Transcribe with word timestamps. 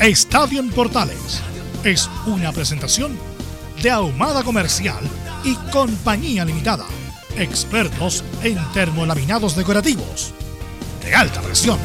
Estadio 0.00 0.60
en 0.60 0.70
Portales 0.70 1.42
es 1.82 2.08
una 2.24 2.52
presentación 2.52 3.18
de 3.82 3.90
Ahumada 3.90 4.44
Comercial 4.44 5.02
y 5.42 5.56
Compañía 5.72 6.44
Limitada. 6.44 6.86
Expertos 7.36 8.22
en 8.44 8.58
termolaminados 8.72 9.56
decorativos 9.56 10.32
de 11.02 11.16
alta 11.16 11.40
presión. 11.42 11.80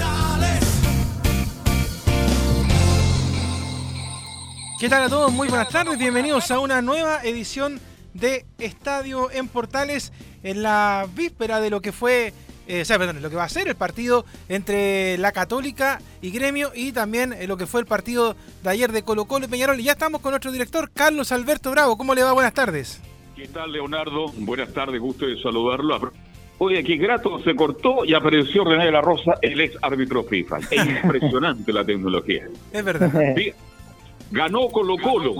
¿Qué 4.80 4.88
tal 4.88 5.02
a 5.02 5.10
todos? 5.10 5.32
Muy 5.32 5.48
buenas 5.48 5.70
tardes, 5.70 5.98
bienvenidos 5.98 6.52
a 6.52 6.60
una 6.60 6.84
nueva 6.84 7.24
edición 7.24 7.82
de 8.14 8.46
Estadio 8.60 9.32
en 9.32 9.48
Portales 9.48 10.14
en 10.44 10.62
la 10.62 11.08
víspera 11.16 11.60
de 11.60 11.72
lo 11.72 11.82
que 11.82 11.92
fue, 11.92 12.32
eh, 12.68 12.82
o 12.82 12.86
sea, 12.86 12.98
perdón, 12.98 13.22
lo 13.22 13.30
que 13.30 13.36
va 13.36 13.44
a 13.44 13.50
ser 13.50 13.68
el 13.68 13.76
partido 13.76 14.26
entre 14.50 15.18
la 15.18 15.32
Católica 15.32 16.02
y 16.22 16.32
Gremio 16.32 16.72
y 16.74 16.92
también 16.92 17.34
eh, 17.34 17.48
lo 17.48 17.58
que 17.58 17.68
fue 17.68 17.82
el 17.82 17.88
partido 17.88 18.36
de 18.64 18.70
ayer 18.70 18.92
de 18.92 19.04
Colo 19.04 19.26
Colo 19.26 19.46
y 19.46 19.50
Peñarol. 19.50 19.80
Y 19.80 19.84
ya 19.84 19.94
estamos 19.94 20.22
con 20.22 20.32
nuestro 20.32 20.52
director 20.52 20.90
Carlos 20.94 21.32
Alberto 21.32 21.72
Bravo. 21.72 21.98
¿Cómo 21.98 22.16
le 22.16 22.24
va? 22.24 22.32
Buenas 22.34 22.54
tardes. 22.54 23.02
¿Qué 23.36 23.48
tal, 23.48 23.72
Leonardo? 23.72 24.28
Buenas 24.38 24.72
tardes, 24.74 25.00
gusto 25.02 25.26
de 25.26 25.42
saludarlo. 25.42 26.12
Hoy 26.60 26.78
aquí 26.78 26.98
grato 26.98 27.42
se 27.44 27.56
cortó 27.56 28.06
y 28.06 28.14
apareció 28.14 28.64
René 28.64 28.86
de 28.86 28.92
la 28.92 29.02
Rosa, 29.02 29.34
el 29.42 29.60
ex 29.60 29.76
árbitro 29.82 30.24
FIFA. 30.24 30.60
Es 30.70 30.86
impresionante 30.86 31.74
la 31.74 31.84
tecnología. 31.84 32.48
Es 32.72 32.86
verdad. 32.86 33.12
Sí, 33.36 33.52
Ganó 34.32 34.68
Colo 34.70 34.96
Colo. 34.98 35.34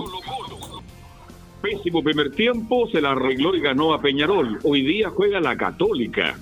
Pésimo 1.62 2.02
primer 2.02 2.30
tiempo, 2.32 2.86
se 2.92 3.00
la 3.00 3.12
arregló 3.12 3.54
y 3.54 3.60
ganó 3.60 3.94
a 3.94 4.00
Peñarol. 4.00 4.58
Hoy 4.62 4.82
día 4.82 5.08
juega 5.08 5.40
la 5.40 5.56
Católica. 5.56 6.36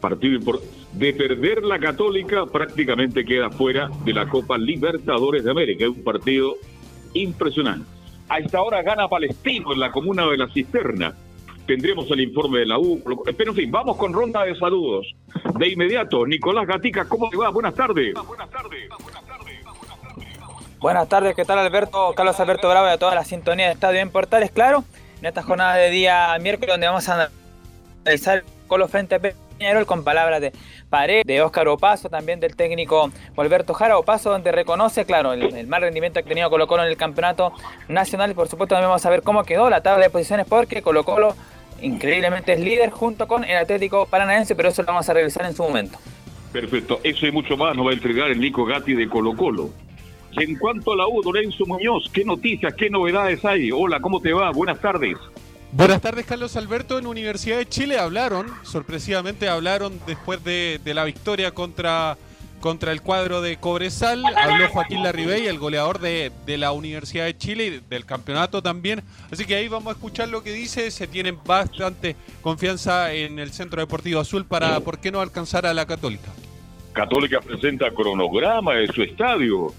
Partido 0.00 0.38
impor- 0.38 0.60
de 0.92 1.12
perder 1.12 1.62
la 1.62 1.78
Católica 1.78 2.46
prácticamente 2.46 3.24
queda 3.24 3.50
fuera 3.50 3.88
de 4.04 4.12
la 4.12 4.28
Copa 4.28 4.56
Libertadores 4.58 5.44
de 5.44 5.50
América. 5.50 5.84
Es 5.84 5.90
un 5.90 6.04
partido 6.04 6.54
impresionante. 7.14 7.86
A 8.28 8.38
esta 8.38 8.60
hora 8.62 8.82
gana 8.82 9.08
Palestino 9.08 9.72
en 9.72 9.80
la 9.80 9.90
comuna 9.90 10.26
de 10.26 10.36
La 10.36 10.48
Cisterna. 10.48 11.14
Tendremos 11.66 12.10
el 12.10 12.20
informe 12.20 12.60
de 12.60 12.66
la 12.66 12.78
U. 12.78 13.02
Pero 13.36 13.50
en 13.50 13.56
fin, 13.56 13.70
vamos 13.70 13.96
con 13.96 14.12
ronda 14.12 14.44
de 14.44 14.54
saludos. 14.56 15.14
De 15.58 15.68
inmediato, 15.68 16.26
Nicolás 16.26 16.66
Gatica, 16.66 17.08
¿cómo 17.08 17.28
te 17.28 17.36
va? 17.36 17.48
Buenas 17.50 17.74
tardes. 17.74 18.14
Buenas 18.14 18.50
tardes. 18.50 18.88
Buenas 20.78 21.08
tardes, 21.08 21.34
¿qué 21.34 21.44
tal 21.44 21.58
Alberto? 21.58 22.12
Carlos 22.14 22.38
Alberto 22.38 22.68
Bravo 22.68 22.86
y 22.86 22.90
a 22.90 22.98
toda 22.98 23.14
la 23.14 23.24
sintonía 23.24 23.66
de 23.66 23.72
Estadio 23.72 23.98
en 23.98 24.10
Portales, 24.10 24.50
claro. 24.50 24.84
En 25.20 25.26
esta 25.26 25.42
jornada 25.42 25.74
de 25.74 25.90
día 25.90 26.36
miércoles 26.40 26.74
donde 26.74 26.86
vamos 26.86 27.08
a 27.08 27.30
analizar 28.04 28.44
Colo 28.66 28.86
frente 28.86 29.14
a 29.14 29.20
Con 29.86 30.04
palabras 30.04 30.42
de 30.42 30.52
Pared, 30.90 31.24
de 31.24 31.40
Óscar 31.40 31.66
Opaso, 31.68 32.10
también 32.10 32.40
del 32.40 32.54
técnico 32.56 33.10
Alberto 33.36 33.72
Jara 33.72 33.96
Opaso, 33.96 34.30
donde 34.30 34.52
reconoce, 34.52 35.06
claro, 35.06 35.32
el, 35.32 35.54
el 35.56 35.66
mal 35.66 35.80
rendimiento 35.80 36.20
que 36.20 36.26
ha 36.26 36.28
tenido 36.28 36.50
Colo 36.50 36.66
Colo 36.66 36.82
en 36.84 36.90
el 36.90 36.96
campeonato 36.96 37.52
nacional 37.88 38.34
por 38.34 38.48
supuesto 38.48 38.74
también 38.74 38.90
vamos 38.90 39.06
a 39.06 39.10
ver 39.10 39.22
cómo 39.22 39.44
quedó 39.44 39.70
la 39.70 39.80
tabla 39.82 40.04
de 40.04 40.10
posiciones 40.10 40.46
porque 40.46 40.82
Colo 40.82 41.04
Colo 41.04 41.34
increíblemente 41.80 42.52
es 42.52 42.60
líder 42.60 42.90
junto 42.90 43.26
con 43.26 43.44
el 43.44 43.56
Atlético 43.56 44.06
Paranaense, 44.06 44.54
pero 44.54 44.68
eso 44.68 44.82
lo 44.82 44.88
vamos 44.88 45.08
a 45.08 45.14
revisar 45.14 45.46
en 45.46 45.54
su 45.54 45.62
momento. 45.62 45.98
Perfecto, 46.52 47.00
eso 47.02 47.26
y 47.26 47.32
mucho 47.32 47.56
más 47.56 47.74
nos 47.76 47.86
va 47.86 47.90
a 47.90 47.94
entregar 47.94 48.30
el 48.30 48.40
Nico 48.40 48.64
Gatti 48.64 48.94
de 48.94 49.08
Colo 49.08 49.34
Colo. 49.34 49.70
Y 50.32 50.44
en 50.44 50.56
cuanto 50.58 50.92
a 50.92 50.96
la 50.96 51.06
U, 51.08 51.22
Lorenzo 51.22 51.64
Muñoz, 51.66 52.10
¿qué 52.12 52.24
noticias, 52.24 52.74
qué 52.74 52.90
novedades 52.90 53.44
hay? 53.44 53.70
Hola, 53.72 54.00
¿cómo 54.00 54.20
te 54.20 54.32
va? 54.32 54.50
Buenas 54.52 54.80
tardes. 54.80 55.16
Buenas 55.76 56.00
tardes, 56.00 56.24
Carlos 56.24 56.56
Alberto. 56.56 56.98
En 56.98 57.06
Universidad 57.06 57.58
de 57.58 57.68
Chile 57.68 57.98
hablaron, 57.98 58.46
sorpresivamente 58.62 59.46
hablaron 59.50 60.00
después 60.06 60.42
de, 60.42 60.80
de 60.82 60.94
la 60.94 61.04
victoria 61.04 61.50
contra, 61.50 62.16
contra 62.60 62.92
el 62.92 63.02
cuadro 63.02 63.42
de 63.42 63.58
Cobresal. 63.58 64.24
Habló 64.24 64.70
Joaquín 64.70 65.02
Larribey, 65.02 65.46
el 65.46 65.58
goleador 65.58 66.00
de, 66.00 66.32
de 66.46 66.56
la 66.56 66.72
Universidad 66.72 67.26
de 67.26 67.36
Chile 67.36 67.66
y 67.66 67.80
del 67.90 68.06
campeonato 68.06 68.62
también. 68.62 69.02
Así 69.30 69.44
que 69.44 69.54
ahí 69.54 69.68
vamos 69.68 69.88
a 69.88 69.96
escuchar 69.96 70.30
lo 70.30 70.42
que 70.42 70.54
dice. 70.54 70.90
Se 70.90 71.06
tienen 71.06 71.38
bastante 71.44 72.16
confianza 72.40 73.12
en 73.12 73.38
el 73.38 73.52
Centro 73.52 73.78
Deportivo 73.78 74.20
Azul 74.20 74.46
para, 74.46 74.80
¿por 74.80 74.98
qué 74.98 75.12
no 75.12 75.20
alcanzar 75.20 75.66
a 75.66 75.74
la 75.74 75.84
Católica? 75.84 76.32
Católica 76.94 77.42
presenta 77.42 77.90
cronograma 77.90 78.72
de 78.76 78.86
su 78.86 79.02
estadio, 79.02 79.74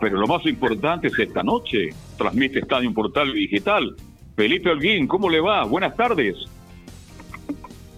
pero 0.00 0.16
lo 0.16 0.28
más 0.28 0.46
importante 0.46 1.08
es 1.08 1.18
esta 1.18 1.42
noche. 1.42 1.88
Transmite 2.16 2.60
Estadio 2.60 2.94
Portal 2.94 3.32
Digital. 3.32 3.96
Felipe 4.40 4.70
Holguín, 4.70 5.06
¿cómo 5.06 5.28
le 5.28 5.38
va? 5.38 5.64
Buenas 5.64 5.94
tardes. 5.94 6.34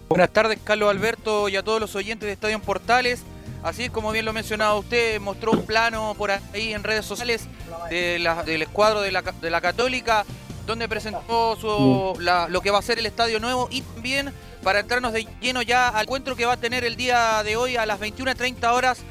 Buenas 0.09 0.29
tardes, 0.29 0.59
Carlos 0.61 0.89
Alberto, 0.89 1.47
y 1.47 1.55
a 1.55 1.63
todos 1.63 1.79
los 1.79 1.95
oyentes 1.95 2.27
de 2.27 2.33
Estadio 2.33 2.55
en 2.55 2.61
Portales. 2.61 3.23
Así 3.63 3.83
es 3.83 3.91
como 3.91 4.11
bien 4.11 4.25
lo 4.25 4.33
mencionaba 4.33 4.75
usted, 4.75 5.21
mostró 5.21 5.53
un 5.53 5.65
plano 5.65 6.13
por 6.17 6.31
ahí 6.31 6.73
en 6.73 6.83
redes 6.83 7.05
sociales 7.05 7.47
de 7.89 8.19
la- 8.19 8.43
del 8.43 8.61
escuadro 8.61 8.99
de 8.99 9.13
la, 9.13 9.21
ca- 9.21 9.31
de 9.39 9.49
la 9.49 9.61
Católica, 9.61 10.25
donde 10.67 10.89
presentó 10.89 11.55
su, 11.55 12.19
la- 12.19 12.49
lo 12.49 12.59
que 12.59 12.71
va 12.71 12.79
a 12.79 12.81
ser 12.81 12.99
el 12.99 13.05
estadio 13.05 13.39
nuevo 13.39 13.69
y 13.71 13.79
también 13.79 14.33
para 14.63 14.81
entrarnos 14.81 15.13
de 15.13 15.25
lleno 15.39 15.61
ya 15.61 15.87
al 15.87 16.03
encuentro 16.03 16.35
que 16.35 16.45
va 16.45 16.53
a 16.53 16.57
tener 16.57 16.83
el 16.83 16.97
día 16.97 17.41
de 17.43 17.55
hoy 17.55 17.77
a 17.77 17.85
las 17.85 18.01
21.30 18.01 18.69
horas 18.73 19.01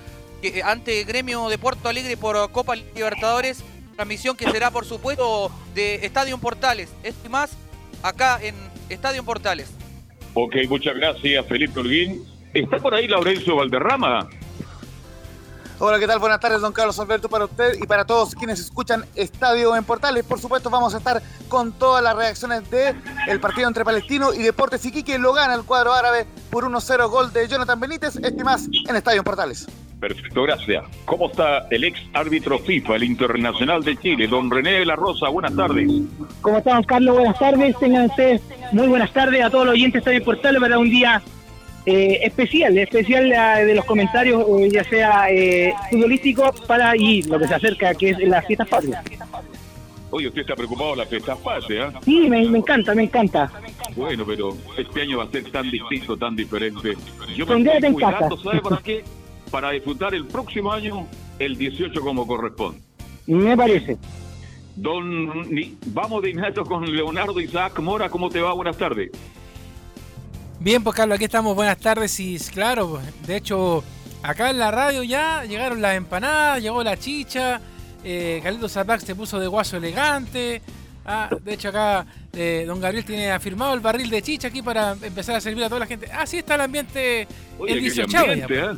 eh, 0.42 0.60
ante 0.62 1.02
Gremio 1.04 1.48
de 1.48 1.56
Puerto 1.56 1.88
Alegre 1.88 2.18
por 2.18 2.50
Copa 2.52 2.76
Libertadores. 2.76 3.64
Transmisión 3.94 4.36
que 4.36 4.50
será, 4.50 4.70
por 4.70 4.84
supuesto, 4.84 5.50
de 5.74 6.06
Estadio 6.06 6.38
Portales. 6.38 6.90
Esto 7.02 7.26
y 7.26 7.28
más 7.28 7.50
acá 8.02 8.38
en 8.42 8.54
Estadio 8.88 9.24
Portales. 9.24 9.70
Ok, 10.34 10.56
muchas 10.68 10.94
gracias, 10.94 11.46
Felipe 11.46 11.80
Holguín. 11.80 12.24
¿Está 12.54 12.78
por 12.78 12.94
ahí 12.94 13.08
Laurencio 13.08 13.56
Valderrama? 13.56 14.28
Hola, 15.78 15.98
¿qué 15.98 16.06
tal? 16.06 16.20
Buenas 16.20 16.38
tardes, 16.38 16.60
don 16.60 16.72
Carlos 16.72 16.98
Alberto, 17.00 17.28
para 17.28 17.46
usted 17.46 17.74
y 17.82 17.86
para 17.86 18.04
todos 18.04 18.34
quienes 18.36 18.60
escuchan 18.60 19.04
Estadio 19.16 19.74
en 19.74 19.82
Portales. 19.82 20.24
Por 20.24 20.38
supuesto, 20.38 20.70
vamos 20.70 20.94
a 20.94 20.98
estar 20.98 21.20
con 21.48 21.72
todas 21.72 22.04
las 22.04 22.14
reacciones 22.14 22.70
de 22.70 22.94
el 23.26 23.40
partido 23.40 23.66
entre 23.66 23.84
Palestino 23.84 24.32
y 24.32 24.42
Deportes 24.42 24.84
Iquique. 24.86 25.18
Lo 25.18 25.32
gana 25.32 25.54
el 25.54 25.64
cuadro 25.64 25.92
árabe 25.92 26.26
por 26.50 26.64
1-0 26.64 27.10
gol 27.10 27.32
de 27.32 27.48
Jonathan 27.48 27.80
Benítez. 27.80 28.16
Este 28.16 28.44
más 28.44 28.68
en 28.88 28.94
Estadio 28.94 29.18
en 29.18 29.24
Portales. 29.24 29.66
Perfecto, 30.02 30.42
gracias. 30.42 30.84
¿Cómo 31.04 31.30
está 31.30 31.68
el 31.70 31.84
ex 31.84 32.00
árbitro 32.12 32.58
FIFA, 32.58 32.96
el 32.96 33.04
Internacional 33.04 33.84
de 33.84 33.96
Chile, 33.96 34.26
don 34.26 34.50
René 34.50 34.72
de 34.80 34.84
la 34.84 34.96
Rosa? 34.96 35.28
Buenas 35.28 35.54
tardes. 35.54 35.88
¿Cómo 36.40 36.58
estamos, 36.58 36.84
Carlos? 36.86 37.18
Buenas 37.18 37.38
tardes. 37.38 37.78
Tengan 37.78 38.06
ustedes 38.06 38.42
muy 38.72 38.88
buenas 38.88 39.12
tardes 39.12 39.44
a 39.44 39.48
todos 39.48 39.66
los 39.66 39.74
oyentes 39.74 40.04
de 40.04 40.20
Portal 40.20 40.56
para 40.58 40.76
un 40.76 40.90
día 40.90 41.22
eh, 41.86 42.18
especial, 42.24 42.76
especial 42.78 43.32
eh, 43.32 43.64
de 43.64 43.76
los 43.76 43.84
comentarios, 43.84 44.44
eh, 44.58 44.70
ya 44.72 44.82
sea 44.82 45.30
eh, 45.30 45.72
futbolístico 45.88 46.52
para 46.66 46.96
y 46.96 47.22
lo 47.22 47.38
que 47.38 47.46
se 47.46 47.54
acerca, 47.54 47.94
que 47.94 48.10
es 48.10 48.18
la 48.18 48.42
fiesta 48.42 48.64
patria. 48.64 49.04
Oye, 50.10 50.26
usted 50.26 50.40
está 50.40 50.56
preocupado 50.56 50.90
de 50.90 50.96
la 50.96 51.06
fiesta 51.06 51.36
fase, 51.36 51.80
¿ah? 51.80 51.92
Sí, 52.04 52.28
me, 52.28 52.44
me 52.48 52.58
encanta, 52.58 52.92
me 52.92 53.04
encanta. 53.04 53.52
Bueno, 53.94 54.24
pero 54.26 54.56
este 54.76 55.02
año 55.02 55.18
va 55.18 55.24
a 55.24 55.30
ser 55.30 55.48
tan 55.52 55.70
distinto, 55.70 56.16
tan 56.16 56.34
diferente. 56.34 56.96
Yo 57.36 57.46
me 57.46 57.60
estoy 57.60 57.88
en 57.88 57.94
cuidando, 57.94 58.36
casa. 58.36 58.42
¿sabe 58.42 58.60
para 58.60 58.78
qué? 58.78 59.04
Para 59.52 59.70
disfrutar 59.70 60.14
el 60.14 60.26
próximo 60.26 60.72
año 60.72 61.06
el 61.38 61.56
18 61.56 62.00
como 62.00 62.26
corresponde. 62.26 62.80
Me 63.26 63.56
parece. 63.56 63.98
Don, 64.74 65.46
vamos 65.86 66.22
de 66.22 66.30
inmediato 66.30 66.64
con 66.64 66.90
Leonardo 66.90 67.38
Isaac 67.38 67.78
Mora. 67.78 68.08
¿Cómo 68.08 68.30
te 68.30 68.40
va? 68.40 68.54
Buenas 68.54 68.78
tardes. 68.78 69.10
Bien, 70.58 70.82
pues 70.82 70.96
Carlos, 70.96 71.16
aquí 71.16 71.24
estamos, 71.24 71.54
buenas 71.54 71.78
tardes 71.78 72.18
y 72.20 72.38
claro, 72.38 73.00
de 73.26 73.36
hecho 73.36 73.82
acá 74.22 74.48
en 74.48 74.60
la 74.60 74.70
radio 74.70 75.02
ya 75.02 75.44
llegaron 75.44 75.82
las 75.82 75.96
empanadas, 75.96 76.62
llegó 76.62 76.84
la 76.84 76.96
chicha, 76.96 77.60
eh, 78.04 78.40
Carlito 78.44 78.68
Zapax 78.68 79.02
se 79.02 79.16
puso 79.16 79.40
de 79.40 79.48
guaso 79.48 79.76
elegante. 79.76 80.62
Ah, 81.04 81.28
de 81.42 81.54
hecho 81.54 81.68
acá 81.68 82.06
eh, 82.32 82.62
don 82.64 82.80
Gabriel 82.80 83.04
tiene 83.04 83.32
afirmado 83.32 83.74
el 83.74 83.80
barril 83.80 84.08
de 84.08 84.22
chicha 84.22 84.48
aquí 84.48 84.62
para 84.62 84.92
empezar 84.92 85.34
a 85.34 85.40
servir 85.40 85.64
a 85.64 85.68
toda 85.68 85.80
la 85.80 85.86
gente. 85.86 86.10
Así 86.12 86.38
está 86.38 86.54
el 86.54 86.60
ambiente 86.60 87.26
Oye, 87.58 87.74
que 87.74 87.80
18 87.80 88.18
ambiente, 88.18 88.54
ya, 88.54 88.70
¿eh? 88.70 88.76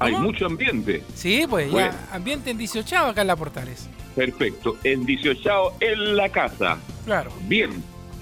Hay 0.00 0.14
mucho 0.14 0.46
ambiente. 0.46 1.02
Sí, 1.14 1.44
pues 1.48 1.70
ya 1.70 2.08
ambiente 2.10 2.50
en 2.50 2.58
18 2.58 2.96
acá 2.96 3.20
en 3.20 3.26
la 3.26 3.36
Portales. 3.36 3.88
Perfecto. 4.16 4.76
El 4.82 5.04
18 5.04 5.74
en 5.80 6.16
la 6.16 6.28
casa. 6.30 6.78
Claro. 7.04 7.30
Bien. 7.42 7.70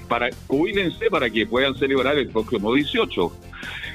Para, 0.09 0.29
cuídense 0.47 1.11
para 1.11 1.31
que 1.31 1.47
puedan 1.47 1.75
celebrar 1.77 2.19
el 2.19 2.29
próximo 2.31 2.75
18. 2.75 3.33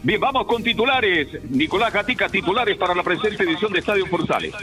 Bien, 0.04 0.20
vamos 0.20 0.46
con 0.48 0.64
titulares. 0.64 1.28
Nicolás 1.50 1.92
Gatica, 1.92 2.30
titulares 2.30 2.78
para 2.78 2.96
la 2.96 3.04
presente 3.04 3.44
edición 3.44 3.74
de 3.74 3.80
Estadio 3.80 4.10
Portales. 4.10 4.54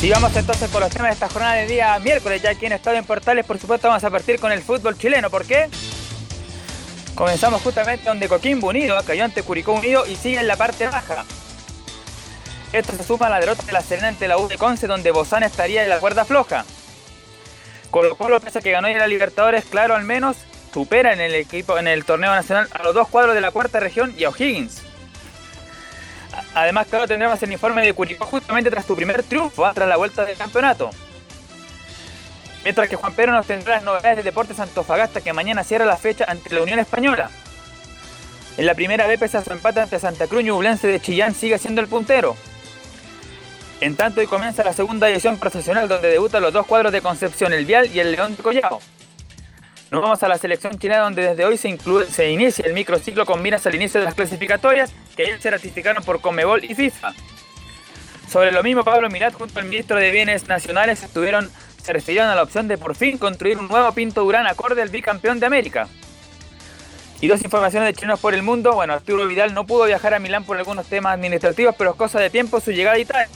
Sigamos 0.00 0.36
entonces 0.36 0.70
con 0.70 0.82
los 0.82 0.90
temas 0.90 1.08
de 1.08 1.14
esta 1.14 1.28
jornada 1.28 1.54
de 1.54 1.66
día 1.66 1.98
miércoles, 2.00 2.42
ya 2.42 2.50
aquí 2.50 2.66
en 2.66 2.72
Estadio 2.72 2.98
en 2.98 3.06
Portales, 3.06 3.46
por 3.46 3.58
supuesto, 3.58 3.88
vamos 3.88 4.04
a 4.04 4.10
partir 4.10 4.38
con 4.38 4.52
el 4.52 4.60
fútbol 4.60 4.98
chileno. 4.98 5.30
¿Por 5.30 5.46
qué? 5.46 5.68
Comenzamos 7.14 7.62
justamente 7.62 8.04
donde 8.04 8.28
Coquimbo 8.28 8.68
Unido 8.68 8.94
cayó 9.06 9.24
ante 9.24 9.42
Curicó 9.42 9.72
Unido 9.72 10.04
y 10.06 10.16
sigue 10.16 10.38
en 10.38 10.46
la 10.46 10.56
parte 10.56 10.86
baja. 10.86 11.24
Esto 12.72 12.92
se 12.96 13.04
suma 13.04 13.26
a 13.26 13.30
la 13.30 13.40
derrota 13.40 13.62
de 13.62 13.72
la 13.72 13.80
Serena 13.80 14.08
ante 14.08 14.28
la 14.28 14.38
U 14.38 14.48
de 14.48 14.58
Conce, 14.58 14.86
donde 14.86 15.10
Bozán 15.10 15.42
estaría 15.42 15.82
en 15.82 15.88
la 15.88 16.00
cuerda 16.00 16.24
floja. 16.24 16.64
Colo 17.90 18.16
Colo, 18.16 18.40
pese 18.40 18.58
a 18.58 18.62
que 18.62 18.72
ganó 18.72 18.88
ya 18.88 18.98
la 18.98 19.06
Libertadores, 19.06 19.64
claro, 19.64 19.94
al 19.94 20.04
menos 20.04 20.36
supera 20.72 21.12
en 21.12 21.20
el 21.20 21.34
equipo 21.34 21.78
en 21.78 21.88
el 21.88 22.04
torneo 22.04 22.34
nacional 22.34 22.68
a 22.72 22.82
los 22.82 22.94
dos 22.94 23.08
cuadros 23.08 23.34
de 23.34 23.40
la 23.40 23.50
cuarta 23.50 23.80
región 23.80 24.14
y 24.18 24.24
a 24.24 24.28
O'Higgins. 24.28 24.82
Además, 26.54 26.86
claro, 26.88 27.06
tendremos 27.06 27.42
el 27.42 27.52
informe 27.52 27.82
de 27.82 27.94
Curicó 27.94 28.26
justamente 28.26 28.70
tras 28.70 28.84
tu 28.84 28.94
primer 28.94 29.22
triunfo, 29.22 29.64
ah, 29.64 29.72
tras 29.72 29.88
la 29.88 29.96
vuelta 29.96 30.24
del 30.24 30.36
campeonato. 30.36 30.90
Mientras 32.62 32.88
que 32.88 32.96
Juan 32.96 33.14
Pedro 33.14 33.32
nos 33.32 33.46
tendrá 33.46 33.76
las 33.76 33.84
novedades 33.84 34.18
de 34.18 34.22
Deportes 34.24 34.58
Antofagasta 34.58 35.20
que 35.20 35.32
mañana 35.32 35.64
cierra 35.64 35.84
la 35.84 35.96
fecha 35.96 36.24
ante 36.28 36.54
la 36.54 36.62
Unión 36.62 36.78
Española. 36.78 37.30
En 38.58 38.66
la 38.66 38.74
primera 38.74 39.06
vez, 39.06 39.20
pese 39.20 39.38
a 39.38 39.44
su 39.44 39.52
empate 39.52 39.80
ante 39.80 39.98
Santa 39.98 40.26
Cruz, 40.26 40.42
Ñublense 40.42 40.88
de 40.88 41.00
Chillán 41.00 41.34
sigue 41.34 41.58
siendo 41.58 41.80
el 41.80 41.88
puntero. 41.88 42.36
En 43.80 43.94
tanto, 43.94 44.20
hoy 44.20 44.26
comienza 44.26 44.64
la 44.64 44.72
segunda 44.72 45.08
edición 45.10 45.38
profesional 45.38 45.86
donde 45.86 46.08
debutan 46.08 46.42
los 46.42 46.52
dos 46.52 46.66
cuadros 46.66 46.92
de 46.92 47.02
Concepción, 47.02 47.52
el 47.52 47.66
Vial 47.66 47.90
y 47.94 48.00
el 48.00 48.12
León 48.12 48.34
de 48.34 48.42
Collao. 48.42 48.80
Nos 49.90 50.02
vamos 50.02 50.22
a 50.22 50.28
la 50.28 50.38
selección 50.38 50.78
chilena 50.78 51.02
donde 51.02 51.22
desde 51.22 51.44
hoy 51.44 51.58
se, 51.58 51.68
incluye, 51.68 52.06
se 52.06 52.30
inicia 52.30 52.64
el 52.64 52.72
microciclo 52.72 53.26
con 53.26 53.42
miras 53.42 53.66
al 53.66 53.74
inicio 53.74 54.00
de 54.00 54.06
las 54.06 54.14
clasificatorias 54.14 54.92
que 55.14 55.24
ayer 55.24 55.40
se 55.40 55.50
ratificaron 55.50 56.02
por 56.02 56.22
Conmebol 56.22 56.64
y 56.64 56.74
FIFA. 56.74 57.12
Sobre 58.30 58.50
lo 58.50 58.62
mismo, 58.62 58.82
Pablo 58.82 59.10
Mirat 59.10 59.34
junto 59.34 59.60
al 59.60 59.66
ministro 59.66 59.98
de 59.98 60.10
Bienes 60.10 60.48
Nacionales 60.48 61.02
estuvieron, 61.02 61.50
se 61.82 61.92
refirieron 61.92 62.30
a 62.30 62.34
la 62.34 62.42
opción 62.42 62.68
de 62.68 62.78
por 62.78 62.96
fin 62.96 63.18
construir 63.18 63.58
un 63.58 63.68
nuevo 63.68 63.92
Pinto 63.92 64.22
Durán 64.22 64.46
acorde 64.46 64.80
al 64.80 64.88
bicampeón 64.88 65.38
de 65.38 65.46
América. 65.46 65.86
Y 67.20 67.28
dos 67.28 67.42
informaciones 67.42 67.88
de 67.88 67.94
chilenos 67.94 68.20
por 68.20 68.34
el 68.34 68.42
mundo. 68.42 68.72
Bueno, 68.72 68.94
Arturo 68.94 69.26
Vidal 69.26 69.54
no 69.54 69.66
pudo 69.66 69.84
viajar 69.84 70.14
a 70.14 70.18
Milán 70.18 70.44
por 70.44 70.56
algunos 70.56 70.86
temas 70.86 71.14
administrativos, 71.14 71.74
pero 71.78 71.90
es 71.90 71.96
cosa 71.96 72.18
de 72.18 72.30
tiempo 72.30 72.60
su 72.60 72.72
llegada 72.72 72.96
a 72.96 72.98
Italia. 72.98 73.28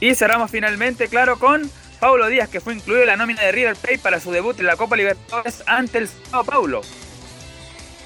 Y 0.00 0.14
cerramos 0.14 0.50
finalmente, 0.50 1.08
claro, 1.08 1.38
con 1.38 1.70
Paulo 2.00 2.26
Díaz, 2.28 2.48
que 2.48 2.60
fue 2.60 2.74
incluido 2.74 3.02
en 3.02 3.08
la 3.08 3.16
nómina 3.16 3.42
de 3.42 3.52
River 3.52 3.76
Plate 3.76 3.98
para 3.98 4.18
su 4.18 4.32
debut 4.32 4.58
en 4.58 4.66
la 4.66 4.76
Copa 4.76 4.96
Libertadores 4.96 5.62
ante 5.66 5.98
el 5.98 6.08
Sao 6.08 6.42
Paulo. 6.44 6.80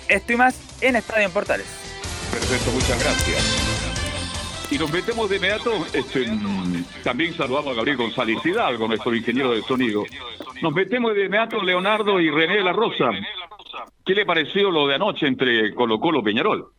Esto 0.08 0.32
y 0.32 0.36
más 0.36 0.82
en 0.82 0.96
Estadio 0.96 1.26
en 1.26 1.32
Portales. 1.32 1.66
Perfecto, 2.32 2.72
muchas 2.72 3.02
gracias. 3.02 3.84
Y 4.70 4.78
nos 4.78 4.92
metemos 4.92 5.30
de 5.30 5.36
inmediato, 5.36 5.86
este, 5.92 6.26
mm, 6.26 6.84
también 7.04 7.32
saludamos 7.34 7.72
a 7.72 7.76
Gabriel 7.76 7.98
González 7.98 8.38
Hidalgo, 8.44 8.88
nuestro 8.88 9.14
ingeniero 9.14 9.52
de 9.52 9.62
sonido. 9.62 10.02
Nos 10.62 10.72
metemos 10.72 11.14
de 11.14 11.26
inmediato 11.26 11.62
Leonardo 11.62 12.18
y 12.18 12.28
René 12.30 12.56
de 12.56 12.64
la 12.64 12.72
Rosa. 12.72 13.10
¿Qué 14.04 14.14
le 14.14 14.26
pareció 14.26 14.70
lo 14.70 14.88
de 14.88 14.96
anoche 14.96 15.26
entre 15.26 15.72
Colo 15.74 16.00
Colo 16.00 16.20
y 16.20 16.24
Peñarol? 16.24 16.72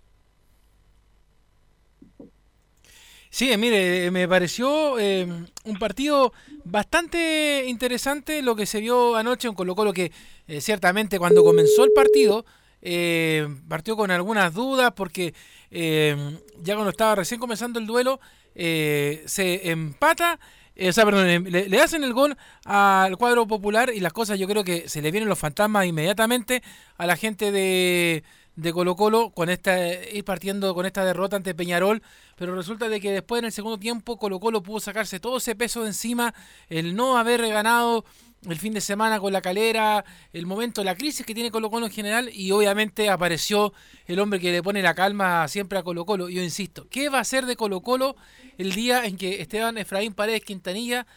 Sí, 3.35 3.51
mire, 3.57 4.11
me 4.11 4.29
pareció 4.29 4.97
eh, 4.97 5.27
un 5.65 5.77
partido 5.77 6.31
bastante 6.63 7.65
interesante 7.67 8.41
lo 8.41 8.55
que 8.55 8.65
se 8.65 8.79
vio 8.79 9.17
anoche 9.17 9.49
en 9.49 9.55
Colo 9.55 9.75
Colo, 9.75 9.91
que 9.91 10.13
eh, 10.47 10.61
ciertamente 10.61 11.19
cuando 11.19 11.43
comenzó 11.43 11.83
el 11.83 11.91
partido 11.91 12.45
eh, 12.81 13.45
partió 13.67 13.97
con 13.97 14.09
algunas 14.09 14.53
dudas 14.53 14.93
porque 14.95 15.33
eh, 15.69 16.15
ya 16.61 16.75
cuando 16.75 16.91
estaba 16.91 17.15
recién 17.15 17.41
comenzando 17.41 17.77
el 17.77 17.85
duelo 17.85 18.21
eh, 18.55 19.21
se 19.25 19.69
empata, 19.69 20.39
eh, 20.77 20.87
o 20.87 20.93
sea, 20.93 21.03
eh, 21.03 21.41
le, 21.41 21.67
le 21.67 21.81
hacen 21.81 22.05
el 22.05 22.13
gol 22.13 22.37
al 22.63 23.17
cuadro 23.17 23.45
popular 23.45 23.91
y 23.93 23.99
las 23.99 24.13
cosas 24.13 24.39
yo 24.39 24.47
creo 24.47 24.63
que 24.63 24.87
se 24.87 25.01
le 25.01 25.11
vienen 25.11 25.27
los 25.27 25.37
fantasmas 25.37 25.85
inmediatamente 25.85 26.63
a 26.97 27.05
la 27.05 27.17
gente 27.17 27.51
de, 27.51 28.23
de 28.55 28.71
Colo 28.71 28.95
Colo 28.95 29.31
con 29.31 29.49
esta 29.49 29.77
ir 29.93 30.23
partiendo 30.23 30.73
con 30.73 30.85
esta 30.85 31.03
derrota 31.03 31.35
ante 31.35 31.53
Peñarol, 31.53 32.01
pero 32.35 32.55
resulta 32.55 32.89
de 32.89 32.99
que 32.99 33.11
después 33.11 33.39
en 33.39 33.45
el 33.45 33.51
segundo 33.51 33.79
tiempo 33.79 34.17
Colo 34.17 34.39
Colo 34.39 34.61
pudo 34.61 34.79
sacarse 34.79 35.19
todo 35.19 35.37
ese 35.37 35.55
peso 35.55 35.81
de 35.81 35.87
encima, 35.87 36.33
el 36.69 36.95
no 36.95 37.17
haber 37.17 37.47
ganado 37.47 38.05
el 38.43 38.57
fin 38.57 38.73
de 38.73 38.81
semana 38.81 39.19
con 39.19 39.33
la 39.33 39.41
calera, 39.41 40.05
el 40.31 40.45
momento, 40.45 40.83
la 40.83 40.95
crisis 40.95 41.25
que 41.25 41.33
tiene 41.33 41.51
Colo 41.51 41.69
Colo 41.69 41.87
en 41.87 41.91
general 41.91 42.29
y 42.31 42.51
obviamente 42.51 43.09
apareció 43.09 43.73
el 44.05 44.19
hombre 44.19 44.39
que 44.39 44.51
le 44.51 44.61
pone 44.61 44.81
la 44.81 44.93
calma 44.93 45.47
siempre 45.47 45.79
a 45.79 45.83
Colo 45.83 46.05
Colo. 46.05 46.29
Yo 46.29 46.43
insisto, 46.43 46.87
¿qué 46.89 47.09
va 47.09 47.19
a 47.19 47.21
hacer 47.21 47.45
de 47.45 47.55
Colo 47.55 47.81
Colo 47.81 48.15
el 48.57 48.73
día 48.73 49.05
en 49.05 49.17
que 49.17 49.41
Esteban 49.41 49.77
Efraín 49.77 50.13
Paredes 50.13 50.43
Quintanilla 50.43 51.07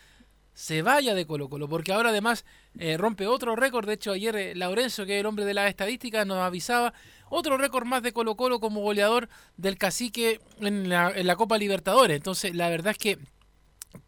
se 0.58 0.82
vaya 0.82 1.14
de 1.14 1.24
Colo 1.24 1.48
Colo? 1.48 1.68
Porque 1.68 1.92
ahora 1.92 2.08
además 2.08 2.44
eh, 2.80 2.96
rompe 2.96 3.28
otro 3.28 3.54
récord, 3.54 3.86
de 3.86 3.92
hecho 3.92 4.10
ayer 4.10 4.34
eh, 4.34 4.54
Laurencio, 4.56 5.06
que 5.06 5.14
es 5.14 5.20
el 5.20 5.26
hombre 5.26 5.44
de 5.44 5.54
las 5.54 5.68
estadísticas, 5.68 6.26
nos 6.26 6.38
avisaba 6.38 6.92
otro 7.30 7.56
récord 7.56 7.86
más 7.86 8.02
de 8.02 8.12
Colo 8.12 8.34
Colo 8.34 8.58
como 8.58 8.80
goleador 8.80 9.28
del 9.56 9.78
cacique 9.78 10.40
en 10.60 10.88
la, 10.88 11.12
en 11.14 11.28
la 11.28 11.36
Copa 11.36 11.58
Libertadores. 11.58 12.16
Entonces 12.16 12.56
la 12.56 12.68
verdad 12.70 12.90
es 12.90 12.98
que 12.98 13.18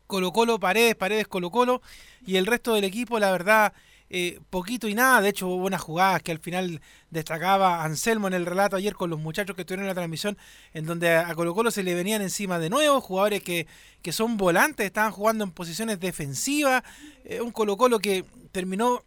Colo 0.08 0.32
Colo, 0.32 0.58
Paredes, 0.58 0.96
Paredes, 0.96 1.28
Colo 1.28 1.52
Colo 1.52 1.82
y 2.26 2.34
el 2.34 2.46
resto 2.46 2.74
del 2.74 2.82
equipo, 2.82 3.20
la 3.20 3.30
verdad, 3.30 3.72
eh, 4.10 4.40
poquito 4.50 4.88
y 4.88 4.94
nada. 4.94 5.20
De 5.20 5.28
hecho, 5.28 5.46
hubo 5.46 5.58
buenas 5.58 5.80
jugadas 5.80 6.20
que 6.22 6.32
al 6.32 6.40
final 6.40 6.80
destacaba 7.10 7.84
Anselmo 7.84 8.26
en 8.26 8.34
el 8.34 8.44
relato 8.44 8.76
ayer 8.76 8.94
con 8.94 9.08
los 9.08 9.20
muchachos 9.20 9.54
que 9.54 9.62
estuvieron 9.62 9.84
en 9.84 9.88
la 9.88 9.94
transmisión, 9.94 10.36
en 10.74 10.84
donde 10.84 11.16
a 11.16 11.32
Colo 11.36 11.54
Colo 11.54 11.70
se 11.70 11.84
le 11.84 11.94
venían 11.94 12.20
encima 12.20 12.58
de 12.58 12.70
nuevo, 12.70 13.00
jugadores 13.00 13.42
que, 13.42 13.68
que 14.02 14.12
son 14.12 14.36
volantes, 14.36 14.84
estaban 14.84 15.12
jugando 15.12 15.44
en 15.44 15.52
posiciones 15.52 16.00
defensivas, 16.00 16.82
eh, 17.24 17.40
un 17.40 17.52
Colo 17.52 17.76
Colo 17.76 18.00
que 18.00 18.24
terminó 18.50 19.04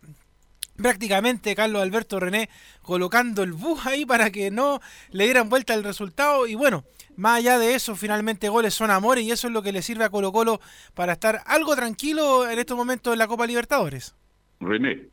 prácticamente 0.77 1.54
Carlos 1.54 1.84
Alberto 1.84 2.20
René 2.20 2.50
colocando 2.82 3.44
el 3.44 3.54
bus 3.54 3.86
ahí 3.86 4.06
para 4.06 4.32
que 4.32 4.50
no 4.51 4.80
le 5.12 5.25
dieran 5.25 5.50
vuelta 5.50 5.74
el 5.74 5.84
resultado 5.84 6.48
y 6.48 6.56
bueno, 6.56 6.84
más 7.16 7.39
allá 7.39 7.60
de 7.60 7.75
eso, 7.75 7.96
finalmente 7.96 8.50
goles 8.50 8.74
son 8.74 8.89
amores 8.89 9.24
y 9.24 9.32
eso 9.32 9.48
es 9.48 9.54
lo 9.54 9.62
que 9.62 9.72
le 9.72 9.82
sirve 9.82 10.06
a 10.06 10.10
Colo 10.10 10.32
Colo 10.32 10.62
para 10.94 11.13
estar 11.13 11.44
algo 11.46 11.75
tranquilo 11.75 12.50
en 12.50 12.58
estos 12.58 12.77
momentos 12.77 13.13
en 13.13 13.20
la 13.20 13.27
Copa 13.27 13.46
Libertadores. 13.46 14.16
René, 14.65 15.08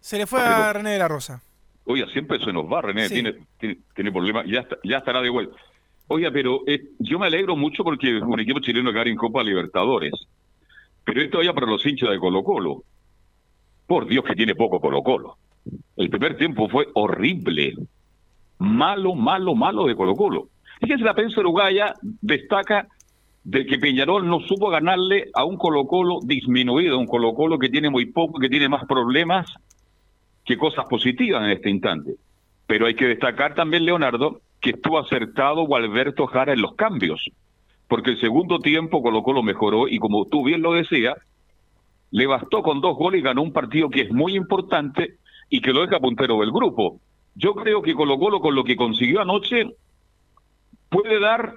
Se 0.00 0.16
le 0.18 0.26
fue 0.26 0.40
a 0.40 0.72
René 0.72 0.90
de 0.90 0.98
la 0.98 1.08
Rosa. 1.08 1.42
oiga, 1.84 2.06
siempre 2.08 2.38
se 2.38 2.52
nos 2.52 2.64
va, 2.64 2.82
René, 2.82 3.08
Sí. 3.08 3.14
tiene, 3.14 3.34
tiene, 3.58 3.78
tiene 3.94 4.12
problemas, 4.12 4.46
ya, 4.46 4.60
está- 4.60 4.78
ya 4.84 4.98
estará 4.98 5.20
de 5.20 5.28
vuelta. 5.30 5.56
Oiga, 6.08 6.30
pero 6.30 6.60
eh, 6.66 6.82
yo 6.98 7.18
me 7.18 7.26
alegro 7.26 7.56
mucho 7.56 7.84
porque 7.84 8.16
un 8.16 8.40
equipo 8.40 8.60
chileno 8.60 8.92
cae 8.92 9.10
en 9.10 9.16
Copa 9.16 9.42
Libertadores. 9.42 10.12
Pero 11.04 11.20
esto 11.22 11.42
ya 11.42 11.52
para 11.52 11.66
los 11.66 11.84
hinchas 11.84 12.10
de 12.10 12.18
Colo 12.18 12.42
Colo. 12.42 12.82
Por 13.86 14.06
Dios 14.06 14.24
que 14.24 14.34
tiene 14.34 14.54
poco 14.54 14.80
Colo 14.80 15.02
Colo. 15.02 15.36
El 15.96 16.08
primer 16.10 16.36
tiempo 16.38 16.68
fue 16.68 16.86
horrible. 16.94 17.74
Malo, 18.58 19.14
malo, 19.14 19.54
malo 19.54 19.86
de 19.86 19.94
Colo 19.96 20.14
Colo. 20.14 20.48
Fíjense, 20.80 21.04
la 21.04 21.14
prensa 21.14 21.40
uruguaya 21.40 21.94
destaca 22.02 22.86
de 23.48 23.64
que 23.64 23.78
Peñarol 23.78 24.28
no 24.28 24.40
supo 24.40 24.68
ganarle 24.68 25.30
a 25.32 25.42
un 25.42 25.56
Colo 25.56 25.86
Colo 25.86 26.18
disminuido, 26.22 26.98
un 26.98 27.06
Colo 27.06 27.32
Colo 27.32 27.58
que 27.58 27.70
tiene 27.70 27.88
muy 27.88 28.04
poco, 28.04 28.38
que 28.38 28.50
tiene 28.50 28.68
más 28.68 28.84
problemas 28.84 29.50
que 30.44 30.58
cosas 30.58 30.84
positivas 30.84 31.42
en 31.44 31.52
este 31.52 31.70
instante. 31.70 32.16
Pero 32.66 32.86
hay 32.86 32.94
que 32.94 33.06
destacar 33.06 33.54
también, 33.54 33.86
Leonardo, 33.86 34.42
que 34.60 34.70
estuvo 34.70 34.98
acertado 34.98 35.62
Gualberto 35.62 36.26
Jara 36.26 36.52
en 36.52 36.60
los 36.60 36.74
cambios, 36.74 37.24
porque 37.88 38.10
el 38.10 38.20
segundo 38.20 38.58
tiempo 38.58 39.02
Colo 39.02 39.22
Colo 39.22 39.42
mejoró 39.42 39.88
y 39.88 39.98
como 39.98 40.26
tú 40.26 40.44
bien 40.44 40.60
lo 40.60 40.74
decías, 40.74 41.16
le 42.10 42.26
bastó 42.26 42.62
con 42.62 42.82
dos 42.82 42.98
goles 42.98 43.20
y 43.20 43.24
ganó 43.24 43.40
un 43.40 43.54
partido 43.54 43.88
que 43.88 44.02
es 44.02 44.12
muy 44.12 44.36
importante 44.36 45.14
y 45.48 45.62
que 45.62 45.72
lo 45.72 45.80
deja 45.80 46.00
puntero 46.00 46.38
del 46.40 46.52
grupo. 46.52 47.00
Yo 47.34 47.54
creo 47.54 47.80
que 47.80 47.94
Colo 47.94 48.18
Colo 48.18 48.40
con 48.40 48.54
lo 48.54 48.64
que 48.64 48.76
consiguió 48.76 49.22
anoche 49.22 49.74
puede 50.90 51.18
dar 51.18 51.54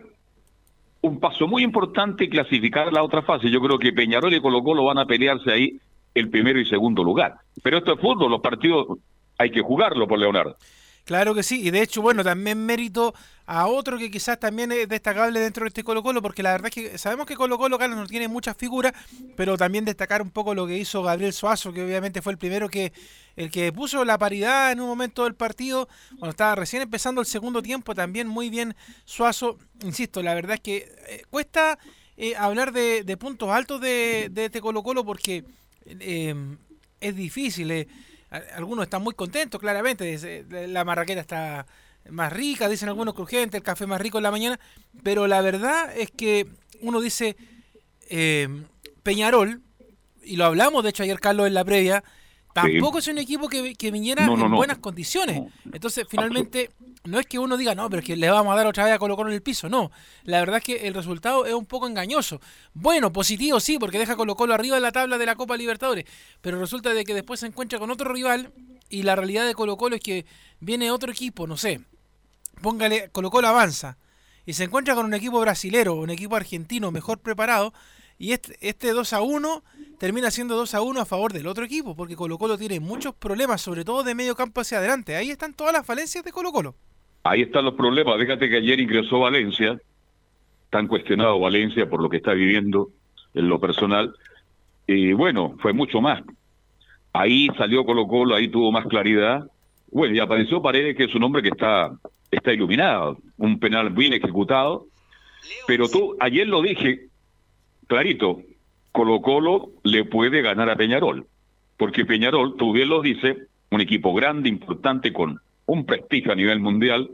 un 1.01 1.20
paso 1.20 1.48
muy 1.48 1.63
importante 1.63 2.29
clasificar 2.29 2.93
la 2.93 3.03
otra 3.03 3.22
fase. 3.24 3.50
Yo 3.50 3.60
creo 3.60 3.79
que 3.79 3.93
Peñarol 3.93 4.34
y 4.34 4.41
Colo 4.41 4.62
Colo 4.63 4.86
van 4.86 5.00
a 5.00 5.05
pelearse 5.05 5.51
ahí 5.51 5.79
el 6.13 6.29
primero 6.29 6.60
y 6.60 6.65
segundo 6.65 7.03
lugar. 7.03 7.36
Pero 7.63 7.77
esto 7.77 7.93
es 7.93 8.00
fútbol, 8.00 8.31
los 8.31 8.41
partidos 8.41 9.00
hay 9.38 9.50
que 9.50 9.62
jugarlo 9.62 10.08
por 10.08 10.20
Leonardo. 10.20 10.55
Claro 11.05 11.34
que 11.34 11.43
sí, 11.43 11.62
y 11.62 11.72
de 11.72 11.81
hecho, 11.81 12.01
bueno, 12.01 12.24
también 12.24 12.63
mérito 12.63 13.13
a 13.48 13.67
otro 13.67 13.98
que 13.98 14.12
quizás 14.12 14.39
también 14.39 14.72
es 14.72 14.88
destacable 14.88 15.39
dentro 15.39 15.63
de 15.63 15.70
este 15.70 15.84
Colo 15.84 16.03
Colo, 16.03 16.22
porque 16.22 16.43
la 16.43 16.51
verdad 16.51 16.67
es 16.67 16.74
que 16.74 16.98
sabemos 16.98 17.25
que 17.25 17.36
Colo 17.36 17.58
Colo 17.58 17.79
Carlos 17.79 17.98
no 17.98 18.08
tiene 18.08 18.27
muchas 18.27 18.55
figuras, 18.55 18.93
pero 19.36 19.58
también 19.58 19.84
destacar 19.84 20.22
un 20.22 20.29
poco 20.29 20.53
lo 20.53 20.67
que 20.67 20.77
hizo 20.77 21.01
Gabriel 21.01 21.34
Suazo, 21.34 21.74
que 21.74 21.84
obviamente 21.84 22.22
fue 22.22 22.31
el 22.34 22.38
primero 22.38 22.70
que, 22.70 22.93
el 23.36 23.50
que 23.50 23.74
puso 23.74 24.05
la 24.05 24.17
paridad 24.17 24.72
en 24.72 24.79
un 24.79 24.88
momento 24.88 25.24
del 25.24 25.34
partido, 25.34 25.89
cuando 26.12 26.29
estaba 26.29 26.55
recién 26.55 26.84
empezando 26.84 27.20
el 27.20 27.27
segundo 27.27 27.63
tiempo, 27.63 27.96
también 27.96 28.27
muy 28.27 28.50
bien 28.50 28.75
Suazo, 29.03 29.58
insisto, 29.84 30.22
la 30.22 30.36
verdad 30.36 30.53
es 30.53 30.62
que 30.62 30.96
eh, 31.10 31.24
cuesta 31.31 31.79
eh, 32.15 32.36
hablar 32.36 32.72
de, 32.72 33.17
puntos 33.17 33.50
altos 33.50 33.81
de, 33.81 34.29
de, 34.31 34.46
este 34.46 34.62
Colo 34.62 34.84
Colo 34.84 35.03
porque 35.03 35.43
eh, 35.88 36.36
es 37.01 37.15
difícil 37.15 37.88
algunos 38.31 38.83
están 38.83 39.01
muy 39.01 39.13
contentos, 39.13 39.59
claramente. 39.59 40.45
La 40.67 40.85
marraqueta 40.85 41.21
está 41.21 41.67
más 42.09 42.31
rica, 42.33 42.69
dicen 42.69 42.89
algunos 42.89 43.13
crujientes, 43.13 43.59
el 43.59 43.63
café 43.63 43.85
más 43.85 44.01
rico 44.01 44.17
en 44.17 44.23
la 44.23 44.31
mañana. 44.31 44.59
Pero 45.03 45.27
la 45.27 45.41
verdad 45.41 45.95
es 45.95 46.09
que 46.11 46.47
uno 46.81 47.01
dice 47.01 47.35
eh, 48.09 48.47
Peñarol, 49.03 49.61
y 50.23 50.38
lo 50.38 50.45
hablamos 50.45 50.83
de 50.83 50.89
hecho 50.91 51.03
ayer, 51.03 51.19
Carlos, 51.19 51.47
en 51.47 51.53
la 51.53 51.65
previa, 51.65 52.03
tampoco 52.53 53.00
es 53.00 53.08
un 53.08 53.17
equipo 53.17 53.48
que, 53.48 53.75
que 53.75 53.91
viniera 53.91 54.25
en 54.25 54.51
buenas 54.51 54.77
condiciones. 54.79 55.41
Entonces, 55.72 56.05
finalmente, 56.10 56.72
no 57.03 57.20
es 57.20 57.25
que 57.25 57.39
uno 57.39 57.58
diga, 57.58 57.74
no, 57.75 57.89
pero 57.89 58.01
es 58.01 58.05
que 58.05 58.15
le 58.15 58.29
vamos 58.29 58.53
a 58.53 58.55
dar 58.55 58.67
otra 58.67 58.86
vez 58.86 58.93
a 58.93 59.00
Colo 59.00 59.15
Colo 59.15 59.29
en 59.29 59.36
el 59.36 59.41
piso. 59.41 59.70
No, 59.70 59.91
la 60.24 60.39
verdad 60.39 60.58
es 60.58 60.63
que 60.63 60.88
el 60.88 60.93
resultado 60.93 61.46
es 61.46 61.53
un 61.53 61.65
poco 61.65 61.88
engañoso. 61.88 62.39
Bueno, 62.74 63.12
positivo 63.12 63.60
sí, 63.60 63.77
porque 63.79 63.98
deja 63.98 64.15
Colo 64.15 64.36
Colo 64.36 64.53
arriba 64.53 64.75
de 64.75 64.81
la 64.81 64.91
tabla 64.91 65.17
de 65.17 65.25
la 65.25 65.36
Copa 65.36 65.58
Libertadores. 65.58 66.05
Pero 66.41 66.60
resulta 66.60 66.93
de 66.93 67.03
que 67.03 67.13
después 67.13 67.39
se 67.39 67.48
encuentra 67.48 67.79
con 67.79 67.89
otro 67.89 68.13
rival 68.13 68.53
y 68.89 69.03
la 69.03 69.15
realidad 69.15 69.48
de 69.48 69.55
Colo 69.55 69.77
Colo 69.77 69.96
es 69.96 70.01
que 70.01 70.25
viene 70.60 70.91
otro 70.91 71.12
equipo, 71.12 71.48
no 71.48 71.58
sé. 71.58 71.81
Póngale, 72.62 73.10
Colo 73.10 73.31
Colo 73.31 73.48
avanza. 73.48 73.98
Y 74.46 74.53
se 74.53 74.63
encuentra 74.63 74.96
con 74.96 75.05
un 75.05 75.13
equipo 75.13 75.39
brasilero, 75.39 75.96
un 75.96 76.10
equipo 76.10 76.36
argentino 76.36 76.91
mejor 76.91 77.20
preparado. 77.20 77.74
Y 78.21 78.33
este, 78.33 78.55
este 78.61 78.91
2 78.91 79.13
a 79.13 79.21
1 79.23 79.63
termina 79.97 80.29
siendo 80.29 80.55
2 80.55 80.75
a 80.75 80.81
1 80.83 81.01
a 81.01 81.05
favor 81.05 81.33
del 81.33 81.47
otro 81.47 81.65
equipo, 81.65 81.95
porque 81.95 82.15
Colo 82.15 82.37
Colo 82.37 82.55
tiene 82.55 82.79
muchos 82.79 83.15
problemas, 83.15 83.61
sobre 83.61 83.83
todo 83.83 84.03
de 84.03 84.13
medio 84.13 84.35
campo 84.35 84.61
hacia 84.61 84.77
adelante. 84.77 85.15
Ahí 85.15 85.31
están 85.31 85.55
todas 85.55 85.73
las 85.73 85.87
falencias 85.87 86.23
de 86.23 86.31
Colo 86.31 86.51
Colo. 86.51 86.75
Ahí 87.23 87.41
están 87.41 87.65
los 87.65 87.73
problemas. 87.73 88.19
Fíjate 88.19 88.47
que 88.47 88.57
ayer 88.57 88.79
ingresó 88.79 89.21
Valencia, 89.21 89.81
tan 90.69 90.87
cuestionado 90.87 91.39
Valencia 91.39 91.89
por 91.89 91.99
lo 91.99 92.09
que 92.09 92.17
está 92.17 92.33
viviendo 92.33 92.89
en 93.33 93.49
lo 93.49 93.59
personal. 93.59 94.13
Y 94.85 95.13
bueno, 95.13 95.55
fue 95.59 95.73
mucho 95.73 95.99
más. 95.99 96.21
Ahí 97.13 97.47
salió 97.57 97.83
Colo 97.85 98.07
Colo, 98.07 98.35
ahí 98.35 98.49
tuvo 98.49 98.71
más 98.71 98.85
claridad. 98.85 99.47
Bueno, 99.89 100.13
y 100.13 100.19
apareció 100.19 100.61
Paredes, 100.61 100.95
que 100.95 101.05
es 101.05 101.15
un 101.15 101.23
hombre 101.23 101.41
que 101.41 101.49
está, 101.49 101.91
está 102.29 102.53
iluminado, 102.53 103.17
un 103.37 103.59
penal 103.59 103.89
bien 103.89 104.13
ejecutado. 104.13 104.85
Pero 105.65 105.89
tú, 105.89 106.15
ayer 106.19 106.47
lo 106.47 106.61
dije, 106.61 107.09
clarito, 107.91 108.41
Colo 108.93 109.19
Colo 109.19 109.71
le 109.83 110.05
puede 110.05 110.41
ganar 110.41 110.69
a 110.69 110.77
Peñarol. 110.77 111.27
Porque 111.75 112.05
Peñarol, 112.05 112.55
tú 112.55 112.71
bien 112.71 112.88
lo 112.88 113.01
dices, 113.01 113.36
un 113.69 113.81
equipo 113.81 114.13
grande, 114.13 114.48
importante, 114.48 115.12
con 115.12 115.41
un 115.65 115.86
prestigio 115.86 116.31
a 116.31 116.36
nivel 116.36 116.62
mundial. 116.62 117.10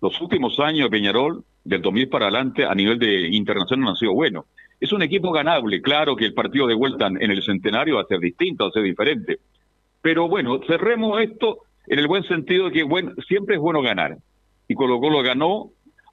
Los 0.00 0.20
últimos 0.20 0.60
años 0.60 0.84
de 0.84 0.90
Peñarol, 0.90 1.42
del 1.64 1.82
2000 1.82 2.08
para 2.08 2.26
adelante, 2.26 2.64
a 2.64 2.76
nivel 2.76 3.00
de 3.00 3.26
internacional 3.26 3.84
no 3.84 3.90
han 3.90 3.96
sido 3.96 4.14
buenos. 4.14 4.44
Es 4.78 4.92
un 4.92 5.02
equipo 5.02 5.32
ganable, 5.32 5.82
claro 5.82 6.14
que 6.14 6.26
el 6.26 6.32
partido 6.32 6.68
de 6.68 6.74
vuelta 6.74 7.08
en 7.08 7.28
el 7.28 7.42
centenario 7.42 7.96
va 7.96 8.02
a 8.02 8.06
ser 8.06 8.20
distinto, 8.20 8.62
va 8.64 8.70
a 8.70 8.72
ser 8.72 8.84
diferente. 8.84 9.38
Pero 10.00 10.28
bueno, 10.28 10.60
cerremos 10.64 11.20
esto 11.20 11.58
en 11.88 11.98
el 11.98 12.06
buen 12.06 12.22
sentido 12.22 12.66
de 12.66 12.72
que 12.72 12.82
bueno, 12.84 13.14
siempre 13.26 13.56
es 13.56 13.60
bueno 13.60 13.82
ganar. 13.82 14.16
Y 14.68 14.74
Colo 14.74 15.00
Colo 15.00 15.24
ganó, 15.24 15.70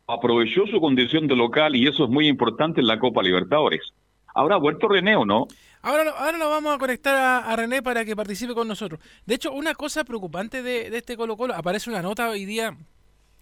aprovechó 0.07 0.65
su 0.65 0.81
condición 0.81 1.27
de 1.27 1.35
local 1.35 1.75
y 1.75 1.85
eso 1.85 2.05
es 2.05 2.09
muy 2.09 2.27
importante 2.27 2.81
en 2.81 2.87
la 2.87 2.97
Copa 2.97 3.21
Libertadores. 3.21 3.93
¿Habrá 4.37 4.57
vuelto 4.57 4.87
René 4.87 5.15
o 5.15 5.25
no? 5.25 5.47
Ahora, 5.81 6.11
ahora 6.11 6.37
lo 6.37 6.47
vamos 6.49 6.75
a 6.75 6.77
conectar 6.77 7.15
a, 7.43 7.55
René 7.55 7.81
para 7.81 8.05
que 8.05 8.15
participe 8.15 8.53
con 8.53 8.67
nosotros. 8.67 8.99
De 9.25 9.33
hecho, 9.33 9.51
una 9.51 9.73
cosa 9.73 10.03
preocupante 10.03 10.61
de, 10.61 10.95
este 10.95 11.17
Colo 11.17 11.35
Colo, 11.35 11.55
aparece 11.55 11.89
una 11.89 12.03
nota 12.03 12.29
hoy 12.29 12.45
día 12.45 12.77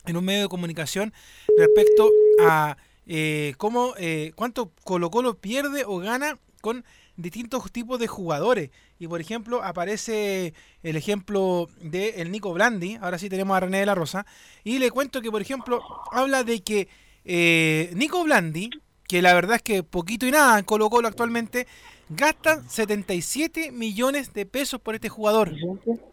en 0.06 0.18
un 0.18 0.24
medio 0.24 0.44
de 0.44 0.48
comunicación 0.48 1.14
respecto 1.58 2.10
a 2.42 2.78
eh, 3.08 3.56
cómo, 3.58 3.94
eh, 3.98 4.32
cuánto 4.36 4.72
Colo 4.86 5.12
Colo 5.12 5.38
pierde 5.38 5.84
o 5.86 5.98
gana 5.98 6.38
con 6.62 6.86
distintos 7.18 7.70
tipos 7.74 8.00
de 8.00 8.08
jugadores. 8.08 8.70
Y 8.98 9.08
por 9.10 9.20
ejemplo, 9.20 9.64
aparece 9.64 10.54
el 10.82 10.96
ejemplo 10.96 11.68
de 11.82 12.22
el 12.22 12.32
Nico 12.32 12.54
Blandi, 12.54 12.98
ahora 13.02 13.18
sí 13.18 13.28
tenemos 13.28 13.58
a 13.58 13.60
René 13.60 13.80
de 13.80 13.86
la 13.86 13.96
Rosa, 13.96 14.26
y 14.64 14.80
le 14.80 14.92
cuento 14.92 15.22
que, 15.22 15.30
por 15.30 15.42
ejemplo, 15.42 15.82
habla 16.12 16.46
de 16.46 16.64
que 16.64 16.88
eh, 17.26 17.92
Nico 17.96 18.24
Blandi, 18.24 18.70
que 19.08 19.22
la 19.22 19.34
verdad 19.34 19.58
es 19.58 19.62
que 19.62 19.84
poquito 19.84 20.26
y 20.26 20.32
nada 20.32 20.58
en 20.58 20.66
Colo 20.66 20.90
Colo 20.90 21.08
actualmente, 21.08 21.68
gastan 22.10 22.68
77 22.70 23.72
millones 23.72 24.34
de 24.34 24.46
pesos 24.46 24.80
por 24.80 24.96
este 24.96 25.10
jugador. 25.10 25.54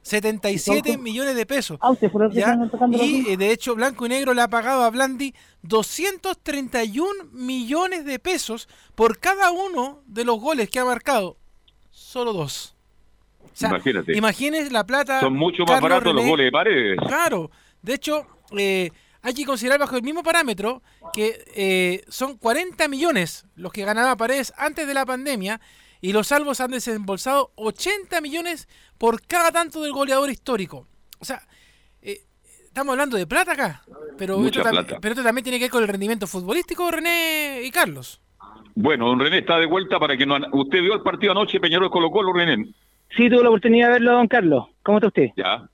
77 0.03 0.99
millones 0.99 1.37
de 1.37 1.47
pesos. 1.47 1.79
Ah, 1.81 1.93
y 2.91 3.31
eh, 3.31 3.37
de 3.37 3.51
hecho, 3.51 3.75
Blanco 3.75 4.07
y 4.07 4.09
Negro 4.09 4.35
le 4.35 4.43
ha 4.43 4.49
pagado 4.49 4.83
a 4.83 4.91
Blandi 4.91 5.35
231 5.63 7.31
millones 7.33 8.05
de 8.05 8.19
pesos 8.19 8.69
por 8.95 9.19
cada 9.19 9.51
uno 9.51 10.03
de 10.07 10.25
los 10.25 10.41
goles 10.41 10.71
que 10.71 10.79
ha 10.79 10.85
marcado. 10.85 11.37
Solo 11.91 12.33
dos. 12.33 12.75
Imagínate. 13.61 14.17
Imagínese 14.17 14.71
la 14.71 14.85
plata. 14.85 15.21
Son 15.21 15.35
mucho 15.35 15.65
más 15.65 15.81
baratos 15.81 16.15
los 16.15 16.25
goles 16.25 16.47
de 16.47 16.53
paredes. 16.53 16.99
Claro. 17.07 17.51
De 17.83 17.95
hecho, 17.95 18.27
eh, 18.57 18.91
hay 19.23 19.35
que 19.35 19.45
considerar 19.45 19.79
bajo 19.79 19.97
el 19.97 20.03
mismo 20.03 20.23
parámetro 20.23 20.83
que 21.13 21.45
eh, 21.55 22.05
son 22.09 22.37
40 22.37 22.89
millones 22.89 23.47
los 23.55 23.73
que 23.73 23.85
ganaba 23.85 24.17
Paredes 24.17 24.53
antes 24.57 24.87
de 24.87 24.95
la 24.95 25.07
pandemia 25.07 25.61
y 26.01 26.13
los 26.13 26.27
salvos 26.27 26.61
han 26.61 26.73
desembolsado 26.73 27.53
80 27.55 28.21
millones 28.21 28.69
por 28.99 29.23
cada 29.23 29.53
tanto 29.53 29.83
del 29.83 29.93
goleador 29.93 30.31
histórico. 30.31 30.89
O 31.21 31.25
sea, 31.25 31.43
eh, 32.03 32.23
estamos 32.65 32.93
hablando 32.93 33.17
de 33.17 33.27
plata 33.27 33.53
acá, 33.53 33.83
pero 34.19 34.45
esto, 34.45 34.63
pero 35.01 35.13
esto 35.13 35.23
también 35.23 35.45
tiene 35.45 35.59
que 35.59 35.67
ver 35.67 35.71
con 35.71 35.83
el 35.83 35.89
rendimiento 35.89 36.27
futbolístico, 36.27 36.91
René 36.91 37.63
y 37.63 37.71
Carlos. 37.71 38.21
Bueno, 38.75 39.07
don 39.07 39.21
René 39.21 39.39
está 39.39 39.59
de 39.59 39.67
vuelta 39.67 40.01
para 40.01 40.17
que 40.17 40.27
no... 40.27 40.37
¿Usted 40.53 40.81
vio 40.81 40.95
el 40.95 41.03
partido 41.03 41.33
anoche 41.33 41.61
Peñarol 41.61 41.91
Colo 41.91 42.11
Colo, 42.11 42.33
René? 42.33 42.73
Sí, 43.17 43.29
tuve 43.29 43.43
la 43.43 43.51
oportunidad 43.51 43.89
de 43.89 43.93
verlo, 43.93 44.13
don 44.13 44.27
Carlos. 44.27 44.67
¿Cómo 44.83 44.99
está 44.99 45.09
usted? 45.09 45.29
Ya. 45.37 45.69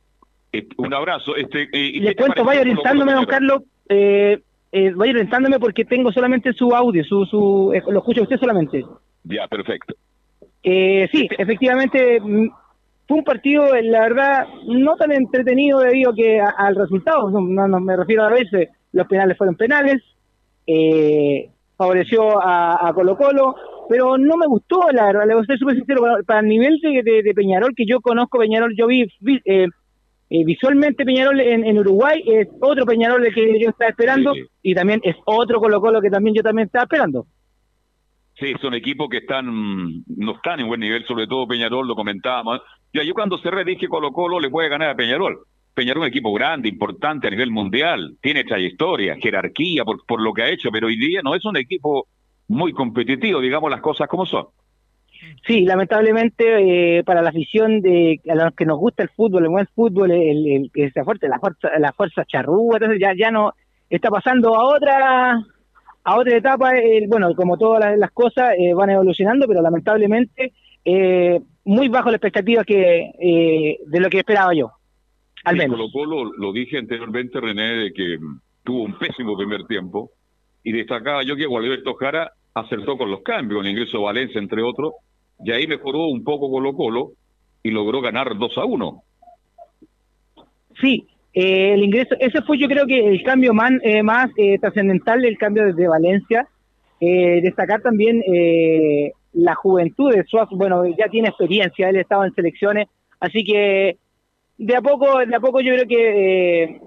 Eh, 0.52 0.68
un 0.76 0.94
abrazo. 0.94 1.36
Este, 1.36 1.68
eh, 1.72 2.00
Le 2.00 2.16
cuento, 2.16 2.44
vaya 2.44 2.60
orientándome, 2.60 3.12
don 3.12 3.26
Carlos. 3.26 3.62
Eh, 3.88 4.40
eh, 4.72 4.92
vaya 4.94 5.12
orientándome 5.12 5.58
porque 5.58 5.84
tengo 5.84 6.12
solamente 6.12 6.52
su 6.52 6.74
audio, 6.74 7.04
su, 7.04 7.24
su 7.26 7.72
lo 7.88 7.98
escucha 7.98 8.22
usted 8.22 8.38
solamente. 8.38 8.84
Ya, 9.24 9.46
perfecto. 9.48 9.94
Eh, 10.62 11.08
sí, 11.12 11.28
efectivamente, 11.38 12.20
mm, 12.20 12.48
fue 13.06 13.18
un 13.18 13.24
partido, 13.24 13.66
la 13.82 14.00
verdad, 14.00 14.46
no 14.66 14.96
tan 14.96 15.12
entretenido 15.12 15.80
debido 15.80 16.12
que 16.14 16.40
al 16.40 16.76
resultado, 16.76 17.30
no, 17.30 17.80
me 17.80 17.96
refiero 17.96 18.24
a 18.24 18.30
veces, 18.30 18.68
los 18.92 19.06
penales 19.06 19.38
fueron 19.38 19.56
penales, 19.56 20.02
favoreció 21.76 22.38
a, 22.42 22.92
Colo 22.94 23.16
Colo, 23.16 23.54
pero 23.88 24.18
no 24.18 24.36
me 24.36 24.46
gustó, 24.46 24.90
la 24.92 25.06
verdad, 25.06 25.26
le 25.26 25.34
voy 25.34 25.44
a 25.44 25.46
ser 25.46 25.58
súper 25.58 25.76
sincero, 25.76 26.02
para, 26.26 26.40
el 26.40 26.48
nivel 26.48 26.78
de, 26.82 27.32
Peñarol, 27.34 27.74
que 27.74 27.86
yo 27.86 28.02
conozco 28.02 28.38
Peñarol, 28.38 28.74
yo 28.76 28.86
vi, 28.86 29.08
eh, 30.30 30.44
visualmente 30.44 31.04
Peñarol 31.04 31.40
en, 31.40 31.78
Uruguay, 31.78 32.22
es 32.26 32.48
otro 32.60 32.84
Peñarol 32.84 33.24
el 33.24 33.34
que 33.34 33.58
yo 33.60 33.70
estaba 33.70 33.90
esperando, 33.90 34.34
y 34.62 34.74
también 34.74 35.00
es 35.02 35.16
otro 35.24 35.58
Colo 35.58 35.80
Colo 35.80 36.00
que 36.00 36.10
también 36.10 36.36
yo 36.36 36.42
también 36.42 36.66
estaba 36.66 36.84
esperando. 36.84 37.26
Sí, 38.38 38.52
son 38.60 38.74
equipos 38.74 39.08
que 39.08 39.18
están 39.18 39.46
no 39.46 40.32
están 40.32 40.60
en 40.60 40.68
buen 40.68 40.80
nivel, 40.80 41.04
sobre 41.06 41.26
todo 41.26 41.48
Peñarol, 41.48 41.88
lo 41.88 41.94
comentábamos. 41.94 42.60
Ya 42.92 43.02
yo 43.02 43.14
cuando 43.14 43.38
cerré 43.38 43.64
dije 43.64 43.88
Colo 43.88 44.12
Colo 44.12 44.38
le 44.38 44.50
puede 44.50 44.68
ganar 44.68 44.90
a 44.90 44.96
Peñarol. 44.96 45.38
Peñarol 45.74 46.02
es 46.02 46.08
un 46.08 46.12
equipo 46.12 46.32
grande, 46.32 46.68
importante 46.68 47.26
a 47.26 47.30
nivel 47.30 47.50
mundial, 47.50 48.16
tiene 48.20 48.44
trayectoria, 48.44 49.16
jerarquía 49.16 49.84
por, 49.84 50.04
por 50.06 50.20
lo 50.20 50.34
que 50.34 50.42
ha 50.42 50.50
hecho, 50.50 50.70
pero 50.70 50.88
hoy 50.88 50.98
día 50.98 51.20
no 51.22 51.34
es 51.34 51.44
un 51.44 51.56
equipo 51.56 52.06
muy 52.48 52.72
competitivo, 52.72 53.40
digamos 53.40 53.70
las 53.70 53.80
cosas 53.80 54.08
como 54.08 54.26
son. 54.26 54.46
Sí, 55.46 55.64
lamentablemente 55.64 56.98
eh, 56.98 57.04
para 57.04 57.22
la 57.22 57.30
afición 57.30 57.80
de 57.80 58.20
a 58.28 58.34
los 58.34 58.54
que 58.54 58.66
nos 58.66 58.78
gusta 58.78 59.02
el 59.02 59.08
fútbol, 59.10 59.44
el 59.44 59.50
buen 59.50 59.66
fútbol, 59.74 60.10
el, 60.10 60.70
fuerte, 61.04 61.28
la 61.28 61.38
fuerza, 61.38 61.70
la 61.78 61.92
fuerza 61.92 62.24
charrúa, 62.24 62.76
entonces 62.76 63.00
ya 63.00 63.14
ya 63.16 63.30
no 63.30 63.52
está 63.90 64.10
pasando 64.10 64.54
a 64.54 64.64
otra 64.64 65.44
a 66.04 66.16
otra 66.16 66.36
etapa, 66.36 66.72
bueno, 67.08 67.34
como 67.34 67.58
todas 67.58 67.98
las, 67.98 68.10
cosas 68.12 68.54
eh, 68.58 68.72
van 68.72 68.90
evolucionando, 68.90 69.46
pero 69.46 69.60
lamentablemente 69.60 70.54
eh, 70.84 71.40
muy 71.64 71.88
bajo 71.88 72.10
la 72.10 72.16
expectativa 72.16 72.64
que 72.64 73.10
eh, 73.20 73.78
de 73.84 74.00
lo 74.00 74.08
que 74.08 74.18
esperaba 74.18 74.54
yo, 74.54 74.70
al 75.44 75.56
menos. 75.56 75.78
lo 76.38 76.52
dije 76.52 76.78
anteriormente, 76.78 77.40
René, 77.40 77.74
de 77.74 77.92
que 77.92 78.18
tuvo 78.64 78.84
un 78.84 78.98
pésimo 78.98 79.36
primer 79.36 79.64
tiempo 79.64 80.10
y 80.62 80.72
destacaba 80.72 81.22
yo 81.24 81.36
que 81.36 81.44
Gualberto 81.44 81.94
Jara 81.94 82.32
acertó 82.54 82.96
con 82.96 83.10
los 83.10 83.20
cambios, 83.20 83.58
con 83.58 83.66
el 83.66 83.72
ingreso 83.72 83.98
de 83.98 84.04
Valencia, 84.04 84.38
entre 84.38 84.62
otros, 84.62 84.94
y 85.44 85.52
ahí 85.52 85.66
mejoró 85.66 86.06
un 86.06 86.24
poco 86.24 86.50
Colo 86.50 86.74
Colo 86.74 87.12
y 87.62 87.70
logró 87.70 88.00
ganar 88.00 88.36
2 88.36 88.58
a 88.58 88.64
1. 88.64 89.02
Sí, 90.80 91.06
Eh, 91.34 91.74
el 91.74 91.84
ingreso, 91.84 92.16
ese 92.18 92.42
fue 92.42 92.58
yo 92.58 92.66
creo 92.66 92.86
que 92.86 92.98
el 92.98 93.22
cambio 93.22 93.54
más, 93.54 93.70
eh, 93.82 94.02
más 94.02 94.28
eh, 94.36 94.58
trascendental, 94.58 95.24
el 95.24 95.38
cambio 95.38 95.66
desde 95.66 95.86
Valencia. 95.86 96.48
destacar 97.00 97.80
también 97.80 98.20
la 99.32 99.54
juventud 99.54 100.12
de 100.12 100.24
Suazo, 100.24 100.56
bueno, 100.56 100.84
ya 100.86 101.08
tiene 101.08 101.28
experiencia, 101.28 101.88
él 101.88 101.96
estaba 101.96 102.26
en 102.26 102.34
selecciones, 102.34 102.88
así 103.20 103.44
que 103.44 103.98
de 104.56 104.74
a 104.74 104.82
poco, 104.82 105.18
de 105.24 105.36
a 105.36 105.38
poco 105.38 105.60
yo 105.60 105.74
creo 105.74 105.86
que 105.86 106.80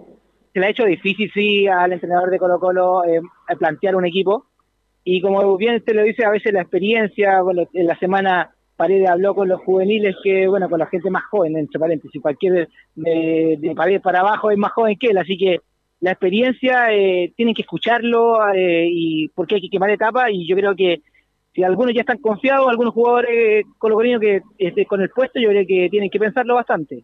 se 0.51 0.60
le 0.60 0.65
ha 0.65 0.70
hecho 0.70 0.84
difícil, 0.84 1.31
sí, 1.34 1.65
al 1.67 1.93
entrenador 1.93 2.29
de 2.29 2.39
Colo 2.39 2.60
Colo 2.60 3.03
plantear 3.58 3.96
un 3.96 4.05
equipo. 4.05 4.48
Y 5.03 5.22
como 5.22 5.58
bien 5.58 5.75
usted 5.75 5.96
lo 5.96 6.03
dice, 6.03 6.25
a 6.25 6.29
veces 6.31 6.53
la 6.53 6.62
experiencia, 6.62 7.41
bueno, 7.41 7.67
en 7.74 7.88
la 7.88 7.98
semana 7.98 8.51
Paredes 8.75 9.10
habló 9.10 9.36
con 9.36 9.48
los 9.48 9.62
juveniles 9.62 10.15
que, 10.24 10.48
bueno, 10.48 10.70
con 10.70 10.79
la 10.79 10.88
gente 10.88 11.10
más 11.10 11.24
joven, 11.25 11.58
entre 11.58 11.79
paréntesis, 11.79 12.22
cualquier 12.22 12.67
de, 12.96 13.58
de 13.60 13.75
Paredes 13.75 14.01
para 14.01 14.22
abajo 14.22 14.50
es 14.51 14.58
más 14.58 14.72
joven 14.72 14.98
que 15.00 15.08
él, 15.08 15.17
así 15.17 15.38
que 15.38 15.60
la 16.01 16.12
experiencia 16.12 16.91
eh, 16.91 17.31
tienen 17.38 17.53
que 17.53 17.62
escucharlo 17.62 18.39
eh, 18.53 18.88
y 18.91 19.27
porque 19.29 19.55
hay 19.55 19.62
que 19.62 19.70
quemar 19.70 19.91
etapas 19.91 20.29
y 20.31 20.48
yo 20.48 20.55
creo 20.55 20.75
que 20.75 21.01
si 21.53 21.63
algunos 21.63 21.93
ya 21.93 22.01
están 22.01 22.17
confiados, 22.17 22.67
algunos 22.70 22.93
jugadores 22.93 23.65
colocolinos 23.77 24.20
que 24.20 24.41
este, 24.58 24.86
con 24.86 25.01
el 25.01 25.10
puesto, 25.10 25.39
yo 25.39 25.50
creo 25.50 25.65
que 25.67 25.89
tienen 25.89 26.10
que 26.10 26.20
pensarlo 26.20 26.55
bastante. 26.55 27.03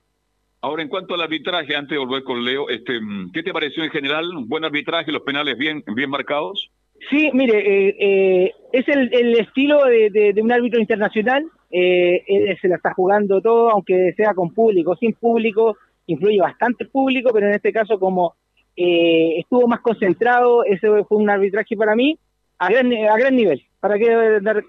Ahora, 0.62 0.82
en 0.82 0.90
cuanto 0.90 1.14
al 1.14 1.22
arbitraje, 1.22 1.76
antes 1.76 1.92
de 1.92 2.04
volver 2.04 2.24
con 2.24 2.44
Leo, 2.44 2.70
este, 2.70 3.00
¿qué 3.34 3.44
te 3.44 3.54
pareció 3.54 3.84
en 3.84 3.92
general? 3.92 4.26
¿Buen 4.48 4.66
arbitraje, 4.66 5.12
los 5.12 5.22
penales 5.22 5.58
bien, 5.58 5.84
bien 5.96 6.10
marcados? 6.10 6.72
Sí, 7.10 7.30
mire, 7.34 7.58
eh, 7.60 7.96
eh, 8.00 8.52
es 8.72 8.88
el, 8.88 9.40
estilo 9.40 9.86
de, 9.86 10.34
un 10.42 10.52
árbitro 10.52 10.80
internacional. 10.80 11.46
Eh, 11.72 12.24
él 12.28 12.58
se 12.62 12.68
la 12.68 12.78
está 12.78 12.94
jugando 12.94 13.42
todo, 13.42 13.70
aunque 13.70 14.14
sea 14.16 14.34
con 14.34 14.54
público, 14.54 14.96
sin 14.96 15.14
público, 15.14 15.78
influye 16.08 16.40
bastante 16.40 16.86
el 16.86 16.90
público, 16.90 17.32
pero 17.34 17.48
en 17.48 17.54
este 17.54 17.74
caso 17.74 18.00
como 18.00 18.36
estuvo 18.80 19.68
más 19.68 19.80
concentrado, 19.80 20.64
ese 20.64 20.88
fue 21.06 21.18
un 21.18 21.30
arbitraje 21.32 21.76
para 21.76 21.96
mí 21.96 22.16
a 22.60 22.70
gran, 22.70 22.94
a 22.94 23.18
gran 23.18 23.36
nivel. 23.36 23.64
¿Para 23.80 23.98
qué 23.98 24.40
dar? 24.42 24.64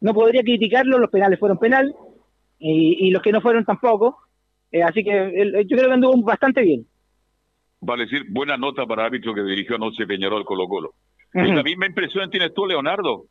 no 0.00 0.14
podría 0.14 0.42
criticarlo, 0.42 0.98
los 0.98 1.10
penales 1.10 1.40
fueron 1.40 1.58
penal 1.58 1.92
y, 2.60 3.10
los 3.10 3.22
que 3.22 3.32
no 3.32 3.40
fueron 3.40 3.64
tampoco. 3.64 4.18
así 4.84 5.02
que 5.02 5.64
yo 5.66 5.76
creo 5.76 5.88
que 5.88 5.94
anduvo 5.94 6.22
bastante 6.22 6.62
bien 6.62 6.86
vale 7.86 8.04
decir, 8.04 8.26
buena 8.28 8.56
nota 8.56 8.84
para 8.84 9.06
árbitro 9.06 9.32
que 9.32 9.42
dirigió 9.42 9.76
anoche 9.76 10.06
Peñarol 10.06 10.44
Colo 10.44 10.68
Colo. 10.68 10.94
¿La 11.32 11.62
misma 11.62 11.86
impresión 11.86 12.30
tienes 12.30 12.52
tú, 12.54 12.66
Leonardo? 12.66 13.26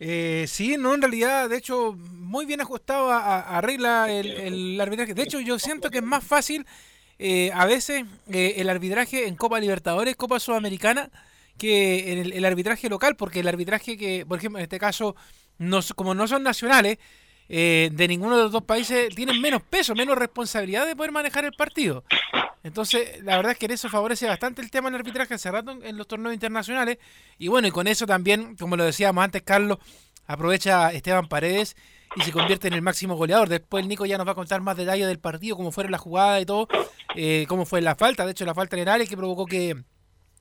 Eh, 0.00 0.46
sí, 0.48 0.76
no, 0.78 0.94
en 0.94 1.02
realidad, 1.02 1.48
de 1.48 1.58
hecho, 1.58 1.94
muy 1.96 2.46
bien 2.46 2.60
ajustado 2.60 3.10
arregla 3.10 4.10
el, 4.10 4.80
arbitraje. 4.80 5.14
De 5.14 5.22
hecho, 5.22 5.40
yo 5.40 5.58
siento 5.58 5.90
que 5.90 5.98
es 5.98 6.04
más 6.04 6.24
fácil 6.24 6.66
eh, 7.18 7.50
a 7.54 7.66
veces 7.66 8.04
eh, 8.32 8.54
el 8.56 8.68
arbitraje 8.68 9.28
en 9.28 9.36
Copa 9.36 9.60
Libertadores, 9.60 10.16
Copa 10.16 10.40
Sudamericana, 10.40 11.10
que 11.58 12.12
en 12.12 12.32
el, 12.32 12.44
arbitraje 12.44 12.88
local, 12.88 13.16
porque 13.16 13.40
el 13.40 13.48
arbitraje 13.48 13.96
que, 13.96 14.24
por 14.26 14.38
ejemplo, 14.38 14.58
en 14.58 14.64
este 14.64 14.78
caso, 14.78 15.14
no, 15.58 15.80
como 15.94 16.14
no 16.14 16.26
son 16.26 16.42
nacionales, 16.42 16.98
eh, 17.48 17.90
de 17.92 18.08
ninguno 18.08 18.36
de 18.36 18.44
los 18.44 18.52
dos 18.52 18.64
países 18.64 19.14
tienen 19.14 19.40
menos 19.40 19.62
peso, 19.62 19.94
menos 19.94 20.16
responsabilidad 20.16 20.86
de 20.86 20.96
poder 20.96 21.12
manejar 21.12 21.44
el 21.44 21.52
partido. 21.52 22.02
Entonces, 22.62 23.22
la 23.22 23.36
verdad 23.36 23.52
es 23.52 23.58
que 23.58 23.66
en 23.66 23.72
eso 23.72 23.88
favorece 23.88 24.26
bastante 24.26 24.62
el 24.62 24.70
tema 24.70 24.88
del 24.88 25.00
arbitraje 25.00 25.34
hace 25.34 25.50
rato 25.50 25.76
en 25.82 25.96
los 25.96 26.06
torneos 26.06 26.34
internacionales. 26.34 26.98
Y 27.38 27.48
bueno, 27.48 27.68
y 27.68 27.70
con 27.70 27.86
eso 27.86 28.06
también, 28.06 28.56
como 28.56 28.76
lo 28.76 28.84
decíamos 28.84 29.24
antes, 29.24 29.42
Carlos, 29.42 29.78
aprovecha 30.26 30.92
Esteban 30.92 31.28
Paredes 31.28 31.76
y 32.16 32.22
se 32.22 32.32
convierte 32.32 32.68
en 32.68 32.74
el 32.74 32.82
máximo 32.82 33.16
goleador. 33.16 33.48
Después 33.48 33.82
el 33.82 33.88
Nico 33.88 34.06
ya 34.06 34.18
nos 34.18 34.26
va 34.26 34.32
a 34.32 34.36
contar 34.36 34.60
más 34.60 34.76
detalles 34.76 35.06
del 35.06 35.18
partido, 35.18 35.56
cómo 35.56 35.72
fueron 35.72 35.92
la 35.92 35.98
jugada 35.98 36.40
y 36.40 36.46
todo, 36.46 36.68
eh, 37.16 37.46
cómo 37.48 37.66
fue 37.66 37.80
la 37.80 37.96
falta. 37.96 38.24
De 38.24 38.32
hecho, 38.32 38.44
la 38.44 38.54
falta 38.54 38.76
en 38.76 38.86
el 38.86 39.08
que 39.08 39.16
provocó 39.16 39.46
que, 39.46 39.82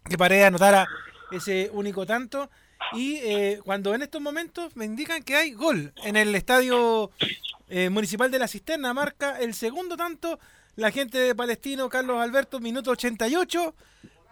que 0.08 0.18
Paredes 0.18 0.46
anotara 0.46 0.88
ese 1.32 1.70
único 1.74 2.06
tanto. 2.06 2.50
Y 2.94 3.16
eh, 3.18 3.60
cuando 3.64 3.94
en 3.96 4.02
estos 4.02 4.22
momentos 4.22 4.76
me 4.76 4.86
indican 4.86 5.24
que 5.24 5.36
hay 5.36 5.54
gol 5.54 5.94
en 6.04 6.18
el 6.18 6.36
estadio 6.36 7.12
eh, 7.70 7.90
municipal 7.90 8.30
de 8.30 8.40
la 8.40 8.48
Cisterna, 8.48 8.94
marca 8.94 9.40
el 9.40 9.54
segundo 9.54 9.96
tanto 9.96 10.40
la 10.76 10.92
gente 10.92 11.18
de 11.18 11.36
Palestino, 11.36 11.90
Carlos 11.90 12.18
Alberto, 12.18 12.60
minuto 12.60 12.92
88, 12.92 13.74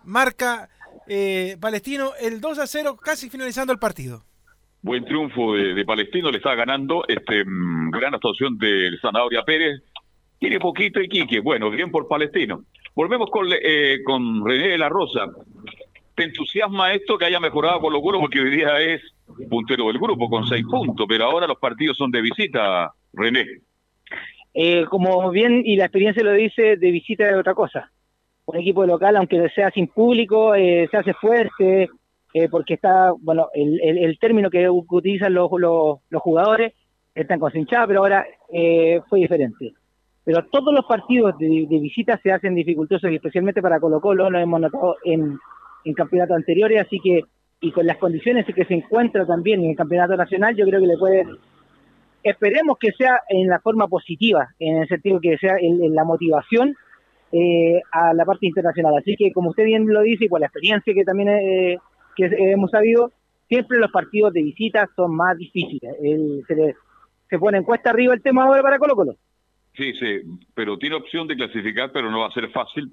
marca 0.06 0.70
eh, 1.08 1.58
Palestino 1.60 2.12
el 2.20 2.42
2 2.42 2.60
a 2.60 2.68
0, 2.68 2.98
casi 2.98 3.30
finalizando 3.30 3.74
el 3.74 3.80
partido. 3.80 4.24
Buen 4.82 5.04
triunfo 5.04 5.56
de, 5.56 5.84
Palestino, 5.84 6.32
le 6.32 6.38
está 6.38 6.56
ganando, 6.56 7.04
este 7.08 7.44
mm, 7.46 7.92
gran 7.92 8.16
actuación 8.16 8.58
del 8.58 9.00
Zanahoria 9.02 9.44
Pérez, 9.44 9.82
tiene 10.40 10.60
poquito 10.60 11.02
y 11.02 11.10
Quique, 11.10 11.42
bueno, 11.42 11.70
bien 11.70 11.92
por 11.92 12.08
Palestino. 12.08 12.64
Volvemos 12.96 13.30
con, 13.30 13.48
eh, 13.52 14.00
con 14.06 14.46
René 14.46 14.70
de 14.70 14.78
la 14.78 14.88
Rosa. 14.88 15.26
¿Te 16.16 16.24
entusiasma 16.24 16.94
esto 16.94 17.18
que 17.18 17.26
haya 17.26 17.40
mejorado 17.40 17.82
con 17.82 17.92
los 17.92 18.02
grupos? 18.02 18.22
Porque 18.22 18.40
hoy 18.40 18.52
día 18.52 18.80
es 18.80 19.02
puntero 19.50 19.88
del 19.88 20.00
grupo 20.00 20.30
con 20.30 20.48
seis 20.48 20.66
puntos, 20.66 21.06
pero 21.08 21.26
ahora 21.26 21.48
los 21.48 21.58
partidos 21.60 21.98
son 21.98 22.12
de 22.12 22.22
visita, 22.22 22.94
René. 23.14 23.46
Eh, 24.54 24.86
como 24.90 25.30
bien 25.32 25.62
y 25.64 25.76
la 25.76 25.86
experiencia 25.86 26.24
lo 26.24 26.34
dice, 26.34 26.78
de 26.78 26.92
visita 26.92 27.26
de 27.26 27.36
otra 27.36 27.54
cosa. 27.54 27.92
Un 28.46 28.58
equipo 28.58 28.86
local, 28.86 29.16
aunque 29.16 29.48
sea 29.50 29.70
sin 29.72 29.88
público, 29.88 30.56
eh, 30.56 30.88
se 30.90 30.98
hace 30.98 31.14
fuerte, 31.14 31.90
eh, 32.34 32.50
porque 32.50 32.76
está, 32.76 33.12
bueno, 33.20 33.50
el, 33.54 33.80
el, 33.82 34.18
término 34.20 34.50
que 34.50 34.68
utilizan 34.70 35.34
los, 35.34 35.50
los, 35.60 36.22
jugadores, 36.22 36.74
están 37.14 37.40
concentrados, 37.40 37.88
pero 37.88 38.00
ahora 38.00 38.26
fue 39.08 39.20
diferente. 39.20 39.74
Pero 40.24 40.46
todos 40.52 40.74
los 40.74 40.86
partidos 40.86 41.38
de, 41.38 41.68
visita 41.70 42.20
se 42.22 42.32
hacen 42.32 42.56
dificultosos, 42.56 43.12
y 43.12 43.16
especialmente 43.16 43.62
para 43.62 43.80
Colo 43.80 44.02
Colo, 44.02 44.30
lo 44.30 44.40
hemos 44.40 44.62
notado 44.62 44.96
en, 45.04 45.38
en 45.86 45.94
campeonatos 45.94 46.38
anteriores, 46.38 46.82
así 46.82 47.00
que, 47.00 47.22
y 47.62 47.72
con 47.72 47.86
las 47.86 47.98
condiciones 47.98 48.46
que 48.46 48.66
se 48.66 48.74
encuentra 48.74 49.26
también 49.26 49.64
en 49.64 49.72
el 49.72 49.76
campeonato 49.76 50.16
nacional, 50.16 50.56
yo 50.56 50.66
creo 50.66 50.80
que 50.80 50.88
le 50.88 50.98
puede 50.98 51.26
esperemos 52.24 52.78
que 52.78 52.92
sea 52.92 53.22
en 53.30 53.48
la 53.48 53.60
forma 53.60 53.88
positiva, 53.88 54.50
en 54.60 54.78
el 54.78 54.88
sentido 54.88 55.20
que 55.20 55.38
sea 55.38 55.58
en, 55.60 55.94
la 55.94 56.04
motivación 56.04 56.76
eh, 57.32 57.82
a 57.92 58.14
la 58.14 58.26
parte 58.26 58.48
internacional. 58.48 58.98
Así 58.98 59.16
que, 59.16 59.32
como 59.32 59.52
usted 59.52 59.66
bien 59.66 59.88
lo 59.88 60.02
dice, 60.02 60.26
y 60.26 60.30
con 60.30 60.42
la 60.42 60.48
experiencia 60.48 60.94
que 60.94 61.04
también 61.04 61.30
eh, 61.30 61.78
que 62.16 62.30
hemos 62.52 62.72
sabido, 62.72 63.12
siempre 63.48 63.80
los 63.80 63.92
partidos 63.92 64.34
de 64.34 64.44
visita 64.44 64.90
son 64.96 65.16
más 65.16 65.38
difíciles. 65.38 65.96
se, 66.48 66.76
se 67.30 67.40
pone 67.40 67.58
en 67.60 67.64
cuesta 67.64 67.92
arriba 67.92 68.14
el 68.14 68.22
tema 68.22 68.44
ahora 68.44 68.62
para 68.62 68.80
Colo 68.80 68.96
Colo. 68.96 69.16
Sí, 69.76 69.94
sí, 69.94 70.22
pero 70.54 70.78
tiene 70.78 70.96
opción 70.96 71.28
de 71.28 71.36
clasificar, 71.36 71.92
pero 71.92 72.12
no 72.12 72.20
va 72.20 72.28
a 72.28 72.32
ser 72.32 72.50
fácil. 72.50 72.92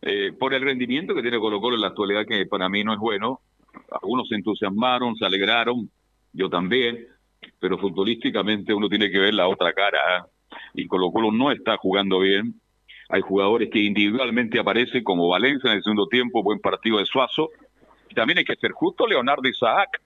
Eh, 0.00 0.32
por 0.32 0.54
el 0.54 0.62
rendimiento 0.62 1.14
que 1.14 1.22
tiene 1.22 1.38
Colo 1.38 1.60
Colo 1.60 1.76
en 1.76 1.82
la 1.82 1.88
actualidad, 1.88 2.26
que 2.26 2.46
para 2.46 2.68
mí 2.68 2.82
no 2.82 2.92
es 2.92 2.98
bueno. 2.98 3.40
Algunos 4.02 4.28
se 4.28 4.34
entusiasmaron, 4.34 5.14
se 5.16 5.24
alegraron, 5.24 5.90
yo 6.32 6.48
también 6.48 7.06
pero 7.58 7.78
futbolísticamente 7.78 8.74
uno 8.74 8.88
tiene 8.88 9.10
que 9.10 9.18
ver 9.18 9.34
la 9.34 9.48
otra 9.48 9.72
cara. 9.72 10.18
¿eh? 10.18 10.22
Y 10.74 10.86
Colo 10.86 11.10
Colo 11.10 11.30
no 11.30 11.50
está 11.52 11.76
jugando 11.76 12.20
bien. 12.20 12.54
Hay 13.08 13.20
jugadores 13.20 13.68
que 13.70 13.78
individualmente 13.78 14.58
aparecen, 14.58 15.04
como 15.04 15.28
Valencia 15.28 15.70
en 15.70 15.76
el 15.76 15.82
segundo 15.82 16.06
tiempo, 16.08 16.42
buen 16.42 16.60
partido 16.60 16.98
de 16.98 17.06
Suazo. 17.06 17.50
Y 18.08 18.14
también 18.14 18.38
hay 18.38 18.44
que 18.44 18.56
ser 18.56 18.72
justo 18.72 19.06
Leonardo 19.06 19.48
Isaac. 19.48 20.00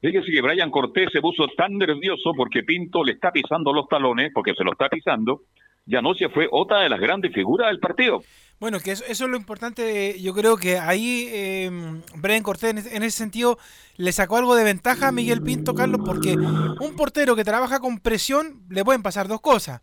Fíjese 0.00 0.30
que 0.30 0.42
Brian 0.42 0.70
Cortés 0.70 1.10
se 1.10 1.20
puso 1.20 1.48
tan 1.56 1.76
nervioso 1.76 2.32
porque 2.36 2.62
Pinto 2.62 3.02
le 3.02 3.12
está 3.12 3.32
pisando 3.32 3.72
los 3.72 3.88
talones, 3.88 4.30
porque 4.32 4.54
se 4.54 4.62
lo 4.62 4.72
está 4.72 4.88
pisando, 4.88 5.42
y 5.86 5.96
anoche 5.96 6.28
fue 6.28 6.48
otra 6.50 6.80
de 6.80 6.88
las 6.88 7.00
grandes 7.00 7.32
figuras 7.32 7.68
del 7.68 7.78
partido. 7.78 8.22
Bueno, 8.58 8.80
que 8.80 8.92
eso, 8.92 9.04
es 9.06 9.20
lo 9.20 9.36
importante. 9.36 10.20
Yo 10.20 10.34
creo 10.34 10.56
que 10.56 10.78
ahí 10.78 11.28
eh, 11.30 11.70
Brian 12.16 12.42
Cortés, 12.42 12.86
en, 12.90 13.02
ese 13.02 13.18
sentido, 13.18 13.58
le 13.96 14.12
sacó 14.12 14.38
algo 14.38 14.56
de 14.56 14.64
ventaja 14.64 15.08
a 15.08 15.12
Miguel 15.12 15.42
Pinto, 15.42 15.74
Carlos, 15.74 16.00
porque 16.04 16.32
un 16.32 16.96
portero 16.96 17.36
que 17.36 17.44
trabaja 17.44 17.78
con 17.80 17.98
presión 17.98 18.62
le 18.68 18.84
pueden 18.84 19.02
pasar 19.02 19.28
dos 19.28 19.40
cosas. 19.40 19.82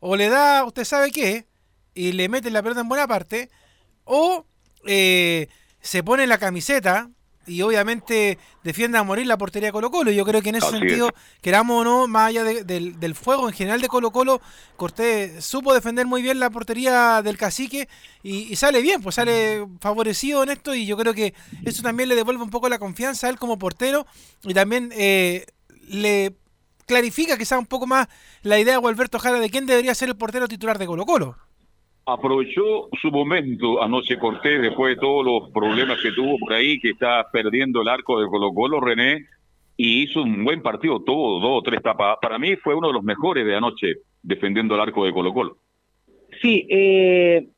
O 0.00 0.16
le 0.16 0.28
da, 0.30 0.64
usted 0.64 0.84
sabe 0.84 1.10
qué, 1.10 1.46
y 1.94 2.12
le 2.12 2.28
mete 2.28 2.50
la 2.50 2.62
pelota 2.62 2.80
en 2.80 2.88
buena 2.88 3.06
parte, 3.06 3.50
o 4.04 4.46
eh, 4.86 5.48
se 5.80 6.02
pone 6.02 6.26
la 6.26 6.38
camiseta 6.38 7.10
y 7.46 7.62
obviamente 7.62 8.38
defiende 8.62 8.98
a 8.98 9.02
morir 9.02 9.26
la 9.26 9.38
portería 9.38 9.68
de 9.68 9.72
Colo 9.72 9.90
Colo. 9.90 10.10
Yo 10.10 10.24
creo 10.24 10.42
que 10.42 10.50
en 10.50 10.56
ese 10.56 10.70
sentido, 10.70 11.10
queramos 11.40 11.80
o 11.80 11.84
no, 11.84 12.06
más 12.06 12.28
allá 12.28 12.44
del, 12.44 13.14
fuego 13.14 13.48
en 13.48 13.54
general 13.54 13.80
de 13.80 13.88
Colo 13.88 14.10
Colo, 14.10 14.40
Cortés 14.76 15.44
supo 15.44 15.74
defender 15.74 16.06
muy 16.06 16.22
bien 16.22 16.38
la 16.38 16.50
portería 16.50 17.22
del 17.22 17.36
cacique 17.36 17.88
y, 18.22 18.54
sale 18.56 18.80
bien, 18.82 19.02
pues 19.02 19.16
sale 19.16 19.66
favorecido 19.80 20.42
en 20.42 20.50
esto 20.50 20.74
y 20.74 20.86
yo 20.86 20.96
creo 20.96 21.14
que 21.14 21.34
eso 21.64 21.82
también 21.82 22.08
le 22.08 22.14
devuelve 22.14 22.42
un 22.42 22.50
poco 22.50 22.68
la 22.68 22.78
confianza 22.78 23.26
a 23.26 23.30
él 23.30 23.38
como 23.38 23.58
portero 23.58 24.06
y 24.42 24.54
también 24.54 24.90
eh, 24.94 25.46
le 25.88 26.36
clarifica 26.86 27.38
quizá 27.38 27.58
un 27.58 27.66
poco 27.66 27.86
más 27.86 28.08
la 28.42 28.58
idea 28.58 28.78
de 28.78 28.86
Alberto 28.86 29.18
Jara 29.18 29.40
de 29.40 29.50
quién 29.50 29.66
debería 29.66 29.94
ser 29.94 30.08
el 30.08 30.16
portero 30.16 30.48
titular 30.48 30.78
de 30.78 30.86
Colo 30.86 31.06
Colo 31.06 31.36
aprovechó 32.06 32.88
su 33.00 33.10
momento 33.10 33.82
anoche 33.82 34.18
Cortés 34.18 34.62
después 34.62 34.94
de 34.94 35.00
todos 35.00 35.24
los 35.24 35.50
problemas 35.50 35.98
que 36.02 36.12
tuvo 36.12 36.38
por 36.38 36.52
ahí, 36.52 36.78
que 36.80 36.90
está 36.90 37.26
perdiendo 37.32 37.82
el 37.82 37.88
arco 37.88 38.20
de 38.20 38.26
Colo 38.26 38.52
Colo 38.52 38.80
René, 38.80 39.26
y 39.76 40.02
hizo 40.02 40.22
un 40.22 40.44
buen 40.44 40.62
partido, 40.62 41.02
todo 41.02 41.40
dos 41.40 41.60
o 41.60 41.62
tres 41.62 41.82
tapas. 41.82 42.18
Para 42.20 42.38
mí 42.38 42.56
fue 42.56 42.74
uno 42.74 42.88
de 42.88 42.94
los 42.94 43.02
mejores 43.02 43.46
de 43.46 43.56
anoche 43.56 43.94
defendiendo 44.22 44.74
el 44.74 44.80
arco 44.80 45.04
de 45.04 45.12
Colo 45.12 45.32
Colo. 45.32 45.56
Sí, 46.42 46.66
eh, 46.68 47.48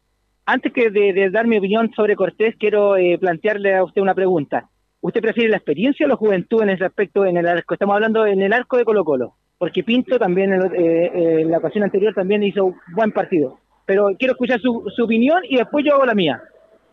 antes 0.46 0.72
que 0.72 0.90
de, 0.90 1.30
dar 1.30 1.46
mi 1.46 1.58
opinión 1.58 1.90
sobre 1.94 2.16
Cortés, 2.16 2.54
quiero 2.58 2.96
eh, 2.96 3.18
plantearle 3.18 3.74
a 3.74 3.84
usted 3.84 4.02
una 4.02 4.14
pregunta. 4.14 4.68
¿Usted 5.00 5.20
prefiere 5.20 5.50
la 5.50 5.56
experiencia 5.56 6.06
o 6.06 6.08
la 6.08 6.16
juventud 6.16 6.62
en 6.62 6.70
ese 6.70 6.84
aspecto 6.84 7.24
en 7.24 7.36
el 7.36 7.48
arco? 7.48 7.74
Estamos 7.74 7.94
hablando 7.94 8.24
en 8.24 8.40
el 8.40 8.52
arco 8.52 8.76
de 8.76 8.84
Colo 8.84 9.04
Colo, 9.04 9.34
porque 9.58 9.82
Pinto 9.82 10.16
también 10.16 10.52
en 10.52 11.50
la 11.50 11.58
ocasión 11.58 11.82
anterior 11.82 12.14
también 12.14 12.44
hizo 12.44 12.66
un 12.66 12.76
buen 12.94 13.10
partido. 13.10 13.58
Pero 13.92 14.08
quiero 14.18 14.32
escuchar 14.32 14.58
su, 14.58 14.90
su 14.96 15.04
opinión 15.04 15.42
y 15.46 15.56
después 15.56 15.84
yo 15.84 15.92
hago 15.92 16.06
la 16.06 16.14
mía. 16.14 16.40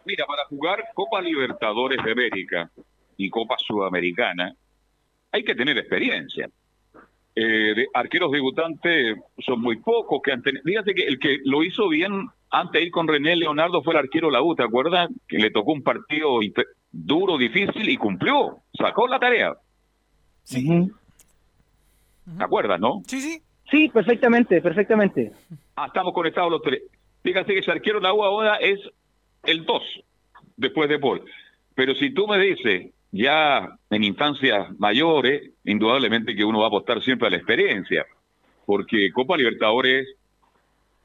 Mira, 0.03 0.25
para 0.25 0.43
jugar 0.47 0.83
Copa 0.93 1.21
Libertadores 1.21 2.03
de 2.03 2.11
América 2.11 2.69
y 3.15 3.29
Copa 3.29 3.55
Sudamericana 3.57 4.53
hay 5.31 5.43
que 5.45 5.55
tener 5.55 5.77
experiencia. 5.77 6.49
Eh, 7.35 7.73
de 7.73 7.87
arqueros 7.93 8.33
debutantes 8.33 9.15
son 9.37 9.61
muy 9.61 9.77
pocos 9.77 10.19
que 10.21 10.33
han 10.33 10.41
tenido. 10.41 10.61
Fíjate 10.65 10.93
que 10.93 11.03
el 11.03 11.19
que 11.19 11.37
lo 11.45 11.63
hizo 11.63 11.87
bien 11.87 12.27
antes 12.49 12.81
de 12.81 12.87
ir 12.87 12.91
con 12.91 13.07
René 13.07 13.37
Leonardo 13.37 13.81
fue 13.81 13.93
el 13.93 13.99
arquero 13.99 14.29
la 14.29 14.41
U, 14.41 14.53
¿te 14.53 14.63
acuerdas? 14.63 15.07
Que 15.25 15.37
le 15.37 15.51
tocó 15.51 15.71
un 15.71 15.83
partido 15.83 16.37
duro, 16.91 17.37
difícil 17.37 17.87
y 17.87 17.95
cumplió, 17.95 18.57
sacó 18.77 19.07
la 19.07 19.19
tarea. 19.19 19.53
Sí. 20.43 20.91
¿Te 22.37 22.43
acuerdas, 22.43 22.77
no? 22.77 23.03
Sí, 23.07 23.21
sí. 23.21 23.41
Sí, 23.71 23.89
perfectamente, 23.89 24.61
perfectamente. 24.61 25.31
Ah, 25.75 25.87
estamos 25.87 26.13
conectados 26.13 26.51
los 26.51 26.61
tres. 26.61 26.81
Fíjate 27.21 27.53
que 27.53 27.59
ese 27.59 27.71
arquero 27.71 27.99
la 27.99 28.13
U 28.13 28.23
ahora 28.23 28.55
es 28.57 28.79
el 29.43 29.65
2 29.65 29.81
después 30.57 30.89
de 30.89 30.99
Paul. 30.99 31.23
Pero 31.75 31.93
si 31.95 32.13
tú 32.13 32.27
me 32.27 32.39
dices, 32.39 32.91
ya 33.11 33.77
en 33.89 34.03
instancias 34.03 34.71
mayores, 34.79 35.51
indudablemente 35.65 36.35
que 36.35 36.43
uno 36.43 36.59
va 36.59 36.65
a 36.65 36.67
apostar 36.69 37.01
siempre 37.01 37.27
a 37.27 37.31
la 37.31 37.37
experiencia, 37.37 38.05
porque 38.65 39.11
Copa 39.13 39.37
Libertadores, 39.37 40.07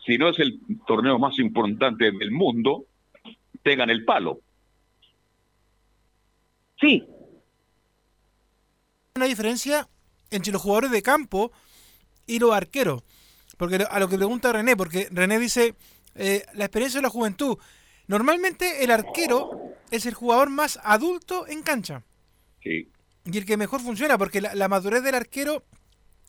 si 0.05 0.18
no 0.18 0.29
es 0.29 0.38
el 0.38 0.59
torneo 0.87 1.18
más 1.18 1.38
importante 1.38 2.11
del 2.11 2.31
mundo, 2.31 2.85
tengan 3.62 3.90
el 3.90 4.05
palo. 4.05 4.40
Sí. 6.81 7.05
Una 9.16 9.27
diferencia 9.27 9.87
entre 10.31 10.53
los 10.53 10.61
jugadores 10.61 10.90
de 10.90 11.03
campo 11.03 11.53
y 12.26 12.38
los 12.38 12.52
arqueros. 12.52 13.02
Porque 13.56 13.87
a 13.88 14.00
lo 14.00 14.08
que 14.08 14.16
pregunta 14.16 14.52
René, 14.52 14.76
porque 14.76 15.08
René 15.10 15.38
dice, 15.38 15.74
eh, 16.14 16.44
la 16.54 16.64
experiencia 16.66 16.98
de 16.98 17.02
la 17.02 17.10
juventud. 17.10 17.58
Normalmente 18.06 18.84
el 18.84 18.90
arquero 18.90 19.74
es 19.90 20.06
el 20.06 20.14
jugador 20.14 20.50
más 20.50 20.78
adulto 20.82 21.46
en 21.48 21.62
cancha. 21.62 22.02
Sí. 22.62 22.88
Y 23.24 23.38
el 23.38 23.44
que 23.44 23.56
mejor 23.56 23.80
funciona, 23.80 24.18
porque 24.18 24.40
la, 24.40 24.68
madurez 24.68 25.02
del 25.02 25.14
arquero 25.14 25.64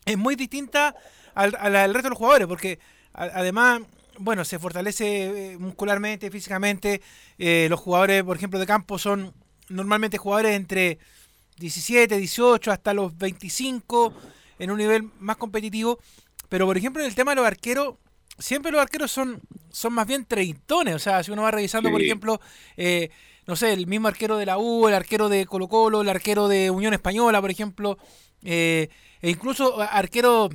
es 0.05 0.17
muy 0.17 0.35
distinta 0.35 0.95
al, 1.33 1.51
resto 1.51 2.03
de 2.03 2.09
los 2.09 2.17
jugadores, 2.17 2.47
porque 2.47 2.79
además, 3.13 3.81
bueno, 4.17 4.45
se 4.45 4.59
fortalece 4.59 5.53
eh, 5.53 5.57
muscularmente, 5.57 6.31
físicamente. 6.31 7.01
Eh, 7.37 7.67
los 7.69 7.79
jugadores, 7.79 8.23
por 8.23 8.37
ejemplo, 8.37 8.59
de 8.59 8.65
campo 8.65 8.97
son 8.97 9.33
normalmente 9.67 10.17
jugadores 10.17 10.55
entre 10.55 10.99
17, 11.57 12.17
18 12.17 12.71
hasta 12.71 12.93
los 12.93 13.17
25 13.17 14.13
en 14.59 14.71
un 14.71 14.77
nivel 14.77 15.09
más 15.19 15.37
competitivo. 15.37 15.99
Pero, 16.49 16.65
por 16.65 16.77
ejemplo, 16.77 17.01
en 17.01 17.07
el 17.07 17.15
tema 17.15 17.31
de 17.31 17.37
los 17.37 17.45
arqueros, 17.45 17.95
siempre 18.37 18.71
los 18.71 18.81
arqueros 18.81 19.11
son, 19.11 19.41
son 19.69 19.93
más 19.93 20.07
bien 20.07 20.25
treintones. 20.25 20.95
O 20.95 20.99
sea, 20.99 21.23
si 21.23 21.31
uno 21.31 21.43
va 21.43 21.51
revisando, 21.51 21.89
por 21.91 22.01
ejemplo, 22.01 22.39
eh, 22.77 23.09
no 23.47 23.55
sé, 23.55 23.73
el 23.73 23.87
mismo 23.87 24.07
arquero 24.07 24.37
de 24.37 24.45
la 24.45 24.57
U, 24.57 24.87
el 24.87 24.93
arquero 24.93 25.29
de 25.29 25.45
Colo 25.45 25.67
Colo, 25.67 26.01
el 26.01 26.09
arquero 26.09 26.47
de 26.47 26.71
Unión 26.71 26.93
Española, 26.93 27.41
por 27.41 27.51
ejemplo, 27.51 27.97
eh, 28.43 28.89
e 29.21 29.29
incluso 29.29 29.81
arquero, 29.81 30.49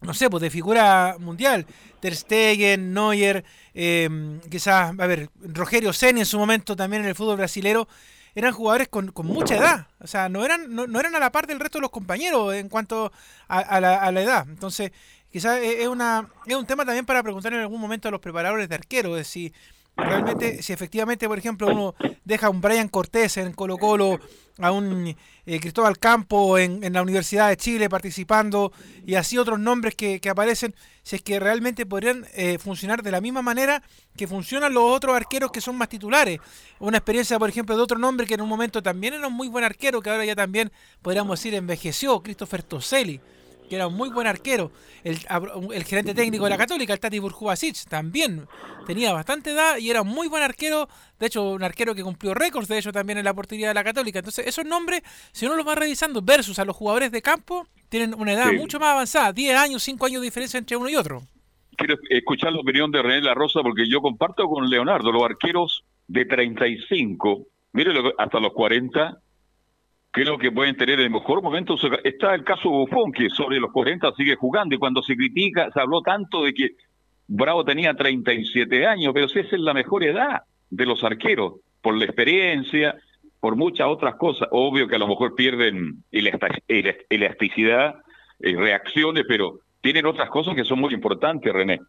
no 0.00 0.14
sé, 0.14 0.30
pues 0.30 0.42
de 0.42 0.50
figura 0.50 1.16
mundial, 1.18 1.66
Ter 2.00 2.14
Stegen, 2.14 2.92
Neuer, 2.92 3.44
eh, 3.74 4.40
quizás, 4.50 4.98
a 4.98 5.06
ver, 5.06 5.30
Rogerio 5.40 5.92
Seni 5.92 6.20
en 6.20 6.26
su 6.26 6.38
momento 6.38 6.76
también 6.76 7.02
en 7.02 7.08
el 7.08 7.14
fútbol 7.14 7.36
brasilero, 7.36 7.88
eran 8.34 8.52
jugadores 8.52 8.88
con, 8.88 9.12
con 9.12 9.26
mucha 9.26 9.56
edad, 9.56 9.86
o 10.00 10.06
sea, 10.06 10.28
no 10.28 10.44
eran, 10.44 10.74
no, 10.74 11.00
eran 11.00 11.14
a 11.14 11.20
la 11.20 11.30
par 11.30 11.46
del 11.46 11.60
resto 11.60 11.78
de 11.78 11.82
los 11.82 11.90
compañeros 11.90 12.54
en 12.54 12.68
cuanto 12.68 13.12
a, 13.48 13.80
la, 13.80 13.96
a 13.96 14.12
la 14.12 14.22
edad. 14.22 14.46
Entonces, 14.48 14.92
quizás 15.30 15.58
es, 15.62 15.88
una, 15.88 16.28
es 16.46 16.54
un 16.54 16.66
tema 16.66 16.84
también 16.84 17.06
para 17.06 17.22
preguntar 17.22 17.52
en 17.52 17.60
algún 17.60 17.80
momento 17.80 18.08
a 18.08 18.10
los 18.10 18.20
preparadores 18.20 18.68
de 18.68 18.74
arquero, 18.74 19.14
de 19.14 19.24
si 19.24 19.52
realmente, 19.96 20.62
si 20.62 20.72
efectivamente, 20.72 21.28
por 21.28 21.38
ejemplo, 21.38 21.68
uno 21.68 21.94
deja 22.24 22.48
a 22.48 22.50
un 22.50 22.60
Brian 22.60 22.88
Cortés 22.88 23.36
en 23.36 23.52
Colo 23.52 23.78
Colo, 23.78 24.18
a 24.58 24.70
un 24.70 25.16
eh, 25.46 25.60
Cristóbal 25.60 25.98
Campo 25.98 26.58
en, 26.58 26.84
en, 26.84 26.92
la 26.92 27.02
Universidad 27.02 27.48
de 27.48 27.56
Chile 27.56 27.88
participando 27.88 28.72
y 29.04 29.16
así 29.16 29.36
otros 29.36 29.58
nombres 29.58 29.94
que, 29.94 30.20
que 30.20 30.30
aparecen, 30.30 30.74
si 31.02 31.16
es 31.16 31.22
que 31.22 31.40
realmente 31.40 31.86
podrían 31.86 32.26
eh, 32.34 32.58
funcionar 32.58 33.02
de 33.02 33.10
la 33.10 33.20
misma 33.20 33.42
manera 33.42 33.82
que 34.16 34.28
funcionan 34.28 34.72
los 34.72 34.84
otros 34.84 35.16
arqueros 35.16 35.50
que 35.50 35.60
son 35.60 35.76
más 35.76 35.88
titulares. 35.88 36.38
Una 36.78 36.98
experiencia, 36.98 37.38
por 37.38 37.48
ejemplo, 37.48 37.76
de 37.76 37.82
otro 37.82 37.98
nombre 37.98 38.26
que 38.26 38.34
en 38.34 38.42
un 38.42 38.48
momento 38.48 38.82
también 38.82 39.14
era 39.14 39.26
un 39.26 39.34
muy 39.34 39.48
buen 39.48 39.64
arquero, 39.64 40.00
que 40.00 40.10
ahora 40.10 40.24
ya 40.24 40.36
también 40.36 40.70
podríamos 41.02 41.38
decir 41.38 41.54
envejeció, 41.54 42.22
Christopher 42.22 42.62
Toselli 42.62 43.20
que 43.68 43.76
era 43.76 43.86
un 43.86 43.94
muy 43.94 44.10
buen 44.10 44.26
arquero. 44.26 44.70
El, 45.02 45.18
el 45.72 45.84
gerente 45.84 46.14
técnico 46.14 46.44
de 46.44 46.50
la 46.50 46.56
Católica, 46.56 46.92
el 46.92 47.00
Tati 47.00 47.18
Burjubasic, 47.18 47.84
también 47.88 48.46
tenía 48.86 49.12
bastante 49.12 49.52
edad 49.52 49.78
y 49.78 49.90
era 49.90 50.02
un 50.02 50.08
muy 50.08 50.28
buen 50.28 50.42
arquero. 50.42 50.88
De 51.18 51.26
hecho, 51.26 51.52
un 51.52 51.62
arquero 51.62 51.94
que 51.94 52.02
cumplió 52.02 52.34
récords, 52.34 52.68
de 52.68 52.78
hecho, 52.78 52.92
también 52.92 53.18
en 53.18 53.24
la 53.24 53.34
portería 53.34 53.68
de 53.68 53.74
la 53.74 53.84
Católica. 53.84 54.18
Entonces, 54.18 54.46
esos 54.46 54.64
nombres, 54.64 55.02
si 55.32 55.46
uno 55.46 55.56
los 55.56 55.66
va 55.66 55.74
revisando 55.74 56.22
versus 56.22 56.58
a 56.58 56.64
los 56.64 56.76
jugadores 56.76 57.10
de 57.12 57.22
campo, 57.22 57.66
tienen 57.88 58.14
una 58.14 58.32
edad 58.32 58.52
mucho 58.52 58.78
más 58.78 58.90
avanzada. 58.90 59.32
10 59.32 59.56
años, 59.56 59.82
5 59.82 60.06
años 60.06 60.20
de 60.20 60.26
diferencia 60.26 60.58
entre 60.58 60.76
uno 60.76 60.88
y 60.88 60.96
otro. 60.96 61.22
Quiero 61.76 61.96
escuchar 62.10 62.52
la 62.52 62.60
opinión 62.60 62.90
de 62.90 63.02
René 63.02 63.20
La 63.20 63.34
Rosa 63.34 63.60
porque 63.62 63.88
yo 63.88 64.00
comparto 64.00 64.46
con 64.48 64.68
Leonardo, 64.68 65.10
los 65.10 65.24
arqueros 65.24 65.84
de 66.06 66.24
35, 66.24 67.46
mire 67.72 67.92
hasta 68.18 68.40
los 68.40 68.52
40, 68.52 69.18
creo 70.14 70.38
que 70.38 70.52
pueden 70.52 70.76
tener 70.76 71.00
el 71.00 71.10
mejor 71.10 71.42
momento. 71.42 71.74
Está 72.04 72.36
el 72.36 72.44
caso 72.44 72.70
Buffon, 72.70 73.10
que 73.10 73.28
sobre 73.30 73.58
los 73.58 73.72
40 73.72 74.12
sigue 74.16 74.36
jugando, 74.36 74.76
y 74.76 74.78
cuando 74.78 75.02
se 75.02 75.16
critica, 75.16 75.68
se 75.74 75.80
habló 75.80 76.02
tanto 76.02 76.44
de 76.44 76.54
que 76.54 76.70
Bravo 77.26 77.64
tenía 77.64 77.94
37 77.94 78.86
años, 78.86 79.12
pero 79.12 79.28
si 79.28 79.40
esa 79.40 79.56
es 79.56 79.60
la 79.60 79.74
mejor 79.74 80.04
edad 80.04 80.42
de 80.70 80.86
los 80.86 81.02
arqueros, 81.02 81.54
por 81.82 81.96
la 81.96 82.04
experiencia, 82.04 82.94
por 83.40 83.56
muchas 83.56 83.88
otras 83.88 84.14
cosas. 84.14 84.46
Obvio 84.52 84.86
que 84.86 84.94
a 84.94 85.00
lo 85.00 85.08
mejor 85.08 85.34
pierden 85.34 86.04
elasticidad, 86.12 87.96
y 88.38 88.54
reacciones, 88.54 89.24
pero 89.26 89.58
tienen 89.80 90.06
otras 90.06 90.30
cosas 90.30 90.54
que 90.54 90.64
son 90.64 90.78
muy 90.78 90.94
importantes, 90.94 91.52
René. 91.52 91.80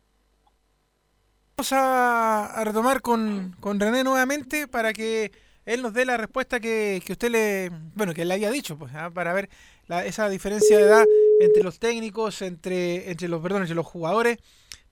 Vamos 1.57 1.73
a, 1.73 2.63
retomar 2.65 3.01
con, 3.01 3.55
con 3.59 3.79
René 3.79 4.03
nuevamente 4.03 4.67
para 4.67 4.93
que 4.93 5.31
él 5.65 5.82
nos 5.82 5.93
dé 5.93 6.06
la 6.06 6.17
respuesta 6.17 6.60
que, 6.60 7.01
que 7.06 7.13
usted 7.13 7.30
le, 7.30 7.71
bueno, 7.95 8.13
que 8.13 8.25
le 8.25 8.34
había 8.34 8.51
dicho, 8.51 8.78
pues, 8.78 8.93
¿ah? 8.95 9.12
para 9.13 9.34
ver 9.34 9.49
esa 10.06 10.30
diferencia 10.30 10.78
de 10.78 10.84
edad 10.84 11.06
entre 11.39 11.63
los 11.63 11.80
técnicos, 11.80 12.41
entre, 12.41 13.10
entre 13.10 13.28
los, 13.28 13.41
perdón, 13.41 13.62
entre 13.62 13.75
los 13.75 13.86
jugadores, 13.86 14.38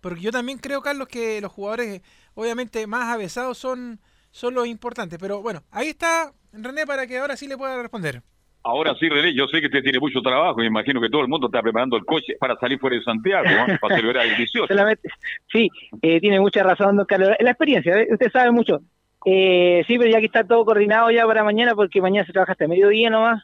porque 0.01 0.21
yo 0.21 0.31
también 0.31 0.57
creo, 0.57 0.81
Carlos, 0.81 1.07
que 1.07 1.39
los 1.41 1.51
jugadores, 1.51 2.01
obviamente, 2.35 2.87
más 2.87 3.13
avesados 3.13 3.57
son, 3.57 3.99
son 4.31 4.53
los 4.53 4.67
importantes. 4.67 5.17
Pero 5.19 5.41
bueno, 5.41 5.63
ahí 5.71 5.87
está 5.87 6.33
René 6.51 6.85
para 6.85 7.07
que 7.07 7.17
ahora 7.17 7.35
sí 7.35 7.47
le 7.47 7.57
pueda 7.57 7.81
responder. 7.81 8.21
Ahora 8.63 8.95
sí, 8.99 9.09
René, 9.09 9.33
yo 9.33 9.47
sé 9.47 9.59
que 9.59 9.67
usted 9.67 9.81
tiene 9.81 9.99
mucho 9.99 10.21
trabajo 10.21 10.61
y 10.61 10.67
imagino 10.67 11.01
que 11.01 11.09
todo 11.09 11.21
el 11.21 11.27
mundo 11.27 11.47
está 11.47 11.61
preparando 11.61 11.97
el 11.97 12.05
coche 12.05 12.35
para 12.39 12.55
salir 12.57 12.79
fuera 12.79 12.95
de 12.95 13.03
Santiago, 13.03 13.49
para 13.81 13.95
celebrar 13.95 14.25
el 14.25 14.37
18. 14.37 14.73
sí, 15.51 15.69
eh, 16.01 16.19
tiene 16.21 16.39
mucha 16.39 16.63
razón, 16.63 16.95
don 16.95 17.05
Carlos. 17.05 17.31
La 17.39 17.51
experiencia, 17.51 17.97
¿eh? 17.97 18.07
usted 18.11 18.31
sabe 18.31 18.51
mucho. 18.51 18.79
Eh, 19.25 19.83
sí, 19.87 19.97
pero 19.97 20.11
ya 20.11 20.19
que 20.19 20.25
está 20.25 20.43
todo 20.43 20.65
coordinado 20.65 21.09
ya 21.11 21.25
para 21.25 21.43
mañana, 21.43 21.75
porque 21.75 22.01
mañana 22.01 22.25
se 22.25 22.33
trabaja 22.33 22.53
hasta 22.53 22.67
mediodía 22.67 23.09
nomás, 23.09 23.43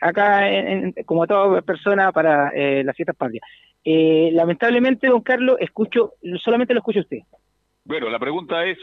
acá 0.00 0.48
en, 0.48 0.92
como 1.04 1.26
toda 1.26 1.60
persona 1.62 2.12
para 2.12 2.50
eh, 2.50 2.84
las 2.84 2.96
fiestas 2.96 3.16
patrias. 3.16 3.42
Eh, 3.84 4.30
lamentablemente, 4.32 5.08
don 5.08 5.22
Carlos, 5.22 5.56
escucho, 5.60 6.14
solamente 6.42 6.74
lo 6.74 6.80
escucho 6.80 7.00
usted. 7.00 7.18
Bueno, 7.84 8.10
la 8.10 8.18
pregunta 8.18 8.64
es, 8.64 8.78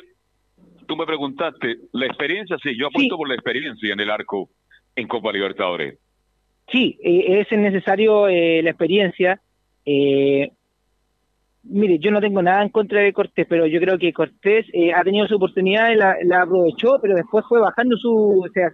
tú 0.87 0.95
me 0.95 1.05
preguntaste, 1.05 1.77
la 1.93 2.05
experiencia, 2.05 2.57
sí, 2.61 2.77
yo 2.77 2.87
apuesto 2.87 3.17
por 3.17 3.29
la 3.29 3.35
experiencia 3.35 3.93
en 3.93 3.99
el 3.99 4.09
arco 4.09 4.49
en 4.95 5.07
Copa 5.07 5.31
Libertadores. 5.31 5.99
Sí, 6.71 6.97
eh, 7.03 7.45
es 7.49 7.57
necesario 7.57 8.27
eh, 8.27 8.61
la 8.63 8.71
experiencia. 8.71 9.39
Eh, 11.65 11.69
mire, 11.69 11.99
yo 11.99 12.11
no 12.11 12.21
tengo 12.21 12.41
nada 12.41 12.61
en 12.63 12.69
contra 12.69 13.01
de 13.01 13.13
Cortés, 13.13 13.45
pero 13.49 13.65
yo 13.65 13.79
creo 13.79 13.97
que 13.97 14.13
Cortés 14.13 14.65
eh, 14.73 14.93
ha 14.93 15.03
tenido 15.03 15.27
su 15.27 15.35
oportunidad, 15.35 15.91
y 15.91 15.95
la, 15.95 16.41
aprovechó, 16.41 16.99
pero 17.01 17.15
después 17.15 17.45
fue 17.47 17.59
bajando 17.59 17.97
su, 17.97 18.43
o 18.45 18.49
sea, 18.53 18.71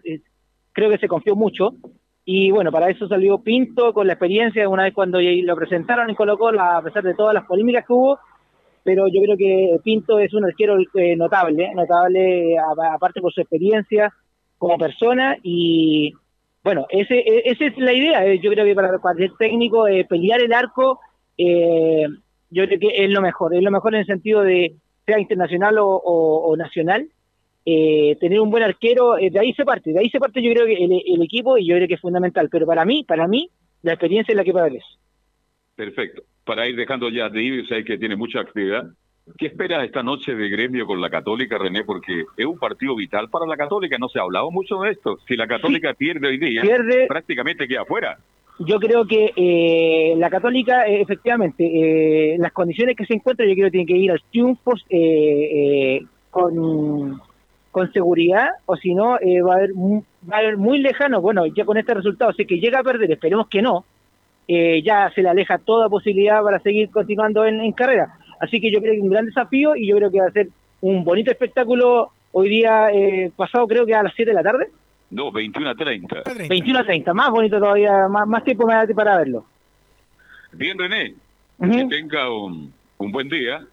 creo 0.74 0.90
que 0.90 0.98
se 0.98 1.08
confió 1.08 1.36
mucho. 1.36 1.74
Y 2.24 2.52
bueno, 2.52 2.72
para 2.72 2.90
eso 2.90 3.08
salió 3.08 3.40
Pinto 3.40 3.94
con 3.94 4.08
la 4.08 4.14
experiencia, 4.14 4.70
una 4.70 4.84
vez 4.84 4.94
cuando 4.94 5.20
lo 5.20 5.56
presentaron 5.56 6.10
y 6.10 6.16
colocó, 6.16 6.50
a 6.50 6.82
pesar 6.84 7.04
de 7.04 7.16
todas 7.16 7.34
las 7.34 7.46
polémicas 7.46 7.86
que 7.86 7.94
hubo, 7.94 8.20
pero 8.84 9.08
yo 9.08 9.22
creo 9.24 9.38
que 9.38 9.78
Pinto 9.84 10.20
es 10.20 10.34
un 10.34 10.46
arquero 10.46 10.78
eh, 10.96 11.16
notable, 11.16 11.74
notable 11.74 12.58
aparte 12.94 13.22
por 13.22 13.34
su 13.34 13.42
experiencia 13.42 14.14
como 14.58 14.78
persona 14.78 15.38
y 15.42 16.14
bueno, 16.64 16.86
ese, 16.90 17.16
e, 17.16 17.42
esa 17.46 17.66
es 17.66 17.78
la 17.78 17.94
idea, 17.94 18.26
eh, 18.26 18.40
yo 18.40 18.52
creo 18.52 18.66
que 18.66 18.76
para 18.76 19.00
cualquier 19.00 19.32
técnico 19.40 19.86
pelear 20.08 20.42
el 20.42 20.54
arco 20.54 21.00
eh, 21.38 22.06
yo 22.52 22.66
creo 22.68 22.80
que 22.80 23.04
es 23.04 23.10
lo 23.10 23.22
mejor, 23.22 23.56
es 23.56 23.64
lo 23.64 23.72
mejor 23.72 23.96
en 23.96 24.02
el 24.02 24.06
sentido 24.06 24.42
de, 24.44 24.76
sea 25.06 25.20
internacional 25.20 25.80
o, 25.80 25.88
o- 25.88 26.48
o 26.52 26.56
nacional, 26.58 27.08
eh, 27.66 28.16
tener 28.20 28.40
un 28.40 28.50
buen 28.52 28.64
arquero, 28.64 29.18
eh, 29.18 29.30
de 29.32 29.40
ahí 29.40 29.54
se 29.54 29.66
parte, 29.66 29.92
de 29.92 30.00
ahí 30.00 30.10
se 30.10 30.20
parte 30.20 30.42
yo 30.44 30.52
creo 30.54 30.66
que 30.66 30.74
el, 30.84 30.92
el 31.06 31.22
equipo 31.24 31.58
y 31.58 31.68
yo 31.68 31.76
creo 31.76 31.88
que 31.88 31.96
es 31.96 32.02
fundamental, 32.02 32.50
pero 32.52 32.66
para 32.68 32.86
mí, 32.86 33.04
para 33.08 33.28
mí, 33.28 33.50
la 33.84 33.94
experiencia 33.94 34.32
es 34.32 34.38
la 34.38 34.44
que 34.44 34.54
prevalece. 34.54 34.86
Perfecto. 35.76 36.24
Para 36.44 36.68
ir 36.68 36.76
dejando 36.76 37.10
ya 37.10 37.30
de 37.30 37.42
ir, 37.42 37.68
que 37.86 37.98
tiene 37.98 38.16
mucha 38.16 38.40
actividad. 38.42 38.86
¿Qué 39.38 39.46
espera 39.48 39.84
esta 39.86 40.02
noche 40.04 40.34
de 40.36 40.50
gremio 40.50 40.86
con 40.86 41.00
la 41.00 41.10
Católica, 41.10 41.58
René? 41.58 41.84
Porque 41.84 42.24
es 42.36 42.46
un 42.46 42.58
partido 42.58 42.96
vital 42.96 43.30
para 43.30 43.46
la 43.46 43.56
Católica. 43.56 43.98
No 44.00 44.10
se 44.10 44.20
ha 44.20 44.24
hablado 44.24 44.50
mucho 44.52 44.80
de 44.82 44.92
esto. 44.92 45.18
Si 45.28 45.36
la 45.36 45.48
Católica 45.48 45.94
pierde 45.94 46.28
hoy 46.28 46.38
día, 46.38 46.62
Pierde- 46.64 47.08
prácticamente 47.08 47.68
queda 47.68 47.82
afuera. 47.82 48.18
Yo 48.66 48.80
creo 48.80 49.06
que 49.06 49.34
eh, 49.36 50.16
la 50.18 50.30
Católica, 50.30 50.86
eh, 50.86 51.02
efectivamente, 51.02 51.64
eh, 51.66 52.38
las 52.38 52.52
condiciones 52.52 52.96
que 52.96 53.06
se 53.06 53.16
encuentra, 53.16 53.46
yo 53.46 53.54
creo 53.54 53.68
que 53.68 53.72
tiene 53.72 53.86
que 53.88 53.98
ir 53.98 54.12
al 54.12 54.22
triunfo 54.30 54.74
eh, 54.90 56.00
eh, 56.00 56.06
con, 56.30 57.20
seguridad, 57.94 58.50
o 58.66 58.76
si 58.76 58.94
no, 58.94 59.12
va, 59.12 59.54
a 59.54 59.58
haber, 59.58 59.72
va 59.74 60.36
a 60.36 60.40
haber 60.40 60.58
muy 60.58 60.80
lejano. 60.80 61.22
Bueno, 61.22 61.46
ya 61.48 61.66
con 61.66 61.78
este 61.78 61.94
resultado, 61.94 62.32
es 62.38 62.48
que 62.48 62.60
llega 62.60 62.80
a 62.80 62.84
perder, 62.84 63.12
esperemos 63.12 63.48
que 63.48 63.62
no, 63.62 63.86
ya 64.48 65.10
se 65.16 65.24
le 65.24 65.30
aleja 65.30 65.58
toda 65.58 65.90
posibilidad 65.90 66.44
para 66.44 66.60
seguir 66.60 66.90
continuando 66.92 67.46
en, 67.46 67.62
en 67.62 67.72
carrera. 67.72 68.18
Así 68.40 68.60
que 68.60 68.72
yo 68.72 68.80
creo 68.80 68.92
que 68.92 68.98
es 68.98 69.04
un 69.04 69.10
gran 69.10 69.26
desafío 69.26 69.76
y 69.76 69.88
yo 69.88 69.96
creo 69.96 70.12
que 70.12 70.20
va 70.20 70.28
a 70.28 70.32
ser 70.32 70.50
un 70.82 71.04
bonito 71.04 71.32
espectáculo 71.32 72.10
hoy 72.34 72.50
día, 72.50 72.90
pasado 73.36 73.66
creo 73.68 73.86
que 73.86 73.96
a 73.96 74.04
las 74.04 74.14
7 74.16 74.30
de 74.32 74.36
la 74.36 74.44
tarde, 74.44 74.68
No, 75.12 75.32
21 75.32 75.70
a 75.70 75.76
30. 75.76 76.24
21 76.50 76.80
a 76.80 76.84
30, 76.86 77.14
más 77.14 77.30
bonito 77.30 77.60
todavía, 77.60 78.08
más, 78.08 78.28
más 78.28 78.44
tiempo 78.44 78.66
me 78.66 78.74
da 78.74 78.88
para 78.96 79.18
verlo. 79.18 79.46
Bien, 80.54 80.78
René. 80.78 81.14
Que 81.60 81.86
tenga 81.90 82.30
un, 82.34 82.74
un 82.98 83.12
buen 83.12 83.30
día. 83.30 83.64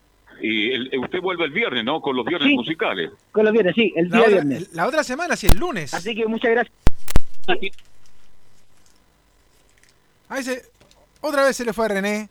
Y 0.40 0.70
el- 0.72 0.92
eh, 0.92 0.98
usted 0.98 1.20
vuelve 1.20 1.44
el 1.46 1.50
viernes, 1.52 1.84
¿no? 1.84 2.00
Con 2.00 2.14
los 2.16 2.24
viernes 2.26 2.48
Sí. 2.50 2.54
musicales. 2.54 3.10
Con 3.32 3.44
los 3.44 3.52
viernes, 3.52 3.74
sí, 3.74 3.92
el 3.96 4.08
La 4.10 4.16
día 4.18 4.26
otra, 4.26 4.34
viernes. 4.44 4.72
la 4.74 4.86
otra 4.86 5.02
semana, 5.04 5.36
si 5.36 5.46
el 5.46 5.56
lunes. 5.58 5.94
Así 5.94 6.14
que 6.14 6.26
muchas 6.26 6.50
gracias. 6.50 6.74
Ahí 10.28 10.42
se, 10.42 10.62
otra 11.20 11.44
vez 11.44 11.56
se 11.56 11.64
le 11.64 11.72
fue 11.72 11.86
a 11.86 11.88
René. 11.88 12.28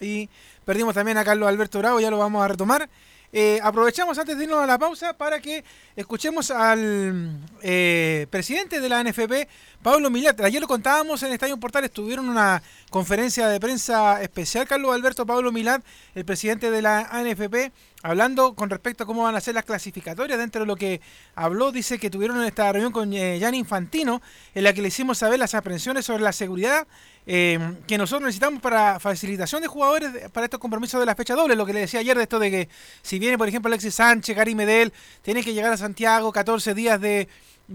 Y 0.00 0.28
perdimos 0.64 0.94
también 0.94 1.16
a 1.18 1.24
Carlos 1.24 1.48
Alberto 1.48 1.78
Bravo, 1.78 2.00
ya 2.00 2.10
lo 2.10 2.18
vamos 2.18 2.42
a 2.44 2.48
retomar. 2.48 2.88
Eh, 3.34 3.58
aprovechamos 3.62 4.18
antes 4.18 4.36
de 4.36 4.44
irnos 4.44 4.62
a 4.62 4.66
la 4.66 4.78
pausa 4.78 5.14
para 5.14 5.40
que 5.40 5.64
escuchemos 5.96 6.50
al 6.50 7.40
eh, 7.62 8.26
presidente 8.28 8.78
de 8.78 8.88
la 8.90 9.02
NFP, 9.02 9.48
Pablo 9.82 10.10
Milat. 10.10 10.42
Ayer 10.42 10.60
lo 10.60 10.68
contábamos 10.68 11.22
en 11.22 11.32
Estadio 11.32 11.56
Portales, 11.56 11.90
tuvieron 11.90 12.28
una 12.28 12.62
conferencia 12.92 13.48
de 13.48 13.58
prensa 13.58 14.22
especial, 14.22 14.68
Carlos 14.68 14.94
Alberto 14.94 15.24
Pablo 15.24 15.50
Milat, 15.50 15.82
el 16.14 16.26
presidente 16.26 16.70
de 16.70 16.82
la 16.82 17.08
ANFP, 17.10 17.72
hablando 18.02 18.54
con 18.54 18.68
respecto 18.68 19.04
a 19.04 19.06
cómo 19.06 19.22
van 19.22 19.34
a 19.34 19.40
ser 19.40 19.54
las 19.54 19.64
clasificatorias. 19.64 20.38
Dentro 20.38 20.60
de 20.60 20.66
lo 20.66 20.76
que 20.76 21.00
habló, 21.34 21.72
dice 21.72 21.98
que 21.98 22.10
tuvieron 22.10 22.44
esta 22.44 22.70
reunión 22.70 22.92
con 22.92 23.10
eh, 23.14 23.38
Gianni 23.38 23.58
Infantino, 23.58 24.20
en 24.54 24.64
la 24.64 24.74
que 24.74 24.82
le 24.82 24.88
hicimos 24.88 25.16
saber 25.16 25.38
las 25.38 25.54
aprensiones 25.54 26.04
sobre 26.04 26.22
la 26.22 26.32
seguridad 26.32 26.86
eh, 27.24 27.76
que 27.86 27.96
nosotros 27.96 28.26
necesitamos 28.26 28.60
para 28.60 29.00
facilitación 29.00 29.62
de 29.62 29.68
jugadores 29.68 30.28
para 30.30 30.44
estos 30.44 30.60
compromisos 30.60 31.00
de 31.00 31.06
la 31.06 31.14
fecha 31.14 31.34
doble. 31.34 31.56
Lo 31.56 31.64
que 31.64 31.72
le 31.72 31.80
decía 31.80 32.00
ayer 32.00 32.16
de 32.16 32.24
esto 32.24 32.38
de 32.38 32.50
que 32.50 32.68
si 33.00 33.18
viene, 33.18 33.38
por 33.38 33.48
ejemplo, 33.48 33.68
Alexis 33.68 33.94
Sánchez, 33.94 34.36
Gary 34.36 34.54
Medel, 34.54 34.92
tiene 35.22 35.42
que 35.42 35.54
llegar 35.54 35.72
a 35.72 35.78
Santiago, 35.78 36.30
14 36.30 36.74
días 36.74 37.00
de, 37.00 37.28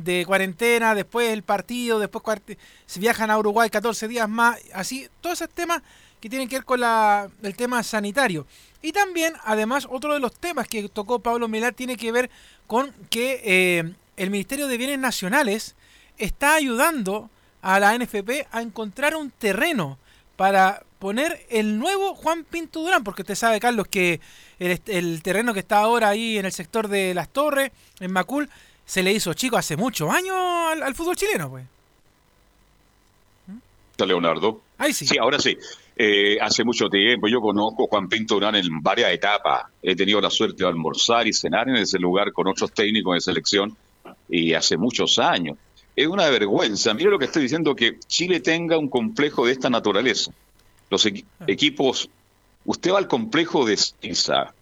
de 0.03 0.25
cuarentena, 0.25 0.95
después 0.95 1.29
el 1.29 1.43
partido, 1.43 1.99
después 1.99 2.23
si 2.85 2.99
viajan 2.99 3.31
a 3.31 3.37
Uruguay 3.37 3.69
14 3.69 4.07
días 4.07 4.29
más, 4.29 4.57
así, 4.73 5.07
todos 5.21 5.41
esos 5.41 5.53
temas 5.53 5.81
que 6.19 6.29
tienen 6.29 6.47
que 6.47 6.57
ver 6.57 6.65
con 6.65 6.79
la, 6.79 7.29
el 7.43 7.55
tema 7.55 7.83
sanitario. 7.83 8.45
Y 8.81 8.91
también, 8.91 9.33
además, 9.43 9.87
otro 9.89 10.13
de 10.13 10.19
los 10.19 10.33
temas 10.33 10.67
que 10.67 10.87
tocó 10.89 11.19
Pablo 11.19 11.47
Milar 11.47 11.73
tiene 11.73 11.97
que 11.97 12.11
ver 12.11 12.29
con 12.67 12.93
que 13.09 13.41
eh, 13.43 13.93
el 14.17 14.29
Ministerio 14.29 14.67
de 14.67 14.77
Bienes 14.77 14.99
Nacionales 14.99 15.75
está 16.17 16.55
ayudando 16.55 17.29
a 17.61 17.79
la 17.79 17.97
NFP 17.97 18.47
a 18.51 18.61
encontrar 18.61 19.15
un 19.15 19.31
terreno 19.31 19.97
para 20.35 20.83
poner 20.99 21.45
el 21.49 21.77
nuevo 21.79 22.15
Juan 22.15 22.43
Pinto 22.43 22.81
Durán, 22.81 23.03
porque 23.03 23.23
usted 23.23 23.35
sabe, 23.35 23.59
Carlos, 23.59 23.87
que 23.87 24.19
el 24.59 25.21
terreno 25.21 25.53
que 25.53 25.59
está 25.59 25.79
ahora 25.79 26.09
ahí 26.09 26.37
en 26.37 26.45
el 26.45 26.51
sector 26.51 26.87
de 26.87 27.13
Las 27.13 27.29
Torres, 27.29 27.71
en 27.99 28.11
Macul, 28.11 28.49
se 28.87 29.03
le 29.03 29.11
hizo 29.11 29.33
chico 29.35 29.55
hace 29.57 29.77
muchos 29.77 30.09
años 30.09 30.33
al, 30.35 30.81
al 30.81 30.95
fútbol 30.95 31.15
chileno, 31.15 31.49
pues. 31.51 31.65
Leonardo. 34.05 34.61
Ahí 34.77 34.93
sí. 34.93 35.07
Sí, 35.07 35.17
ahora 35.17 35.39
sí. 35.39 35.57
Eh, 35.95 36.37
hace 36.39 36.63
mucho 36.63 36.87
tiempo 36.87 37.27
yo 37.27 37.41
conozco 37.41 37.85
a 37.85 37.87
Juan 37.87 38.07
Pinto 38.07 38.35
Durán 38.35 38.55
en 38.55 38.81
varias 38.81 39.11
etapas. 39.11 39.65
He 39.81 39.95
tenido 39.95 40.21
la 40.21 40.29
suerte 40.29 40.63
de 40.63 40.69
almorzar 40.69 41.27
y 41.27 41.33
cenar 41.33 41.67
en 41.67 41.77
ese 41.77 41.97
lugar 41.97 42.31
con 42.31 42.47
otros 42.47 42.71
técnicos 42.71 43.15
de 43.15 43.21
selección 43.21 43.75
y 44.29 44.53
hace 44.53 44.77
muchos 44.77 45.17
años. 45.17 45.57
Es 45.95 46.05
una 46.07 46.29
vergüenza. 46.29 46.93
Mire 46.93 47.09
lo 47.09 47.17
que 47.17 47.25
estoy 47.25 47.41
diciendo, 47.43 47.75
que 47.75 47.97
Chile 48.07 48.39
tenga 48.39 48.77
un 48.77 48.87
complejo 48.87 49.47
de 49.47 49.53
esta 49.53 49.67
naturaleza. 49.69 50.31
Los 50.91 51.03
equi- 51.07 51.25
equipos, 51.47 52.07
usted 52.65 52.91
va 52.91 52.99
al 52.99 53.07
complejo 53.07 53.65
de 53.65 53.77
Cinza, 53.77 54.53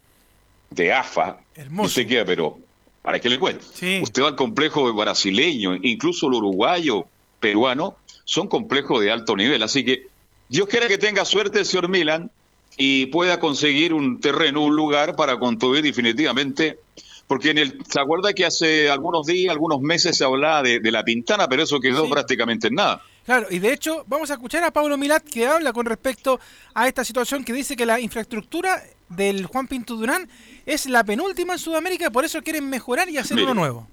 de 0.70 0.94
AFA, 0.94 1.42
y 1.58 1.60
Hermoso. 1.60 1.88
usted 1.88 2.08
queda, 2.08 2.24
pero 2.26 2.58
¿para 3.06 3.20
qué 3.20 3.30
le 3.30 3.40
cuento? 3.40 3.64
Sí. 3.74 4.00
Usted 4.02 4.24
va 4.24 4.28
al 4.30 4.36
complejo 4.36 4.92
brasileño, 4.94 5.76
incluso 5.84 6.28
el 6.28 6.34
uruguayo, 6.34 7.06
peruano, 7.40 7.96
son 8.26 8.48
complejos 8.48 9.02
de 9.02 9.12
alto 9.12 9.36
nivel. 9.38 9.62
Así 9.64 9.86
que 9.86 10.08
Dios 10.50 10.68
quiera 10.68 10.88
que 10.88 10.98
tenga 10.98 11.24
suerte 11.24 11.60
el 11.60 11.66
señor 11.66 11.88
Milan 11.90 12.32
y 12.78 13.06
pueda 13.06 13.40
conseguir 13.40 13.94
un 13.94 14.20
terreno, 14.20 14.64
un 14.64 14.76
lugar 14.76 15.16
para 15.16 15.38
construir 15.40 15.84
definitivamente. 15.84 16.80
Porque 17.28 17.50
en 17.52 17.58
el, 17.58 17.80
¿se 17.90 18.00
acuerda 18.00 18.34
que 18.34 18.46
hace 18.46 18.90
algunos 18.90 19.26
días, 19.26 19.52
algunos 19.52 19.82
meses 19.82 20.16
se 20.18 20.24
hablaba 20.24 20.62
de, 20.62 20.80
de 20.80 20.92
la 20.92 21.04
Pintana, 21.04 21.48
pero 21.48 21.64
eso 21.64 21.80
quedó 21.80 22.06
Sí. 22.06 22.12
prácticamente 22.12 22.68
en 22.68 22.76
nada? 22.76 23.02
Claro, 23.26 23.48
y 23.50 23.58
de 23.58 23.74
hecho 23.74 24.04
vamos 24.08 24.30
a 24.30 24.36
escuchar 24.36 24.64
a 24.64 24.70
Pablo 24.72 24.96
Milat 24.98 25.24
que 25.24 25.48
habla 25.48 25.74
con 25.74 25.88
respecto 25.88 26.40
a 26.76 26.88
esta 26.88 27.04
situación 27.04 27.44
que 27.44 27.54
dice 27.54 27.76
que 27.76 27.86
la 27.88 28.00
infraestructura 28.00 28.84
del 29.10 29.46
Juan 29.46 29.68
Pinto 29.68 29.96
Durán 29.96 30.28
es 30.66 30.86
la 30.88 31.04
penúltima 31.04 31.54
en 31.54 31.60
Sudamérica, 31.60 32.10
por 32.10 32.26
eso 32.26 32.42
quieren 32.42 32.70
mejorar 32.70 33.10
y 33.10 33.18
hacer 33.18 33.36
Mire. 33.36 33.52
uno 33.52 33.60
nuevo. 33.60 33.88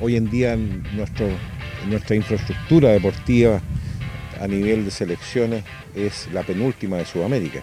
Hoy 0.00 0.16
en 0.16 0.30
día 0.30 0.56
nuestro, 0.56 1.26
nuestra 1.88 2.16
infraestructura 2.16 2.90
deportiva 2.90 3.60
a 4.40 4.46
nivel 4.46 4.84
de 4.84 4.90
selecciones 4.90 5.64
es 5.94 6.28
la 6.32 6.42
penúltima 6.42 6.98
de 6.98 7.06
Sudamérica. 7.06 7.62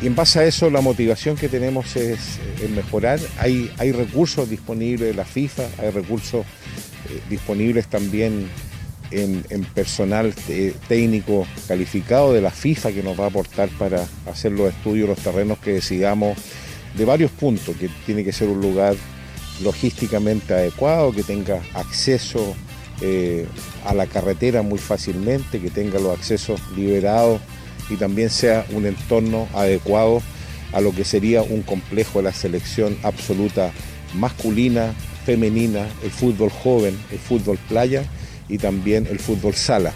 Y 0.00 0.06
en 0.06 0.14
base 0.14 0.38
a 0.38 0.44
eso 0.44 0.70
la 0.70 0.80
motivación 0.80 1.36
que 1.36 1.48
tenemos 1.48 1.96
es, 1.96 2.38
es 2.62 2.70
mejorar. 2.70 3.18
Hay, 3.38 3.72
hay 3.78 3.92
recursos 3.92 4.48
disponibles 4.48 5.08
de 5.08 5.14
la 5.14 5.24
FIFA, 5.24 5.64
hay 5.78 5.90
recursos 5.90 6.46
eh, 7.08 7.20
disponibles 7.28 7.88
también 7.88 8.48
en, 9.10 9.42
personal 9.74 10.34
técnico 10.88 11.46
calificado 11.66 12.32
de 12.32 12.40
la 12.40 12.50
FIFA 12.50 12.92
que 12.92 13.02
nos 13.02 13.18
va 13.18 13.24
a 13.24 13.28
aportar 13.28 13.68
para 13.70 14.06
hacer 14.30 14.52
los 14.52 14.68
estudios, 14.68 15.08
los 15.08 15.18
terrenos 15.18 15.58
que 15.58 15.72
decidamos 15.72 16.36
de 16.96 17.04
varios 17.04 17.30
puntos, 17.30 17.76
que 17.76 17.88
tiene 18.06 18.24
que 18.24 18.32
ser 18.32 18.48
un 18.48 18.60
lugar 18.60 18.94
logísticamente 19.62 20.54
adecuado, 20.54 21.12
que 21.12 21.22
tenga 21.22 21.60
acceso 21.74 22.54
eh, 23.00 23.46
a 23.84 23.94
la 23.94 24.06
carretera 24.06 24.62
muy 24.62 24.78
fácilmente, 24.78 25.60
que 25.60 25.70
tenga 25.70 26.00
los 26.00 26.16
accesos 26.16 26.60
liberados 26.76 27.40
y 27.90 27.96
también 27.96 28.30
sea 28.30 28.66
un 28.72 28.86
entorno 28.86 29.48
adecuado 29.54 30.22
a 30.72 30.80
lo 30.80 30.92
que 30.92 31.04
sería 31.04 31.42
un 31.42 31.62
complejo 31.62 32.18
de 32.18 32.24
la 32.24 32.32
selección 32.32 32.96
absoluta 33.02 33.72
masculina, 34.14 34.92
femenina, 35.24 35.86
el 36.02 36.10
fútbol 36.10 36.50
joven, 36.50 36.98
el 37.10 37.18
fútbol 37.18 37.58
playa 37.68 38.04
y 38.48 38.58
también 38.58 39.06
el 39.06 39.18
fútbol 39.18 39.54
sala. 39.54 39.92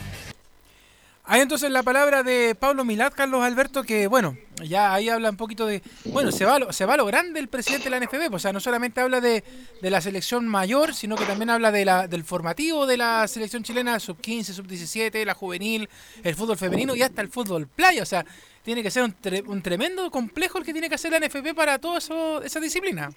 Hay 1.24 1.40
entonces 1.40 1.70
la 1.70 1.84
palabra 1.84 2.24
de 2.24 2.56
Pablo 2.56 2.84
Milat, 2.84 3.14
Carlos 3.14 3.42
Alberto, 3.44 3.84
que 3.84 4.08
bueno, 4.08 4.36
ya 4.64 4.92
ahí 4.92 5.08
habla 5.08 5.30
un 5.30 5.36
poquito 5.36 5.66
de, 5.66 5.80
bueno, 6.06 6.32
se 6.32 6.44
va, 6.44 6.72
se 6.72 6.84
va 6.84 6.94
a 6.94 6.96
lo 6.96 7.06
grande 7.06 7.38
el 7.38 7.48
presidente 7.48 7.84
de 7.84 7.90
la 7.90 8.04
NFB, 8.04 8.28
pues, 8.28 8.34
o 8.34 8.38
sea, 8.40 8.52
no 8.52 8.58
solamente 8.58 9.00
habla 9.00 9.20
de, 9.20 9.44
de 9.80 9.90
la 9.90 10.00
selección 10.00 10.48
mayor, 10.48 10.94
sino 10.94 11.16
que 11.16 11.24
también 11.24 11.50
habla 11.50 11.70
de 11.70 11.84
la, 11.84 12.08
del 12.08 12.24
formativo 12.24 12.86
de 12.86 12.96
la 12.96 13.26
selección 13.28 13.62
chilena, 13.62 14.00
sub 14.00 14.20
15, 14.20 14.52
sub 14.52 14.66
17, 14.66 15.24
la 15.24 15.34
juvenil, 15.34 15.88
el 16.24 16.34
fútbol 16.34 16.58
femenino 16.58 16.96
y 16.96 17.02
hasta 17.02 17.22
el 17.22 17.28
fútbol 17.28 17.68
playa, 17.68 18.02
o 18.02 18.06
sea, 18.06 18.26
tiene 18.64 18.82
que 18.82 18.90
ser 18.90 19.02
un, 19.02 19.14
tre- 19.20 19.42
un 19.46 19.60
tremendo 19.62 20.10
complejo 20.10 20.58
el 20.58 20.64
que 20.64 20.72
tiene 20.72 20.88
que 20.88 20.94
hacer 20.94 21.10
la 21.12 21.18
NFB 21.20 21.54
para 21.54 21.78
toda 21.78 21.98
eso, 21.98 22.40
esa 22.42 22.60
disciplina. 22.60 23.10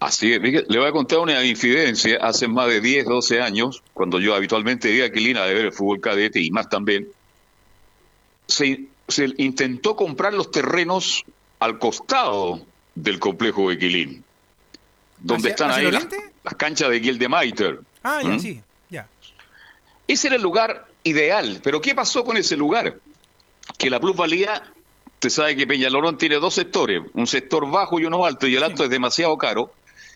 Así 0.00 0.32
es, 0.32 0.40
le 0.40 0.78
voy 0.78 0.86
a 0.88 0.92
contar 0.92 1.18
una 1.18 1.44
infidencia. 1.44 2.18
Hace 2.22 2.46
más 2.48 2.68
de 2.68 2.80
10, 2.80 3.06
12 3.06 3.40
años, 3.40 3.82
cuando 3.92 4.20
yo 4.20 4.34
habitualmente 4.34 4.90
iba 4.92 5.04
a 5.04 5.08
Aquilina 5.08 5.44
de 5.44 5.54
ver 5.54 5.64
el 5.66 5.72
fútbol 5.72 6.00
cadete 6.00 6.40
y 6.40 6.50
más 6.50 6.68
también, 6.68 7.08
se, 8.46 8.84
se 9.08 9.28
intentó 9.38 9.96
comprar 9.96 10.34
los 10.34 10.50
terrenos 10.50 11.24
al 11.60 11.78
costado 11.78 12.64
del 12.94 13.18
complejo 13.18 13.70
de 13.70 13.78
Quilín, 13.78 14.24
donde 15.18 15.48
¿Hacia- 15.48 15.50
están 15.50 15.70
hacia 15.70 15.86
ahí 15.88 15.92
las, 15.92 16.04
oriente? 16.04 16.32
las 16.44 16.54
canchas 16.54 16.90
de 16.90 17.00
Gildemeiter. 17.00 17.80
Ah, 18.02 18.20
ya, 18.22 18.28
¿Mm? 18.30 18.40
sí, 18.40 18.60
ya. 18.90 19.08
Ese 20.06 20.26
era 20.28 20.36
el 20.36 20.42
lugar 20.42 20.86
ideal, 21.02 21.60
pero 21.64 21.80
¿qué 21.80 21.94
pasó 21.94 22.24
con 22.24 22.36
ese 22.36 22.56
lugar? 22.56 22.98
Que 23.78 23.88
la 23.88 23.98
plusvalía 23.98 24.62
Usted 25.14 25.30
sabe 25.30 25.56
que 25.56 25.66
Peñalolón 25.66 26.18
tiene 26.18 26.36
dos 26.36 26.54
sectores, 26.54 27.02
un 27.14 27.26
sector 27.26 27.70
bajo 27.70 27.98
y 27.98 28.04
uno 28.04 28.24
alto, 28.26 28.46
y 28.46 28.56
el 28.56 28.62
alto 28.62 28.84
es 28.84 28.90
demasiado 28.90 29.36
caro. 29.38 29.72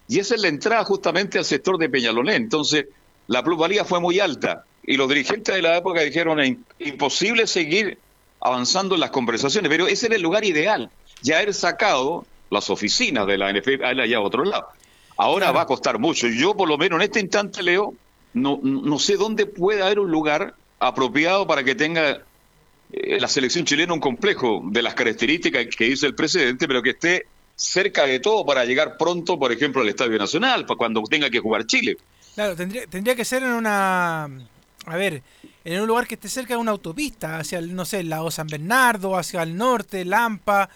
Y 0.06 0.18
esa 0.18 0.34
es 0.34 0.42
la 0.42 0.48
entrada 0.48 0.84
justamente 0.84 1.38
al 1.38 1.44
sector 1.44 1.78
de 1.78 1.88
Peñalolén. 1.88 2.42
Entonces, 2.42 2.86
la 3.26 3.42
plusvalía 3.42 3.84
fue 3.84 4.00
muy 4.00 4.20
alta. 4.20 4.64
Y 4.82 4.96
los 4.96 5.08
dirigentes 5.08 5.54
de 5.54 5.62
la 5.62 5.76
época 5.76 6.00
dijeron, 6.00 6.40
es 6.40 6.56
imposible 6.78 7.46
seguir 7.46 7.98
avanzando 8.40 8.94
en 8.94 9.00
las 9.00 9.10
conversaciones, 9.10 9.68
pero 9.68 9.86
ese 9.86 10.06
era 10.06 10.16
el 10.16 10.22
lugar 10.22 10.44
ideal. 10.44 10.90
Ya 11.22 11.36
haber 11.36 11.52
sacado 11.52 12.24
las 12.50 12.70
oficinas 12.70 13.26
de 13.26 13.38
la 13.38 13.52
NFP 13.52 13.82
allá 13.84 14.16
a 14.16 14.20
otro 14.20 14.44
lado. 14.44 14.68
Ahora 15.16 15.52
va 15.52 15.62
a 15.62 15.66
costar 15.66 15.98
mucho. 15.98 16.28
Yo, 16.28 16.56
por 16.56 16.68
lo 16.68 16.78
menos 16.78 16.98
en 16.98 17.02
este 17.02 17.20
instante, 17.20 17.62
Leo, 17.62 17.92
no, 18.32 18.60
no 18.62 18.98
sé 18.98 19.16
dónde 19.16 19.46
puede 19.46 19.82
haber 19.82 19.98
un 19.98 20.10
lugar 20.10 20.54
apropiado 20.78 21.46
para 21.46 21.64
que 21.64 21.74
tenga 21.74 22.22
la 22.90 23.28
selección 23.28 23.64
chilena 23.64 23.92
un 23.92 24.00
complejo 24.00 24.62
de 24.64 24.82
las 24.82 24.94
características 24.94 25.66
que 25.76 25.84
dice 25.84 26.06
el 26.06 26.14
presidente, 26.14 26.66
pero 26.66 26.82
que 26.82 26.90
esté 26.90 27.26
cerca 27.54 28.06
de 28.06 28.20
todo 28.20 28.46
para 28.46 28.64
llegar 28.64 28.96
pronto, 28.96 29.38
por 29.38 29.52
ejemplo, 29.52 29.82
al 29.82 29.88
Estadio 29.88 30.18
Nacional, 30.18 30.64
para 30.64 30.78
cuando 30.78 31.02
tenga 31.02 31.28
que 31.28 31.40
jugar 31.40 31.66
Chile. 31.66 31.98
Claro, 32.34 32.54
tendría, 32.54 32.86
tendría 32.86 33.16
que 33.16 33.24
ser 33.24 33.42
en 33.42 33.50
una, 33.50 34.24
a 34.86 34.96
ver, 34.96 35.22
en 35.64 35.80
un 35.82 35.88
lugar 35.88 36.06
que 36.06 36.14
esté 36.14 36.28
cerca 36.28 36.54
de 36.54 36.60
una 36.60 36.70
autopista, 36.70 37.38
hacia 37.38 37.58
el, 37.58 37.74
no 37.74 37.84
sé, 37.84 38.00
el 38.00 38.08
lago 38.08 38.30
San 38.30 38.46
Bernardo, 38.46 39.16
hacia 39.16 39.42
el 39.42 39.56
norte, 39.56 40.04
Lampa, 40.04 40.70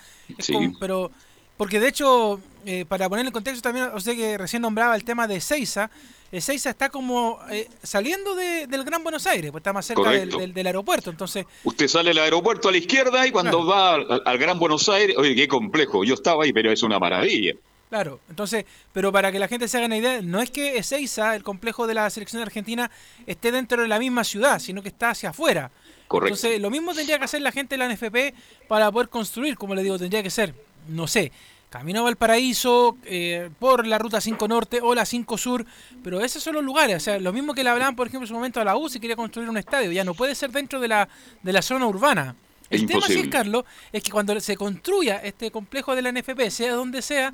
pero 0.80 1.10
porque 1.56 1.78
de 1.78 1.88
hecho, 1.88 2.40
eh, 2.66 2.84
para 2.86 3.08
poner 3.08 3.24
en 3.24 3.32
contexto 3.32 3.62
también, 3.62 3.90
o 3.94 4.00
sea 4.00 4.14
que 4.16 4.36
recién 4.36 4.62
nombraba 4.62 4.96
el 4.96 5.04
tema 5.04 5.28
de 5.28 5.40
Seiza, 5.40 5.90
Ezeiza 6.32 6.70
está 6.70 6.88
como 6.88 7.40
eh, 7.50 7.68
saliendo 7.82 8.34
del 8.34 8.84
Gran 8.84 9.02
Buenos 9.02 9.26
Aires, 9.26 9.50
pues 9.50 9.60
está 9.60 9.74
más 9.74 9.84
cerca 9.84 10.10
del, 10.10 10.66
aeropuerto. 10.66 11.10
Entonces, 11.10 11.44
usted 11.62 11.86
sale 11.86 12.08
del 12.08 12.18
aeropuerto 12.18 12.70
a 12.70 12.72
la 12.72 12.78
izquierda 12.78 13.26
y 13.26 13.30
cuando 13.30 13.66
va 13.66 13.96
al, 13.96 14.38
Gran 14.38 14.58
Buenos 14.58 14.88
Aires, 14.88 15.14
oye, 15.18 15.34
qué 15.34 15.46
complejo. 15.46 16.04
Yo 16.04 16.14
estaba 16.14 16.44
ahí, 16.44 16.52
pero 16.54 16.72
es 16.72 16.82
una 16.82 16.98
maravilla. 16.98 17.52
Claro, 17.90 18.20
entonces, 18.30 18.64
pero 18.94 19.12
para 19.12 19.30
que 19.30 19.38
la 19.38 19.46
gente 19.46 19.68
se 19.68 19.76
haga 19.76 19.84
una 19.84 19.98
idea, 19.98 20.22
no 20.22 20.40
es 20.40 20.50
que 20.50 20.78
Ezeiza, 20.78 21.36
el 21.36 21.42
complejo 21.42 21.86
de 21.86 21.92
la 21.92 22.08
selección 22.08 22.40
argentina, 22.40 22.90
esté 23.26 23.52
dentro 23.52 23.82
de 23.82 23.88
la 23.88 23.98
misma 23.98 24.24
ciudad, 24.24 24.58
sino 24.58 24.82
que 24.82 24.88
está 24.88 25.10
hacia 25.10 25.28
afuera. 25.28 25.70
Correcto. 26.08 26.34
Entonces, 26.34 26.62
lo 26.62 26.70
mismo 26.70 26.94
tendría 26.94 27.18
que 27.18 27.24
hacer 27.26 27.42
la 27.42 27.52
gente 27.52 27.76
de 27.76 27.78
la 27.78 27.92
NFP 27.92 28.34
para 28.68 28.90
poder 28.90 29.10
construir, 29.10 29.58
como 29.58 29.74
le 29.74 29.82
digo, 29.82 29.98
tendría 29.98 30.22
que 30.22 30.30
ser, 30.30 30.54
no 30.88 31.06
sé, 31.06 31.30
Camino 31.72 32.00
a 32.00 32.02
Valparaíso, 32.02 32.98
eh, 33.06 33.48
por 33.58 33.86
la 33.86 33.98
ruta 33.98 34.20
5 34.20 34.46
Norte 34.46 34.80
o 34.82 34.94
la 34.94 35.06
5 35.06 35.38
Sur, 35.38 35.64
pero 36.04 36.20
esos 36.20 36.42
son 36.42 36.56
los 36.56 36.62
lugares. 36.62 36.96
O 36.98 37.00
sea, 37.00 37.18
lo 37.18 37.32
mismo 37.32 37.54
que 37.54 37.64
le 37.64 37.70
hablaban, 37.70 37.96
por 37.96 38.08
ejemplo, 38.08 38.24
en 38.24 38.28
su 38.28 38.34
momento 38.34 38.60
a 38.60 38.64
la 38.64 38.76
U 38.76 38.90
si 38.90 39.00
quería 39.00 39.16
construir 39.16 39.48
un 39.48 39.56
estadio, 39.56 39.90
ya 39.90 40.04
no 40.04 40.12
puede 40.12 40.34
ser 40.34 40.50
dentro 40.52 40.80
de 40.80 40.88
la, 40.88 41.08
de 41.42 41.50
la 41.50 41.62
zona 41.62 41.86
urbana. 41.86 42.36
El 42.68 42.84
tema, 42.84 43.06
sí, 43.06 43.26
Carlos, 43.30 43.64
es 43.90 44.02
que 44.02 44.10
cuando 44.10 44.38
se 44.40 44.54
construya 44.54 45.16
este 45.24 45.50
complejo 45.50 45.96
de 45.96 46.02
la 46.02 46.12
NFP, 46.12 46.50
sea 46.50 46.74
donde 46.74 47.00
sea, 47.00 47.32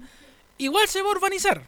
igual 0.56 0.86
se 0.86 1.02
va 1.02 1.08
a 1.08 1.12
urbanizar. 1.12 1.66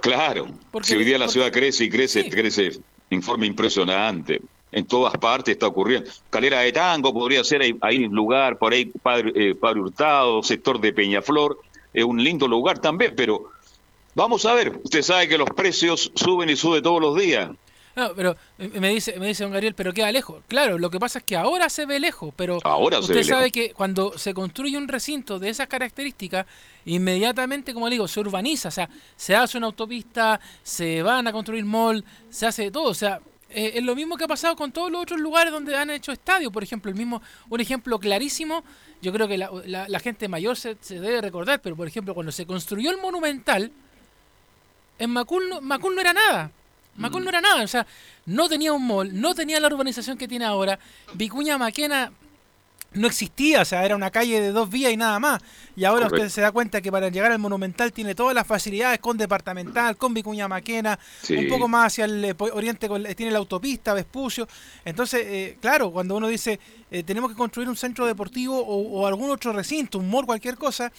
Claro, 0.00 0.46
porque, 0.70 0.90
si 0.90 0.94
hoy 0.94 1.04
día 1.04 1.18
la 1.18 1.26
ciudad 1.26 1.50
crece 1.50 1.84
y 1.84 1.90
crece, 1.90 2.30
crece 2.30 2.78
en 3.10 3.20
forma 3.20 3.46
impresionante. 3.46 4.40
En 4.74 4.86
todas 4.86 5.16
partes 5.18 5.52
está 5.52 5.68
ocurriendo. 5.68 6.10
Calera 6.30 6.58
de 6.58 6.72
Tango 6.72 7.14
podría 7.14 7.44
ser 7.44 7.62
ahí, 7.80 8.04
un 8.04 8.12
lugar, 8.12 8.58
por 8.58 8.72
ahí 8.72 8.86
Padre, 8.86 9.32
eh, 9.36 9.54
Padre 9.54 9.80
Hurtado, 9.80 10.42
sector 10.42 10.80
de 10.80 10.92
Peñaflor, 10.92 11.60
es 11.92 12.02
un 12.02 12.22
lindo 12.22 12.48
lugar 12.48 12.80
también, 12.80 13.14
pero 13.16 13.52
vamos 14.16 14.44
a 14.46 14.52
ver, 14.52 14.80
usted 14.82 15.02
sabe 15.02 15.28
que 15.28 15.38
los 15.38 15.48
precios 15.50 16.10
suben 16.16 16.50
y 16.50 16.56
suben 16.56 16.82
todos 16.82 17.00
los 17.00 17.16
días. 17.16 17.50
No, 17.94 18.12
pero 18.16 18.36
me 18.58 18.88
dice, 18.88 19.16
me 19.20 19.28
dice 19.28 19.44
don 19.44 19.52
Gabriel, 19.52 19.76
pero 19.76 19.92
queda 19.92 20.10
lejos. 20.10 20.42
Claro, 20.48 20.76
lo 20.76 20.90
que 20.90 20.98
pasa 20.98 21.20
es 21.20 21.24
que 21.24 21.36
ahora 21.36 21.68
se 21.68 21.86
ve 21.86 22.00
lejos, 22.00 22.34
pero 22.34 22.58
ahora 22.64 22.98
usted 22.98 23.22
sabe 23.22 23.52
que 23.52 23.72
cuando 23.72 24.18
se 24.18 24.34
construye 24.34 24.76
un 24.76 24.88
recinto 24.88 25.38
de 25.38 25.50
esas 25.50 25.68
características, 25.68 26.46
inmediatamente, 26.84 27.72
como 27.72 27.86
le 27.86 27.92
digo, 27.92 28.08
se 28.08 28.18
urbaniza, 28.18 28.70
o 28.70 28.72
sea, 28.72 28.90
se 29.14 29.36
hace 29.36 29.56
una 29.56 29.68
autopista, 29.68 30.40
se 30.64 31.00
van 31.04 31.28
a 31.28 31.32
construir 31.32 31.64
mall, 31.64 32.04
se 32.28 32.46
hace 32.46 32.72
todo, 32.72 32.90
o 32.90 32.94
sea, 32.94 33.20
eh, 33.54 33.72
es 33.76 33.82
lo 33.82 33.94
mismo 33.94 34.16
que 34.16 34.24
ha 34.24 34.28
pasado 34.28 34.56
con 34.56 34.72
todos 34.72 34.90
los 34.90 35.02
otros 35.02 35.20
lugares 35.20 35.52
donde 35.52 35.76
han 35.76 35.90
hecho 35.90 36.12
estadios, 36.12 36.52
por 36.52 36.62
ejemplo, 36.62 36.90
el 36.90 36.96
mismo, 36.96 37.22
un 37.48 37.60
ejemplo 37.60 37.98
clarísimo 37.98 38.64
yo 39.04 39.12
creo 39.12 39.28
que 39.28 39.36
la, 39.36 40.00
gente 40.00 40.28
mayor 40.28 40.56
se, 40.56 40.76
debe 40.88 41.20
recordar, 41.20 41.60
pero 41.60 41.76
por 41.76 41.86
ejemplo, 41.86 42.14
cuando 42.14 42.32
se 42.32 42.46
construyó 42.46 42.90
el 42.90 42.96
Monumental, 42.96 43.70
en 44.98 45.10
Macul 45.10 45.46
no, 45.46 45.60
Macul 45.60 45.94
no 45.94 46.00
era 46.00 46.14
nada. 46.14 46.50
Macul 46.96 47.22
no 47.22 47.28
era 47.28 47.42
nada, 47.42 47.62
o 47.62 47.68
sea, 47.68 47.86
no 48.24 48.48
tenía 48.48 48.72
un 48.72 48.86
mall, 48.86 49.20
no 49.20 49.34
tenía 49.34 49.60
la 49.60 49.66
urbanización 49.66 50.16
que 50.16 50.26
tiene 50.26 50.46
ahora. 50.46 50.78
Vicuña 51.12 51.58
Maquena 51.58 52.12
no 52.94 53.06
existía, 53.06 53.62
o 53.62 53.64
sea, 53.64 53.84
era 53.84 53.96
una 53.96 54.10
calle 54.10 54.40
de 54.40 54.52
dos 54.52 54.70
vías 54.70 54.92
y 54.92 54.96
nada 54.96 55.18
más. 55.18 55.42
Y 55.76 55.84
ahora 55.84 56.06
usted 56.06 56.28
se 56.28 56.40
da 56.40 56.52
cuenta 56.52 56.80
que 56.80 56.90
para 56.90 57.08
llegar 57.08 57.32
al 57.32 57.38
Monumental 57.38 57.92
tiene 57.92 58.14
todas 58.14 58.34
las 58.34 58.46
facilidades 58.46 59.00
con 59.00 59.16
departamental, 59.16 59.96
con 59.96 60.14
Vicuña 60.14 60.48
Maquena, 60.48 60.98
un 61.30 61.48
poco 61.48 61.68
más 61.68 61.86
hacia 61.86 62.04
el 62.04 62.24
eh, 62.24 62.34
oriente 62.38 62.88
tiene 63.14 63.32
la 63.32 63.38
autopista, 63.38 63.94
Vespucio. 63.94 64.46
Entonces, 64.84 65.22
eh, 65.24 65.58
claro, 65.60 65.90
cuando 65.90 66.16
uno 66.16 66.28
dice 66.28 66.58
eh, 66.90 67.02
tenemos 67.02 67.30
que 67.30 67.36
construir 67.36 67.68
un 67.68 67.76
centro 67.76 68.06
deportivo 68.06 68.56
o, 68.56 69.00
o, 69.00 69.06
algún 69.06 69.30
otro 69.30 69.52
recinto, 69.52 69.98
un 69.98 70.08
mall, 70.08 70.26
cualquier 70.26 70.56
cosa, 70.56 70.92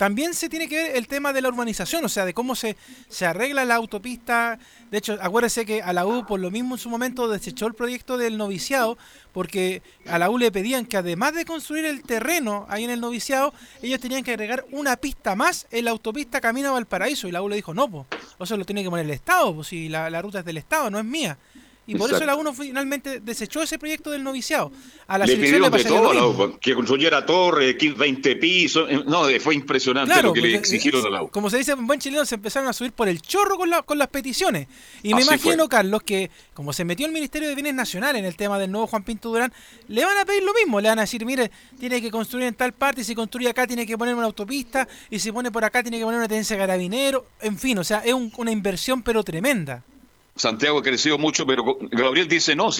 también 0.00 0.32
se 0.32 0.48
tiene 0.48 0.66
que 0.66 0.76
ver 0.76 0.96
el 0.96 1.06
tema 1.06 1.30
de 1.30 1.42
la 1.42 1.48
urbanización, 1.48 2.02
o 2.02 2.08
sea, 2.08 2.24
de 2.24 2.32
cómo 2.32 2.54
se, 2.54 2.74
se 3.10 3.26
arregla 3.26 3.66
la 3.66 3.74
autopista. 3.74 4.58
De 4.90 4.96
hecho, 4.96 5.18
acuérdese 5.20 5.66
que 5.66 5.82
a 5.82 5.92
la 5.92 6.06
U, 6.06 6.24
por 6.24 6.40
lo 6.40 6.50
mismo 6.50 6.76
en 6.76 6.78
su 6.78 6.88
momento, 6.88 7.28
desechó 7.28 7.66
el 7.66 7.74
proyecto 7.74 8.16
del 8.16 8.38
noviciado, 8.38 8.96
porque 9.34 9.82
a 10.06 10.18
la 10.18 10.30
U 10.30 10.38
le 10.38 10.50
pedían 10.50 10.86
que 10.86 10.96
además 10.96 11.34
de 11.34 11.44
construir 11.44 11.84
el 11.84 12.02
terreno 12.02 12.64
ahí 12.70 12.84
en 12.84 12.88
el 12.88 12.98
noviciado, 13.02 13.52
ellos 13.82 14.00
tenían 14.00 14.24
que 14.24 14.30
agregar 14.30 14.64
una 14.70 14.96
pista 14.96 15.36
más 15.36 15.66
en 15.70 15.84
la 15.84 15.90
autopista 15.90 16.40
Camino 16.40 16.70
a 16.70 16.72
Valparaíso. 16.72 17.28
Y 17.28 17.32
la 17.32 17.42
U 17.42 17.50
le 17.50 17.56
dijo, 17.56 17.74
no, 17.74 17.90
pues, 17.90 18.06
eso 18.40 18.56
lo 18.56 18.64
tiene 18.64 18.82
que 18.82 18.88
poner 18.88 19.04
el 19.04 19.12
Estado, 19.12 19.54
pues 19.54 19.66
si 19.66 19.90
la, 19.90 20.08
la 20.08 20.22
ruta 20.22 20.38
es 20.38 20.46
del 20.46 20.56
Estado, 20.56 20.88
no 20.88 20.98
es 20.98 21.04
mía. 21.04 21.36
Y 21.90 21.96
por 21.96 22.12
eso 22.12 22.24
la 22.24 22.36
UNO 22.36 22.54
finalmente 22.54 23.18
desechó 23.18 23.62
ese 23.62 23.76
proyecto 23.76 24.12
del 24.12 24.22
noviciado. 24.22 24.70
A 25.08 25.18
la 25.18 25.26
le 25.26 25.36
pidió 25.36 25.68
de 25.68 25.84
todo, 25.84 26.60
que 26.60 26.72
construyera 26.72 27.26
torre, 27.26 27.72
20 27.74 28.36
pisos. 28.36 28.88
Eh, 28.88 29.02
no, 29.04 29.24
fue 29.40 29.56
impresionante 29.56 30.22
lo 30.22 30.32
que 30.32 30.40
le 30.40 30.54
exigieron 30.54 31.04
a 31.04 31.10
la 31.10 31.22
UNO. 31.22 31.32
Como 31.32 31.50
se 31.50 31.58
dice 31.58 31.72
en 31.72 31.84
buen 31.88 31.98
chileno, 31.98 32.24
se 32.24 32.36
empezaron 32.36 32.68
a 32.68 32.72
subir 32.72 32.92
por 32.92 33.08
el 33.08 33.20
chorro 33.20 33.56
con, 33.56 33.70
con 33.84 33.98
las 33.98 34.06
peticiones. 34.06 34.68
Y 35.02 35.14
me 35.14 35.22
imagino, 35.22 35.68
Carlos, 35.68 36.04
que 36.04 36.30
como 36.54 36.72
se 36.72 36.84
metió 36.84 37.06
el 37.06 37.12
Ministerio 37.12 37.48
de 37.48 37.56
Bienes 37.56 37.74
Nacionales 37.74 38.20
en 38.20 38.24
el 38.24 38.36
tema 38.36 38.56
del 38.60 38.70
nuevo 38.70 38.86
Juan 38.86 39.02
Pinto 39.02 39.30
Durán, 39.30 39.52
le 39.88 40.04
van 40.04 40.16
a 40.16 40.24
pedir 40.24 40.44
lo 40.44 40.54
mismo. 40.54 40.80
Le 40.80 40.90
van 40.90 41.00
a 41.00 41.02
decir, 41.02 41.26
mire, 41.26 41.50
tiene 41.80 42.00
que 42.00 42.12
construir 42.12 42.46
en 42.46 42.54
tal 42.54 42.72
parte, 42.72 43.00
y 43.00 43.04
si 43.04 43.16
construye 43.16 43.48
acá 43.48 43.66
tiene 43.66 43.84
que 43.84 43.98
poner 43.98 44.14
una 44.14 44.26
autopista, 44.26 44.86
y 45.10 45.18
si 45.18 45.32
pone 45.32 45.50
por 45.50 45.64
acá 45.64 45.82
tiene 45.82 45.98
que 45.98 46.04
poner 46.04 46.18
una 46.18 46.28
tenencia 46.28 46.54
de 46.54 46.62
carabinero. 46.62 47.26
En 47.40 47.58
fin, 47.58 47.76
o 47.78 47.84
sea, 47.84 47.98
es 48.04 48.14
una 48.14 48.52
inversión 48.52 49.02
pero 49.02 49.24
tremenda. 49.24 49.82
Santiago 50.40 50.78
ha 50.78 50.82
crecido 50.82 51.18
mucho, 51.18 51.46
pero 51.46 51.76
Gabriel 51.90 52.26
dice 52.26 52.56
no. 52.56 52.70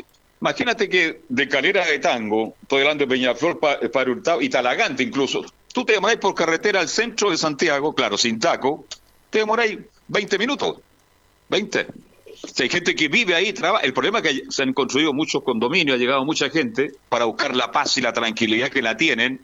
Imagínate 0.41 0.89
que 0.89 1.21
de 1.29 1.49
Calera 1.49 1.85
de 1.85 1.99
Tango, 1.99 2.55
estoy 2.63 2.81
hablando 2.81 3.05
de 3.05 3.11
Peñaflor 3.11 3.61
para 3.61 4.11
Hurtado 4.11 4.41
y 4.41 4.49
Talagante 4.49 5.03
incluso, 5.03 5.45
tú 5.73 5.85
te 5.85 5.93
demoráis 5.93 6.19
por 6.19 6.35
carretera 6.35 6.81
al 6.81 6.89
centro 6.89 7.31
de 7.31 7.37
Santiago, 7.37 7.95
claro, 7.95 8.17
sin 8.17 8.41
taco, 8.41 8.87
te 9.29 9.41
demoráis 9.41 9.79
20 10.09 10.39
minutos. 10.39 10.79
20. 11.51 11.87
Si 12.55 12.63
hay 12.63 12.71
gente 12.71 12.95
que 12.95 13.09
vive 13.09 13.35
ahí, 13.35 13.53
trabaja. 13.53 13.85
El 13.85 13.93
problema 13.93 14.21
es 14.21 14.25
que 14.25 14.51
se 14.51 14.63
han 14.63 14.73
construido 14.73 15.13
muchos 15.13 15.43
condominios, 15.43 15.97
ha 15.97 15.99
llegado 15.99 16.25
mucha 16.25 16.49
gente 16.49 16.93
para 17.11 17.27
buscar 17.27 17.55
la 17.55 17.71
paz 17.71 17.99
y 17.99 18.01
la 18.01 18.15
tranquilidad 18.15 18.71
que 18.71 18.81
la 18.81 18.97
tienen, 18.97 19.41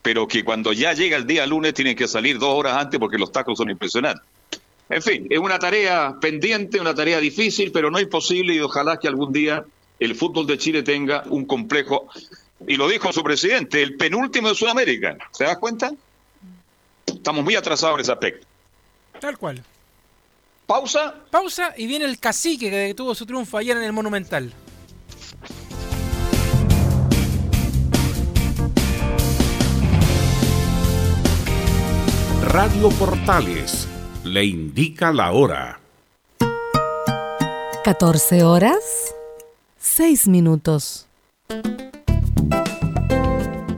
pero 0.00 0.26
que 0.26 0.42
cuando 0.44 0.72
ya 0.72 0.94
llega 0.94 1.18
el 1.18 1.26
día 1.26 1.44
lunes 1.46 1.74
tienen 1.74 1.94
que 1.94 2.08
salir 2.08 2.38
dos 2.38 2.56
horas 2.58 2.78
antes 2.78 2.98
porque 2.98 3.18
los 3.18 3.30
tacos 3.30 3.58
son 3.58 3.68
impresionantes. 3.68 4.24
En 4.90 5.02
fin, 5.02 5.28
es 5.30 5.38
una 5.38 5.58
tarea 5.58 6.16
pendiente, 6.20 6.80
una 6.80 6.94
tarea 6.94 7.20
difícil, 7.20 7.70
pero 7.70 7.92
no 7.92 8.00
imposible 8.00 8.54
y 8.54 8.60
ojalá 8.60 8.98
que 8.98 9.06
algún 9.06 9.32
día 9.32 9.64
el 10.00 10.16
fútbol 10.16 10.48
de 10.48 10.58
Chile 10.58 10.82
tenga 10.82 11.22
un 11.28 11.44
complejo, 11.44 12.08
y 12.66 12.76
lo 12.76 12.88
dijo 12.88 13.12
su 13.12 13.22
presidente, 13.22 13.82
el 13.82 13.96
penúltimo 13.96 14.48
de 14.48 14.54
Sudamérica. 14.54 15.16
¿Se 15.30 15.44
das 15.44 15.58
cuenta? 15.58 15.92
Estamos 17.06 17.44
muy 17.44 17.54
atrasados 17.54 17.96
en 17.96 18.00
ese 18.00 18.12
aspecto. 18.12 18.46
Tal 19.20 19.38
cual. 19.38 19.62
Pausa. 20.66 21.14
Pausa 21.30 21.74
y 21.76 21.86
viene 21.86 22.04
el 22.04 22.18
cacique 22.18 22.70
que 22.70 22.94
tuvo 22.94 23.14
su 23.14 23.26
triunfo 23.26 23.58
ayer 23.58 23.76
en 23.76 23.84
el 23.84 23.92
Monumental. 23.92 24.52
Radio 32.42 32.88
Portales 32.90 33.86
le 34.30 34.44
indica 34.44 35.12
la 35.12 35.32
hora. 35.32 35.80
14 37.84 38.44
horas, 38.44 39.12
6 39.78 40.28
minutos. 40.28 41.06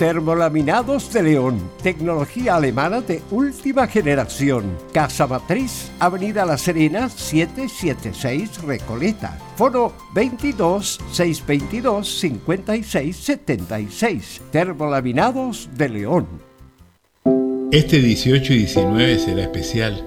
Termolaminados 0.00 1.12
de 1.12 1.22
León, 1.22 1.60
tecnología 1.82 2.56
alemana 2.56 3.02
de 3.02 3.20
última 3.30 3.86
generación. 3.86 4.74
Casa 4.94 5.26
Matriz, 5.26 5.90
Avenida 5.98 6.46
La 6.46 6.56
Serena, 6.56 7.10
776 7.10 8.62
Recoleta. 8.62 9.38
Foro 9.56 9.92
22 10.14 11.00
622 11.12 12.18
56 12.18 13.14
76. 13.14 14.40
Termolaminados 14.50 15.68
de 15.76 15.88
León. 15.90 16.26
Este 17.70 18.00
18 18.00 18.54
y 18.54 18.56
19 18.56 19.18
será 19.18 19.42
especial, 19.42 20.02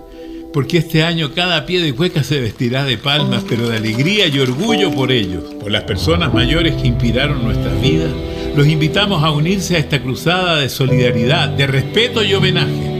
porque 0.51 0.79
este 0.79 1.03
año 1.03 1.35
cada 1.35 1.67
pie 1.67 1.83
de 1.83 1.93
cueca 1.93 2.23
se 2.23 2.41
vestirá 2.41 2.83
de 2.83 2.97
palmas, 2.97 3.45
pero 3.47 3.69
de 3.69 3.77
alegría 3.77 4.25
y 4.25 4.39
orgullo 4.39 4.89
por 4.89 5.11
ellos, 5.11 5.43
por 5.61 5.69
las 5.69 5.83
personas 5.83 6.33
mayores 6.33 6.81
que 6.81 6.87
inspiraron 6.87 7.43
nuestras 7.43 7.79
vidas. 7.79 8.09
Los 8.55 8.67
invitamos 8.67 9.23
a 9.23 9.31
unirse 9.31 9.75
a 9.75 9.79
esta 9.79 10.01
cruzada 10.01 10.57
de 10.57 10.69
solidaridad, 10.69 11.49
de 11.49 11.67
respeto 11.67 12.23
y 12.23 12.33
homenaje. 12.33 12.91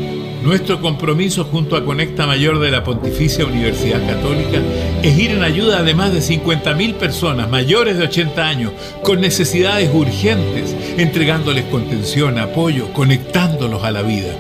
Nuestro 0.43 0.82
compromiso 0.82 1.45
junto 1.45 1.76
a 1.76 1.86
Conecta 1.86 2.28
Mayor 2.28 2.60
de 2.60 2.72
la 2.72 2.84
Pontificia 2.84 3.45
Universidad 3.45 4.06
Católica 4.06 4.60
es 5.01 5.18
ir 5.18 5.32
en 5.32 5.43
ayuda 5.43 5.84
de 5.84 5.93
más 5.93 6.12
de 6.12 6.20
50.000 6.20 6.95
personas 6.95 7.49
mayores 7.49 7.97
de 7.97 8.06
80 8.06 8.45
años 8.45 8.72
con 9.04 9.22
necesidades 9.22 9.89
urgentes, 9.93 10.76
entregándoles 10.97 11.66
contención, 11.66 12.39
apoyo, 12.39 12.91
conectándolos 12.91 13.84
a 13.84 13.91
la 13.91 14.01
vida 14.01 14.34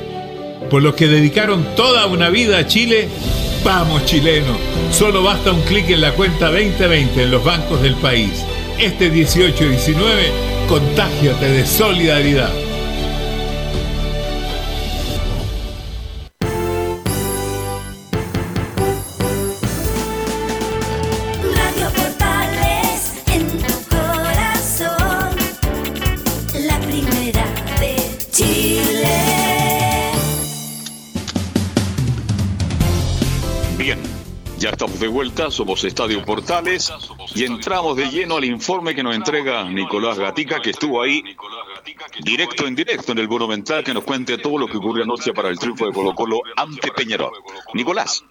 por 0.73 0.81
los 0.81 0.95
que 0.95 1.07
dedicaron 1.07 1.63
toda 1.75 2.07
una 2.07 2.29
vida 2.29 2.57
a 2.57 2.65
Chile, 2.65 3.07
vamos 3.63 4.05
chileno, 4.05 4.57
solo 4.91 5.21
basta 5.21 5.51
un 5.51 5.61
clic 5.61 5.87
en 5.91 6.01
la 6.01 6.13
cuenta 6.13 6.47
2020 6.47 7.23
en 7.23 7.29
los 7.29 7.43
bancos 7.43 7.79
del 7.83 7.93
país. 7.97 8.43
Este 8.79 9.09
18 9.09 9.63
y 9.65 9.67
19, 9.69 10.31
contágiate 10.67 11.45
de 11.45 11.65
solidaridad. 11.65 12.62
Vuelta, 35.13 35.51
somos 35.51 35.83
Estadio 35.83 36.25
Portales 36.25 36.91
y 37.35 37.45
entramos 37.45 37.95
de 37.95 38.05
lleno 38.07 38.37
al 38.37 38.45
informe 38.45 38.95
que 38.95 39.03
nos 39.03 39.15
entrega 39.15 39.63
Nicolás 39.63 40.17
Gatica, 40.17 40.59
que 40.59 40.71
estuvo 40.71 41.03
ahí 41.03 41.23
directo 42.21 42.65
en 42.65 42.73
directo 42.73 43.11
en 43.11 43.19
el 43.19 43.29
Monumental, 43.29 43.83
que 43.83 43.93
nos 43.93 44.03
cuente 44.03 44.39
todo 44.39 44.57
lo 44.57 44.67
que 44.67 44.77
ocurrió 44.77 45.03
anoche 45.03 45.31
para 45.31 45.49
el 45.49 45.59
triunfo 45.59 45.85
de 45.85 45.93
Colo 45.93 46.15
Colo 46.15 46.41
ante 46.57 46.91
Peñarol. 46.91 47.31
Nicolás. 47.75 48.23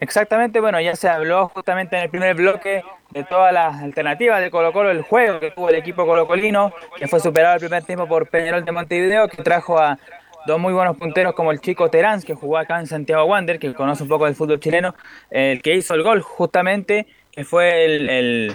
Exactamente, 0.00 0.58
bueno, 0.60 0.80
ya 0.80 0.96
se 0.96 1.08
habló 1.08 1.48
justamente 1.48 1.96
en 1.96 2.04
el 2.04 2.10
primer 2.10 2.34
bloque 2.34 2.82
de 3.10 3.24
todas 3.24 3.52
las 3.52 3.82
alternativas 3.82 4.40
de 4.40 4.50
Colo 4.50 4.72
Colo, 4.72 4.90
el 4.90 5.02
juego 5.02 5.38
que 5.38 5.50
tuvo 5.50 5.68
el 5.68 5.74
equipo 5.74 6.06
colocolino, 6.06 6.72
que 6.96 7.08
fue 7.08 7.20
superado 7.20 7.54
el 7.54 7.60
primer 7.60 7.84
tiempo 7.84 8.08
por 8.08 8.28
Peñarol 8.28 8.64
de 8.64 8.72
Montevideo, 8.72 9.28
que 9.28 9.42
trajo 9.42 9.78
a 9.78 9.98
dos 10.46 10.58
muy 10.58 10.72
buenos 10.72 10.96
punteros 10.96 11.34
como 11.34 11.52
el 11.52 11.60
chico 11.60 11.90
Terán, 11.90 12.22
que 12.22 12.34
jugó 12.34 12.58
acá 12.58 12.80
en 12.80 12.86
Santiago 12.86 13.24
Wander, 13.24 13.58
que 13.58 13.74
conoce 13.74 14.02
un 14.02 14.08
poco 14.08 14.24
del 14.24 14.34
fútbol 14.34 14.60
chileno, 14.60 14.94
el 15.30 15.62
que 15.62 15.74
hizo 15.74 15.94
el 15.94 16.02
gol 16.02 16.22
justamente, 16.22 17.06
que 17.30 17.44
fue 17.44 17.84
el, 17.84 18.54